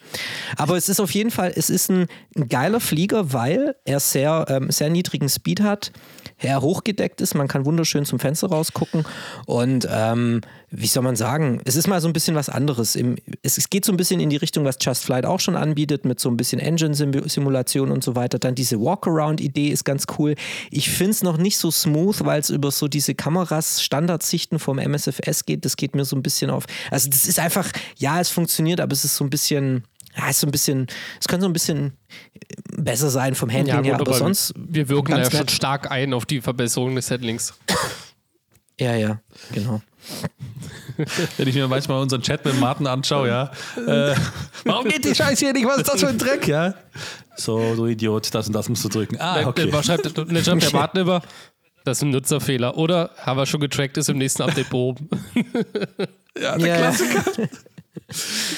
Aber 0.57 0.76
es 0.76 0.88
ist 0.88 1.00
auf 1.00 1.11
jeden 1.12 1.30
Fall, 1.30 1.53
es 1.55 1.68
ist 1.68 1.90
ein, 1.90 2.07
ein 2.36 2.48
geiler 2.48 2.80
Flieger, 2.80 3.32
weil 3.32 3.76
er 3.84 4.00
sehr, 4.00 4.46
ähm, 4.48 4.70
sehr 4.70 4.88
niedrigen 4.88 5.28
Speed 5.28 5.61
hat, 5.61 5.92
er 6.38 6.62
hochgedeckt 6.62 7.20
ist, 7.20 7.34
man 7.34 7.48
kann 7.48 7.66
wunderschön 7.66 8.05
zum 8.05 8.18
Fenster 8.18 8.48
rausgucken 8.48 9.05
und 9.46 9.86
ähm, 9.90 10.40
wie 10.74 10.86
soll 10.86 11.03
man 11.03 11.16
sagen, 11.16 11.61
es 11.66 11.76
ist 11.76 11.86
mal 11.86 12.00
so 12.00 12.09
ein 12.09 12.14
bisschen 12.14 12.34
was 12.34 12.48
anderes. 12.48 12.96
Im, 12.96 13.16
es, 13.42 13.59
es, 13.59 13.68
geht 13.68 13.84
so 13.84 13.92
ein 13.92 13.98
bisschen 13.98 14.20
in 14.20 14.30
die 14.30 14.36
Richtung, 14.36 14.64
was 14.64 14.78
Just 14.80 15.05
Flight 15.05 15.26
auch 15.26 15.38
schon 15.38 15.55
anbietet, 15.55 16.07
mit 16.07 16.18
so 16.18 16.30
ein 16.30 16.38
bisschen 16.38 16.59
Engine-Simulation 16.61 17.90
und 17.92 18.03
so 18.03 18.16
weiter. 18.16 18.38
Dann 18.38 18.55
diese 18.55 18.80
Walkaround-Idee 18.80 19.68
ist 19.68 19.84
ganz 19.84 20.07
cool. 20.18 20.34
Ich 20.70 20.90
finde 20.90 21.11
es 21.11 21.22
noch 21.22 21.36
nicht 21.43 21.59
so 21.59 21.70
smooth, 21.70 22.24
weil 22.24 22.40
es 22.40 22.51
über 22.51 22.70
so 22.70 22.88
diese 22.88 23.14
Kameras, 23.14 23.82
Standardsichten 23.82 24.59
vom 24.59 24.78
MSFS 24.78 25.45
geht. 25.45 25.64
Das 25.64 25.76
geht 25.76 25.95
mir 25.95 26.05
so 26.05 26.16
ein 26.16 26.22
bisschen 26.22 26.51
auf. 26.51 26.64
Also, 26.90 27.11
das 27.11 27.26
ist 27.26 27.38
einfach, 27.38 27.70
ja, 27.97 28.20
es 28.20 28.28
funktioniert, 28.28 28.80
aber 28.80 28.93
es 28.93 29.05
ist 29.05 29.16
so 29.16 29.24
ein 29.24 29.30
bisschen. 29.30 29.84
Ja, 30.14 30.28
ist 30.28 30.40
so 30.40 30.47
ein 30.47 30.51
bisschen, 30.51 30.88
es 31.18 31.26
könnte 31.26 31.45
so 31.45 31.49
ein 31.49 31.55
bisschen 31.55 31.97
besser 32.76 33.09
sein 33.09 33.34
vom 33.34 33.51
Handling 33.51 33.68
ja, 33.68 33.76
gut, 33.76 33.86
her, 33.86 33.95
aber, 33.95 34.09
aber 34.09 34.14
sonst. 34.14 34.53
Wir 34.57 34.90
wirken 34.90 35.16
ja 35.16 35.30
schon 35.30 35.49
stark 35.49 35.90
ein 35.90 36.12
auf 36.12 36.26
die 36.26 36.43
Verbesserung 36.43 36.95
des 36.95 37.11
Handlings. 37.11 37.55
Ja, 38.78 38.95
ja, 38.95 39.20
genau. 39.53 39.80
Wenn 41.36 41.49
ich 41.49 41.55
mir 41.55 41.68
manchmal 41.68 42.03
unseren 42.03 42.22
Chat 42.22 42.45
mit 42.45 42.59
Martin 42.59 42.86
anschaue, 42.86 43.28
ja. 43.28 43.53
Äh, 43.76 44.14
warum 44.64 44.88
geht 44.88 45.05
die 45.05 45.14
Scheiße 45.14 45.45
hier 45.45 45.53
nicht? 45.53 45.66
Was 45.66 45.78
ist 45.78 45.88
das 45.88 46.01
für 46.01 46.09
ein 46.09 46.18
Dreck, 46.18 46.49
ja? 46.49 46.74
So, 47.37 47.74
du 47.74 47.87
Idiot, 47.87 48.35
das 48.35 48.47
und 48.47 48.53
das 48.53 48.68
musst 48.68 48.85
du 48.85 48.89
drücken. 48.89 49.16
Ah, 49.18 49.47
okay. 49.47 49.70
Dann 49.70 49.83
schreibt, 49.83 50.16
dann 50.16 50.45
schreibt 50.45 50.62
der 50.62 50.72
Martin 50.72 51.01
immer, 51.01 51.22
das 51.85 51.99
ist 51.99 52.03
ein 52.03 52.11
Nutzerfehler. 52.11 52.76
Oder 52.76 53.11
haben 53.18 53.39
wir 53.39 53.47
schon 53.47 53.61
getrackt, 53.61 53.97
ist 53.97 54.09
im 54.09 54.18
nächsten 54.18 54.43
Update 54.43 54.70
behoben. 54.70 55.09
ja, 56.41 56.57
der 56.57 56.68
ja, 56.68 56.76
Klassiker. 56.76 57.49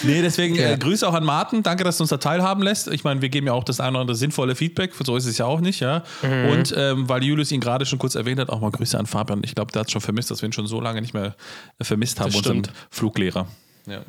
Nee, 0.03 0.23
deswegen 0.23 0.55
ja. 0.55 0.73
äh, 0.73 0.79
Grüße 0.79 1.07
auch 1.07 1.15
an 1.15 1.25
Martin. 1.25 1.63
Danke, 1.63 1.85
dass 1.85 1.99
du 1.99 2.05
uns 2.05 2.11
da 2.11 2.17
teilhaben 2.17 2.63
lässt. 2.63 2.89
Ich 2.89 3.05
meine, 3.05 3.21
wir 3.21 3.29
geben 3.29 3.47
ja 3.47 3.53
auch 3.53 3.65
das 3.65 3.81
eine 3.81 3.91
oder 3.91 4.01
andere 4.01 4.17
sinnvolle 4.17 4.55
Feedback. 4.55 4.93
So 5.05 5.17
ist 5.17 5.27
es 5.27 5.39
ja 5.39 5.45
auch 5.45 5.61
nicht, 5.61 5.81
ja. 5.81 6.03
Mhm. 6.23 6.49
Und 6.51 6.75
ähm, 6.77 7.09
weil 7.09 7.23
Julius 7.23 7.53
ihn 7.53 7.61
gerade 7.61 7.85
schon 7.85 7.99
kurz 7.99 8.15
erwähnt 8.15 8.41
hat, 8.41 8.49
auch 8.49 8.61
mal 8.61 8.71
Grüße 8.71 8.99
an 8.99 9.07
Fabian. 9.07 9.43
Ich 9.45 9.55
glaube, 9.55 9.73
der 9.73 9.81
hat 9.81 9.91
schon 9.91 10.01
vermisst, 10.01 10.31
dass 10.31 10.43
wir 10.43 10.49
ihn 10.49 10.53
schon 10.53 10.67
so 10.67 10.81
lange 10.81 11.01
nicht 11.01 11.15
mehr 11.15 11.35
äh, 11.79 11.85
vermisst 11.85 12.21
haben, 12.21 12.35
unseren 12.35 12.63
Fluglehrer. 12.91 13.47
Ja. 13.87 14.03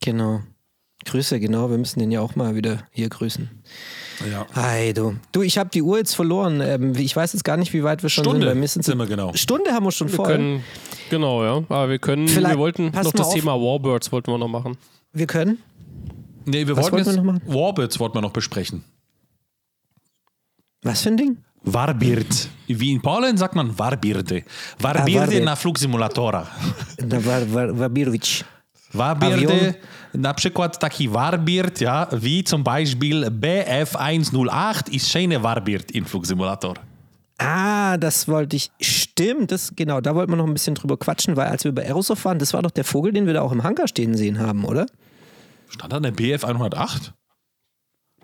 Genau. 0.00 0.42
Grüße, 1.06 1.40
genau. 1.40 1.70
Wir 1.70 1.78
müssen 1.78 2.00
den 2.00 2.10
ja 2.10 2.20
auch 2.20 2.34
mal 2.36 2.54
wieder 2.54 2.82
hier 2.90 3.08
grüßen. 3.08 3.48
Ja. 4.30 4.46
Hi, 4.54 4.92
du. 4.92 5.16
Du, 5.32 5.42
ich 5.42 5.56
habe 5.56 5.70
die 5.70 5.82
Uhr 5.82 5.98
jetzt 5.98 6.14
verloren. 6.14 6.60
Ähm, 6.60 6.94
ich 6.96 7.14
weiß 7.14 7.32
jetzt 7.32 7.44
gar 7.44 7.56
nicht, 7.56 7.72
wie 7.72 7.84
weit 7.84 8.02
wir 8.02 8.10
schon 8.10 8.24
Stunde 8.24 8.48
sind. 8.48 8.60
Wir 8.60 8.68
sind 8.68 8.98
wir 8.98 9.06
genau. 9.06 9.32
Stunde 9.34 9.70
haben 9.72 9.84
wir 9.84 9.92
schon 9.92 10.08
wir 10.08 10.16
voll. 10.16 10.26
Können, 10.26 10.64
genau, 11.10 11.44
ja. 11.44 11.56
Aber 11.68 11.88
wir 11.88 11.98
können, 11.98 12.26
Vielleicht, 12.28 12.54
wir 12.54 12.58
wollten 12.58 12.86
noch 12.86 13.12
das 13.12 13.26
auf. 13.28 13.34
Thema 13.34 13.54
Warbirds 13.54 14.10
wollten 14.10 14.32
wir 14.32 14.38
noch 14.38 14.48
machen. 14.48 14.76
Wir 15.12 15.26
können? 15.26 15.58
Nee, 16.44 16.66
wir 16.66 16.76
Was 16.76 16.90
wollten 16.92 17.08
jetzt 17.08 17.22
wir 17.22 17.54
Warbirds 17.54 18.00
wollten 18.00 18.16
wir 18.16 18.22
noch 18.22 18.32
besprechen. 18.32 18.84
Was 20.82 21.02
für 21.02 21.10
ein 21.10 21.16
Ding? 21.16 21.38
Warbird. 21.62 22.48
Wie 22.68 22.92
in 22.92 23.02
Polen 23.02 23.36
sagt 23.36 23.56
man 23.56 23.76
Warbirde. 23.78 24.44
Warbirde 24.78 25.38
ah, 25.38 25.44
na 25.44 25.56
flugsimulatora. 25.56 26.46
Na 27.04 27.24
war, 27.24 27.78
war. 27.78 27.90
Warbirde, 28.96 29.74
na 30.14 30.34
przykład 30.34 30.78
taki 30.78 31.08
Warbird, 31.08 31.80
ja, 31.80 32.06
wie 32.12 32.44
zum 32.44 32.64
Beispiel 32.64 33.26
BF108 33.26 34.90
ist 34.90 35.12
keine 35.12 35.42
Warbird 35.42 35.90
im 35.90 36.04
Flugsimulator. 36.04 36.74
Ah, 37.38 37.98
das 37.98 38.28
wollte 38.28 38.56
ich. 38.56 38.70
Stimmt, 38.80 39.52
das 39.52 39.74
genau, 39.76 40.00
da 40.00 40.14
wollten 40.14 40.32
wir 40.32 40.36
noch 40.36 40.46
ein 40.46 40.52
bisschen 40.52 40.74
drüber 40.74 40.96
quatschen, 40.96 41.36
weil 41.36 41.48
als 41.48 41.64
wir 41.64 41.72
bei 41.72 41.84
Aerosoft 41.84 42.24
waren, 42.24 42.38
das 42.38 42.54
war 42.54 42.62
doch 42.62 42.70
der 42.70 42.84
Vogel, 42.84 43.12
den 43.12 43.26
wir 43.26 43.34
da 43.34 43.42
auch 43.42 43.52
im 43.52 43.62
Hangar 43.62 43.88
stehen 43.88 44.14
sehen 44.14 44.38
haben, 44.38 44.64
oder? 44.64 44.86
Stand 45.68 45.92
da 45.92 45.98
eine 45.98 46.12
BF 46.12 46.44
108? 46.44 47.12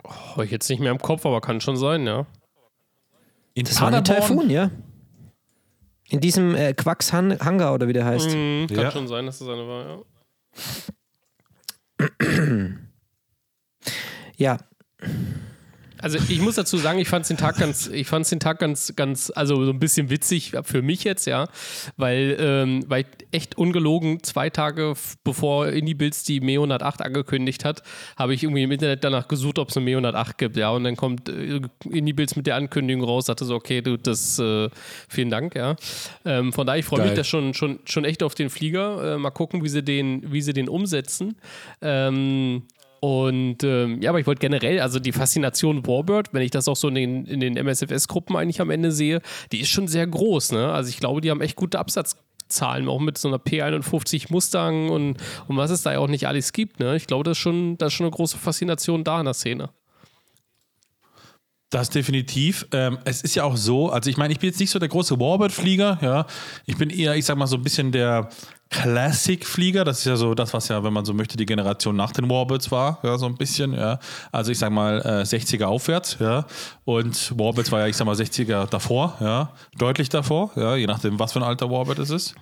Oh, 0.04 0.42
ich 0.42 0.50
jetzt 0.50 0.68
nicht 0.70 0.80
mehr 0.80 0.90
im 0.90 0.98
Kopf, 0.98 1.26
aber 1.26 1.40
kann 1.40 1.60
schon 1.60 1.76
sein, 1.76 2.06
ja. 2.06 2.26
In 3.54 3.64
das 3.64 3.76
Paderborn? 3.76 3.92
war 3.92 3.98
ein 3.98 4.04
Taifun, 4.04 4.50
ja. 4.50 4.70
In 6.08 6.20
diesem 6.20 6.54
äh, 6.54 6.72
Quacks 6.74 7.12
Han 7.12 7.38
Hangar 7.40 7.74
oder 7.74 7.88
wie 7.88 7.92
der 7.92 8.04
heißt. 8.04 8.30
Mhm, 8.30 8.66
kann 8.68 8.76
ja. 8.76 8.90
schon 8.90 9.08
sein, 9.08 9.26
dass 9.26 9.38
das 9.38 9.48
eine 9.48 9.66
war, 9.66 9.86
ja. 9.86 9.98
Ja. 14.36 14.58
Also 16.02 16.18
ich 16.28 16.40
muss 16.40 16.56
dazu 16.56 16.76
sagen, 16.76 16.98
ich 16.98 17.08
fand 17.08 17.28
den 17.30 17.36
Tag 17.36 17.56
ganz, 17.56 17.86
ich 17.86 18.06
fand 18.06 18.30
den 18.30 18.40
Tag 18.40 18.58
ganz, 18.58 18.94
ganz, 18.96 19.32
also 19.34 19.64
so 19.64 19.70
ein 19.70 19.78
bisschen 19.78 20.10
witzig 20.10 20.52
für 20.64 20.82
mich 20.82 21.04
jetzt, 21.04 21.26
ja, 21.26 21.48
weil, 21.96 22.36
ähm, 22.38 22.84
weil 22.88 23.06
echt 23.30 23.56
ungelogen 23.56 24.22
zwei 24.22 24.50
Tage 24.50 24.94
bevor 25.24 25.68
IndyBuilds 25.68 26.24
die 26.24 26.40
Me 26.40 26.54
108 26.54 27.02
angekündigt 27.02 27.64
hat, 27.64 27.82
habe 28.16 28.34
ich 28.34 28.42
irgendwie 28.42 28.64
im 28.64 28.72
Internet 28.72 29.04
danach 29.04 29.28
gesucht, 29.28 29.58
ob 29.58 29.70
es 29.70 29.76
eine 29.76 29.84
Me 29.84 29.92
108 29.92 30.36
gibt, 30.38 30.56
ja, 30.56 30.70
und 30.70 30.84
dann 30.84 30.96
kommt 30.96 31.28
äh, 31.28 31.60
IndyBuilds 31.88 32.36
mit 32.36 32.46
der 32.46 32.56
Ankündigung 32.56 33.04
raus, 33.04 33.26
sagte 33.26 33.44
so, 33.44 33.54
okay, 33.54 33.80
du, 33.80 33.96
das, 33.96 34.38
äh, 34.38 34.68
vielen 35.08 35.30
Dank, 35.30 35.54
ja. 35.54 35.76
Ähm, 36.24 36.52
von 36.52 36.66
daher, 36.66 36.80
ich 36.80 36.84
freue 36.84 37.04
mich 37.04 37.14
da 37.14 37.24
schon, 37.24 37.54
schon, 37.54 37.78
schon 37.84 38.04
echt 38.04 38.22
auf 38.22 38.34
den 38.34 38.50
Flieger. 38.50 39.14
Äh, 39.14 39.18
mal 39.18 39.30
gucken, 39.30 39.62
wie 39.62 39.68
sie 39.68 39.82
den, 39.82 40.32
wie 40.32 40.42
sie 40.42 40.52
den 40.52 40.68
umsetzen. 40.68 41.36
Ähm, 41.80 42.64
und 43.04 43.64
ähm, 43.64 44.00
ja, 44.00 44.10
aber 44.10 44.20
ich 44.20 44.28
wollte 44.28 44.38
generell, 44.38 44.78
also 44.78 45.00
die 45.00 45.10
Faszination 45.10 45.84
Warbird, 45.88 46.32
wenn 46.32 46.42
ich 46.42 46.52
das 46.52 46.68
auch 46.68 46.76
so 46.76 46.86
in 46.86 46.94
den, 46.94 47.24
in 47.26 47.40
den 47.40 47.56
MSFS-Gruppen 47.56 48.36
eigentlich 48.36 48.60
am 48.60 48.70
Ende 48.70 48.92
sehe, 48.92 49.20
die 49.50 49.60
ist 49.60 49.70
schon 49.70 49.88
sehr 49.88 50.06
groß. 50.06 50.52
Ne? 50.52 50.72
Also 50.72 50.88
ich 50.88 51.00
glaube, 51.00 51.20
die 51.20 51.28
haben 51.32 51.40
echt 51.40 51.56
gute 51.56 51.80
Absatzzahlen, 51.80 52.86
auch 52.86 53.00
mit 53.00 53.18
so 53.18 53.26
einer 53.26 53.38
P51 53.38 54.26
Mustang 54.30 54.88
und, 54.88 55.16
und 55.48 55.56
was 55.56 55.72
es 55.72 55.82
da 55.82 55.94
ja 55.94 55.98
auch 55.98 56.06
nicht 56.06 56.28
alles 56.28 56.52
gibt. 56.52 56.78
Ne? 56.78 56.94
Ich 56.94 57.08
glaube, 57.08 57.24
das 57.24 57.38
ist, 57.38 57.42
schon, 57.42 57.76
das 57.76 57.88
ist 57.88 57.94
schon 57.94 58.06
eine 58.06 58.14
große 58.14 58.38
Faszination 58.38 59.02
da 59.02 59.18
in 59.18 59.24
der 59.24 59.34
Szene. 59.34 59.70
Das 61.72 61.88
definitiv. 61.88 62.66
Ähm, 62.72 62.98
es 63.06 63.22
ist 63.22 63.34
ja 63.34 63.44
auch 63.44 63.56
so, 63.56 63.88
also 63.88 64.10
ich 64.10 64.18
meine, 64.18 64.30
ich 64.34 64.38
bin 64.38 64.50
jetzt 64.50 64.60
nicht 64.60 64.68
so 64.68 64.78
der 64.78 64.90
große 64.90 65.18
Warbird-Flieger, 65.18 65.98
ja. 66.02 66.26
Ich 66.66 66.76
bin 66.76 66.90
eher, 66.90 67.16
ich 67.16 67.24
sag 67.24 67.38
mal, 67.38 67.46
so 67.46 67.56
ein 67.56 67.62
bisschen 67.62 67.90
der 67.92 68.28
Classic-Flieger. 68.68 69.82
Das 69.82 70.00
ist 70.00 70.04
ja 70.04 70.16
so 70.16 70.34
das, 70.34 70.52
was 70.52 70.68
ja, 70.68 70.84
wenn 70.84 70.92
man 70.92 71.06
so 71.06 71.14
möchte, 71.14 71.38
die 71.38 71.46
Generation 71.46 71.96
nach 71.96 72.12
den 72.12 72.28
Warbirds 72.28 72.70
war, 72.70 72.98
ja, 73.02 73.16
so 73.16 73.24
ein 73.24 73.36
bisschen, 73.36 73.72
ja. 73.72 73.98
Also 74.32 74.52
ich 74.52 74.58
sag 74.58 74.70
mal, 74.70 75.00
äh, 75.00 75.22
60er 75.22 75.64
aufwärts, 75.64 76.18
ja. 76.20 76.44
Und 76.84 77.38
Warbirds 77.38 77.72
war 77.72 77.80
ja, 77.80 77.86
ich 77.86 77.96
sag 77.96 78.04
mal, 78.04 78.16
60er 78.16 78.66
davor, 78.66 79.16
ja. 79.20 79.54
Deutlich 79.78 80.10
davor, 80.10 80.50
ja, 80.56 80.76
je 80.76 80.86
nachdem, 80.86 81.18
was 81.18 81.32
für 81.32 81.38
ein 81.38 81.44
alter 81.44 81.70
Warbird 81.70 82.00
es 82.00 82.10
ist. 82.10 82.34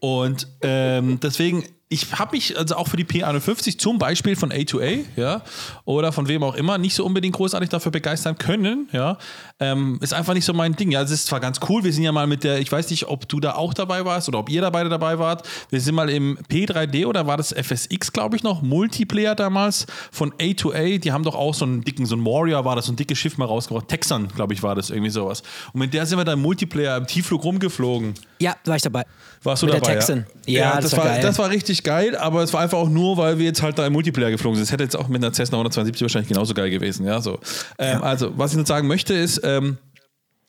Und 0.00 0.48
ähm, 0.62 1.20
deswegen 1.20 1.64
ich 1.88 2.18
habe 2.18 2.34
mich 2.34 2.58
also 2.58 2.76
auch 2.76 2.88
für 2.88 2.96
die 2.96 3.04
P51 3.04 3.78
zum 3.78 3.98
Beispiel 3.98 4.36
von 4.36 4.52
A2A, 4.52 5.04
ja, 5.16 5.42
oder 5.84 6.12
von 6.12 6.28
wem 6.28 6.42
auch 6.42 6.54
immer, 6.54 6.78
nicht 6.78 6.94
so 6.94 7.04
unbedingt 7.04 7.36
großartig 7.36 7.68
dafür 7.68 7.92
begeistern 7.92 8.36
können, 8.36 8.88
ja. 8.92 9.18
Ähm, 9.60 9.98
ist 10.02 10.12
einfach 10.12 10.34
nicht 10.34 10.44
so 10.44 10.52
mein 10.52 10.74
Ding. 10.74 10.90
Ja, 10.90 11.02
es 11.02 11.10
ist 11.10 11.26
zwar 11.26 11.40
ganz 11.40 11.60
cool, 11.68 11.84
wir 11.84 11.92
sind 11.92 12.02
ja 12.02 12.10
mal 12.10 12.26
mit 12.26 12.42
der, 12.42 12.58
ich 12.58 12.72
weiß 12.72 12.90
nicht, 12.90 13.06
ob 13.06 13.28
du 13.28 13.38
da 13.38 13.54
auch 13.54 13.74
dabei 13.74 14.04
warst 14.04 14.28
oder 14.28 14.38
ob 14.40 14.48
ihr 14.48 14.60
da 14.60 14.70
beide 14.70 14.88
dabei 14.88 15.18
wart. 15.18 15.46
Wir 15.70 15.80
sind 15.80 15.94
mal 15.94 16.10
im 16.10 16.36
P3D 16.50 17.06
oder 17.06 17.26
war 17.26 17.36
das 17.36 17.52
FSX, 17.52 18.12
glaube 18.12 18.36
ich, 18.36 18.42
noch, 18.42 18.62
Multiplayer 18.62 19.34
damals 19.34 19.86
von 20.10 20.32
A2A. 20.32 20.98
Die 20.98 21.12
haben 21.12 21.22
doch 21.22 21.36
auch 21.36 21.54
so 21.54 21.64
einen 21.64 21.82
dicken, 21.82 22.06
so 22.06 22.16
ein 22.16 22.24
Warrior 22.24 22.64
war 22.64 22.74
das, 22.76 22.86
so 22.86 22.92
ein 22.92 22.96
dickes 22.96 23.18
Schiff 23.18 23.38
mal 23.38 23.44
rausgebracht. 23.44 23.88
Texan, 23.88 24.28
glaube 24.28 24.54
ich, 24.54 24.62
war 24.62 24.74
das 24.74 24.90
irgendwie 24.90 25.10
sowas. 25.10 25.42
Und 25.72 25.80
mit 25.80 25.94
der 25.94 26.06
sind 26.06 26.18
wir 26.18 26.24
dann 26.24 26.38
im 26.38 26.42
Multiplayer 26.42 26.96
im 26.96 27.06
Tiefflug 27.06 27.44
rumgeflogen. 27.44 28.14
Ja, 28.40 28.56
war 28.64 28.76
ich 28.76 28.82
dabei. 28.82 29.04
Warst 29.44 29.62
du 29.62 29.66
mit 29.66 29.76
dabei? 29.76 29.86
Der 29.86 29.94
Texan. 30.00 30.26
Ja, 30.46 30.60
ja 30.60 30.74
das, 30.76 30.90
das, 30.90 30.98
war, 30.98 31.04
geil. 31.04 31.22
das 31.22 31.38
war 31.38 31.50
richtig 31.50 31.83
geil, 31.84 32.16
aber 32.16 32.42
es 32.42 32.52
war 32.52 32.60
einfach 32.60 32.78
auch 32.78 32.88
nur, 32.88 33.16
weil 33.16 33.38
wir 33.38 33.46
jetzt 33.46 33.62
halt 33.62 33.78
da 33.78 33.86
im 33.86 33.92
Multiplayer 33.92 34.30
geflogen 34.30 34.56
sind. 34.56 34.64
Es 34.64 34.72
hätte 34.72 34.82
jetzt 34.82 34.96
auch 34.96 35.08
mit 35.08 35.22
einer 35.22 35.32
Cessna 35.32 35.58
172 35.58 36.02
wahrscheinlich 36.02 36.28
genauso 36.28 36.54
geil 36.54 36.70
gewesen. 36.70 37.06
Ja, 37.06 37.20
so. 37.20 37.38
Ähm, 37.78 37.98
ja. 37.98 38.00
Also, 38.00 38.32
was 38.36 38.50
ich 38.52 38.56
nur 38.56 38.66
sagen 38.66 38.88
möchte, 38.88 39.14
ist, 39.14 39.40
ähm, 39.44 39.78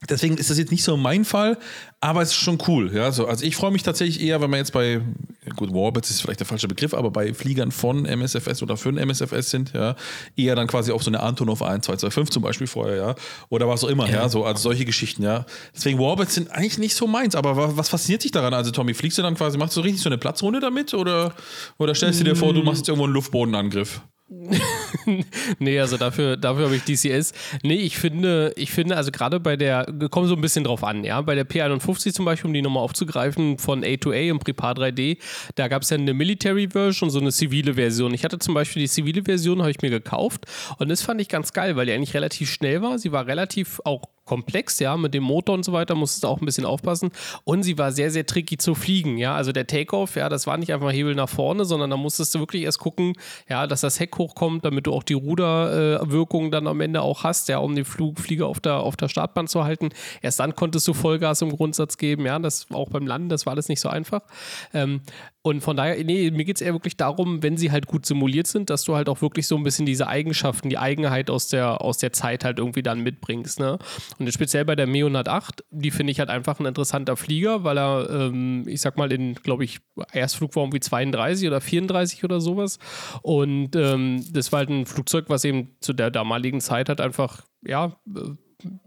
Deswegen 0.09 0.37
ist 0.37 0.49
das 0.49 0.57
jetzt 0.57 0.71
nicht 0.71 0.83
so 0.83 0.97
mein 0.97 1.25
Fall, 1.25 1.57
aber 1.99 2.21
es 2.21 2.29
ist 2.29 2.35
schon 2.35 2.59
cool. 2.67 2.93
Ja? 2.93 3.11
So, 3.11 3.27
also 3.27 3.43
ich 3.45 3.55
freue 3.55 3.71
mich 3.71 3.83
tatsächlich 3.83 4.21
eher, 4.21 4.41
wenn 4.41 4.51
wir 4.51 4.57
jetzt 4.57 4.73
bei, 4.73 5.01
gut, 5.55 5.73
Warbirds 5.73 6.11
ist 6.11 6.21
vielleicht 6.21 6.39
der 6.39 6.47
falsche 6.47 6.67
Begriff, 6.67 6.93
aber 6.93 7.09
bei 7.11 7.33
Fliegern 7.33 7.71
von 7.71 8.05
MSFS 8.05 8.61
oder 8.61 8.77
für 8.77 8.89
ein 8.89 8.97
MSFS 8.97 9.49
sind, 9.49 9.73
ja, 9.73 9.95
eher 10.35 10.55
dann 10.55 10.67
quasi 10.67 10.91
auf 10.91 11.01
so 11.01 11.09
eine 11.09 11.21
Antonov 11.21 11.61
1225 11.61 12.31
zum 12.31 12.43
Beispiel 12.43 12.67
vorher, 12.67 12.95
ja, 12.95 13.15
oder 13.49 13.67
was 13.67 13.83
auch 13.83 13.89
immer, 13.89 14.07
ja, 14.07 14.21
ja 14.21 14.29
so, 14.29 14.45
also 14.45 14.61
solche 14.61 14.85
Geschichten, 14.85 15.23
ja. 15.23 15.45
Deswegen 15.73 15.97
Warbirds 15.97 16.35
sind 16.35 16.51
eigentlich 16.51 16.77
nicht 16.77 16.95
so 16.95 17.07
meins, 17.07 17.33
aber 17.33 17.55
was, 17.55 17.77
was 17.77 17.89
fasziniert 17.89 18.23
dich 18.23 18.31
daran? 18.31 18.53
Also 18.53 18.71
Tommy, 18.71 18.93
fliegst 18.93 19.17
du 19.17 19.21
dann 19.21 19.35
quasi, 19.35 19.57
machst 19.57 19.75
du 19.75 19.81
richtig 19.81 20.03
so 20.03 20.09
eine 20.09 20.17
Platzrunde 20.17 20.59
damit 20.59 20.93
oder, 20.93 21.33
oder 21.77 21.95
stellst 21.95 22.19
du 22.19 22.23
dir 22.25 22.35
vor, 22.35 22.53
du 22.53 22.61
machst 22.61 22.79
jetzt 22.79 22.89
irgendwo 22.89 23.05
einen 23.05 23.13
Luftbodenangriff? 23.13 24.01
nee, 25.59 25.79
also 25.79 25.97
dafür, 25.97 26.35
dafür 26.35 26.65
habe 26.65 26.75
ich 26.75 26.83
DCS. 26.83 27.33
Nee, 27.61 27.75
ich 27.75 27.97
finde, 27.97 28.53
ich 28.55 28.71
finde, 28.71 28.97
also 28.97 29.11
gerade 29.11 29.39
bei 29.39 29.55
der, 29.55 29.85
kommt 30.09 30.27
so 30.27 30.35
ein 30.35 30.41
bisschen 30.41 30.63
drauf 30.63 30.83
an, 30.83 31.03
ja. 31.03 31.21
Bei 31.21 31.35
der 31.35 31.47
P51 31.47 32.11
zum 32.11 32.25
Beispiel, 32.25 32.47
um 32.47 32.53
die 32.53 32.63
nochmal 32.63 32.81
aufzugreifen, 32.81 33.59
von 33.59 33.83
A2A 33.83 34.29
im 34.29 34.39
Prepar 34.39 34.73
3D, 34.73 35.19
da 35.55 35.67
gab 35.67 35.83
es 35.83 35.91
ja 35.91 35.97
eine 35.97 36.13
Military 36.15 36.69
Version 36.71 37.07
und 37.07 37.11
so 37.11 37.19
eine 37.19 37.31
zivile 37.31 37.75
Version. 37.75 38.15
Ich 38.15 38.23
hatte 38.23 38.39
zum 38.39 38.55
Beispiel 38.55 38.81
die 38.81 38.89
zivile 38.89 39.23
Version, 39.23 39.61
habe 39.61 39.71
ich 39.71 39.81
mir 39.81 39.91
gekauft 39.91 40.45
und 40.79 40.89
das 40.89 41.03
fand 41.03 41.21
ich 41.21 41.29
ganz 41.29 41.53
geil, 41.53 41.75
weil 41.75 41.85
die 41.85 41.91
eigentlich 41.91 42.15
relativ 42.15 42.49
schnell 42.49 42.81
war. 42.81 42.97
Sie 42.97 43.11
war 43.11 43.27
relativ 43.27 43.79
auch 43.85 44.09
komplex, 44.25 44.79
ja, 44.79 44.97
mit 44.97 45.13
dem 45.13 45.23
Motor 45.23 45.55
und 45.55 45.63
so 45.63 45.71
weiter, 45.71 45.95
musstest 45.95 46.23
du 46.23 46.27
auch 46.27 46.41
ein 46.41 46.45
bisschen 46.45 46.65
aufpassen. 46.65 47.11
Und 47.43 47.63
sie 47.63 47.77
war 47.77 47.91
sehr, 47.91 48.11
sehr 48.11 48.25
tricky 48.25 48.57
zu 48.57 48.75
fliegen, 48.75 49.17
ja. 49.17 49.35
Also 49.35 49.51
der 49.51 49.67
Takeoff, 49.67 50.15
ja, 50.15 50.29
das 50.29 50.47
war 50.47 50.57
nicht 50.57 50.73
einfach 50.73 50.91
Hebel 50.91 51.15
nach 51.15 51.29
vorne, 51.29 51.63
sondern 51.63 51.91
da 51.91 51.97
musstest 51.97 52.33
du 52.35 52.39
wirklich 52.39 52.63
erst 52.63 52.79
gucken, 52.79 53.13
ja, 53.47 53.67
dass 53.67 53.81
das 53.81 53.99
Heck 53.99 54.11
hochkommt, 54.17 54.65
damit 54.65 54.87
du 54.87 54.93
auch 54.93 55.03
die 55.03 55.13
Ruderwirkung 55.13 56.47
äh, 56.47 56.49
dann 56.51 56.67
am 56.67 56.81
Ende 56.81 57.01
auch 57.01 57.23
hast, 57.23 57.49
ja, 57.49 57.57
um 57.59 57.75
den 57.75 57.85
Flug, 57.85 58.19
Flieger 58.19 58.47
auf 58.47 58.59
der, 58.59 58.77
auf 58.79 58.95
der 58.95 59.09
Startbahn 59.09 59.47
zu 59.47 59.63
halten. 59.63 59.89
Erst 60.21 60.39
dann 60.39 60.55
konntest 60.55 60.87
du 60.87 60.93
Vollgas 60.93 61.41
im 61.41 61.49
Grundsatz 61.49 61.97
geben, 61.97 62.25
ja, 62.25 62.39
das 62.39 62.67
auch 62.71 62.89
beim 62.89 63.07
Landen, 63.07 63.29
das 63.29 63.45
war 63.45 63.53
alles 63.53 63.69
nicht 63.69 63.79
so 63.79 63.89
einfach. 63.89 64.21
Ähm, 64.73 65.01
und 65.45 65.61
von 65.61 65.77
daher, 65.77 66.03
nee, 66.03 66.31
mir 66.31 66.43
geht 66.43 66.55
es 66.55 66.61
eher 66.63 66.73
wirklich 66.73 66.97
darum, 66.97 67.43
wenn 67.43 67.55
sie 67.55 67.71
halt 67.71 67.85
gut 67.85 68.07
simuliert 68.07 68.47
sind, 68.47 68.71
dass 68.71 68.83
du 68.83 68.95
halt 68.95 69.07
auch 69.07 69.21
wirklich 69.21 69.45
so 69.45 69.55
ein 69.55 69.61
bisschen 69.61 69.85
diese 69.85 70.07
Eigenschaften, 70.07 70.69
die 70.69 70.79
Eigenheit 70.79 71.29
aus 71.29 71.49
der, 71.49 71.81
aus 71.81 71.99
der 71.99 72.11
Zeit 72.13 72.43
halt 72.43 72.57
irgendwie 72.57 72.81
dann 72.81 73.01
mitbringst. 73.01 73.59
Ne? 73.59 73.77
Und 74.17 74.33
speziell 74.33 74.65
bei 74.65 74.75
der 74.75 74.87
Me 74.87 75.01
108, 75.01 75.63
die 75.69 75.91
finde 75.91 76.09
ich 76.09 76.19
halt 76.19 76.31
einfach 76.31 76.59
ein 76.59 76.65
interessanter 76.65 77.15
Flieger, 77.15 77.63
weil 77.63 77.77
er, 77.77 78.09
ähm, 78.09 78.67
ich 78.67 78.81
sag 78.81 78.97
mal, 78.97 79.11
in, 79.11 79.35
glaube 79.35 79.65
ich, 79.65 79.81
Erstflug 80.13 80.55
war 80.55 80.63
irgendwie 80.63 80.79
32 80.79 81.47
oder 81.47 81.61
34 81.61 82.23
oder 82.23 82.41
sowas. 82.41 82.79
Und 83.21 83.75
ähm, 83.75 84.25
das 84.31 84.51
war 84.51 84.61
halt 84.61 84.69
ein 84.69 84.87
Flugzeug, 84.87 85.25
was 85.27 85.45
eben 85.45 85.75
zu 85.79 85.93
der 85.93 86.09
damaligen 86.09 86.59
Zeit 86.59 86.89
halt 86.89 87.01
einfach, 87.01 87.45
ja, 87.63 87.95
äh, 88.07 88.31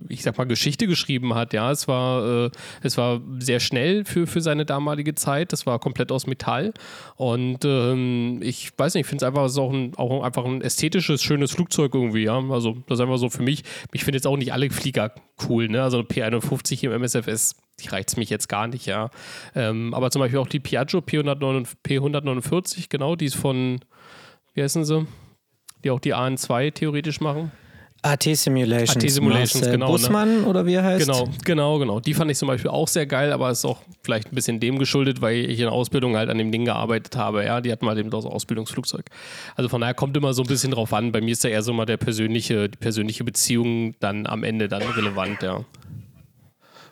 ich 0.09 0.23
sag 0.23 0.39
mal, 0.39 0.45
Geschichte 0.45 0.87
geschrieben 0.87 1.35
hat. 1.35 1.53
Ja, 1.53 1.71
es 1.71 1.89
war, 1.89 2.47
äh, 2.47 2.51
es 2.83 2.97
war 2.97 3.21
sehr 3.39 3.61
schnell 3.61 4.05
für, 4.05 4.27
für 4.27 4.41
seine 4.41 4.65
damalige 4.65 5.15
Zeit. 5.15 5.53
Das 5.53 5.67
war 5.67 5.79
komplett 5.79 6.13
aus 6.13 6.27
Metall. 6.27 6.73
Und 7.17 7.65
ähm, 7.65 8.41
ich 8.43 8.71
weiß 8.77 8.95
nicht, 8.95 9.03
ich 9.03 9.07
finde 9.07 9.25
es 9.25 9.29
einfach, 9.29 9.45
es 9.45 9.59
auch, 9.59 9.73
ein, 9.73 9.95
auch 9.97 10.23
einfach 10.23 10.45
ein 10.45 10.61
ästhetisches, 10.61 11.23
schönes 11.23 11.53
Flugzeug 11.53 11.95
irgendwie. 11.95 12.25
Ja, 12.25 12.39
also 12.51 12.77
das 12.87 12.99
ist 12.99 13.03
einfach 13.03 13.19
so 13.19 13.31
für 13.31 13.43
mich. 13.43 13.65
Ich 13.93 14.05
finde 14.05 14.17
jetzt 14.17 14.27
auch 14.27 14.37
nicht 14.37 14.53
alle 14.53 14.71
Flieger 14.71 15.13
cool. 15.49 15.69
Ne? 15.69 15.83
Also 15.83 16.01
P51 16.01 16.85
im 16.85 16.93
MSFS 16.93 17.57
die 17.81 17.89
reizt 17.89 18.17
mich 18.17 18.31
jetzt 18.31 18.49
gar 18.49 18.67
nicht, 18.67 18.87
ja. 18.87 19.11
Ähm, 19.55 19.95
aber 19.95 20.11
zum 20.11 20.21
Beispiel 20.21 20.39
auch 20.39 20.49
die 20.49 20.61
Piaggio 20.61 21.01
P149, 21.01 21.75
P149, 21.87 22.87
genau, 22.89 23.17
die 23.17 23.27
ist 23.27 23.37
von, 23.37 23.81
wie 24.55 24.63
heißen 24.63 24.85
sie? 24.85 25.07
Die 25.85 25.91
auch 25.91 26.01
die 26.01 26.15
AN2 26.15 26.75
theoretisch 26.75 27.21
machen. 27.21 27.53
AT 28.03 28.23
Simulations. 28.23 28.97
AT 28.97 29.11
Simulations, 29.11 29.55
Marcel 29.55 29.73
genau. 29.73 29.91
Bussmann 29.91 30.43
ne? 30.43 30.47
oder 30.47 30.67
wie 30.67 30.75
er 30.75 30.85
heißt? 30.85 31.07
Genau, 31.07 31.29
genau, 31.45 31.79
genau. 31.79 32.01
Die 32.01 32.15
fand 32.15 32.31
ich 32.31 32.39
zum 32.39 32.47
Beispiel 32.47 32.71
auch 32.71 32.87
sehr 32.87 33.07
geil, 33.07 33.33
aber 33.33 33.51
ist 33.51 33.65
auch 33.65 33.83
vielleicht 34.03 34.31
ein 34.31 34.35
bisschen 34.35 34.61
dem 34.61 34.79
geschuldet, 34.79 35.21
weil 35.21 35.37
ich 35.37 35.59
in 35.59 35.65
der 35.65 35.73
Ausbildung 35.73 36.17
halt 36.17 36.31
an 36.31 36.39
dem 36.39 36.53
Ding 36.53 36.65
gearbeitet 36.65 37.17
habe. 37.17 37.45
Ja, 37.45 37.61
die 37.61 37.73
hatten 37.73 37.85
mal 37.85 37.99
eben 37.99 38.11
das 38.11 38.25
Ausbildungsflugzeug. 38.25 39.07
Also 39.57 39.69
von 39.69 39.81
daher 39.81 39.95
kommt 39.95 40.17
immer 40.17 40.33
so 40.33 40.43
ein 40.43 40.49
bisschen 40.49 40.71
drauf 40.71 40.93
an. 40.93 41.11
Bei 41.11 41.21
mir 41.21 41.33
ist 41.33 41.45
da 41.45 41.49
eher 41.49 41.63
so 41.63 41.73
mal 41.73 41.87
der 41.87 41.97
persönliche, 41.97 42.69
die 42.69 42.79
persönliche 42.79 43.25
Beziehung 43.25 43.97
dann 43.99 44.27
am 44.27 44.45
Ende 44.45 44.69
dann 44.69 44.83
relevant, 44.83 45.43
ja. 45.43 45.65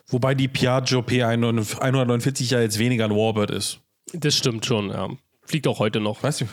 Wobei 0.08 0.34
die 0.34 0.48
Piaggio 0.48 1.00
P149 1.00 2.52
ja 2.52 2.60
jetzt 2.60 2.78
weniger 2.78 3.04
ein 3.06 3.10
Warbird 3.12 3.50
ist. 3.50 3.80
Das 4.12 4.36
stimmt 4.36 4.66
schon, 4.66 4.90
ja. 4.90 5.08
Fliegt 5.42 5.66
auch 5.66 5.78
heute 5.78 6.00
noch. 6.00 6.22
Weißt 6.22 6.42
du? 6.42 6.46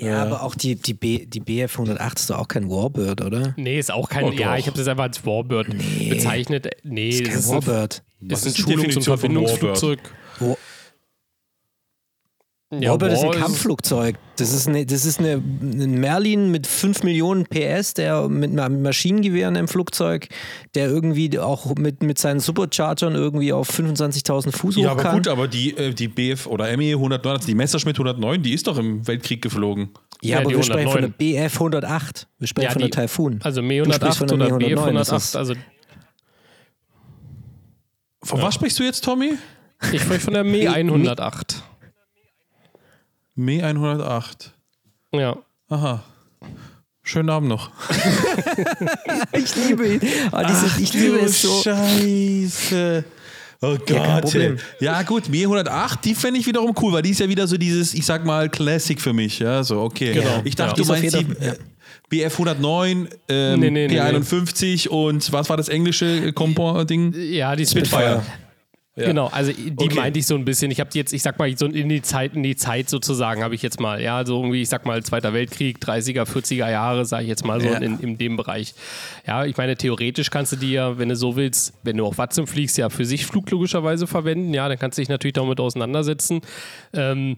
Ja, 0.00 0.22
aber 0.22 0.42
auch 0.42 0.54
die, 0.54 0.76
die, 0.76 0.94
B, 0.94 1.26
die 1.26 1.40
BF 1.40 1.72
108 1.74 2.18
ist 2.20 2.30
doch 2.30 2.38
auch 2.38 2.48
kein 2.48 2.70
Warbird, 2.70 3.20
oder? 3.20 3.54
Nee, 3.56 3.78
ist 3.78 3.90
auch 3.90 4.08
kein. 4.08 4.24
Oh, 4.24 4.30
ja, 4.30 4.56
ich 4.56 4.66
habe 4.66 4.78
das 4.78 4.86
einfach 4.86 5.04
als 5.04 5.26
Warbird 5.26 5.68
nee. 5.70 6.08
bezeichnet. 6.08 6.68
Nee, 6.84 7.08
ist 7.08 7.24
kein 7.24 7.38
ist 7.38 7.48
Warbird. 7.48 8.02
Ein, 8.20 8.30
ist 8.30 8.46
ein 8.46 8.54
Schulungs- 8.54 8.96
und 8.96 9.02
Verbindungsflugzeug. 9.02 9.98
Wo, 10.38 10.56
ja, 12.70 12.90
Warbird 12.90 13.14
ist 13.14 13.24
ein 13.24 13.30
Kampfflugzeug. 13.30 14.16
Das 14.36 14.52
ist, 14.52 14.68
eine, 14.68 14.84
das 14.84 15.06
ist 15.06 15.20
eine, 15.20 15.36
ein 15.36 16.00
Merlin 16.00 16.50
mit 16.50 16.66
5 16.66 17.02
Millionen 17.02 17.46
PS, 17.46 17.94
der 17.94 18.28
mit 18.28 18.52
Maschinengewehren 18.52 19.56
im 19.56 19.68
Flugzeug, 19.68 20.28
der 20.74 20.88
irgendwie 20.88 21.38
auch 21.38 21.74
mit, 21.76 22.02
mit 22.02 22.18
seinen 22.18 22.40
Superchargern 22.40 23.14
irgendwie 23.14 23.54
auf 23.54 23.70
25.000 23.70 24.52
Fuß 24.52 24.76
hoch 24.76 24.82
Ja, 24.82 24.90
aber 24.90 25.02
kann. 25.02 25.16
gut, 25.16 25.28
aber 25.28 25.48
die, 25.48 25.74
äh, 25.78 25.94
die 25.94 26.08
BF 26.08 26.46
oder 26.46 26.64
ME 26.76 26.92
109, 26.92 27.36
also 27.36 27.46
die 27.46 27.54
Messerschmitt 27.54 27.96
109, 27.96 28.42
die 28.42 28.52
ist 28.52 28.66
doch 28.66 28.76
im 28.76 29.06
Weltkrieg 29.06 29.40
geflogen. 29.40 29.88
Ja, 30.20 30.32
ja 30.32 30.38
aber 30.40 30.50
wir 30.50 30.58
109. 30.58 30.64
sprechen 30.64 30.92
von 30.92 31.00
der 31.00 31.08
BF 31.08 31.54
108. 31.54 32.28
Wir 32.38 32.48
sprechen 32.48 32.64
ja, 32.66 32.72
von 32.72 32.82
der 32.82 32.90
Typhoon. 32.90 33.40
Also 33.42 33.62
Me 33.62 33.80
108 33.80 34.32
oder 34.32 34.58
BF 34.58 34.78
108. 34.78 35.36
Also 35.36 35.54
von 38.22 38.42
was 38.42 38.54
sprichst 38.54 38.78
du 38.78 38.82
jetzt, 38.82 39.02
Tommy? 39.04 39.38
Ich 39.90 40.02
spreche 40.02 40.20
von 40.20 40.34
der 40.34 40.44
Me 40.44 40.70
108. 40.70 41.62
Me 43.38 43.62
108. 43.62 44.52
Ja. 45.12 45.36
Aha. 45.68 46.02
Schönen 47.04 47.30
Abend 47.30 47.48
noch. 47.48 47.70
ich 49.32 49.54
liebe 49.54 49.86
ihn. 49.86 50.00
Oh, 50.32 50.40
diese, 50.46 50.82
ich 50.82 50.92
liebe 50.92 51.20
es 51.20 51.40
so. 51.40 51.62
Scheiße. 51.62 53.04
Oh 53.60 53.76
Gott. 53.86 54.34
Ja, 54.34 54.56
ja 54.80 55.02
gut, 55.02 55.28
Me 55.28 55.42
108, 55.42 56.04
die 56.04 56.16
fände 56.16 56.40
ich 56.40 56.46
wiederum 56.48 56.74
cool, 56.82 56.94
weil 56.94 57.02
die 57.02 57.10
ist 57.10 57.20
ja 57.20 57.28
wieder 57.28 57.46
so 57.46 57.56
dieses, 57.56 57.94
ich 57.94 58.04
sag 58.04 58.24
mal, 58.24 58.48
Classic 58.48 59.00
für 59.00 59.12
mich. 59.12 59.38
Ja, 59.38 59.62
so, 59.62 59.82
okay. 59.82 60.14
Genau. 60.14 60.40
Ich 60.42 60.56
dachte, 60.56 60.80
ja. 60.80 60.84
du 60.84 60.92
meinst 60.92 61.16
die 61.16 62.20
äh, 62.20 62.26
BF 62.26 62.32
109, 62.32 63.08
ähm, 63.28 63.60
nee, 63.60 63.70
nee, 63.70 63.86
P51 63.86 64.64
nee, 64.64 64.88
und 64.88 65.30
was 65.30 65.48
war 65.48 65.56
das 65.56 65.68
englische 65.68 66.32
Kompo-Ding? 66.32 67.14
Ja, 67.16 67.54
die 67.54 67.64
Spitfire. 67.64 68.20
Spitfire. 68.20 68.47
Ja. 68.98 69.06
Genau, 69.06 69.28
also 69.28 69.52
die 69.52 69.72
okay. 69.76 69.94
meinte 69.94 70.18
ich 70.18 70.26
so 70.26 70.34
ein 70.34 70.44
bisschen. 70.44 70.72
Ich 70.72 70.80
habe 70.80 70.90
jetzt, 70.94 71.12
ich 71.12 71.22
sag 71.22 71.38
mal, 71.38 71.56
so 71.56 71.66
in 71.66 71.88
die 71.88 72.02
Zeit, 72.02 72.34
in 72.34 72.42
die 72.42 72.56
Zeit 72.56 72.88
sozusagen 72.88 73.44
habe 73.44 73.54
ich 73.54 73.62
jetzt 73.62 73.78
mal, 73.78 74.02
ja, 74.02 74.26
so 74.26 74.40
irgendwie, 74.40 74.62
ich 74.62 74.68
sag 74.68 74.86
mal, 74.86 75.02
Zweiter 75.04 75.32
Weltkrieg, 75.32 75.78
30er, 75.78 76.24
40er 76.24 76.68
Jahre, 76.68 77.04
sage 77.04 77.22
ich 77.22 77.28
jetzt 77.28 77.44
mal 77.44 77.60
so 77.60 77.68
ja. 77.68 77.78
in, 77.78 78.00
in 78.00 78.18
dem 78.18 78.36
Bereich. 78.36 78.74
Ja, 79.24 79.44
ich 79.44 79.56
meine, 79.56 79.76
theoretisch 79.76 80.30
kannst 80.30 80.50
du 80.50 80.56
die 80.56 80.72
ja, 80.72 80.98
wenn 80.98 81.10
du 81.10 81.14
so 81.14 81.36
willst, 81.36 81.74
wenn 81.84 81.96
du 81.96 82.06
auf 82.06 82.18
Watson 82.18 82.48
fliegst, 82.48 82.76
ja 82.76 82.88
für 82.88 83.04
sich 83.04 83.24
Flug 83.24 83.48
logischerweise 83.50 84.08
verwenden. 84.08 84.52
Ja, 84.52 84.68
dann 84.68 84.78
kannst 84.78 84.98
du 84.98 85.02
dich 85.02 85.08
natürlich 85.08 85.34
damit 85.34 85.60
auseinandersetzen. 85.60 86.40
Ähm, 86.92 87.36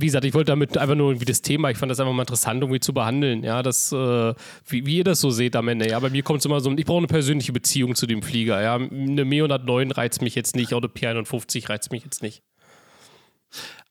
wie 0.00 0.06
gesagt, 0.06 0.24
ich 0.24 0.34
wollte 0.34 0.52
damit 0.52 0.76
einfach 0.76 0.94
nur 0.94 1.10
irgendwie 1.10 1.26
das 1.26 1.42
Thema, 1.42 1.70
ich 1.70 1.78
fand 1.78 1.90
das 1.90 2.00
einfach 2.00 2.12
mal 2.12 2.22
interessant, 2.22 2.62
irgendwie 2.62 2.80
zu 2.80 2.92
behandeln, 2.92 3.42
ja, 3.42 3.62
das, 3.62 3.92
äh, 3.92 4.34
wie, 4.66 4.86
wie, 4.86 4.98
ihr 4.98 5.04
das 5.04 5.20
so 5.20 5.30
seht 5.30 5.56
am 5.56 5.68
Ende, 5.68 5.88
ja, 5.88 5.98
bei 6.00 6.10
mir 6.10 6.22
kommt 6.22 6.40
es 6.40 6.44
immer 6.44 6.60
so, 6.60 6.70
ich 6.72 6.84
brauche 6.84 6.98
eine 6.98 7.06
persönliche 7.06 7.52
Beziehung 7.52 7.94
zu 7.94 8.06
dem 8.06 8.22
Flieger, 8.22 8.60
ja, 8.62 8.74
eine 8.76 9.24
Me 9.24 9.36
109 9.36 9.90
reizt 9.90 10.22
mich 10.22 10.34
jetzt 10.34 10.56
nicht, 10.56 10.72
oder 10.72 10.88
P51 10.88 11.68
reizt 11.68 11.92
mich 11.92 12.04
jetzt 12.04 12.22
nicht. 12.22 12.42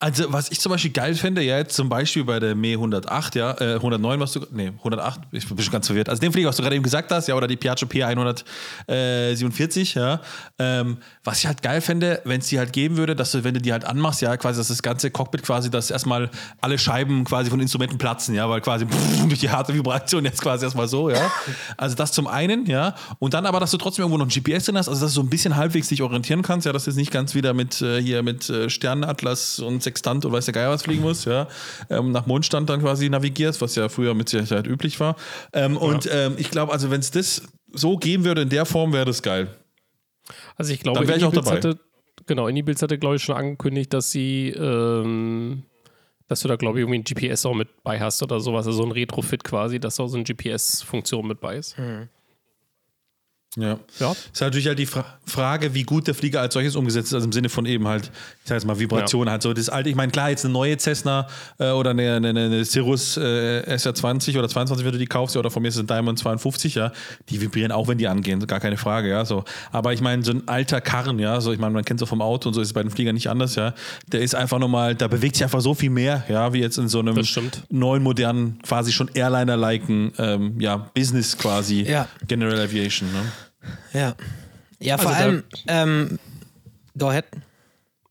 Also, 0.03 0.33
was 0.33 0.51
ich 0.51 0.59
zum 0.59 0.69
Beispiel 0.69 0.91
geil 0.91 1.15
fände, 1.15 1.41
ja, 1.41 1.57
jetzt 1.57 1.77
zum 1.77 1.87
Beispiel 1.87 2.25
bei 2.25 2.37
der 2.37 2.55
Me 2.55 2.73
108, 2.73 3.35
ja, 3.35 3.51
äh, 3.61 3.75
109, 3.75 4.19
was 4.19 4.33
du, 4.33 4.41
nee, 4.51 4.73
108, 4.79 5.21
ich 5.31 5.47
bin 5.47 5.57
schon 5.59 5.71
ganz 5.71 5.87
verwirrt. 5.87 6.09
Also, 6.09 6.19
den 6.19 6.33
Flieger, 6.33 6.49
was 6.49 6.57
du 6.57 6.61
gerade 6.61 6.75
eben 6.75 6.83
gesagt 6.83 7.09
hast, 7.09 7.29
ja, 7.29 7.35
oder 7.35 7.47
die 7.47 7.55
Piaggio 7.55 7.87
P147, 7.87 9.97
ja, 9.97 10.19
ähm, 10.59 10.97
was 11.23 11.39
ich 11.39 11.47
halt 11.47 11.61
geil 11.61 11.79
fände, 11.79 12.21
wenn 12.25 12.41
es 12.41 12.47
die 12.47 12.59
halt 12.59 12.73
geben 12.73 12.97
würde, 12.97 13.15
dass 13.15 13.31
du, 13.31 13.45
wenn 13.45 13.53
du 13.53 13.61
die 13.61 13.71
halt 13.71 13.85
anmachst, 13.85 14.21
ja, 14.21 14.35
quasi, 14.35 14.59
dass 14.59 14.67
das 14.67 14.83
ganze 14.83 15.09
Cockpit 15.09 15.43
quasi, 15.43 15.71
dass 15.71 15.89
erstmal 15.89 16.29
alle 16.59 16.77
Scheiben 16.77 17.23
quasi 17.23 17.49
von 17.49 17.61
Instrumenten 17.61 17.97
platzen, 17.97 18.35
ja, 18.35 18.49
weil 18.49 18.59
quasi 18.59 18.85
pff, 18.85 19.25
durch 19.29 19.39
die 19.39 19.51
harte 19.51 19.73
Vibration 19.73 20.25
jetzt 20.25 20.41
quasi 20.41 20.65
erstmal 20.65 20.89
so, 20.89 21.11
ja. 21.11 21.31
Also, 21.77 21.95
das 21.95 22.11
zum 22.11 22.27
einen, 22.27 22.65
ja, 22.65 22.93
und 23.19 23.33
dann 23.33 23.45
aber, 23.45 23.61
dass 23.61 23.71
du 23.71 23.77
trotzdem 23.77 24.03
irgendwo 24.03 24.17
noch 24.17 24.27
ein 24.27 24.43
GPS 24.43 24.65
drin 24.65 24.77
hast, 24.77 24.89
also, 24.89 24.99
dass 24.99 25.13
du 25.13 25.21
so 25.21 25.25
ein 25.25 25.29
bisschen 25.29 25.55
halbwegs 25.55 25.87
dich 25.87 26.01
orientieren 26.01 26.41
kannst, 26.41 26.65
ja, 26.65 26.73
dass 26.73 26.83
du 26.83 26.89
jetzt 26.89 26.97
nicht 26.97 27.11
ganz 27.11 27.35
wieder 27.35 27.53
mit, 27.53 27.81
äh, 27.81 28.01
hier 28.01 28.21
mit 28.21 28.49
äh, 28.49 28.69
Sternenatlas 28.69 29.59
und 29.59 29.92
Sextant 29.93 30.25
und 30.25 30.31
weiß 30.31 30.45
der 30.45 30.53
Geier 30.53 30.69
was 30.69 30.83
fliegen 30.83 31.01
muss, 31.01 31.25
ja, 31.25 31.47
ähm, 31.89 32.11
nach 32.11 32.25
Mondstand 32.25 32.69
dann 32.69 32.81
quasi 32.81 33.09
navigierst, 33.09 33.61
was 33.61 33.75
ja 33.75 33.89
früher 33.89 34.13
mit 34.13 34.29
Sicherheit 34.29 34.67
üblich 34.67 34.99
war. 34.99 35.15
Ähm, 35.53 35.73
ja. 35.73 35.79
Und 35.79 36.09
ähm, 36.11 36.35
ich 36.37 36.49
glaube, 36.49 36.71
also 36.73 36.89
wenn 36.89 36.99
es 36.99 37.11
das 37.11 37.43
so 37.71 37.97
geben 37.97 38.25
würde 38.25 38.41
in 38.41 38.49
der 38.49 38.65
Form, 38.65 38.93
wäre 38.93 39.05
das 39.05 39.21
geil. 39.21 39.47
Also 40.55 40.73
ich 40.73 40.79
glaube, 40.79 41.03
ich 41.03 41.23
auch 41.23 41.31
dabei. 41.31 41.57
Hatte, 41.57 41.79
genau, 42.25 42.47
Anybuilds 42.47 42.81
hatte, 42.81 42.97
glaube 42.97 43.17
ich, 43.17 43.23
schon 43.23 43.35
angekündigt, 43.35 43.93
dass 43.93 44.11
sie 44.11 44.49
ähm, 44.49 45.63
dass 46.27 46.39
du 46.39 46.47
da, 46.47 46.55
glaube 46.55 46.79
ich, 46.79 46.83
irgendwie 46.87 46.99
ein 46.99 47.29
GPS 47.29 47.45
auch 47.45 47.53
mit 47.53 47.83
bei 47.83 47.99
hast 47.99 48.23
oder 48.23 48.39
sowas, 48.39 48.65
also 48.65 48.77
so 48.77 48.85
ein 48.85 48.91
Retrofit 48.91 49.43
quasi, 49.43 49.79
dass 49.79 49.97
da 49.97 50.07
so 50.07 50.15
eine 50.15 50.23
GPS-Funktion 50.23 51.27
mit 51.27 51.41
bei 51.41 51.57
ist. 51.57 51.77
Mhm. 51.77 52.09
Ja. 53.55 53.77
ja. 53.99 54.11
Ist 54.11 54.41
natürlich 54.41 54.67
halt 54.67 54.79
die 54.79 54.87
Fra 54.87 55.05
Frage, 55.25 55.73
wie 55.73 55.83
gut 55.83 56.07
der 56.07 56.15
Flieger 56.15 56.41
als 56.41 56.53
solches 56.53 56.75
umgesetzt 56.75 57.07
ist, 57.07 57.13
also 57.13 57.25
im 57.25 57.31
Sinne 57.31 57.49
von 57.49 57.65
eben 57.65 57.87
halt, 57.87 58.05
ich 58.05 58.49
sag 58.49 58.55
jetzt 58.55 58.65
mal, 58.65 58.77
Vibration 58.77 59.27
ja. 59.27 59.33
halt 59.33 59.41
so. 59.41 59.53
Das 59.53 59.69
alte, 59.69 59.89
ich 59.89 59.95
meine, 59.95 60.11
klar, 60.11 60.29
jetzt 60.31 60.43
eine 60.43 60.53
neue 60.53 60.77
Cessna 60.77 61.27
äh, 61.59 61.69
oder 61.69 61.91
eine, 61.91 62.15
eine, 62.15 62.29
eine 62.29 62.65
Cirrus 62.65 63.15
äh, 63.17 63.63
SR20 63.67 64.37
oder 64.37 64.49
22, 64.49 64.85
wenn 64.85 64.91
du 64.91 64.97
die 64.97 65.05
kaufst, 65.05 65.37
oder 65.37 65.51
von 65.51 65.61
mir 65.61 65.69
ist 65.69 65.75
es 65.75 65.81
ein 65.81 65.87
Diamond 65.87 66.19
52, 66.19 66.75
ja, 66.75 66.91
die 67.29 67.39
vibrieren 67.39 67.71
auch, 67.71 67.87
wenn 67.87 67.97
die 67.97 68.07
angehen, 68.07 68.45
gar 68.47 68.59
keine 68.59 68.77
Frage, 68.77 69.09
ja, 69.09 69.23
so. 69.23 69.43
Aber 69.71 69.93
ich 69.93 70.01
meine, 70.01 70.23
so 70.23 70.31
ein 70.31 70.47
alter 70.47 70.81
Karren, 70.81 71.19
ja, 71.19 71.39
so, 71.39 71.53
ich 71.53 71.59
meine, 71.59 71.73
man 71.73 71.85
kennt 71.85 72.01
es 72.01 72.03
auch 72.03 72.09
vom 72.09 72.21
Auto 72.21 72.49
und 72.49 72.55
so 72.55 72.61
ist 72.61 72.69
es 72.69 72.73
bei 72.73 72.81
den 72.81 72.91
Fliegern 72.91 73.13
nicht 73.13 73.29
anders, 73.29 73.55
ja, 73.55 73.73
der 74.07 74.21
ist 74.21 74.33
einfach 74.35 74.59
nochmal, 74.59 74.95
da 74.95 75.07
bewegt 75.07 75.35
sich 75.35 75.43
einfach 75.43 75.61
so 75.61 75.73
viel 75.73 75.91
mehr, 75.91 76.23
ja, 76.27 76.53
wie 76.53 76.59
jetzt 76.59 76.77
in 76.77 76.87
so 76.87 76.99
einem 76.99 77.21
neuen, 77.69 78.03
modernen, 78.03 78.59
quasi 78.63 78.91
schon 78.91 79.09
Airliner-liken, 79.13 80.13
ähm, 80.17 80.59
ja, 80.59 80.77
Business 80.77 81.37
quasi, 81.37 81.83
ja. 81.83 82.07
General 82.27 82.59
Aviation, 82.59 83.11
ne? 83.11 83.31
Ja. 83.93 84.15
Ja, 84.79 84.97
vor 84.97 85.11
also 85.11 85.23
allem, 85.23 85.43
ähm, 85.67 86.19
go 86.97 87.07
ahead. 87.07 87.25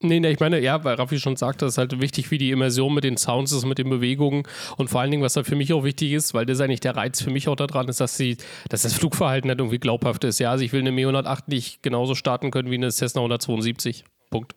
Nee, 0.05 0.19
nee, 0.19 0.31
ich 0.31 0.41
meine, 0.41 0.59
ja, 0.59 0.83
weil 0.83 0.97
Raffi 0.97 1.21
schon 1.21 1.37
sagte, 1.37 1.67
es 1.67 1.75
ist 1.75 1.79
halt 1.79 2.01
wichtig, 2.01 2.31
wie 2.33 2.39
die 2.39 2.51
Immersion 2.51 2.93
mit 2.93 3.05
den 3.05 3.17
Sounds 3.17 3.53
ist, 3.53 3.65
mit 3.65 3.79
den 3.79 3.89
Bewegungen 3.89 4.43
und 4.77 4.91
vor 4.91 5.01
allen 5.01 5.13
Dingen, 5.13 5.23
was 5.23 5.35
da 5.35 5.45
für 5.45 5.55
mich 5.55 5.73
auch 5.73 5.85
wichtig 5.85 6.13
ist, 6.13 6.35
weil 6.35 6.45
das 6.45 6.59
ist 6.59 6.61
eigentlich 6.61 6.81
der 6.81 6.97
Reiz 6.97 7.23
für 7.23 7.31
mich 7.31 7.49
auch 7.49 7.55
daran 7.55 7.89
ist, 7.89 8.01
dass, 8.01 8.17
sie, 8.17 8.37
dass 8.69 8.83
das 8.83 8.95
Flugverhalten 8.95 9.49
halt 9.49 9.61
irgendwie 9.61 9.79
glaubhaft 9.79 10.25
ist. 10.25 10.41
Ja, 10.41 10.51
also 10.51 10.65
ich 10.65 10.73
will 10.73 10.81
eine 10.81 10.91
Me 10.91 11.03
108 11.03 11.47
nicht 11.49 11.83
genauso 11.83 12.17
starten 12.17 12.51
können 12.51 12.71
wie 12.71 12.75
eine 12.75 12.91
Cessna 12.91 13.21
172. 13.21 14.05
Punkt. 14.31 14.55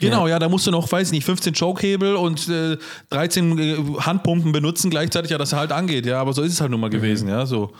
Genau, 0.00 0.26
ja. 0.26 0.34
ja. 0.34 0.38
da 0.40 0.48
musst 0.48 0.66
du 0.66 0.72
noch, 0.72 0.90
weiß 0.90 1.12
nicht, 1.12 1.24
15 1.24 1.54
Chokehebel 1.54 2.16
und 2.16 2.48
äh, 2.48 2.76
13 3.10 3.58
äh, 3.58 3.76
Handpumpen 4.00 4.50
benutzen 4.50 4.90
gleichzeitig, 4.90 5.30
ja, 5.30 5.38
dass 5.38 5.52
er 5.52 5.60
halt 5.60 5.72
angeht, 5.72 6.06
ja, 6.06 6.20
aber 6.20 6.32
so 6.32 6.42
ist 6.42 6.54
es 6.54 6.60
halt 6.60 6.70
nun 6.70 6.80
mal 6.80 6.88
mhm. 6.88 6.94
gewesen, 6.94 7.28
ja, 7.28 7.46
so. 7.46 7.72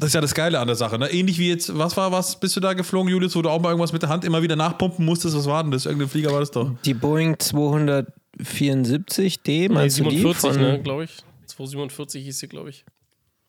Das 0.00 0.08
ist 0.08 0.14
ja 0.14 0.20
das 0.22 0.34
Geile 0.34 0.58
an 0.58 0.66
der 0.66 0.76
Sache. 0.76 0.98
Ne? 0.98 1.12
Ähnlich 1.12 1.38
wie 1.38 1.50
jetzt, 1.50 1.76
was 1.76 1.94
war, 1.94 2.10
was 2.10 2.40
bist 2.40 2.56
du 2.56 2.60
da 2.60 2.72
geflogen, 2.72 3.10
Julius, 3.10 3.36
wo 3.36 3.42
du 3.42 3.50
auch 3.50 3.60
mal 3.60 3.68
irgendwas 3.68 3.92
mit 3.92 4.00
der 4.00 4.08
Hand 4.08 4.24
immer 4.24 4.42
wieder 4.42 4.56
nachpumpen 4.56 5.04
musstest? 5.04 5.36
Was 5.36 5.44
war 5.44 5.62
denn 5.62 5.72
das? 5.72 5.84
Irgendein 5.84 6.08
Flieger 6.08 6.32
war 6.32 6.40
das 6.40 6.50
doch? 6.50 6.70
Die 6.86 6.94
Boeing 6.94 7.34
274D, 7.34 9.70
meinst 9.70 10.00
nee, 10.00 10.08
47, 10.08 10.56
ne, 10.56 10.80
glaube 10.82 11.04
ich. 11.04 11.18
247 11.46 12.24
hieß 12.24 12.38
sie, 12.38 12.48
glaube 12.48 12.70
ich. 12.70 12.86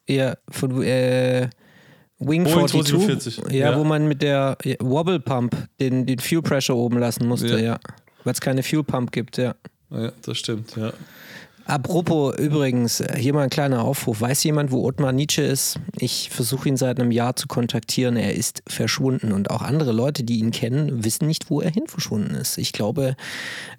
Ja, 0.09 0.35
von 0.49 0.83
äh, 0.83 1.47
Wing 2.19 2.43
Boeing 2.43 2.67
42. 2.67 2.91
247. 2.91 3.37
Ja, 3.53 3.71
ja, 3.71 3.77
wo 3.77 3.85
man 3.85 4.09
mit 4.09 4.21
der 4.21 4.57
Wobble 4.79 5.21
Pump 5.21 5.55
den, 5.79 6.05
den 6.05 6.19
Fuel 6.19 6.41
Pressure 6.41 6.75
oben 6.75 6.99
lassen 6.99 7.29
musste, 7.29 7.47
ja. 7.47 7.59
ja. 7.59 7.79
Weil 8.25 8.33
es 8.33 8.41
keine 8.41 8.61
Fuel 8.61 8.83
Pump 8.83 9.13
gibt, 9.13 9.37
ja. 9.37 9.55
Ja, 9.89 10.11
das 10.21 10.37
stimmt, 10.37 10.75
ja. 10.75 10.91
Apropos 11.71 12.37
übrigens, 12.37 13.01
hier 13.15 13.33
mal 13.33 13.43
ein 13.43 13.49
kleiner 13.49 13.85
Aufruf. 13.85 14.19
Weiß 14.19 14.43
jemand, 14.43 14.73
wo 14.73 14.85
Ottmar 14.85 15.13
Nietzsche 15.13 15.41
ist? 15.41 15.79
Ich 15.97 16.29
versuche 16.29 16.67
ihn 16.67 16.75
seit 16.75 16.99
einem 16.99 17.11
Jahr 17.11 17.37
zu 17.37 17.47
kontaktieren. 17.47 18.17
Er 18.17 18.35
ist 18.35 18.61
verschwunden 18.67 19.31
und 19.31 19.49
auch 19.49 19.61
andere 19.61 19.93
Leute, 19.93 20.25
die 20.25 20.39
ihn 20.39 20.51
kennen, 20.51 21.05
wissen 21.05 21.27
nicht, 21.27 21.49
wo 21.49 21.61
er 21.61 21.71
hin 21.71 21.87
verschwunden 21.87 22.35
ist. 22.35 22.57
Ich 22.57 22.73
glaube, 22.73 23.15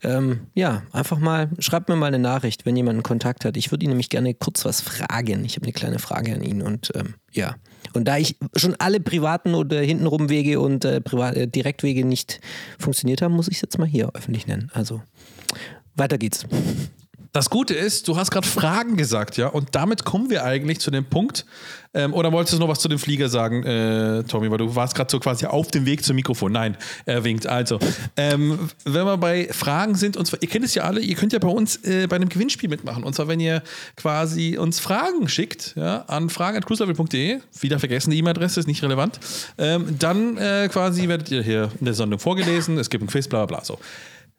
ähm, 0.02 0.46
ja, 0.54 0.84
einfach 0.92 1.18
mal, 1.18 1.50
schreibt 1.58 1.90
mir 1.90 1.96
mal 1.96 2.06
eine 2.06 2.18
Nachricht, 2.18 2.64
wenn 2.64 2.76
jemand 2.76 2.94
einen 2.94 3.02
Kontakt 3.02 3.44
hat. 3.44 3.58
Ich 3.58 3.70
würde 3.70 3.84
ihn 3.84 3.90
nämlich 3.90 4.08
gerne 4.08 4.32
kurz 4.32 4.64
was 4.64 4.80
fragen. 4.80 5.44
Ich 5.44 5.56
habe 5.56 5.66
eine 5.66 5.74
kleine 5.74 5.98
Frage 5.98 6.32
an 6.32 6.42
ihn 6.42 6.62
und 6.62 6.92
ähm, 6.94 7.16
ja. 7.30 7.56
Und 7.92 8.08
da 8.08 8.16
ich 8.16 8.38
schon 8.56 8.74
alle 8.76 9.00
privaten 9.00 9.54
oder 9.54 9.80
hintenrum 9.80 10.30
Wege 10.30 10.60
und 10.60 10.86
äh, 10.86 11.02
Privat 11.02 11.36
äh, 11.36 11.46
Direktwege 11.46 12.06
nicht 12.06 12.40
funktioniert 12.78 13.20
haben, 13.20 13.34
muss 13.34 13.48
ich 13.48 13.56
es 13.56 13.60
jetzt 13.60 13.78
mal 13.78 13.86
hier 13.86 14.12
öffentlich 14.14 14.46
nennen. 14.46 14.70
Also 14.72 15.02
weiter 15.94 16.16
geht's. 16.16 16.46
Das 17.32 17.48
Gute 17.48 17.72
ist, 17.72 18.08
du 18.08 18.16
hast 18.18 18.30
gerade 18.30 18.46
Fragen 18.46 18.98
gesagt, 18.98 19.38
ja, 19.38 19.46
und 19.46 19.74
damit 19.74 20.04
kommen 20.04 20.28
wir 20.28 20.44
eigentlich 20.44 20.80
zu 20.80 20.90
dem 20.90 21.06
Punkt. 21.06 21.46
Ähm, 21.94 22.12
oder 22.12 22.30
wolltest 22.30 22.54
du 22.54 22.58
noch 22.58 22.68
was 22.68 22.80
zu 22.80 22.88
dem 22.88 22.98
Flieger 22.98 23.30
sagen, 23.30 23.62
äh, 23.64 24.22
Tommy, 24.24 24.50
weil 24.50 24.58
du 24.58 24.74
warst 24.74 24.94
gerade 24.94 25.10
so 25.10 25.18
quasi 25.18 25.46
auf 25.46 25.68
dem 25.68 25.86
Weg 25.86 26.04
zum 26.04 26.16
Mikrofon. 26.16 26.52
Nein, 26.52 26.76
er 27.06 27.24
winkt. 27.24 27.46
Also, 27.46 27.78
ähm, 28.18 28.70
wenn 28.84 29.06
wir 29.06 29.16
bei 29.16 29.48
Fragen 29.50 29.94
sind, 29.94 30.18
und 30.18 30.26
zwar, 30.26 30.42
ihr 30.42 30.48
kennt 30.48 30.64
es 30.66 30.74
ja 30.74 30.84
alle, 30.84 31.00
ihr 31.00 31.14
könnt 31.14 31.32
ja 31.32 31.38
bei 31.38 31.48
uns 31.48 31.76
äh, 31.84 32.06
bei 32.06 32.16
einem 32.16 32.28
Gewinnspiel 32.28 32.68
mitmachen. 32.68 33.02
Und 33.02 33.14
zwar, 33.14 33.28
wenn 33.28 33.40
ihr 33.40 33.62
quasi 33.96 34.58
uns 34.58 34.78
Fragen 34.80 35.26
schickt, 35.28 35.74
ja, 35.76 36.02
an 36.08 36.28
fragen.cruiselevel.de, 36.28 37.40
wieder 37.60 37.78
vergessen, 37.78 38.10
die 38.10 38.18
E-Mail-Adresse 38.18 38.60
ist 38.60 38.66
nicht 38.66 38.82
relevant, 38.82 39.20
ähm, 39.56 39.96
dann 39.98 40.36
äh, 40.36 40.68
quasi 40.70 41.08
werdet 41.08 41.30
ihr 41.30 41.42
hier 41.42 41.70
in 41.80 41.86
der 41.86 41.94
Sendung 41.94 42.18
vorgelesen, 42.18 42.78
es 42.78 42.90
gibt 42.90 43.04
ein 43.04 43.06
Quiz, 43.06 43.26
bla 43.26 43.46
bla 43.46 43.56
bla. 43.58 43.64
So. 43.64 43.78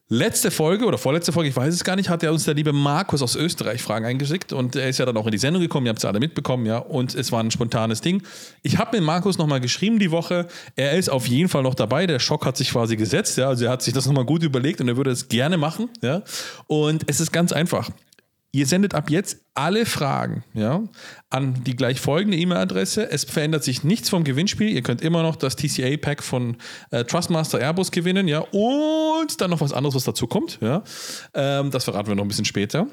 Letzte 0.09 0.51
Folge 0.51 0.85
oder 0.85 0.97
vorletzte 0.97 1.31
Folge, 1.31 1.49
ich 1.49 1.55
weiß 1.55 1.73
es 1.73 1.85
gar 1.85 1.95
nicht, 1.95 2.09
hat 2.09 2.23
ja 2.23 2.31
uns 2.31 2.43
der 2.43 2.53
liebe 2.53 2.73
Markus 2.73 3.21
aus 3.21 3.35
Österreich 3.35 3.81
Fragen 3.81 4.05
eingeschickt 4.05 4.51
und 4.51 4.75
er 4.75 4.89
ist 4.89 4.97
ja 4.97 5.05
dann 5.05 5.15
auch 5.15 5.25
in 5.25 5.31
die 5.31 5.37
Sendung 5.37 5.61
gekommen, 5.61 5.85
ihr 5.85 5.91
habt 5.91 5.99
es 5.99 6.05
alle 6.05 6.19
mitbekommen, 6.19 6.65
ja, 6.65 6.77
und 6.77 7.15
es 7.15 7.31
war 7.31 7.41
ein 7.41 7.51
spontanes 7.51 8.01
Ding. 8.01 8.21
Ich 8.63 8.77
habe 8.77 8.97
mit 8.97 9.05
Markus 9.05 9.37
nochmal 9.37 9.61
geschrieben 9.61 9.99
die 9.99 10.11
Woche, 10.11 10.47
er 10.75 10.97
ist 10.97 11.07
auf 11.07 11.25
jeden 11.27 11.47
Fall 11.47 11.63
noch 11.63 11.73
dabei, 11.73 12.05
der 12.05 12.19
Schock 12.19 12.45
hat 12.45 12.57
sich 12.57 12.71
quasi 12.71 12.97
gesetzt, 12.97 13.37
ja, 13.37 13.47
also 13.47 13.63
er 13.63 13.71
hat 13.71 13.81
sich 13.81 13.93
das 13.93 14.05
nochmal 14.05 14.25
gut 14.25 14.43
überlegt 14.43 14.81
und 14.81 14.89
er 14.89 14.97
würde 14.97 15.09
es 15.09 15.29
gerne 15.29 15.57
machen, 15.57 15.89
ja, 16.01 16.21
und 16.67 17.03
es 17.07 17.21
ist 17.21 17.31
ganz 17.31 17.53
einfach. 17.53 17.89
Ihr 18.55 18.67
sendet 18.67 18.93
ab 18.93 19.09
jetzt 19.09 19.39
alle 19.55 19.83
Fragen 19.83 20.43
ja, 20.53 20.83
an 21.31 21.63
die 21.63 21.75
gleich 21.75 21.99
folgende 21.99 22.37
E-Mail-Adresse. 22.37 23.09
Es 23.09 23.23
verändert 23.23 23.63
sich 23.63 23.83
nichts 23.83 24.09
vom 24.09 24.23
Gewinnspiel. 24.23 24.69
Ihr 24.69 24.83
könnt 24.83 25.01
immer 25.01 25.23
noch 25.23 25.35
das 25.35 25.55
TCA-Pack 25.55 26.21
von 26.21 26.57
äh, 26.91 27.03
Trustmaster 27.03 27.59
Airbus 27.59 27.89
gewinnen, 27.89 28.27
ja, 28.27 28.39
und 28.51 29.41
dann 29.41 29.49
noch 29.49 29.59
was 29.59 29.73
anderes, 29.73 29.95
was 29.95 30.03
dazu 30.03 30.27
kommt. 30.27 30.59
Ja. 30.61 30.83
Ähm, 31.33 31.71
das 31.71 31.85
verraten 31.85 32.09
wir 32.09 32.15
noch 32.15 32.23
ein 32.23 32.27
bisschen 32.27 32.45
später. 32.45 32.85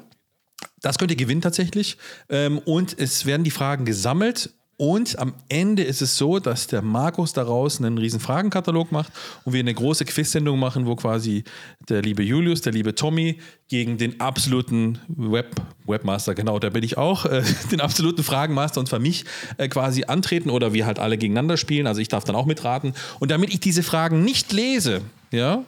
Das 0.81 0.97
könnt 0.97 1.11
ihr 1.11 1.17
gewinnen 1.17 1.41
tatsächlich. 1.41 1.97
Ähm, 2.29 2.57
und 2.57 2.97
es 2.99 3.27
werden 3.27 3.43
die 3.43 3.51
Fragen 3.51 3.85
gesammelt 3.85 4.49
und 4.81 5.19
am 5.19 5.35
Ende 5.47 5.83
ist 5.83 6.01
es 6.01 6.17
so, 6.17 6.39
dass 6.39 6.65
der 6.65 6.81
Markus 6.81 7.33
daraus 7.33 7.77
einen 7.77 7.99
riesen 7.99 8.19
Fragenkatalog 8.19 8.91
macht 8.91 9.13
und 9.45 9.53
wir 9.53 9.59
eine 9.59 9.75
große 9.75 10.05
Quiz-Sendung 10.05 10.57
machen, 10.57 10.87
wo 10.87 10.95
quasi 10.95 11.43
der 11.87 12.01
liebe 12.01 12.23
Julius, 12.23 12.61
der 12.61 12.73
liebe 12.73 12.95
Tommy 12.95 13.37
gegen 13.67 13.99
den 13.99 14.19
absoluten 14.19 14.97
Web, 15.07 15.61
Webmaster, 15.85 16.33
genau, 16.33 16.57
da 16.57 16.71
bin 16.71 16.81
ich 16.81 16.97
auch, 16.97 17.27
äh, 17.27 17.43
den 17.71 17.79
absoluten 17.79 18.23
Fragenmaster 18.23 18.79
und 18.79 18.87
zwar 18.87 18.97
mich 18.97 19.25
äh, 19.57 19.67
quasi 19.67 20.05
antreten 20.05 20.49
oder 20.49 20.73
wir 20.73 20.87
halt 20.87 20.97
alle 20.97 21.19
gegeneinander 21.19 21.57
spielen. 21.57 21.85
Also 21.85 22.01
ich 22.01 22.07
darf 22.07 22.23
dann 22.23 22.35
auch 22.35 22.47
mitraten. 22.47 22.95
Und 23.19 23.29
damit 23.29 23.53
ich 23.53 23.59
diese 23.59 23.83
Fragen 23.83 24.23
nicht 24.23 24.51
lese, 24.51 25.01
ja, 25.29 25.63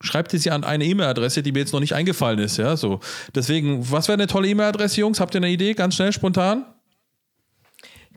schreibt 0.00 0.32
sie 0.32 0.50
an 0.50 0.64
eine 0.64 0.84
E-Mail-Adresse, 0.84 1.42
die 1.42 1.52
mir 1.52 1.60
jetzt 1.60 1.72
noch 1.72 1.80
nicht 1.80 1.94
eingefallen 1.94 2.38
ist. 2.38 2.56
Ja, 2.56 2.76
so. 2.76 3.00
Deswegen, 3.34 3.90
was 3.90 4.08
wäre 4.08 4.16
eine 4.16 4.26
tolle 4.26 4.48
E-Mail-Adresse, 4.48 5.00
Jungs? 5.00 5.20
Habt 5.20 5.34
ihr 5.34 5.38
eine 5.38 5.50
Idee? 5.50 5.74
Ganz 5.74 5.94
schnell, 5.94 6.12
spontan? 6.12 6.64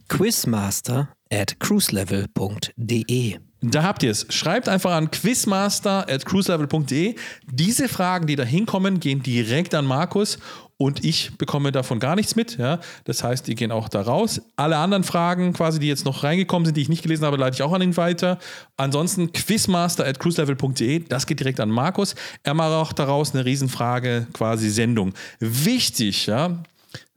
Quizmaster 0.07 1.09
at 1.31 1.59
cruiselevel.de 1.59 3.39
da 3.65 3.83
habt 3.83 4.03
ihr 4.03 4.11
es. 4.11 4.25
Schreibt 4.29 4.67
einfach 4.67 4.91
an 4.91 5.09
quizmaster 5.09 6.05
at 6.09 6.25
cruiselevel.de. 6.25 7.15
Diese 7.49 7.87
Fragen, 7.87 8.27
die 8.27 8.35
da 8.35 8.43
hinkommen, 8.43 8.99
gehen 8.99 9.23
direkt 9.23 9.73
an 9.73 9.85
Markus 9.85 10.37
und 10.77 11.03
ich 11.05 11.37
bekomme 11.37 11.71
davon 11.71 11.99
gar 11.99 12.15
nichts 12.15 12.35
mit. 12.35 12.57
Ja? 12.57 12.79
Das 13.05 13.23
heißt, 13.23 13.47
die 13.47 13.55
gehen 13.55 13.71
auch 13.71 13.89
da 13.89 14.01
raus. 14.01 14.41
Alle 14.55 14.77
anderen 14.77 15.03
Fragen, 15.03 15.53
quasi, 15.53 15.79
die 15.79 15.87
jetzt 15.87 16.05
noch 16.05 16.23
reingekommen 16.23 16.65
sind, 16.65 16.75
die 16.75 16.81
ich 16.81 16.89
nicht 16.89 17.03
gelesen 17.03 17.25
habe, 17.25 17.37
leite 17.37 17.55
ich 17.55 17.63
auch 17.63 17.73
an 17.73 17.81
ihn 17.81 17.95
weiter. 17.95 18.39
Ansonsten 18.77 19.31
quizmaster 19.31 20.05
at 20.05 20.19
cruiselevel.de, 20.19 20.99
das 21.07 21.25
geht 21.27 21.39
direkt 21.39 21.59
an 21.59 21.69
Markus. 21.69 22.15
Er 22.43 22.53
macht 22.53 22.71
auch 22.71 22.93
daraus 22.93 23.33
eine 23.33 23.45
Riesenfrage, 23.45 24.27
quasi 24.33 24.69
Sendung. 24.69 25.13
Wichtig, 25.39 26.25
ja, 26.25 26.63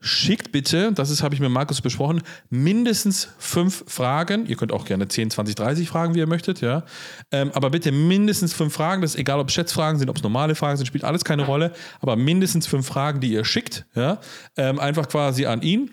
Schickt 0.07 0.51
bitte, 0.51 0.91
das 0.93 1.09
ist, 1.09 1.21
habe 1.21 1.35
ich 1.35 1.41
mit 1.41 1.51
Markus 1.51 1.81
besprochen, 1.81 2.21
mindestens 2.49 3.29
fünf 3.37 3.83
Fragen. 3.87 4.45
Ihr 4.45 4.55
könnt 4.55 4.71
auch 4.71 4.85
gerne 4.85 5.07
10, 5.07 5.31
20, 5.31 5.55
30 5.55 5.89
Fragen, 5.89 6.15
wie 6.15 6.19
ihr 6.19 6.27
möchtet, 6.27 6.61
ja. 6.61 6.83
Ähm, 7.31 7.51
aber 7.53 7.69
bitte 7.69 7.91
mindestens 7.91 8.53
fünf 8.53 8.73
Fragen. 8.73 9.01
Das 9.01 9.15
ist 9.15 9.19
egal, 9.19 9.39
ob 9.39 9.51
Schätzfragen 9.51 9.99
sind, 9.99 10.09
ob 10.09 10.15
es 10.15 10.23
normale 10.23 10.55
Fragen 10.55 10.77
sind, 10.77 10.85
spielt 10.85 11.03
alles 11.03 11.25
keine 11.25 11.45
Rolle. 11.45 11.73
Aber 11.99 12.15
mindestens 12.15 12.67
fünf 12.67 12.87
Fragen, 12.87 13.19
die 13.19 13.31
ihr 13.33 13.43
schickt, 13.43 13.85
ja. 13.95 14.19
Ähm, 14.55 14.79
einfach 14.79 15.09
quasi 15.09 15.45
an 15.45 15.61
ihn. 15.61 15.91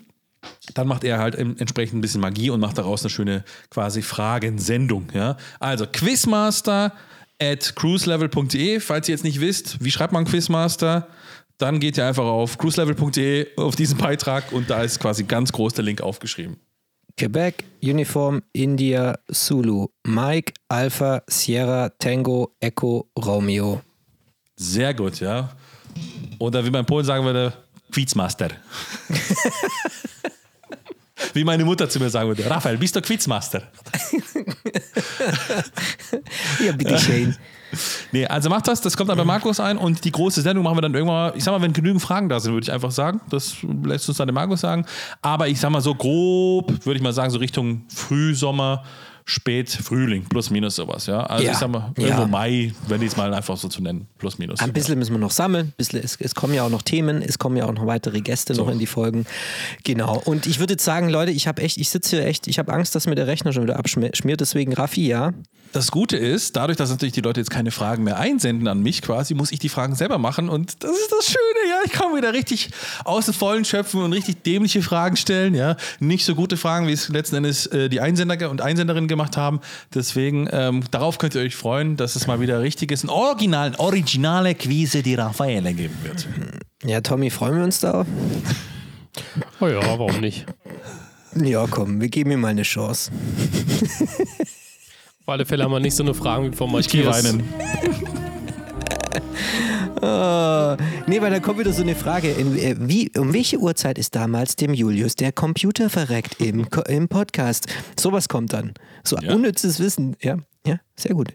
Dann 0.75 0.87
macht 0.87 1.03
er 1.03 1.17
halt 1.17 1.35
entsprechend 1.35 1.97
ein 1.97 2.01
bisschen 2.01 2.21
Magie 2.21 2.49
und 2.49 2.59
macht 2.59 2.77
daraus 2.77 3.01
eine 3.01 3.09
schöne 3.09 3.43
quasi 3.69 4.01
Fragensendung, 4.01 5.09
ja. 5.13 5.37
Also 5.59 5.85
Quizmaster 5.87 6.93
at 7.41 7.75
cruiselevel.de. 7.75 8.79
Falls 8.79 9.09
ihr 9.09 9.13
jetzt 9.13 9.23
nicht 9.23 9.41
wisst, 9.41 9.83
wie 9.83 9.91
schreibt 9.91 10.13
man 10.13 10.25
Quizmaster? 10.25 11.07
Dann 11.57 11.79
geht 11.79 11.97
ihr 11.97 12.05
einfach 12.05 12.25
auf 12.25 12.57
cruiselevel.de 12.57 13.55
auf 13.57 13.75
diesen 13.75 13.97
Beitrag 13.97 14.51
und 14.51 14.69
da 14.69 14.83
ist 14.83 14.99
quasi 14.99 15.23
ganz 15.23 15.51
groß 15.51 15.73
der 15.73 15.83
Link 15.83 16.01
aufgeschrieben. 16.01 16.57
Quebec, 17.17 17.63
Uniform, 17.81 18.43
India, 18.51 19.17
Zulu, 19.31 19.87
Mike, 20.05 20.53
Alpha, 20.67 21.23
Sierra, 21.27 21.89
Tango, 21.97 22.53
Echo, 22.59 23.09
Romeo. 23.17 23.81
Sehr 24.57 24.93
gut, 24.93 25.21
ja. 25.21 25.55
Oder 26.39 26.65
wie 26.65 26.69
man 26.69 26.81
in 26.81 26.85
Polen 26.85 27.05
sagen 27.05 27.23
würde, 27.23 27.53
Quizmaster. 27.91 28.49
wie 31.33 31.45
meine 31.45 31.63
Mutter 31.63 31.89
zu 31.89 31.99
mir 31.99 32.09
sagen 32.09 32.27
würde, 32.27 32.49
Raphael, 32.49 32.77
bist 32.77 32.97
du 32.97 33.01
Quizmaster? 33.01 33.61
ja, 36.65 36.73
bitte 36.73 36.99
schön. 36.99 37.37
Nee, 38.11 38.25
also 38.27 38.49
macht 38.49 38.67
das, 38.67 38.81
das 38.81 38.95
kommt 38.97 39.09
dann 39.09 39.17
bei 39.17 39.23
Markus 39.25 39.59
ein 39.59 39.77
und 39.77 40.03
die 40.05 40.11
große 40.11 40.41
Sendung 40.41 40.63
machen 40.63 40.77
wir 40.77 40.81
dann 40.81 40.93
irgendwann 40.93 41.31
mal, 41.31 41.33
ich 41.35 41.43
sag 41.43 41.51
mal, 41.51 41.61
wenn 41.61 41.73
genügend 41.73 42.01
Fragen 42.01 42.29
da 42.29 42.39
sind, 42.39 42.53
würde 42.53 42.65
ich 42.65 42.71
einfach 42.71 42.91
sagen. 42.91 43.21
Das 43.29 43.55
lässt 43.83 44.07
uns 44.09 44.17
dann 44.17 44.27
der 44.27 44.33
Markus 44.33 44.61
sagen. 44.61 44.85
Aber 45.21 45.47
ich 45.47 45.59
sag 45.59 45.69
mal 45.71 45.81
so 45.81 45.95
grob, 45.95 46.85
würde 46.85 46.97
ich 46.97 47.03
mal 47.03 47.13
sagen, 47.13 47.31
so 47.31 47.37
Richtung 47.39 47.83
Frühsommer, 47.89 48.83
spät 49.27 49.69
Frühling, 49.71 50.25
plus 50.25 50.51
minus 50.51 50.75
sowas, 50.75 51.07
ja. 51.07 51.21
Also 51.21 51.45
Ja. 51.45 51.51
ich 51.53 51.57
sag 51.57 51.69
mal, 51.69 51.91
Ja. 51.97 52.05
irgendwo 52.05 52.27
Mai, 52.27 52.73
wenn 52.87 53.01
ich 53.01 53.07
es 53.07 53.17
mal 53.17 53.33
einfach 53.33 53.57
so 53.57 53.67
zu 53.67 53.81
nennen, 53.81 54.07
plus 54.19 54.37
minus. 54.37 54.59
Ein 54.59 54.71
bisschen 54.71 54.99
müssen 54.99 55.13
wir 55.13 55.19
noch 55.19 55.31
sammeln. 55.31 55.73
Bisschen, 55.77 55.99
es, 56.03 56.15
es 56.21 56.35
kommen 56.35 56.53
ja 56.53 56.63
auch 56.63 56.69
noch 56.69 56.83
Themen, 56.83 57.23
es 57.23 57.39
kommen 57.39 57.57
ja 57.57 57.65
auch 57.65 57.73
noch 57.73 57.87
weitere 57.87 58.21
Gäste 58.21 58.53
noch 58.53 58.69
in 58.69 58.77
die 58.77 58.85
Folgen. 58.85 59.25
Genau. 59.83 60.21
Und 60.25 60.45
ich 60.45 60.59
würde 60.59 60.73
jetzt 60.73 60.85
sagen, 60.85 61.09
Leute, 61.09 61.31
ich 61.31 61.47
habe 61.47 61.63
echt, 61.63 61.77
ich 61.77 61.89
sitze 61.89 62.17
hier 62.17 62.25
echt, 62.27 62.45
ich 62.47 62.59
habe 62.59 62.71
Angst, 62.71 62.93
dass 62.93 63.07
mir 63.07 63.15
der 63.15 63.25
Rechner 63.25 63.51
schon 63.51 63.63
wieder 63.63 63.79
abschmiert. 63.79 64.39
Deswegen 64.41 64.73
Raffi, 64.73 65.07
ja. 65.07 65.33
Das 65.71 65.91
Gute 65.91 66.15
ist, 66.15 66.55
dadurch, 66.55 66.77
dass 66.77 66.89
natürlich 66.89 67.13
die 67.13 67.21
Leute 67.21 67.41
jetzt 67.41 67.49
keine 67.49 67.69
Fragen 67.71 68.03
mehr 68.03 68.17
einsenden 68.17 68.67
an 68.67 68.81
mich 68.81 69.01
quasi, 69.01 69.33
muss 69.33 69.51
ich 69.51 69.59
die 69.59 69.67
Fragen 69.67 69.95
selber 69.95 70.17
machen 70.17 70.47
und 70.47 70.83
das 70.83 70.91
ist 70.91 71.11
das 71.11 71.25
Schöne, 71.25 71.69
ja. 71.69 71.75
Ich 71.85 71.91
kann 71.91 72.15
wieder 72.15 72.31
richtig 72.33 72.69
aus 73.03 73.25
den 73.25 73.33
Vollen 73.33 73.65
schöpfen 73.65 74.01
und 74.01 74.13
richtig 74.13 74.43
dämliche 74.43 74.81
Fragen 74.81 75.17
stellen, 75.17 75.53
ja. 75.53 75.75
Nicht 75.99 76.23
so 76.23 76.33
gute 76.33 76.55
Fragen, 76.55 76.87
wie 76.87 76.93
es 76.93 77.09
letzten 77.09 77.35
Endes 77.35 77.65
äh, 77.67 77.89
die 77.89 77.99
Einsender 77.99 78.49
und 78.49 78.61
Einsenderinnen 78.61 79.09
gemacht 79.09 79.35
haben. 79.35 79.59
Deswegen, 79.93 80.47
ähm, 80.51 80.83
darauf 80.91 81.17
könnt 81.17 81.35
ihr 81.35 81.41
euch 81.41 81.55
freuen, 81.55 81.97
dass 81.97 82.15
es 82.15 82.25
mal 82.25 82.39
wieder 82.39 82.61
richtig 82.61 82.91
ist. 82.91 83.03
Ein 83.03 83.09
original, 83.09 83.67
ein 83.67 83.75
originale 83.75 84.55
Quise, 84.55 85.03
die 85.03 85.15
Raffaele 85.15 85.73
geben 85.73 85.97
wird. 86.03 86.27
Ja, 86.85 87.01
Tommy, 87.01 87.29
freuen 87.29 87.57
wir 87.57 87.63
uns 87.63 87.79
da? 87.79 88.05
Oh 89.59 89.67
ja, 89.67 89.81
warum 89.81 90.21
nicht? 90.21 90.45
Ja, 91.35 91.65
komm, 91.69 91.99
wir 91.99 92.07
geben 92.07 92.31
ihm 92.31 92.41
mal 92.41 92.49
eine 92.49 92.63
Chance. 92.63 93.11
Auf 95.25 95.33
alle 95.33 95.45
Fälle 95.45 95.63
haben 95.63 95.71
wir 95.71 95.79
nicht 95.79 95.95
so 95.95 96.03
eine 96.03 96.13
Frage 96.13 96.51
wie 96.51 96.55
von 96.55 96.71
Ich 96.79 96.87
gehe 96.87 97.03
Matthias. 97.03 97.33
weinen. 97.33 97.43
Oh, 100.01 100.75
nee, 101.07 101.21
weil 101.21 101.31
da 101.31 101.39
kommt 101.39 101.57
wieder 101.57 101.71
so 101.71 101.81
eine 101.81 101.95
Frage. 101.95 102.29
In, 102.29 102.55
äh, 102.57 102.75
wie, 102.77 103.09
um 103.17 103.33
welche 103.33 103.57
Uhrzeit 103.57 103.97
ist 103.97 104.13
damals 104.13 104.55
dem 104.57 104.73
Julius 104.73 105.15
der 105.15 105.31
Computer 105.31 105.89
verreckt 105.89 106.41
im, 106.41 106.67
im 106.87 107.07
Podcast? 107.07 107.67
Sowas 107.97 108.27
kommt 108.27 108.53
dann. 108.53 108.73
So 109.03 109.15
Ja. 109.17 109.33
unnützes 109.33 109.79
Wissen. 109.79 110.15
Ja, 110.21 110.37
ja, 110.67 110.79
sehr 110.97 111.15
gut. 111.15 111.29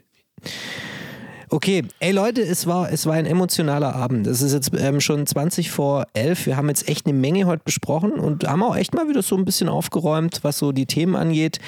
Okay, 1.49 1.83
ey 1.99 2.11
Leute, 2.13 2.41
es 2.43 2.65
war, 2.65 2.93
es 2.93 3.05
war 3.07 3.15
ein 3.15 3.25
emotionaler 3.25 3.93
Abend. 3.93 4.25
Es 4.25 4.41
ist 4.41 4.53
jetzt 4.53 4.71
ähm, 4.77 5.01
schon 5.01 5.25
20 5.27 5.69
vor 5.69 6.05
11. 6.13 6.45
Wir 6.45 6.55
haben 6.55 6.69
jetzt 6.69 6.87
echt 6.87 7.07
eine 7.07 7.13
Menge 7.17 7.45
heute 7.47 7.63
besprochen 7.65 8.11
und 8.13 8.47
haben 8.47 8.63
auch 8.63 8.77
echt 8.77 8.93
mal 8.93 9.09
wieder 9.09 9.21
so 9.21 9.35
ein 9.35 9.43
bisschen 9.43 9.67
aufgeräumt, 9.67 10.39
was 10.43 10.59
so 10.59 10.71
die 10.71 10.85
Themen 10.85 11.15
angeht. 11.17 11.59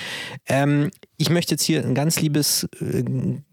Ähm, 0.48 0.90
ich 1.18 1.30
möchte 1.30 1.54
jetzt 1.54 1.64
hier 1.64 1.84
ein 1.84 1.94
ganz 1.94 2.20
liebes, 2.20 2.68
äh, 2.82 3.04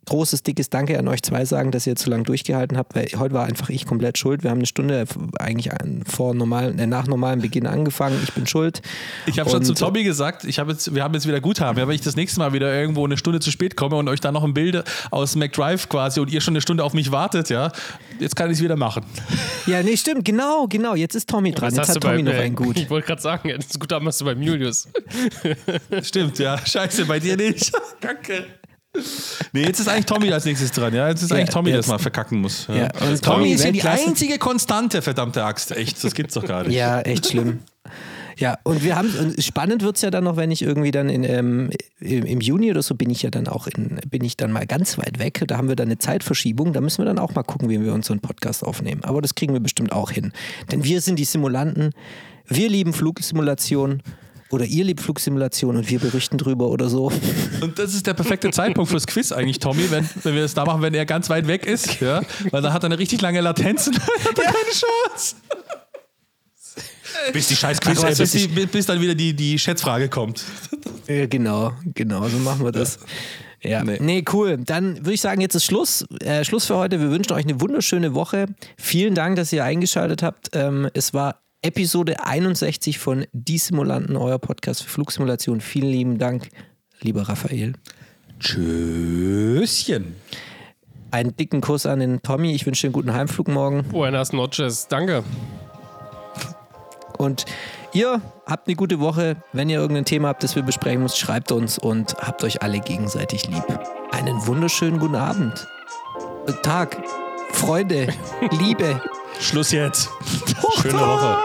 großes, 0.07 0.43
dickes 0.43 0.71
Danke 0.71 0.99
an 0.99 1.07
euch 1.09 1.23
zwei 1.23 1.45
sagen, 1.45 1.71
dass 1.71 1.87
ihr 1.87 1.93
jetzt 1.93 2.03
so 2.03 2.11
lange 2.11 2.25
durchgehalten 2.25 2.77
habt, 2.77 2.97
weil 2.97 3.07
heute 3.17 3.35
war 3.35 3.45
einfach 3.45 3.69
ich 3.69 3.87
komplett 3.87 4.19
schuld. 4.19 4.43
Wir 4.43 4.51
haben 4.51 4.59
eine 4.59 4.67
Stunde 4.67 5.05
eigentlich 5.39 5.71
vor 6.07 6.35
normalen, 6.35 6.79
äh, 6.79 6.87
nach 6.87 7.07
normalem 7.07 7.41
Beginn 7.41 7.67
angefangen. 7.67 8.19
Ich 8.25 8.33
bin 8.33 8.47
schuld. 8.47 8.81
Ich 9.27 9.39
habe 9.39 9.51
schon 9.51 9.63
zu 9.63 9.75
Tommy 9.75 10.03
gesagt, 10.03 10.45
ich 10.45 10.59
hab 10.59 10.69
jetzt, 10.69 10.95
wir 10.95 11.05
haben 11.05 11.15
jetzt 11.15 11.29
wieder 11.29 11.41
Guthaben. 11.41 11.79
Ja, 11.79 11.87
wenn 11.87 11.95
ich 11.95 12.01
das 12.01 12.17
nächste 12.17 12.41
Mal 12.41 12.53
wieder 12.53 12.75
irgendwo 12.75 13.05
eine 13.05 13.19
Stunde 13.19 13.41
zu 13.41 13.51
spät 13.51 13.77
komme 13.77 13.97
und 13.97 14.09
euch 14.09 14.21
dann 14.21 14.35
noch 14.35 14.43
ein 14.43 14.55
Bild 14.55 14.83
aus 15.11 15.37
McDrive 15.37 15.89
quasi 15.89 16.19
und 16.19 16.33
ihr 16.33 16.41
schon 16.41 16.53
eine 16.53 16.63
Stunde 16.63 16.83
auf 16.83 16.95
mich 16.95 17.13
wartet, 17.13 17.51
ja, 17.51 17.71
jetzt 18.19 18.37
kann 18.37 18.51
ich 18.51 18.57
es 18.57 18.65
wieder 18.65 18.77
machen. 18.77 19.05
Ja, 19.67 19.83
nee, 19.83 19.97
stimmt, 19.97 20.25
genau, 20.25 20.67
genau. 20.67 20.95
Jetzt 20.95 21.15
ist 21.15 21.29
Tommy 21.29 21.53
dran. 21.53 21.69
Was 21.69 21.75
Jetzt 21.75 21.81
hast 21.81 21.89
hat 21.91 21.97
du 21.97 22.09
Tommy 22.09 22.23
bei, 22.23 22.33
noch 22.33 22.39
äh, 22.39 22.43
ein 22.45 22.55
Gut. 22.55 22.77
Ich 22.81 22.91
wollte 22.91 23.07
gerade 23.07 23.23
sagen, 23.23 23.53
das 23.55 23.79
Gute 23.79 23.95
haben 23.95 24.07
hast 24.07 24.21
du 24.21 24.25
beim 24.25 24.41
Julius. 24.41 24.89
Stimmt, 26.03 26.39
ja. 26.39 26.59
Scheiße, 26.65 27.05
bei 27.05 27.21
dir 27.21 27.37
nicht. 27.37 27.50
Kacke. 28.01 28.47
Nee, 29.53 29.63
jetzt 29.63 29.79
ist 29.79 29.89
eigentlich 29.89 30.07
Tommy 30.07 30.33
als 30.33 30.45
nächstes 30.45 30.73
dran, 30.73 30.93
ja. 30.93 31.09
Jetzt 31.09 31.23
ist 31.23 31.31
Ja, 31.31 31.37
eigentlich 31.37 31.51
Tommy, 31.51 31.73
das 31.73 31.87
mal 31.87 31.99
verkacken 31.99 32.41
muss. 32.41 32.67
Ja. 32.69 32.75
Ja, 32.75 32.85
und 32.85 32.91
Tommy 33.01 33.19
Tommy 33.21 33.53
ist 33.53 33.65
ja 33.65 33.71
die 33.71 33.83
einzige 33.83 34.39
Konstante, 34.39 35.01
verdammte 35.01 35.45
Axt. 35.45 35.71
Echt, 35.71 36.03
das 36.03 36.15
gibt's 36.15 36.35
doch 36.35 36.45
gar 36.45 36.65
nicht. 36.65 36.75
Ja, 36.75 37.01
echt 37.01 37.29
schlimm. 37.29 37.61
Ja, 38.37 38.59
und 38.65 38.83
wir 38.83 38.97
haben, 38.97 39.11
und 39.19 39.45
spannend 39.45 39.83
wird 39.83 39.97
es 39.97 40.03
ja 40.03 40.11
dann 40.11 40.25
noch, 40.25 40.37
wenn 40.37 40.51
ich 40.51 40.63
irgendwie 40.63 40.91
dann 40.91 41.11
in, 41.11 41.25
ähm, 41.25 41.71
im, 42.01 42.25
im 42.25 42.41
Juni 42.41 42.71
oder 42.71 42.81
so 42.81 42.95
bin 42.95 43.11
ich 43.11 43.23
ja 43.23 43.31
dann 43.31 43.47
auch 43.47 43.67
in, 43.67 44.01
bin 44.09 44.25
ich 44.25 44.37
dann 44.39 44.51
mal 44.51 44.67
ganz 44.67 44.97
weit 44.97 45.19
weg. 45.19 45.45
Da 45.47 45.59
haben 45.59 45.69
wir 45.69 45.77
dann 45.77 45.89
eine 45.89 45.99
Zeitverschiebung. 45.99 46.73
Da 46.73 46.81
müssen 46.81 46.99
wir 46.99 47.05
dann 47.05 47.19
auch 47.19 47.35
mal 47.35 47.43
gucken, 47.43 47.69
wie 47.69 47.81
wir 47.81 47.93
uns 47.93 48.07
so 48.07 48.15
einen 48.15 48.21
Podcast 48.21 48.65
aufnehmen. 48.65 49.05
Aber 49.05 49.21
das 49.21 49.35
kriegen 49.35 49.53
wir 49.53 49.61
bestimmt 49.61 49.93
auch 49.93 50.11
hin. 50.11 50.33
Denn 50.73 50.85
wir 50.85 51.03
sind 51.03 51.19
die 51.19 51.25
Simulanten. 51.25 51.93
Wir 52.47 52.71
lieben 52.71 52.95
Flugsimulation. 52.95 54.03
Oder 54.51 54.65
ihr 54.65 54.85
liebt 54.85 55.01
Flugsimulation 55.01 55.77
und 55.77 55.89
wir 55.89 56.01
berichten 56.01 56.37
drüber 56.37 56.69
oder 56.69 56.89
so. 56.89 57.13
Und 57.61 57.79
das 57.79 57.95
ist 57.95 58.07
der 58.07 58.15
perfekte 58.15 58.51
Zeitpunkt 58.51 58.91
fürs 58.91 59.07
Quiz 59.07 59.31
eigentlich, 59.33 59.61
Tommy, 59.61 59.91
wenn, 59.91 60.09
wenn 60.23 60.35
wir 60.35 60.43
das 60.43 60.55
da 60.55 60.65
machen, 60.65 60.83
wenn 60.83 60.95
er 60.95 61.07
ganz 61.07 61.31
weit 61.31 61.47
weg 61.47 61.67
ist. 61.67 62.01
Ja? 62.01 62.21
Weil 62.51 62.61
dann 62.61 62.73
hat 62.73 62.83
er 62.83 62.87
eine 62.87 62.99
richtig 62.99 63.21
lange 63.21 63.41
Latenz 63.41 63.87
und 63.87 63.97
dann 63.97 64.07
hat 64.25 64.39
er 64.39 64.45
keine 64.45 64.71
Chance. 64.73 65.37
Bis 67.33 67.49
die 67.49 67.57
scheiß 67.57 67.81
Quiz, 67.81 68.03
äh, 68.03 68.15
bis, 68.17 68.33
die, 68.33 68.49
bis 68.49 68.87
dann 68.87 69.01
wieder 69.01 69.15
die, 69.15 69.35
die 69.35 69.59
Schätzfrage 69.59 70.09
kommt. 70.09 70.45
Ja, 71.07 71.27
genau, 71.27 71.73
genau, 71.85 72.29
so 72.29 72.39
machen 72.39 72.65
wir 72.65 72.73
das. 72.73 72.99
Ja. 73.63 73.85
Nee. 73.85 73.99
Nee. 74.01 74.25
cool. 74.33 74.59
Dann 74.59 74.99
würde 74.99 75.13
ich 75.13 75.21
sagen, 75.21 75.41
jetzt 75.41 75.55
ist 75.55 75.67
Schluss. 75.67 76.07
Äh, 76.21 76.45
Schluss 76.45 76.67
für 76.67 76.77
heute. 76.77 76.99
Wir 76.99 77.11
wünschen 77.11 77.33
euch 77.35 77.45
eine 77.45 77.61
wunderschöne 77.61 78.15
Woche. 78.15 78.47
Vielen 78.79 79.15
Dank, 79.15 79.37
dass 79.37 79.53
ihr 79.53 79.65
eingeschaltet 79.65 80.23
habt. 80.23 80.51
Ähm, 80.55 80.89
es 80.95 81.13
war 81.13 81.43
Episode 81.63 82.25
61 82.25 82.99
von 82.99 83.27
Die 83.33 83.59
Simulanten, 83.59 84.17
euer 84.17 84.39
Podcast 84.39 84.83
für 84.83 84.89
Flugsimulation. 84.89 85.61
Vielen 85.61 85.91
lieben 85.91 86.19
Dank, 86.19 86.49
lieber 87.03 87.29
Raphael. 87.29 87.75
Tschüsschen. 88.39 90.15
Einen 91.11 91.37
dicken 91.37 91.61
Kuss 91.61 91.85
an 91.85 92.01
den 92.01 92.23
Tommy. 92.23 92.53
Ich 92.53 92.65
wünsche 92.65 92.83
dir 92.83 92.87
einen 92.87 92.93
guten 92.95 93.13
Heimflug 93.13 93.49
morgen. 93.49 93.83
Buenas 93.85 94.33
noches. 94.33 94.89
Danke. 94.89 95.23
Und 97.19 97.45
ihr 97.93 98.23
habt 98.47 98.67
eine 98.67 98.77
gute 98.77 98.99
Woche. 98.99 99.37
Wenn 99.53 99.69
ihr 99.69 99.81
irgendein 99.81 100.07
Thema 100.07 100.29
habt, 100.29 100.43
das 100.43 100.57
wir 100.57 100.63
besprechen 100.63 101.03
müssen, 101.03 101.19
schreibt 101.19 101.53
uns 101.53 101.79
und 101.79 102.15
habt 102.15 102.43
euch 102.43 102.63
alle 102.63 102.81
gegenseitig 102.81 103.47
lieb. 103.49 103.67
Einen 104.13 104.47
wunderschönen 104.47 104.99
guten 104.99 105.17
Abend. 105.17 105.67
Tag. 106.63 107.03
Freude. 107.53 108.09
Liebe. 108.59 109.03
Schluss 109.41 109.73
jetzt. 109.73 110.09
Schöne 110.81 111.01
Woche. 111.01 111.37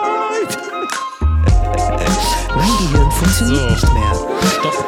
Mein 2.56 2.78
Gehirn 2.78 3.12
funktioniert 3.12 3.80
So. 3.80 3.88
nicht 3.88 3.94
mehr. 3.94 4.14
Stopp. 4.60 4.86